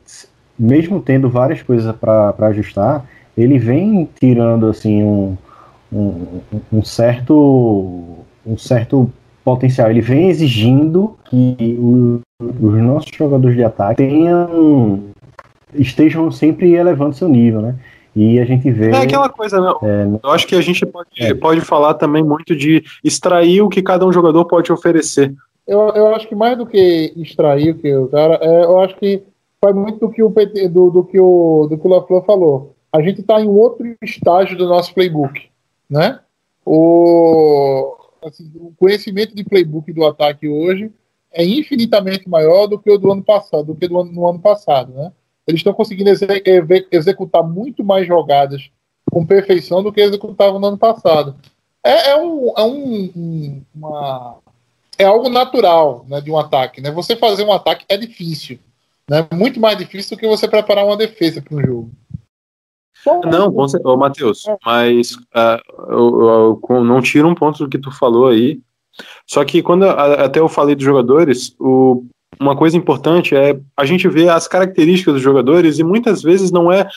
mesmo 0.58 1.00
tendo 1.00 1.28
várias 1.28 1.62
coisas 1.62 1.94
para 1.96 2.34
ajustar, 2.48 3.04
ele 3.36 3.58
vem 3.58 4.08
tirando 4.20 4.66
assim 4.66 5.02
um, 5.02 5.36
um, 5.92 6.40
um 6.72 6.82
certo 6.84 8.18
um 8.46 8.56
certo 8.56 9.10
potencial. 9.44 9.90
Ele 9.90 10.00
vem 10.00 10.28
exigindo 10.28 11.16
que 11.24 11.76
o- 11.80 12.20
os 12.40 12.74
nossos 12.82 13.10
jogadores 13.16 13.56
de 13.56 13.64
ataque 13.64 13.96
tenham 13.96 15.00
estejam 15.74 16.30
sempre 16.30 16.72
elevando 16.74 17.14
seu 17.16 17.28
nível, 17.28 17.60
né? 17.60 17.74
E 18.14 18.38
a 18.38 18.44
gente 18.44 18.70
vê 18.70 18.90
É 18.92 18.98
aquela 19.02 19.28
coisa, 19.28 19.60
né? 19.60 19.72
é, 19.82 20.06
Eu 20.22 20.30
acho 20.30 20.46
que 20.46 20.54
a 20.54 20.60
gente 20.60 20.86
pode, 20.86 21.08
É. 21.18 21.34
pode 21.34 21.60
falar 21.62 21.94
também 21.94 22.22
muito 22.22 22.54
de 22.54 22.84
extrair 23.02 23.60
o 23.60 23.68
que 23.68 23.82
cada 23.82 24.06
um 24.06 24.12
jogador 24.12 24.44
pode 24.44 24.70
oferecer. 24.72 25.34
Eu, 25.66 25.80
eu 25.90 26.14
acho 26.14 26.28
que 26.28 26.34
mais 26.34 26.56
do 26.58 26.66
que 26.66 27.12
extrair 27.16 27.70
o 27.70 27.78
que 27.78 27.94
o 27.94 28.08
cara, 28.08 28.38
é, 28.42 28.64
eu 28.64 28.78
acho 28.80 28.96
que 28.96 29.22
faz 29.60 29.74
muito 29.74 29.98
do 29.98 30.10
que 30.10 30.22
o 30.22 30.30
PT, 30.30 30.68
do, 30.68 30.90
do 30.90 31.04
que 31.04 31.18
o 31.18 31.66
do 31.68 31.78
que 31.78 31.86
o 31.86 32.22
falou. 32.22 32.74
A 32.92 33.00
gente 33.00 33.22
está 33.22 33.40
em 33.40 33.48
outro 33.48 33.84
estágio 34.02 34.56
do 34.56 34.68
nosso 34.68 34.92
playbook, 34.94 35.48
né? 35.88 36.20
O, 36.66 37.96
assim, 38.22 38.50
o 38.56 38.72
conhecimento 38.78 39.34
de 39.34 39.42
playbook 39.44 39.92
do 39.92 40.04
ataque 40.04 40.48
hoje 40.48 40.92
é 41.32 41.44
infinitamente 41.44 42.28
maior 42.28 42.66
do 42.66 42.78
que 42.78 42.90
o 42.90 42.98
do 42.98 43.10
ano 43.10 43.22
passado, 43.22 43.64
do 43.66 43.74
que 43.74 43.88
do 43.88 43.98
ano, 43.98 44.12
no 44.12 44.28
ano 44.28 44.38
passado, 44.38 44.92
né? 44.92 45.12
Eles 45.46 45.58
estão 45.60 45.74
conseguindo 45.74 46.10
exe- 46.10 46.26
exe- 46.44 46.86
executar 46.92 47.42
muito 47.42 47.82
mais 47.84 48.06
jogadas 48.06 48.70
com 49.10 49.26
perfeição 49.26 49.82
do 49.82 49.92
que 49.92 50.00
executavam 50.00 50.58
no 50.60 50.66
ano 50.68 50.78
passado. 50.78 51.34
É, 51.82 52.10
é 52.10 52.16
um, 52.16 52.52
é 52.56 52.62
um- 52.64 53.62
uma 53.74 54.36
é 54.98 55.04
algo 55.04 55.28
natural 55.28 56.04
né, 56.08 56.20
de 56.20 56.30
um 56.30 56.38
ataque. 56.38 56.80
Né? 56.80 56.90
Você 56.90 57.16
fazer 57.16 57.44
um 57.44 57.52
ataque 57.52 57.84
é 57.88 57.96
difícil. 57.96 58.58
Né? 59.08 59.26
Muito 59.32 59.60
mais 59.60 59.76
difícil 59.76 60.16
do 60.16 60.20
que 60.20 60.26
você 60.26 60.48
preparar 60.48 60.84
uma 60.84 60.96
defesa 60.96 61.42
para 61.42 61.56
um 61.56 61.60
jogo. 61.62 61.90
Não, 63.30 63.52
com 63.52 63.96
Matheus, 63.98 64.44
mas 64.64 65.18
ah, 65.34 65.60
eu, 65.90 66.20
eu- 66.22 66.60
eu 66.70 66.84
não 66.84 67.02
tiro 67.02 67.28
um 67.28 67.34
ponto 67.34 67.58
do 67.58 67.68
que 67.68 67.78
tu 67.78 67.90
falou 67.90 68.28
aí. 68.28 68.60
Só 69.26 69.44
que 69.44 69.62
quando 69.62 69.84
a- 69.84 70.24
até 70.24 70.40
eu 70.40 70.48
falei 70.48 70.74
dos 70.74 70.84
jogadores, 70.84 71.54
o- 71.60 72.06
uma 72.40 72.56
coisa 72.56 72.76
importante 72.78 73.36
é 73.36 73.60
a 73.76 73.84
gente 73.84 74.08
ver 74.08 74.30
as 74.30 74.48
características 74.48 75.14
dos 75.14 75.22
jogadores 75.22 75.78
e 75.78 75.84
muitas 75.84 76.22
vezes 76.22 76.50
não 76.50 76.72
é 76.72 76.88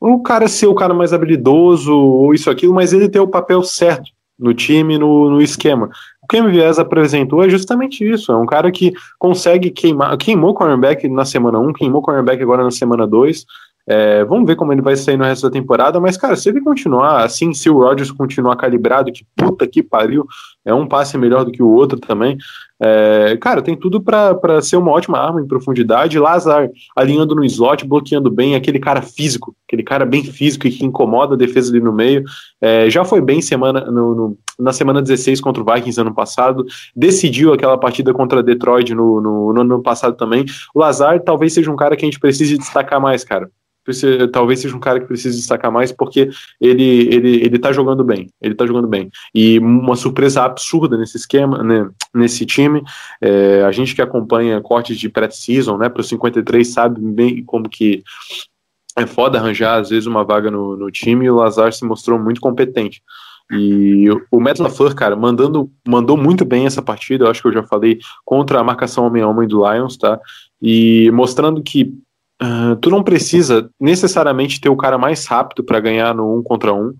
o 0.00 0.22
cara 0.22 0.48
ser 0.48 0.66
o 0.66 0.74
cara 0.74 0.94
mais 0.94 1.12
habilidoso 1.12 1.94
ou 1.94 2.32
isso 2.32 2.48
aquilo, 2.50 2.72
mas 2.72 2.94
ele 2.94 3.08
ter 3.08 3.20
o 3.20 3.28
papel 3.28 3.62
certo 3.62 4.10
no 4.38 4.54
time, 4.54 4.96
no, 4.96 5.28
no 5.28 5.42
esquema. 5.42 5.90
Que 6.30 6.40
o 6.40 6.44
MVS 6.44 6.78
apresentou 6.78 7.42
é 7.42 7.48
justamente 7.48 8.08
isso. 8.08 8.30
É 8.30 8.36
um 8.36 8.46
cara 8.46 8.70
que 8.70 8.92
consegue 9.18 9.70
queimar, 9.70 10.16
queimou 10.16 10.54
cornerback 10.54 11.08
na 11.08 11.24
semana 11.24 11.58
1, 11.58 11.72
queimou 11.72 12.00
cornerback 12.00 12.40
agora 12.40 12.62
na 12.62 12.70
semana 12.70 13.04
2. 13.04 13.44
É, 13.86 14.24
vamos 14.24 14.46
ver 14.46 14.54
como 14.54 14.72
ele 14.72 14.80
vai 14.80 14.94
sair 14.94 15.16
no 15.16 15.24
resto 15.24 15.48
da 15.48 15.52
temporada, 15.52 15.98
mas, 15.98 16.16
cara, 16.16 16.36
se 16.36 16.48
ele 16.48 16.60
continuar 16.60 17.24
assim, 17.24 17.52
se 17.52 17.68
o 17.68 17.78
Rodgers 17.78 18.12
continuar 18.12 18.54
calibrado, 18.54 19.10
que 19.10 19.26
puta 19.34 19.66
que 19.66 19.82
pariu, 19.82 20.24
é 20.64 20.72
um 20.72 20.86
passe 20.86 21.18
melhor 21.18 21.44
do 21.44 21.50
que 21.50 21.62
o 21.62 21.68
outro 21.68 21.98
também. 21.98 22.38
É, 22.82 23.36
cara, 23.36 23.60
tem 23.60 23.76
tudo 23.76 24.00
para 24.00 24.62
ser 24.62 24.76
uma 24.76 24.90
ótima 24.90 25.18
arma 25.18 25.40
em 25.40 25.46
profundidade. 25.46 26.18
Lazar 26.18 26.68
alinhando 26.96 27.34
no 27.34 27.44
slot, 27.44 27.86
bloqueando 27.86 28.30
bem, 28.30 28.54
aquele 28.54 28.78
cara 28.78 29.02
físico, 29.02 29.54
aquele 29.68 29.82
cara 29.82 30.06
bem 30.06 30.24
físico 30.24 30.66
e 30.66 30.70
que 30.70 30.84
incomoda 30.84 31.34
a 31.34 31.36
defesa 31.38 31.70
ali 31.70 31.80
no 31.80 31.92
meio. 31.92 32.24
É, 32.60 32.88
já 32.88 33.04
foi 33.04 33.20
bem 33.20 33.42
semana 33.42 33.82
no, 33.90 34.14
no- 34.14 34.38
na 34.58 34.72
semana 34.72 35.00
16 35.00 35.40
contra 35.40 35.62
o 35.62 35.66
Vikings 35.74 36.00
ano 36.00 36.14
passado, 36.14 36.64
decidiu 36.94 37.52
aquela 37.52 37.78
partida 37.78 38.12
contra 38.12 38.42
Detroit 38.42 38.94
no, 38.94 39.20
no, 39.20 39.52
no 39.52 39.60
ano 39.60 39.82
passado 39.82 40.16
também. 40.16 40.44
O 40.74 40.80
Lazar 40.80 41.20
talvez 41.22 41.52
seja 41.54 41.70
um 41.70 41.76
cara 41.76 41.96
que 41.96 42.04
a 42.04 42.08
gente 42.08 42.20
precise 42.20 42.58
destacar 42.58 43.00
mais, 43.00 43.24
cara. 43.24 43.50
Talvez 44.32 44.60
seja 44.60 44.76
um 44.76 44.80
cara 44.80 45.00
que 45.00 45.06
precisa 45.06 45.36
destacar 45.36 45.72
mais 45.72 45.90
porque 45.90 46.30
ele, 46.60 47.08
ele, 47.14 47.44
ele 47.44 47.58
tá 47.58 47.72
jogando 47.72 48.04
bem. 48.04 48.28
Ele 48.40 48.54
tá 48.54 48.66
jogando 48.66 48.86
bem. 48.86 49.10
E 49.34 49.58
uma 49.58 49.96
surpresa 49.96 50.42
absurda 50.42 50.96
nesse 50.96 51.16
esquema, 51.16 51.62
né, 51.62 51.88
nesse 52.14 52.44
time. 52.46 52.82
É, 53.20 53.62
a 53.64 53.72
gente 53.72 53.94
que 53.94 54.02
acompanha 54.02 54.60
cortes 54.60 54.98
de 54.98 55.08
pré-season, 55.08 55.76
né, 55.76 55.88
para 55.88 56.02
53, 56.02 56.66
sabe 56.68 57.00
bem 57.00 57.44
como 57.44 57.68
que 57.68 58.02
é 58.96 59.06
foda 59.06 59.38
arranjar, 59.38 59.80
às 59.80 59.90
vezes, 59.90 60.06
uma 60.06 60.24
vaga 60.24 60.50
no, 60.50 60.76
no 60.76 60.90
time 60.90 61.24
e 61.24 61.30
o 61.30 61.36
Lazar 61.36 61.72
se 61.72 61.84
mostrou 61.84 62.18
muito 62.18 62.40
competente. 62.40 63.02
E 63.50 64.06
o 64.30 64.40
Matt 64.40 64.60
LaFleur, 64.60 64.94
cara, 64.94 65.16
mandando, 65.16 65.70
mandou 65.86 66.16
muito 66.16 66.44
bem 66.44 66.66
essa 66.66 66.80
partida, 66.80 67.24
eu 67.24 67.30
acho 67.30 67.42
que 67.42 67.48
eu 67.48 67.52
já 67.52 67.62
falei, 67.64 67.98
contra 68.24 68.60
a 68.60 68.64
marcação 68.64 69.06
homem 69.06 69.22
a 69.22 69.28
homem 69.28 69.48
do 69.48 69.68
Lions, 69.68 69.96
tá? 69.96 70.20
E 70.62 71.10
mostrando 71.12 71.60
que 71.60 71.92
ah, 72.40 72.76
tu 72.80 72.90
não 72.90 73.02
precisa 73.02 73.70
necessariamente 73.78 74.60
ter 74.60 74.68
o 74.68 74.76
cara 74.76 74.96
mais 74.96 75.26
rápido 75.26 75.62
para 75.62 75.80
ganhar 75.80 76.14
no 76.14 76.38
um 76.38 76.42
contra 76.42 76.72
um. 76.72 76.94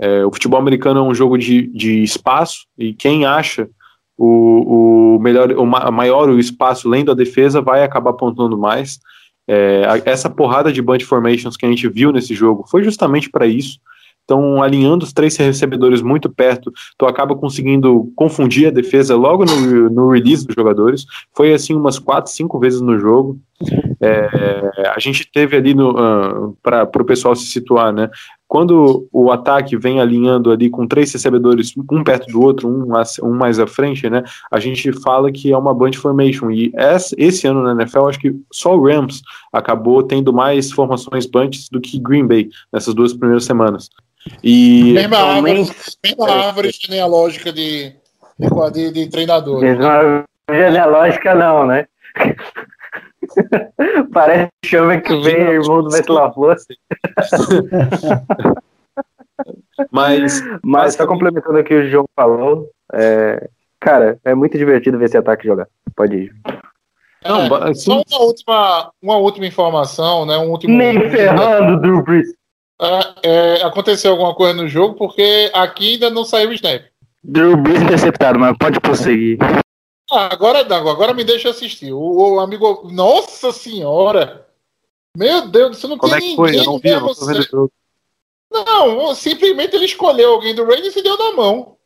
É, 0.00 0.24
o 0.24 0.32
futebol 0.32 0.58
americano 0.58 1.00
é 1.00 1.02
um 1.02 1.14
jogo 1.14 1.36
de, 1.38 1.66
de 1.68 2.02
espaço 2.02 2.66
e 2.78 2.94
quem 2.94 3.26
acha 3.26 3.68
o, 4.16 5.16
o 5.16 5.20
melhor, 5.20 5.52
o 5.52 5.66
ma- 5.66 5.90
maior 5.90 6.28
o 6.28 6.38
espaço 6.38 6.88
lendo 6.88 7.10
a 7.12 7.14
defesa 7.14 7.60
vai 7.60 7.82
acabar 7.84 8.14
pontuando 8.14 8.58
mais. 8.58 8.98
É, 9.46 9.84
a- 9.86 10.10
essa 10.10 10.28
porrada 10.28 10.72
de 10.72 10.82
bunch 10.82 11.04
formations 11.04 11.56
que 11.56 11.66
a 11.66 11.68
gente 11.68 11.88
viu 11.88 12.12
nesse 12.12 12.34
jogo 12.34 12.64
foi 12.68 12.82
justamente 12.82 13.30
para 13.30 13.46
isso. 13.46 13.78
Então, 14.30 14.62
alinhando 14.62 15.04
os 15.04 15.12
três 15.12 15.36
recebedores 15.36 16.00
muito 16.00 16.30
perto, 16.30 16.72
tu 16.96 17.04
acaba 17.04 17.34
conseguindo 17.34 18.12
confundir 18.14 18.68
a 18.68 18.70
defesa 18.70 19.16
logo 19.16 19.44
no, 19.44 19.90
no 19.90 20.10
release 20.10 20.46
dos 20.46 20.54
jogadores. 20.54 21.04
Foi 21.34 21.52
assim 21.52 21.74
umas 21.74 21.98
quatro, 21.98 22.30
cinco 22.30 22.56
vezes 22.60 22.80
no 22.80 22.96
jogo. 22.96 23.40
É, 24.00 24.92
a 24.94 25.00
gente 25.00 25.28
teve 25.30 25.56
ali 25.56 25.74
no 25.74 26.56
para 26.62 26.88
o 26.96 27.04
pessoal 27.04 27.34
se 27.34 27.46
situar, 27.46 27.92
né? 27.92 28.08
Quando 28.46 29.08
o 29.12 29.32
ataque 29.32 29.76
vem 29.76 30.00
alinhando 30.00 30.52
ali 30.52 30.70
com 30.70 30.86
três 30.86 31.12
recebedores, 31.12 31.74
um 31.90 32.04
perto 32.04 32.30
do 32.30 32.40
outro, 32.40 32.68
um, 32.68 32.86
mais- 32.86 33.18
um 33.18 33.34
mais 33.34 33.58
à 33.58 33.66
frente, 33.66 34.08
né? 34.08 34.22
A 34.50 34.60
gente 34.60 34.92
fala 34.92 35.32
que 35.32 35.52
é 35.52 35.58
uma 35.58 35.74
bunch 35.74 35.98
formation. 35.98 36.52
E 36.52 36.72
esse 37.18 37.48
ano 37.48 37.64
na 37.64 37.72
NFL, 37.72 38.06
acho 38.06 38.20
que 38.20 38.32
só 38.52 38.76
o 38.76 38.86
Rams 38.86 39.22
acabou 39.52 40.04
tendo 40.04 40.32
mais 40.32 40.70
formações 40.70 41.26
bunches 41.26 41.68
do 41.68 41.80
que 41.80 41.98
Green 41.98 42.26
Bay 42.28 42.48
nessas 42.72 42.94
duas 42.94 43.12
primeiras 43.12 43.44
semanas. 43.44 43.90
E 44.42 44.92
Mesma 44.92 45.18
árvore, 45.18 45.70
mesma 46.04 46.30
árvore 46.30 46.70
genealógica 46.72 47.52
de, 47.52 47.94
de, 48.38 48.70
de, 48.72 48.92
de 48.92 49.08
treinador. 49.10 49.60
Mesma 49.60 50.24
genealógica 50.50 51.34
não, 51.34 51.66
né? 51.66 51.86
Parece 54.12 54.48
que 54.62 54.68
chama 54.68 55.00
que 55.00 55.14
vem 55.20 55.34
irmão 55.36 55.82
do 55.82 55.90
Beto 55.90 56.12
LaFleur. 56.12 56.56
mas 59.90 60.42
Mas 60.62 60.94
só 60.94 61.06
complementando 61.06 61.58
o 61.58 61.64
que 61.64 61.74
o 61.74 61.88
João 61.88 62.04
falou, 62.14 62.68
é, 62.92 63.48
cara, 63.78 64.18
é 64.24 64.34
muito 64.34 64.58
divertido 64.58 64.98
ver 64.98 65.06
esse 65.06 65.16
ataque 65.16 65.46
jogar. 65.46 65.66
Pode 65.96 66.16
ir. 66.16 66.32
não, 67.24 67.42
É, 67.42 67.48
ba- 67.48 67.74
Só 67.74 68.02
uma 68.10 68.20
última, 68.22 68.92
uma 69.02 69.16
última 69.16 69.46
informação, 69.46 70.26
né? 70.26 70.36
Um 70.38 70.50
último. 70.50 70.76
Nem 70.76 71.10
ferrando, 71.10 71.80
Drew 71.80 72.02
Brees. 72.02 72.28
É, 72.80 73.28
é, 73.28 73.62
aconteceu 73.62 74.12
alguma 74.12 74.34
coisa 74.34 74.54
no 74.54 74.66
jogo, 74.68 74.94
porque 74.94 75.50
aqui 75.52 75.94
ainda 75.94 76.08
não 76.08 76.24
saiu 76.24 76.48
o 76.48 76.52
snap. 76.54 76.82
Drew 77.22 77.56
Brees 77.56 77.82
interceptado, 77.82 78.38
mas 78.38 78.56
pode 78.56 78.80
prosseguir. 78.80 79.38
Ah, 80.10 80.32
agora 80.32 80.64
não, 80.64 80.88
agora 80.88 81.12
me 81.12 81.22
deixa 81.22 81.50
assistir. 81.50 81.92
O, 81.92 82.34
o 82.34 82.40
amigo. 82.40 82.88
Nossa 82.90 83.52
senhora! 83.52 84.46
Meu 85.16 85.46
Deus, 85.48 85.76
você 85.76 85.86
não 85.86 85.98
como 85.98 86.14
tem 86.14 86.26
é 86.26 86.30
que 86.30 86.36
foi? 86.36 86.58
Eu 86.58 86.64
não 86.64 86.78
vi, 86.78 86.88
eu 86.88 87.00
não 87.00 87.14
tô 87.14 87.26
vendo 87.26 87.40
o 87.40 87.42
jogo. 87.42 87.72
Não, 88.50 89.14
simplesmente 89.14 89.76
ele 89.76 89.84
escolheu 89.84 90.32
alguém 90.32 90.54
do 90.54 90.64
Raiders 90.64 90.96
e 90.96 91.02
deu 91.02 91.16
na 91.16 91.32
mão. 91.32 91.76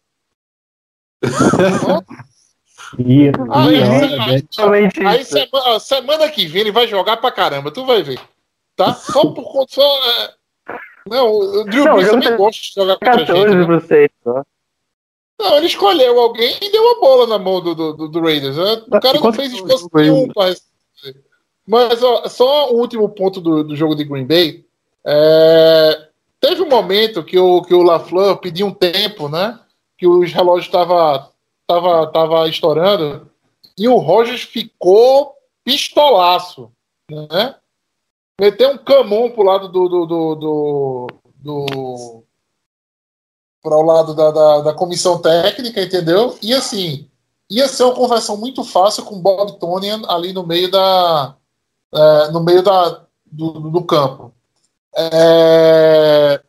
E, 2.99 3.29
Ah, 3.51 3.67
é, 3.73 5.09
Aí 5.09 5.25
semana, 5.25 5.81
semana 5.81 6.29
que 6.31 6.47
vem 6.47 6.63
ele 6.63 6.73
vai 6.73 6.87
jogar 6.87 7.17
pra 7.17 7.33
caramba, 7.33 7.71
tu 7.73 7.85
vai 7.85 8.03
ver. 8.03 8.21
Tá? 8.77 8.95
Só 8.95 9.33
por 9.33 9.45
conta. 9.53 9.75
Só, 9.75 9.83
é... 9.83 10.35
Não, 11.09 11.31
o 11.31 11.65
Drew 11.65 11.85
Brees 11.85 12.11
também 12.11 12.37
gosta 12.37 12.63
de 12.63 12.73
jogar 12.75 12.95
contra 12.95 13.15
a 13.15 13.19
gente. 13.19 13.27
14 13.27 13.55
né? 13.55 13.65
pro 13.65 13.81
6 13.81 14.11
só. 14.23 14.43
Não, 15.39 15.57
ele 15.57 15.67
escolheu 15.67 16.21
alguém 16.21 16.57
e 16.63 16.71
deu 16.71 16.91
a 16.93 17.01
bola 17.01 17.27
na 17.27 17.39
mão 17.39 17.61
do, 17.61 17.75
do, 17.75 18.09
do 18.09 18.21
Raiders. 18.21 18.57
Né? 18.57 18.83
O 18.87 19.01
cara 19.01 19.21
não 19.21 19.33
fez 19.33 19.53
esforço 19.53 19.89
nenhum 19.93 20.29
para. 20.29 20.55
Mas 21.67 22.03
ó, 22.03 22.29
só 22.29 22.73
o 22.73 22.79
último 22.79 23.09
ponto 23.09 23.41
do, 23.41 23.65
do 23.65 23.77
jogo 23.77 23.95
de 23.95 24.05
Green 24.05 24.27
Bay. 24.27 24.65
É, 25.07 26.09
teve 26.41 26.63
um 26.63 26.69
momento 26.69 27.25
que 27.25 27.39
o, 27.39 27.63
que 27.63 27.75
o 27.75 27.83
LaFleur 27.83 28.37
pediu 28.39 28.67
um 28.67 28.75
tempo, 28.75 29.29
né? 29.29 29.59
Que 29.99 30.07
os 30.07 30.33
relógios 30.33 30.67
estavam 30.67 31.29
tava, 31.67 32.07
tava 32.09 32.49
estourando 32.49 33.31
e 33.77 33.89
o 33.89 33.97
Rogers 33.97 34.43
ficou 34.43 35.35
pistolaço, 35.65 36.71
né? 37.11 37.57
Meteu 38.41 38.71
um 38.71 38.79
camon 38.79 39.31
pro 39.31 39.45
lado 39.45 39.69
do, 39.69 39.89
do, 39.89 40.07
do, 40.07 40.35
do, 40.35 41.07
do 41.37 42.25
para 43.63 43.77
o 43.77 43.83
lado 43.83 44.15
da, 44.15 44.31
da, 44.31 44.61
da, 44.61 44.75
comissão 44.75 45.23
técnica, 45.23 45.81
entendeu? 45.81 46.37
E 46.43 46.53
assim, 46.53 47.09
ia 47.49 47.69
ser 47.69 47.85
uma 47.85 47.95
conversão 47.95 48.37
muito 48.37 48.65
fácil 48.65 49.05
com 49.05 49.21
Bob 49.21 49.59
Tonian 49.59 50.03
ali 50.09 50.33
no 50.33 50.45
meio 50.45 50.71
da 50.71 51.37
é, 51.95 52.31
no 52.33 52.43
meio 52.43 52.63
da, 52.63 53.07
do, 53.25 53.71
do 53.71 53.85
campo. 53.85 54.35
É, 54.97 56.43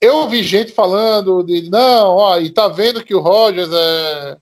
eu 0.00 0.28
vi 0.28 0.42
gente 0.42 0.72
falando 0.72 1.42
de 1.42 1.68
não, 1.68 2.16
ó, 2.16 2.38
e 2.38 2.50
tá 2.50 2.68
vendo 2.68 3.04
que 3.04 3.14
o 3.14 3.20
Rogers 3.20 3.70
é, 3.72 4.38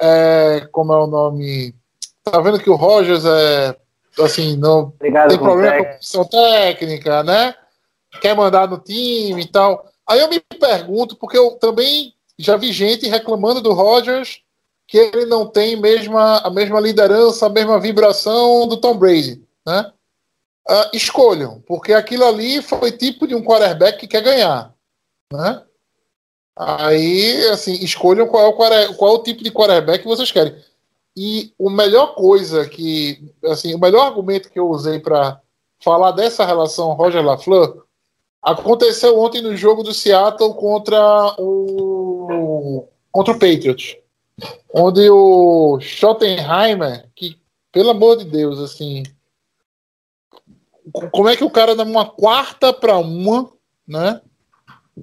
é 0.00 0.68
como 0.72 0.92
é 0.92 0.96
o 0.96 1.06
nome? 1.06 1.74
Tá 2.24 2.40
vendo 2.40 2.58
que 2.60 2.70
o 2.70 2.76
Rogers 2.76 3.24
é 3.24 3.78
assim, 4.18 4.56
não 4.56 4.80
Obrigado 4.80 5.28
tem 5.30 5.38
problema 5.38 5.76
com 5.76 5.82
a 5.82 5.92
comissão 5.92 6.24
técnica, 6.24 7.22
né? 7.22 7.54
Quer 8.20 8.34
mandar 8.34 8.68
no 8.68 8.78
time 8.78 9.42
e 9.42 9.46
tal. 9.46 9.86
Aí 10.06 10.20
eu 10.20 10.28
me 10.28 10.40
pergunto, 10.40 11.16
porque 11.16 11.38
eu 11.38 11.52
também 11.52 12.14
já 12.38 12.56
vi 12.56 12.72
gente 12.72 13.08
reclamando 13.08 13.60
do 13.60 13.72
Rodgers 13.72 14.42
que 14.86 14.98
ele 14.98 15.24
não 15.26 15.46
tem 15.46 15.76
mesma, 15.76 16.38
a 16.38 16.50
mesma 16.50 16.80
liderança, 16.80 17.46
a 17.46 17.50
mesma 17.50 17.78
vibração 17.78 18.66
do 18.66 18.76
Tom 18.76 18.96
Brady, 18.96 19.40
né? 19.64 19.92
Uh, 20.68 20.90
escolham, 20.92 21.62
porque 21.66 21.92
aquilo 21.92 22.24
ali 22.24 22.60
foi 22.60 22.90
tipo 22.90 23.26
de 23.26 23.34
um 23.34 23.42
quarterback 23.42 23.98
que 23.98 24.08
quer 24.08 24.22
ganhar, 24.22 24.74
né? 25.32 25.62
Aí, 26.56 27.48
assim, 27.50 27.72
escolham 27.74 28.26
qual 28.26 28.44
é 28.44 28.48
o, 28.48 28.94
qual 28.94 29.14
é 29.14 29.18
o 29.18 29.22
tipo 29.22 29.44
de 29.44 29.52
quarterback 29.52 30.02
que 30.02 30.08
vocês 30.08 30.30
querem. 30.30 30.54
E 31.20 31.52
a 31.60 31.70
melhor 31.70 32.14
coisa 32.14 32.66
que, 32.66 33.30
assim, 33.44 33.74
o 33.74 33.78
melhor 33.78 34.06
argumento 34.06 34.50
que 34.50 34.58
eu 34.58 34.70
usei 34.70 34.98
para 34.98 35.38
falar 35.82 36.12
dessa 36.12 36.46
relação 36.46 36.94
Roger 36.94 37.22
LaFleur 37.22 37.84
Aconteceu 38.42 39.18
ontem 39.18 39.42
no 39.42 39.54
jogo 39.54 39.82
do 39.82 39.92
Seattle 39.92 40.54
contra 40.54 41.34
o 41.38 42.88
contra 43.12 43.34
o 43.34 43.38
Patriots, 43.38 43.96
onde 44.72 45.10
o 45.10 45.78
Schottenheimer, 45.80 47.08
que 47.14 47.36
pelo 47.72 47.90
amor 47.90 48.16
de 48.16 48.24
Deus, 48.24 48.58
assim, 48.60 49.02
como 51.12 51.28
é 51.28 51.36
que 51.36 51.44
o 51.44 51.50
cara 51.50 51.74
numa 51.74 52.06
quarta 52.06 52.72
para 52.72 52.96
uma, 52.96 53.50
né? 53.86 54.22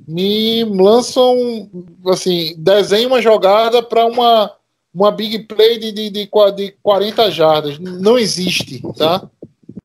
Me 0.07 0.63
lançam 0.63 1.69
assim, 2.07 2.55
desenha 2.57 3.07
uma 3.07 3.21
jogada 3.21 3.83
para 3.83 4.05
uma 4.05 4.56
uma 4.97 5.11
big 5.11 5.39
play 5.43 5.77
de, 5.77 5.91
de, 5.91 6.09
de, 6.09 6.29
de 6.55 6.71
40 6.81 7.29
jardas. 7.29 7.77
Não 7.77 8.17
existe, 8.17 8.81
tá? 8.97 9.29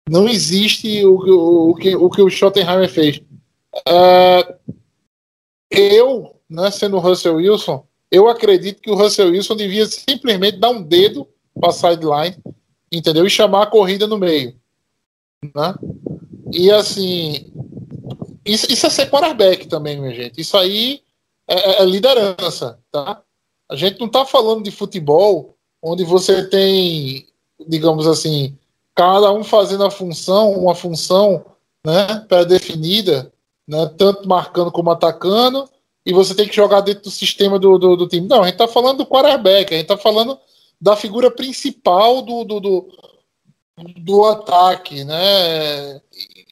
Não 0.08 0.26
existe 0.26 1.04
o, 1.04 1.16
o, 1.16 1.70
o, 1.70 1.74
que, 1.74 1.94
o 1.94 2.08
que 2.08 2.22
o 2.22 2.30
Schottenheimer 2.30 2.88
fez. 2.88 3.18
Uh, 3.76 4.54
eu, 5.70 6.34
né, 6.48 6.70
sendo 6.70 6.96
o 6.96 7.00
Russell 7.00 7.36
Wilson, 7.36 7.84
eu 8.10 8.26
acredito 8.26 8.80
que 8.80 8.90
o 8.90 8.94
Russell 8.94 9.28
Wilson 9.28 9.54
devia 9.54 9.84
simplesmente 9.84 10.58
dar 10.58 10.70
um 10.70 10.82
dedo 10.82 11.28
para 11.60 11.68
a 11.68 11.72
sideline, 11.72 12.36
entendeu? 12.90 13.26
E 13.26 13.30
chamar 13.30 13.64
a 13.64 13.70
corrida 13.70 14.06
no 14.06 14.16
meio. 14.16 14.54
Né? 15.42 15.74
E 16.52 16.70
assim, 16.70 17.52
isso, 18.46 18.66
isso 18.72 18.86
é 18.86 18.90
ser 18.90 19.10
quarterback 19.10 19.66
também, 19.68 20.00
minha 20.00 20.14
gente. 20.14 20.40
Isso 20.40 20.56
aí 20.56 21.02
é, 21.46 21.54
é, 21.54 21.82
é 21.82 21.84
liderança, 21.84 22.78
tá? 22.90 23.22
A 23.72 23.76
gente 23.76 23.98
não 23.98 24.06
está 24.06 24.26
falando 24.26 24.62
de 24.62 24.70
futebol 24.70 25.56
onde 25.82 26.04
você 26.04 26.46
tem, 26.46 27.26
digamos 27.66 28.06
assim, 28.06 28.54
cada 28.94 29.32
um 29.32 29.42
fazendo 29.42 29.82
a 29.82 29.90
função, 29.90 30.52
uma 30.52 30.74
função 30.74 31.42
né, 31.84 32.22
pré-definida, 32.28 33.32
né, 33.66 33.90
tanto 33.96 34.28
marcando 34.28 34.70
como 34.70 34.90
atacando, 34.90 35.66
e 36.04 36.12
você 36.12 36.34
tem 36.34 36.46
que 36.46 36.54
jogar 36.54 36.82
dentro 36.82 37.04
do 37.04 37.10
sistema 37.10 37.58
do, 37.58 37.78
do, 37.78 37.96
do 37.96 38.06
time. 38.06 38.28
Não, 38.28 38.42
a 38.42 38.44
gente 38.44 38.54
está 38.54 38.68
falando 38.68 38.98
do 38.98 39.06
quarterback, 39.06 39.72
a 39.72 39.76
gente 39.78 39.90
está 39.90 39.96
falando 39.96 40.38
da 40.78 40.94
figura 40.94 41.30
principal 41.30 42.20
do, 42.20 42.44
do, 42.44 42.60
do, 42.60 42.88
do, 44.00 44.24
ataque, 44.26 45.02
né? 45.02 45.98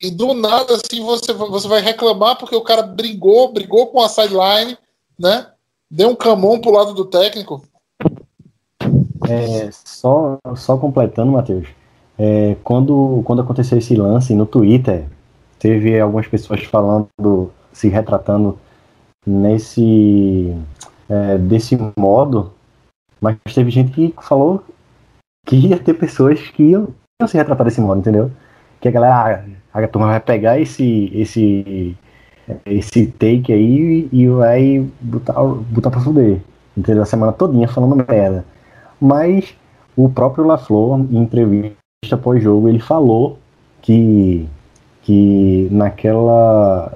E 0.01 0.11
do 0.11 0.33
nada, 0.33 0.75
assim, 0.77 1.05
você, 1.05 1.35
você 1.35 1.69
vai 1.69 1.83
reclamar 1.83 2.39
porque 2.39 2.57
o 2.57 2.63
cara 2.63 2.81
brigou, 2.81 3.53
brigou 3.53 3.89
com 3.89 4.01
a 4.01 4.09
sideline, 4.09 4.79
né? 5.19 5.50
Deu 5.91 6.11
um 6.11 6.15
camão 6.15 6.61
pro 6.61 6.71
lado 6.71 6.95
do 6.95 7.05
técnico. 7.05 7.63
É, 9.29 9.71
só, 9.73 10.39
só 10.55 10.77
completando, 10.77 11.33
Matheus. 11.33 11.69
É, 12.19 12.57
quando, 12.63 13.23
quando 13.25 13.43
aconteceu 13.43 13.79
esse 13.79 13.97
lance 13.97 14.35
no 14.35 14.47
Twitter, 14.47 15.07
teve 15.59 15.99
algumas 15.99 16.29
pessoas 16.29 16.63
falando, 16.65 17.51
se 17.73 17.89
retratando 17.89 18.59
nesse 19.27 20.55
é, 21.09 21.37
desse 21.39 21.77
modo, 21.99 22.53
mas 23.21 23.37
teve 23.55 23.71
gente 23.71 23.91
que 23.91 24.15
falou 24.23 24.63
que 25.47 25.57
ia 25.57 25.79
ter 25.79 25.95
pessoas 25.95 26.41
que 26.51 26.63
iam, 26.63 26.89
iam 27.21 27.29
se 27.29 27.37
retratar 27.37 27.65
desse 27.65 27.81
modo, 27.81 28.01
entendeu? 28.01 28.31
Que 28.81 28.89
a 28.89 28.91
galera, 28.91 29.45
a, 29.73 29.81
a 29.81 29.89
turma 29.89 30.09
vai 30.09 30.21
pegar 30.21 30.59
esse 30.59 31.11
esse 31.13 31.97
esse 32.67 33.07
take 33.07 33.53
aí 33.53 34.09
e 34.13 34.29
vai 34.29 34.87
botar, 35.01 35.43
botar 35.43 35.91
pra 35.91 36.01
fuder, 36.01 36.41
entendeu? 36.77 37.03
A 37.03 37.07
semana 37.07 37.33
todinha 37.33 37.69
falando 37.69 38.05
merda. 38.09 38.45
Mas 39.01 39.55
o 39.97 40.09
próprio 40.09 40.45
LaFleur, 40.45 41.01
em 41.11 41.19
entrevista 41.19 42.17
pós-jogo, 42.23 42.69
ele 42.69 42.81
falou 42.81 43.39
que 43.83 44.49
que 45.03 45.67
naquela 45.71 46.93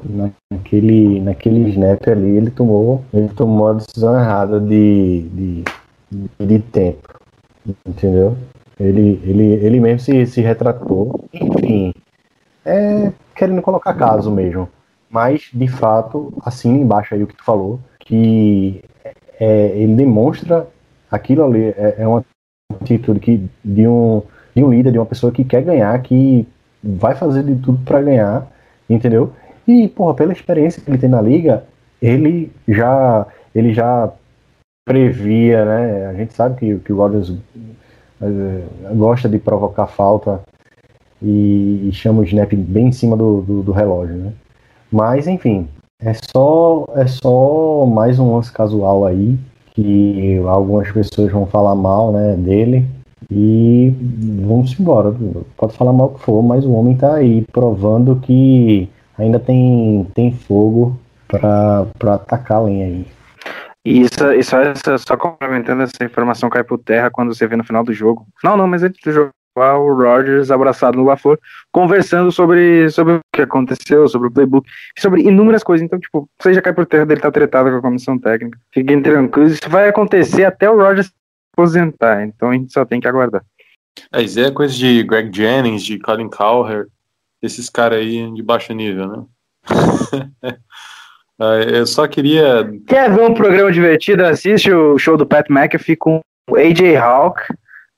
naquele 0.50 1.20
naquele 1.20 1.70
snap 1.70 2.06
ali 2.06 2.36
ele 2.36 2.50
tomou 2.50 3.02
ele 3.12 3.28
tomou 3.30 3.68
a 3.68 3.72
decisão 3.72 4.18
errada 4.18 4.60
de, 4.60 5.22
de, 5.32 5.64
de 6.46 6.58
tempo 6.58 7.08
entendeu 7.86 8.36
ele 8.78 9.20
ele 9.24 9.54
ele 9.54 9.80
mesmo 9.80 10.00
se, 10.00 10.26
se 10.26 10.42
retratou 10.42 11.24
enfim 11.32 11.94
é 12.64 13.10
querendo 13.34 13.62
colocar 13.62 13.94
caso 13.94 14.30
mesmo 14.30 14.68
mas 15.14 15.48
de 15.54 15.68
fato 15.68 16.34
assim 16.44 16.80
embaixo 16.80 17.14
aí 17.14 17.22
o 17.22 17.26
que 17.26 17.36
tu 17.36 17.44
falou 17.44 17.80
que 18.00 18.82
é, 19.40 19.68
ele 19.76 19.94
demonstra 19.94 20.66
aquilo 21.10 21.44
ali 21.44 21.66
é, 21.76 21.94
é 21.98 22.08
uma 22.08 22.24
atitude 22.80 23.20
que 23.20 23.48
de 23.64 23.86
um 23.86 24.22
de 24.54 24.62
um 24.62 24.70
líder 24.70 24.92
de 24.92 24.98
uma 24.98 25.06
pessoa 25.06 25.32
que 25.32 25.44
quer 25.44 25.62
ganhar 25.62 26.00
que 26.02 26.46
vai 26.84 27.14
fazer 27.14 27.42
de 27.42 27.56
tudo 27.56 27.82
para 27.84 28.02
ganhar, 28.02 28.46
entendeu? 28.88 29.32
E, 29.66 29.88
porra, 29.88 30.14
pela 30.14 30.32
experiência 30.32 30.82
que 30.82 30.90
ele 30.90 30.98
tem 30.98 31.08
na 31.08 31.20
liga, 31.20 31.64
ele 32.00 32.52
já 32.68 33.26
ele 33.54 33.72
já 33.72 34.12
previa, 34.84 35.64
né? 35.64 36.06
A 36.08 36.14
gente 36.14 36.34
sabe 36.34 36.56
que, 36.58 36.78
que 36.80 36.92
o 36.92 36.96
Rodgers 36.96 37.32
é, 38.20 38.94
gosta 38.94 39.28
de 39.28 39.38
provocar 39.38 39.86
falta 39.86 40.42
e, 41.22 41.88
e, 41.88 41.92
chama 41.92 42.20
o 42.20 42.24
snap 42.24 42.52
bem 42.54 42.88
em 42.88 42.92
cima 42.92 43.16
do, 43.16 43.40
do, 43.40 43.62
do, 43.62 43.72
relógio, 43.72 44.16
né? 44.16 44.32
Mas, 44.94 45.26
enfim, 45.26 45.68
é 46.00 46.12
só, 46.14 46.86
é 46.94 47.04
só 47.08 47.84
mais 47.84 48.20
um 48.20 48.36
lance 48.36 48.52
casual 48.52 49.04
aí 49.04 49.36
que 49.72 50.40
algumas 50.46 50.88
pessoas 50.92 51.32
vão 51.32 51.46
falar 51.46 51.74
mal 51.74 52.12
né, 52.12 52.36
dele, 52.36 52.86
e 53.28 53.92
vamos 54.46 54.78
embora. 54.78 55.12
Pode 55.56 55.76
falar 55.76 55.92
mal 55.92 56.10
que 56.10 56.20
for, 56.20 56.40
mas 56.44 56.64
o 56.64 56.70
homem 56.70 56.96
tá 56.96 57.12
aí 57.14 57.44
provando 57.50 58.20
que 58.20 58.88
ainda 59.18 59.40
tem, 59.40 60.06
tem 60.14 60.30
fogo 60.30 60.96
para 61.26 62.14
atacar 62.14 62.58
a 62.58 62.62
lenha 62.62 62.86
aí. 62.86 63.06
E 63.84 64.00
isso, 64.00 64.32
isso 64.32 64.56
só 64.98 65.16
complementando 65.16 65.82
essa 65.82 66.04
informação 66.04 66.48
cai 66.48 66.62
por 66.62 66.78
terra 66.78 67.10
quando 67.10 67.34
você 67.34 67.48
vê 67.48 67.56
no 67.56 67.64
final 67.64 67.82
do 67.82 67.92
jogo. 67.92 68.24
Não, 68.44 68.56
não, 68.56 68.68
mas 68.68 68.84
antes 68.84 69.02
do 69.04 69.10
jogo, 69.10 69.30
o 69.56 69.94
Rogers 69.94 70.50
abraçado 70.50 70.98
no 70.98 71.04
LaFleur, 71.04 71.38
conversando 71.70 72.32
sobre, 72.32 72.90
sobre 72.90 73.14
o 73.14 73.20
que 73.32 73.42
aconteceu, 73.42 74.08
sobre 74.08 74.28
o 74.28 74.30
playbook, 74.30 74.68
sobre 74.98 75.22
inúmeras 75.22 75.62
coisas. 75.62 75.84
Então, 75.84 75.98
tipo, 75.98 76.28
você 76.38 76.52
já 76.52 76.60
cai 76.60 76.72
por 76.72 76.86
terra 76.86 77.06
dele 77.06 77.20
tá 77.20 77.30
tretado 77.30 77.70
com 77.70 77.76
a 77.76 77.82
comissão 77.82 78.18
técnica. 78.18 78.58
Fiquem 78.72 79.00
tranquilos, 79.00 79.52
isso 79.52 79.70
vai 79.70 79.88
acontecer 79.88 80.44
até 80.44 80.68
o 80.68 80.76
Rogers 80.76 81.12
aposentar, 81.52 82.24
então 82.24 82.50
a 82.50 82.54
gente 82.54 82.72
só 82.72 82.84
tem 82.84 83.00
que 83.00 83.06
aguardar. 83.06 83.42
É, 84.12 84.22
isso 84.22 84.40
é 84.40 84.50
coisa 84.50 84.74
de 84.74 85.04
Greg 85.04 85.30
Jennings, 85.34 85.84
de 85.84 86.00
Colin 86.00 86.28
Cowher, 86.28 86.88
esses 87.40 87.70
caras 87.70 88.00
aí 88.00 88.32
de 88.32 88.42
baixo 88.42 88.72
nível, 88.72 89.08
né? 89.08 89.24
Ah, 91.38 91.56
Eu 91.68 91.86
só 91.86 92.08
queria. 92.08 92.68
Quer 92.86 93.12
ver 93.12 93.22
um 93.22 93.34
programa 93.34 93.70
divertido? 93.70 94.24
Assiste 94.24 94.72
o 94.72 94.98
show 94.98 95.16
do 95.16 95.26
Pat 95.26 95.48
McAfee 95.48 95.96
com 95.96 96.20
o 96.50 96.56
AJ 96.56 96.96
Hawk 96.96 97.42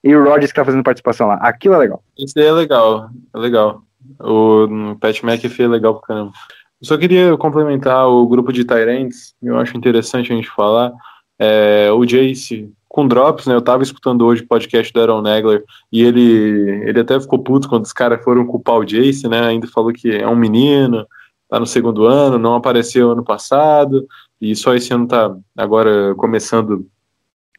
e 0.07 0.15
o 0.15 0.23
Rodgers 0.23 0.53
que 0.53 0.57
tá 0.57 0.65
fazendo 0.65 0.85
participação 0.85 1.27
lá. 1.27 1.35
Aquilo 1.35 1.75
é 1.75 1.79
legal. 1.79 2.03
Isso 2.17 2.39
é 2.39 2.53
legal. 2.53 3.11
É 3.35 3.39
legal. 3.39 3.83
O 4.21 4.67
no 4.69 4.97
Pat 4.97 5.21
McAfee 5.23 5.65
é 5.65 5.69
legal 5.69 5.97
pra 5.97 6.07
caramba. 6.07 6.33
Eu 6.81 6.87
só 6.87 6.97
queria 6.97 7.37
complementar 7.37 8.09
o 8.09 8.27
grupo 8.29 8.53
de 8.53 8.65
Tyrants. 8.65 9.35
Eu 9.43 9.59
acho 9.59 9.77
interessante 9.77 10.33
a 10.33 10.37
gente 10.37 10.49
falar. 10.49 10.93
É, 11.39 11.91
o 11.91 12.05
Jace 12.05 12.73
com 12.89 13.09
drops, 13.09 13.47
né? 13.47 13.55
Eu 13.55 13.61
tava 13.61 13.83
escutando 13.83 14.25
hoje 14.25 14.43
o 14.43 14.47
podcast 14.47 14.93
do 14.93 15.01
Aaron 15.01 15.23
Nagler 15.23 15.65
e 15.93 16.03
ele, 16.03 16.89
ele 16.89 17.01
até 17.01 17.19
ficou 17.19 17.41
puto 17.41 17.69
quando 17.69 17.85
os 17.85 17.93
caras 17.93 18.23
foram 18.23 18.47
culpar 18.47 18.77
o 18.77 18.85
Jace, 18.85 19.29
né? 19.29 19.41
Ainda 19.41 19.67
falou 19.67 19.93
que 19.93 20.09
é 20.09 20.27
um 20.29 20.37
menino, 20.37 21.05
tá 21.49 21.59
no 21.59 21.67
segundo 21.67 22.07
ano, 22.07 22.39
não 22.39 22.55
apareceu 22.55 23.11
ano 23.11 23.25
passado 23.25 24.07
e 24.41 24.55
só 24.55 24.73
esse 24.75 24.95
ano 24.95 25.09
tá 25.09 25.37
agora 25.57 26.15
começando 26.15 26.87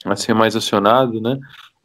a 0.05 0.15
ser 0.15 0.33
mais 0.33 0.55
acionado, 0.55 1.19
né? 1.19 1.37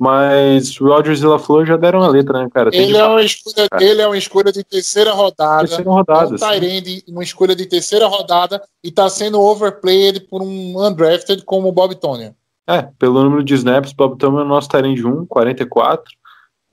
Mas 0.02 0.76
Rodgers 0.78 1.20
e 1.20 1.26
LaFleur 1.26 1.64
já 1.64 1.76
deram 1.76 2.02
a 2.02 2.08
letra, 2.08 2.42
né, 2.42 2.48
cara? 2.52 2.72
Tem 2.72 2.80
Ele 2.80 2.96
é, 2.96 3.06
uma 3.06 3.22
escolha, 3.22 3.68
ele 3.78 4.02
é 4.02 4.06
uma 4.08 4.18
escolha 4.18 4.50
de 4.50 4.64
terceira 4.64 5.12
rodada. 5.12 5.60
Terceira 5.60 5.88
rodada, 5.88 6.34
um. 6.34 6.36
Tyrande, 6.36 7.04
uma 7.06 7.22
escolha 7.22 7.54
de 7.54 7.66
terceira 7.66 8.08
rodada 8.08 8.60
e 8.82 8.90
tá 8.90 9.08
sendo 9.08 9.40
overplayed 9.40 10.22
por 10.22 10.42
um 10.42 10.84
undrafted 10.84 11.44
como 11.44 11.68
o 11.68 11.72
Bob 11.72 11.94
Tony. 11.94 12.32
É, 12.68 12.88
pelo 12.98 13.22
número 13.22 13.44
de 13.44 13.54
snaps, 13.54 13.92
Bob 13.92 14.18
Thomas 14.18 14.40
é 14.40 14.44
o 14.44 14.48
nosso 14.48 14.68
Tyrande 14.68 15.06
1, 15.06 15.24
44. 15.26 16.02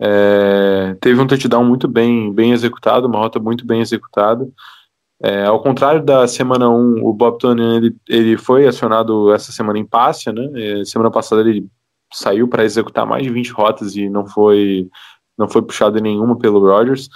É, 0.01 0.95
teve 0.99 1.21
um 1.21 1.27
touchdown 1.27 1.63
muito 1.63 1.87
bem, 1.87 2.33
bem 2.33 2.51
executado, 2.51 3.05
uma 3.05 3.19
rota 3.19 3.39
muito 3.39 3.63
bem 3.63 3.79
executada. 3.79 4.49
É, 5.21 5.45
ao 5.45 5.61
contrário 5.61 6.03
da 6.03 6.27
semana 6.27 6.67
1, 6.67 7.05
o 7.05 7.13
Bob 7.13 7.37
Tony 7.37 7.61
ele, 7.61 7.95
ele 8.07 8.37
foi 8.37 8.65
acionado 8.65 9.31
essa 9.31 9.51
semana 9.51 9.77
em 9.77 9.85
passe, 9.85 10.31
né? 10.31 10.49
É, 10.55 10.83
semana 10.83 11.11
passada 11.11 11.41
ele 11.41 11.69
saiu 12.11 12.47
para 12.47 12.63
executar 12.63 13.05
mais 13.05 13.23
de 13.23 13.29
20 13.29 13.51
rotas 13.51 13.95
e 13.95 14.09
não 14.09 14.27
foi 14.27 14.87
não 15.37 15.47
foi 15.47 15.61
puxado 15.61 15.99
nenhuma 16.01 16.37
pelo 16.37 16.59
Rodgers. 16.59 17.09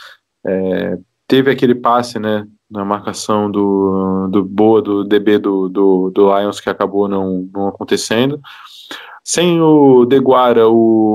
É, 0.45 0.97
teve 1.27 1.51
aquele 1.51 1.75
passe, 1.75 2.17
né, 2.19 2.47
na 2.71 2.85
marcação 2.85 3.51
do, 3.51 4.27
do 4.29 4.43
Boa, 4.43 4.81
do 4.81 5.03
DB 5.03 5.37
do, 5.37 5.67
do, 5.67 6.09
do 6.09 6.39
Lions, 6.39 6.59
que 6.59 6.69
acabou 6.69 7.07
não, 7.07 7.49
não 7.53 7.67
acontecendo. 7.67 8.39
Sem 9.25 9.61
o 9.61 10.05
Deguara, 10.05 10.67
o, 10.67 10.73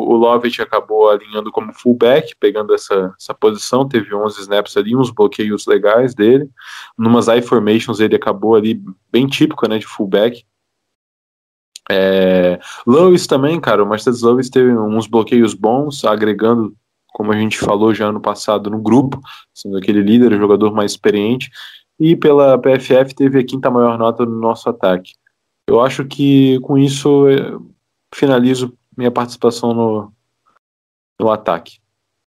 o 0.09 0.17
Lovett 0.17 0.63
acabou 0.63 1.11
alinhando 1.11 1.53
como 1.53 1.75
fullback, 1.75 2.35
pegando 2.41 2.75
essa, 2.75 3.15
essa 3.19 3.35
posição, 3.35 3.87
teve 3.87 4.15
11 4.15 4.41
snaps 4.41 4.77
ali, 4.79 4.97
uns 4.97 5.11
bloqueios 5.11 5.67
legais 5.67 6.15
dele. 6.15 6.49
Numas 6.97 7.29
I-formations 7.29 8.01
ele 8.01 8.17
acabou 8.17 8.55
ali 8.55 8.83
bem 9.13 9.27
típico, 9.27 9.69
né, 9.69 9.79
de 9.79 9.87
fullback. 9.87 10.43
É, 11.91 12.61
Lewis 12.87 13.27
também, 13.27 13.61
cara, 13.61 13.83
o 13.83 13.89
Mercedes 13.89 14.23
Lewis 14.23 14.51
teve 14.51 14.77
uns 14.77 15.07
bloqueios 15.07 15.55
bons, 15.55 16.05
agregando, 16.05 16.75
como 17.09 17.33
a 17.33 17.37
gente 17.37 17.59
falou 17.59 17.95
já 17.95 18.09
ano 18.09 18.21
passado, 18.21 18.71
no 18.71 18.79
grupo, 18.79 19.21
sendo 19.55 19.79
aquele 19.79 20.03
líder, 20.03 20.33
o 20.33 20.39
jogador 20.39 20.73
mais 20.73 20.93
experiente, 20.93 21.51
e 21.99 22.15
pela 22.15 22.59
PFF 22.59 23.15
teve 23.15 23.41
a 23.41 23.45
quinta 23.45 23.71
maior 23.71 23.99
nota 23.99 24.25
no 24.25 24.39
nosso 24.39 24.69
ataque. 24.69 25.15
Eu 25.67 25.81
acho 25.81 26.05
que 26.05 26.61
com 26.61 26.79
isso 26.79 27.29
eu 27.29 27.67
finalizo 28.15 28.73
minha 28.97 29.11
participação 29.11 29.75
no, 29.75 30.13
no 31.19 31.31
ataque. 31.31 31.79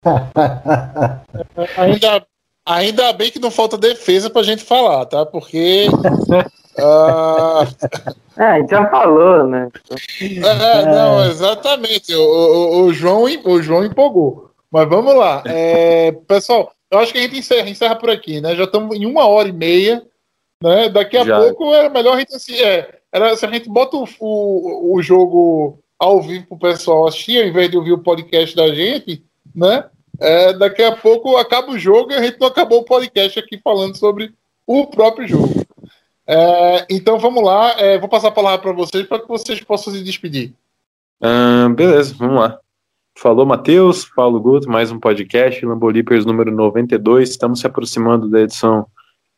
Ainda, 1.77 2.27
ainda 2.66 3.12
bem 3.12 3.31
que 3.31 3.39
não 3.39 3.51
falta 3.51 3.79
defesa 3.79 4.29
pra 4.29 4.43
gente 4.43 4.65
falar, 4.65 5.07
tá? 5.07 5.24
Porque. 5.24 5.87
ah, 6.79 7.65
É, 8.37 8.43
a 8.45 8.59
gente 8.61 8.71
já 8.71 8.89
falou, 8.89 9.45
né? 9.47 9.69
é, 10.21 10.87
não, 10.87 11.25
exatamente. 11.27 12.15
O, 12.15 12.23
o- 12.23 12.83
o 12.85 12.93
João, 12.95 13.25
o 13.25 13.63
João 13.63 13.85
empolgou. 13.85 14.51
Mas 14.71 14.89
vamos 14.89 15.15
lá. 15.15 15.43
É, 15.47 16.13
pessoal, 16.27 16.73
eu 16.91 16.99
acho 16.99 17.13
que 17.13 17.19
a 17.19 17.23
gente 17.23 17.39
encerra, 17.39 17.69
encerra 17.69 17.97
por 17.97 18.09
aqui, 18.11 18.41
né? 18.41 18.55
Já 18.57 18.65
estamos 18.65 18.97
em 18.97 19.05
uma 19.05 19.27
hora 19.27 19.49
e 19.49 19.53
meia. 19.53 20.03
Né? 20.63 20.89
Daqui 20.89 21.17
a 21.17 21.25
Já. 21.25 21.41
pouco 21.41 21.75
era 21.75 21.91
melhor 21.91 22.15
a 22.15 22.19
gente 22.19 22.35
assim. 22.35 22.55
É, 22.55 22.89
era, 23.13 23.37
se 23.37 23.45
a 23.45 23.51
gente 23.51 23.69
bota 23.69 23.97
o, 23.97 24.07
o, 24.21 24.95
o 24.97 25.03
jogo 25.03 25.79
ao 25.99 26.23
vivo 26.23 26.47
pro 26.47 26.59
pessoal 26.59 27.07
assistir, 27.07 27.41
ao 27.43 27.49
invés 27.49 27.71
de 27.71 27.77
ouvir 27.77 27.93
o 27.93 27.99
podcast 28.03 28.55
da 28.57 28.73
gente, 28.75 29.23
né? 29.55 29.85
É, 30.21 30.53
daqui 30.53 30.83
a 30.83 30.93
pouco 30.95 31.37
acaba 31.37 31.73
o 31.73 31.79
jogo 31.79 32.13
e 32.13 32.15
a 32.15 32.23
gente 32.23 32.39
não 32.41 32.47
acabou 32.47 32.81
o 32.81 32.85
podcast 32.85 33.39
aqui 33.39 33.59
falando 33.63 33.97
sobre 33.97 34.33
o 34.67 34.87
próprio 34.87 35.27
jogo. 35.27 35.62
É, 36.27 36.86
então 36.90 37.19
vamos 37.19 37.43
lá, 37.43 37.73
é, 37.81 37.99
vou 37.99 38.09
passar 38.09 38.28
a 38.28 38.32
palavra 38.32 38.61
para 38.61 38.73
vocês 38.73 39.07
para 39.07 39.20
que 39.20 39.28
vocês 39.28 39.61
possam 39.61 39.93
se 39.93 40.03
despedir. 40.03 40.55
Ah, 41.20 41.69
beleza, 41.74 42.15
vamos 42.19 42.36
lá. 42.36 42.59
Falou 43.19 43.44
Matheus, 43.44 44.05
Paulo 44.05 44.40
Guto, 44.40 44.69
mais 44.69 44.90
um 44.90 44.99
podcast, 44.99 45.65
Lambolipers 45.65 46.24
número 46.24 46.51
92. 46.51 47.31
Estamos 47.31 47.61
se 47.61 47.66
aproximando 47.66 48.28
da 48.28 48.40
edição 48.40 48.86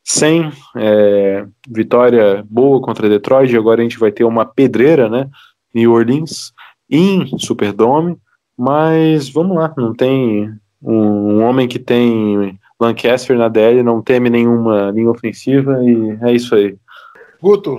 100. 0.04 0.52
é, 0.76 1.46
vitória 1.68 2.44
boa 2.48 2.80
contra 2.80 3.08
Detroit. 3.08 3.54
Agora 3.56 3.80
a 3.80 3.82
gente 3.82 3.98
vai 3.98 4.12
ter 4.12 4.24
uma 4.24 4.46
pedreira, 4.46 5.08
né? 5.08 5.28
New 5.74 5.92
Orleans, 5.92 6.52
em 6.88 7.36
Superdome. 7.38 8.16
Mas 8.56 9.28
vamos 9.28 9.56
lá, 9.56 9.74
não 9.76 9.92
tem 9.92 10.48
um, 10.80 10.94
um 10.94 11.44
homem 11.44 11.66
que 11.66 11.78
tem 11.78 12.58
Lancaster 12.80 13.36
na 13.36 13.48
DL, 13.48 13.82
não 13.82 14.02
teme 14.02 14.28
nenhuma 14.28 14.90
linha 14.90 15.10
ofensiva 15.10 15.78
e 15.82 16.18
é 16.22 16.32
isso 16.32 16.54
aí. 16.54 16.76
Guto, 17.40 17.78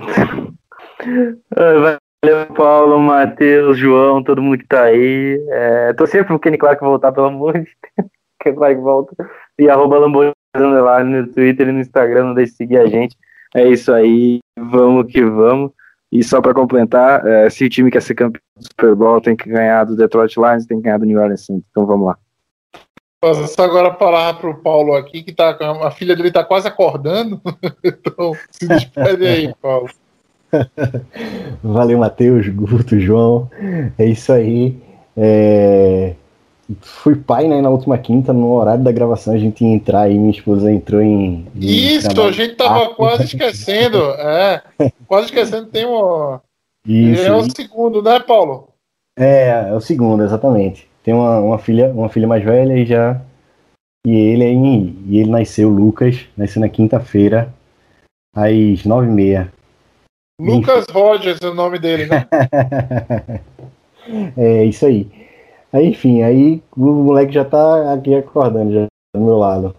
Valeu, 1.54 2.46
Paulo, 2.54 3.00
Matheus, 3.00 3.78
João, 3.78 4.22
todo 4.22 4.42
mundo 4.42 4.58
que 4.58 4.66
tá 4.66 4.84
aí. 4.84 5.40
É, 5.48 5.92
torcer 5.92 6.26
pro 6.26 6.38
Kenny 6.38 6.58
Clark 6.58 6.82
voltar, 6.82 7.12
pelo 7.12 7.26
amor 7.26 7.52
de 7.52 7.58
Deus. 7.60 8.08
Kenny 8.42 8.56
Clark 8.56 8.80
volta. 8.80 9.14
E 9.58 9.68
arroba 9.68 9.98
Lamborghini 9.98 10.34
no 10.56 11.26
Twitter 11.28 11.68
e 11.68 11.72
no 11.72 11.80
Instagram, 11.80 12.24
não 12.24 12.34
deixe 12.34 12.52
de 12.52 12.56
seguir 12.56 12.78
a 12.78 12.86
gente. 12.86 13.16
É 13.54 13.66
isso 13.68 13.92
aí, 13.92 14.40
vamos 14.58 15.10
que 15.12 15.22
vamos. 15.24 15.70
E 16.10 16.22
só 16.22 16.40
para 16.40 16.54
complementar, 16.54 17.26
é, 17.26 17.50
se 17.50 17.64
o 17.64 17.68
time 17.68 17.90
quer 17.90 18.00
ser 18.00 18.14
campeão 18.14 18.40
do 18.56 18.64
Super 18.64 18.94
Bowl, 18.94 19.20
tem 19.20 19.36
que 19.36 19.48
ganhar 19.48 19.84
do 19.84 19.96
Detroit 19.96 20.36
Lions, 20.36 20.66
tem 20.66 20.78
que 20.78 20.84
ganhar 20.84 20.98
do 20.98 21.04
New 21.04 21.20
Orleans 21.20 21.44
Saints. 21.44 21.66
Então 21.70 21.84
vamos 21.84 22.06
lá. 22.06 22.18
Passo 23.34 23.62
agora 23.62 23.88
a 23.88 23.94
palavra 23.94 24.40
para 24.40 24.50
o 24.50 24.54
Paulo 24.54 24.94
aqui, 24.94 25.22
que 25.22 25.32
tá, 25.32 25.56
a 25.82 25.90
filha 25.90 26.14
dele 26.14 26.28
está 26.28 26.44
quase 26.44 26.68
acordando. 26.68 27.40
então, 27.82 28.32
se 28.50 28.68
despede 28.68 29.26
aí, 29.26 29.54
Paulo. 29.60 29.88
Valeu, 31.62 31.98
Matheus, 31.98 32.48
Guto, 32.48 33.00
João. 33.00 33.50
É 33.98 34.04
isso 34.04 34.32
aí. 34.32 34.76
É, 35.16 36.14
Fui 36.80 37.14
pai, 37.14 37.46
né, 37.46 37.60
na 37.60 37.70
última 37.70 37.96
quinta, 37.96 38.32
no 38.32 38.52
horário 38.52 38.82
da 38.82 38.90
gravação, 38.90 39.32
a 39.32 39.38
gente 39.38 39.64
ia 39.64 39.72
entrar 39.72 40.02
aí, 40.02 40.18
minha 40.18 40.32
esposa 40.32 40.70
entrou 40.72 41.00
em. 41.00 41.46
em 41.54 41.60
Isso, 41.60 42.08
a 42.08 42.14
trabalho. 42.14 42.34
gente 42.34 42.54
tava 42.56 42.84
Ah, 42.86 42.94
quase 42.94 43.24
esquecendo. 43.24 43.98
É, 43.98 44.62
quase 45.06 45.26
esquecendo, 45.26 45.66
tem 45.66 45.86
um. 45.86 46.38
Isso, 46.84 47.22
é 47.22 47.36
o 47.36 47.48
segundo, 47.50 48.02
né, 48.02 48.18
Paulo? 48.18 48.68
É, 49.16 49.68
é 49.70 49.74
o 49.74 49.80
segundo, 49.80 50.24
exatamente. 50.24 50.88
Tem 51.06 51.14
uma, 51.14 51.38
uma 51.38 51.56
filha, 51.56 51.88
uma 51.92 52.08
filha 52.08 52.26
mais 52.26 52.42
velha 52.42 52.76
e 52.76 52.84
já. 52.84 53.22
E 54.04 54.10
ele 54.10 54.42
é 54.42 54.48
em, 54.48 54.98
e 55.06 55.20
ele 55.20 55.30
nasceu, 55.30 55.68
Lucas, 55.68 56.26
nasceu 56.36 56.60
na 56.60 56.68
quinta-feira, 56.68 57.54
às 58.34 58.84
nove 58.84 59.06
e 59.06 59.10
meia. 59.10 59.52
Lucas 60.40 60.84
Rogers 60.90 61.40
é 61.40 61.48
o 61.48 61.54
nome 61.54 61.78
dele, 61.78 62.06
né? 62.06 62.26
é 64.36 64.64
isso 64.64 64.84
aí. 64.84 65.08
Aí, 65.72 65.90
enfim, 65.90 66.22
aí 66.22 66.60
o 66.76 66.84
moleque 66.84 67.32
já 67.32 67.44
tá 67.44 67.94
aqui 67.94 68.12
acordando, 68.12 68.72
já 68.72 68.86
do 69.14 69.24
meu 69.24 69.38
lado. 69.38 69.76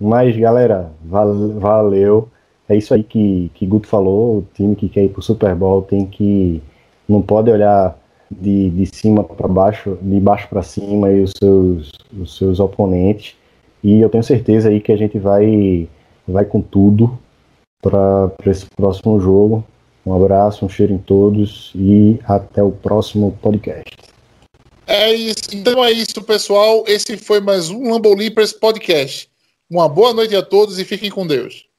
Mas, 0.00 0.34
galera, 0.34 0.90
val- 1.04 1.50
valeu. 1.58 2.28
É 2.66 2.74
isso 2.74 2.94
aí 2.94 3.02
que, 3.02 3.50
que 3.54 3.66
Guto 3.66 3.86
falou. 3.86 4.38
O 4.38 4.46
time 4.54 4.74
que 4.74 4.88
quer 4.88 5.04
ir 5.04 5.10
pro 5.10 5.20
Super 5.20 5.54
Bowl 5.54 5.82
tem 5.82 6.06
que. 6.06 6.62
Não 7.06 7.20
pode 7.20 7.50
olhar 7.50 7.99
de, 8.30 8.70
de 8.70 8.86
cima 8.86 9.24
para 9.24 9.48
baixo, 9.48 9.98
de 10.00 10.20
baixo 10.20 10.48
para 10.48 10.62
cima 10.62 11.10
e 11.10 11.22
os 11.22 11.32
seus, 11.36 11.92
os 12.18 12.36
seus 12.36 12.60
oponentes. 12.60 13.34
E 13.82 14.00
eu 14.00 14.08
tenho 14.08 14.22
certeza 14.22 14.68
aí 14.68 14.80
que 14.80 14.92
a 14.92 14.96
gente 14.96 15.18
vai, 15.18 15.88
vai 16.28 16.44
com 16.44 16.60
tudo 16.60 17.18
para 17.82 18.30
esse 18.46 18.66
próximo 18.76 19.18
jogo. 19.20 19.64
Um 20.04 20.14
abraço, 20.14 20.64
um 20.64 20.68
cheiro 20.68 20.92
em 20.92 20.98
todos 20.98 21.72
e 21.74 22.18
até 22.24 22.62
o 22.62 22.70
próximo 22.70 23.36
podcast. 23.42 23.96
É 24.86 25.12
isso. 25.12 25.54
Então 25.54 25.84
é 25.84 25.92
isso, 25.92 26.22
pessoal. 26.22 26.84
Esse 26.86 27.16
foi 27.16 27.40
mais 27.40 27.70
um 27.70 27.90
Lambo 27.90 28.14
Leapers 28.14 28.52
Podcast. 28.52 29.30
Uma 29.70 29.88
boa 29.88 30.12
noite 30.12 30.34
a 30.34 30.42
todos 30.42 30.78
e 30.78 30.84
fiquem 30.84 31.10
com 31.10 31.26
Deus. 31.26 31.69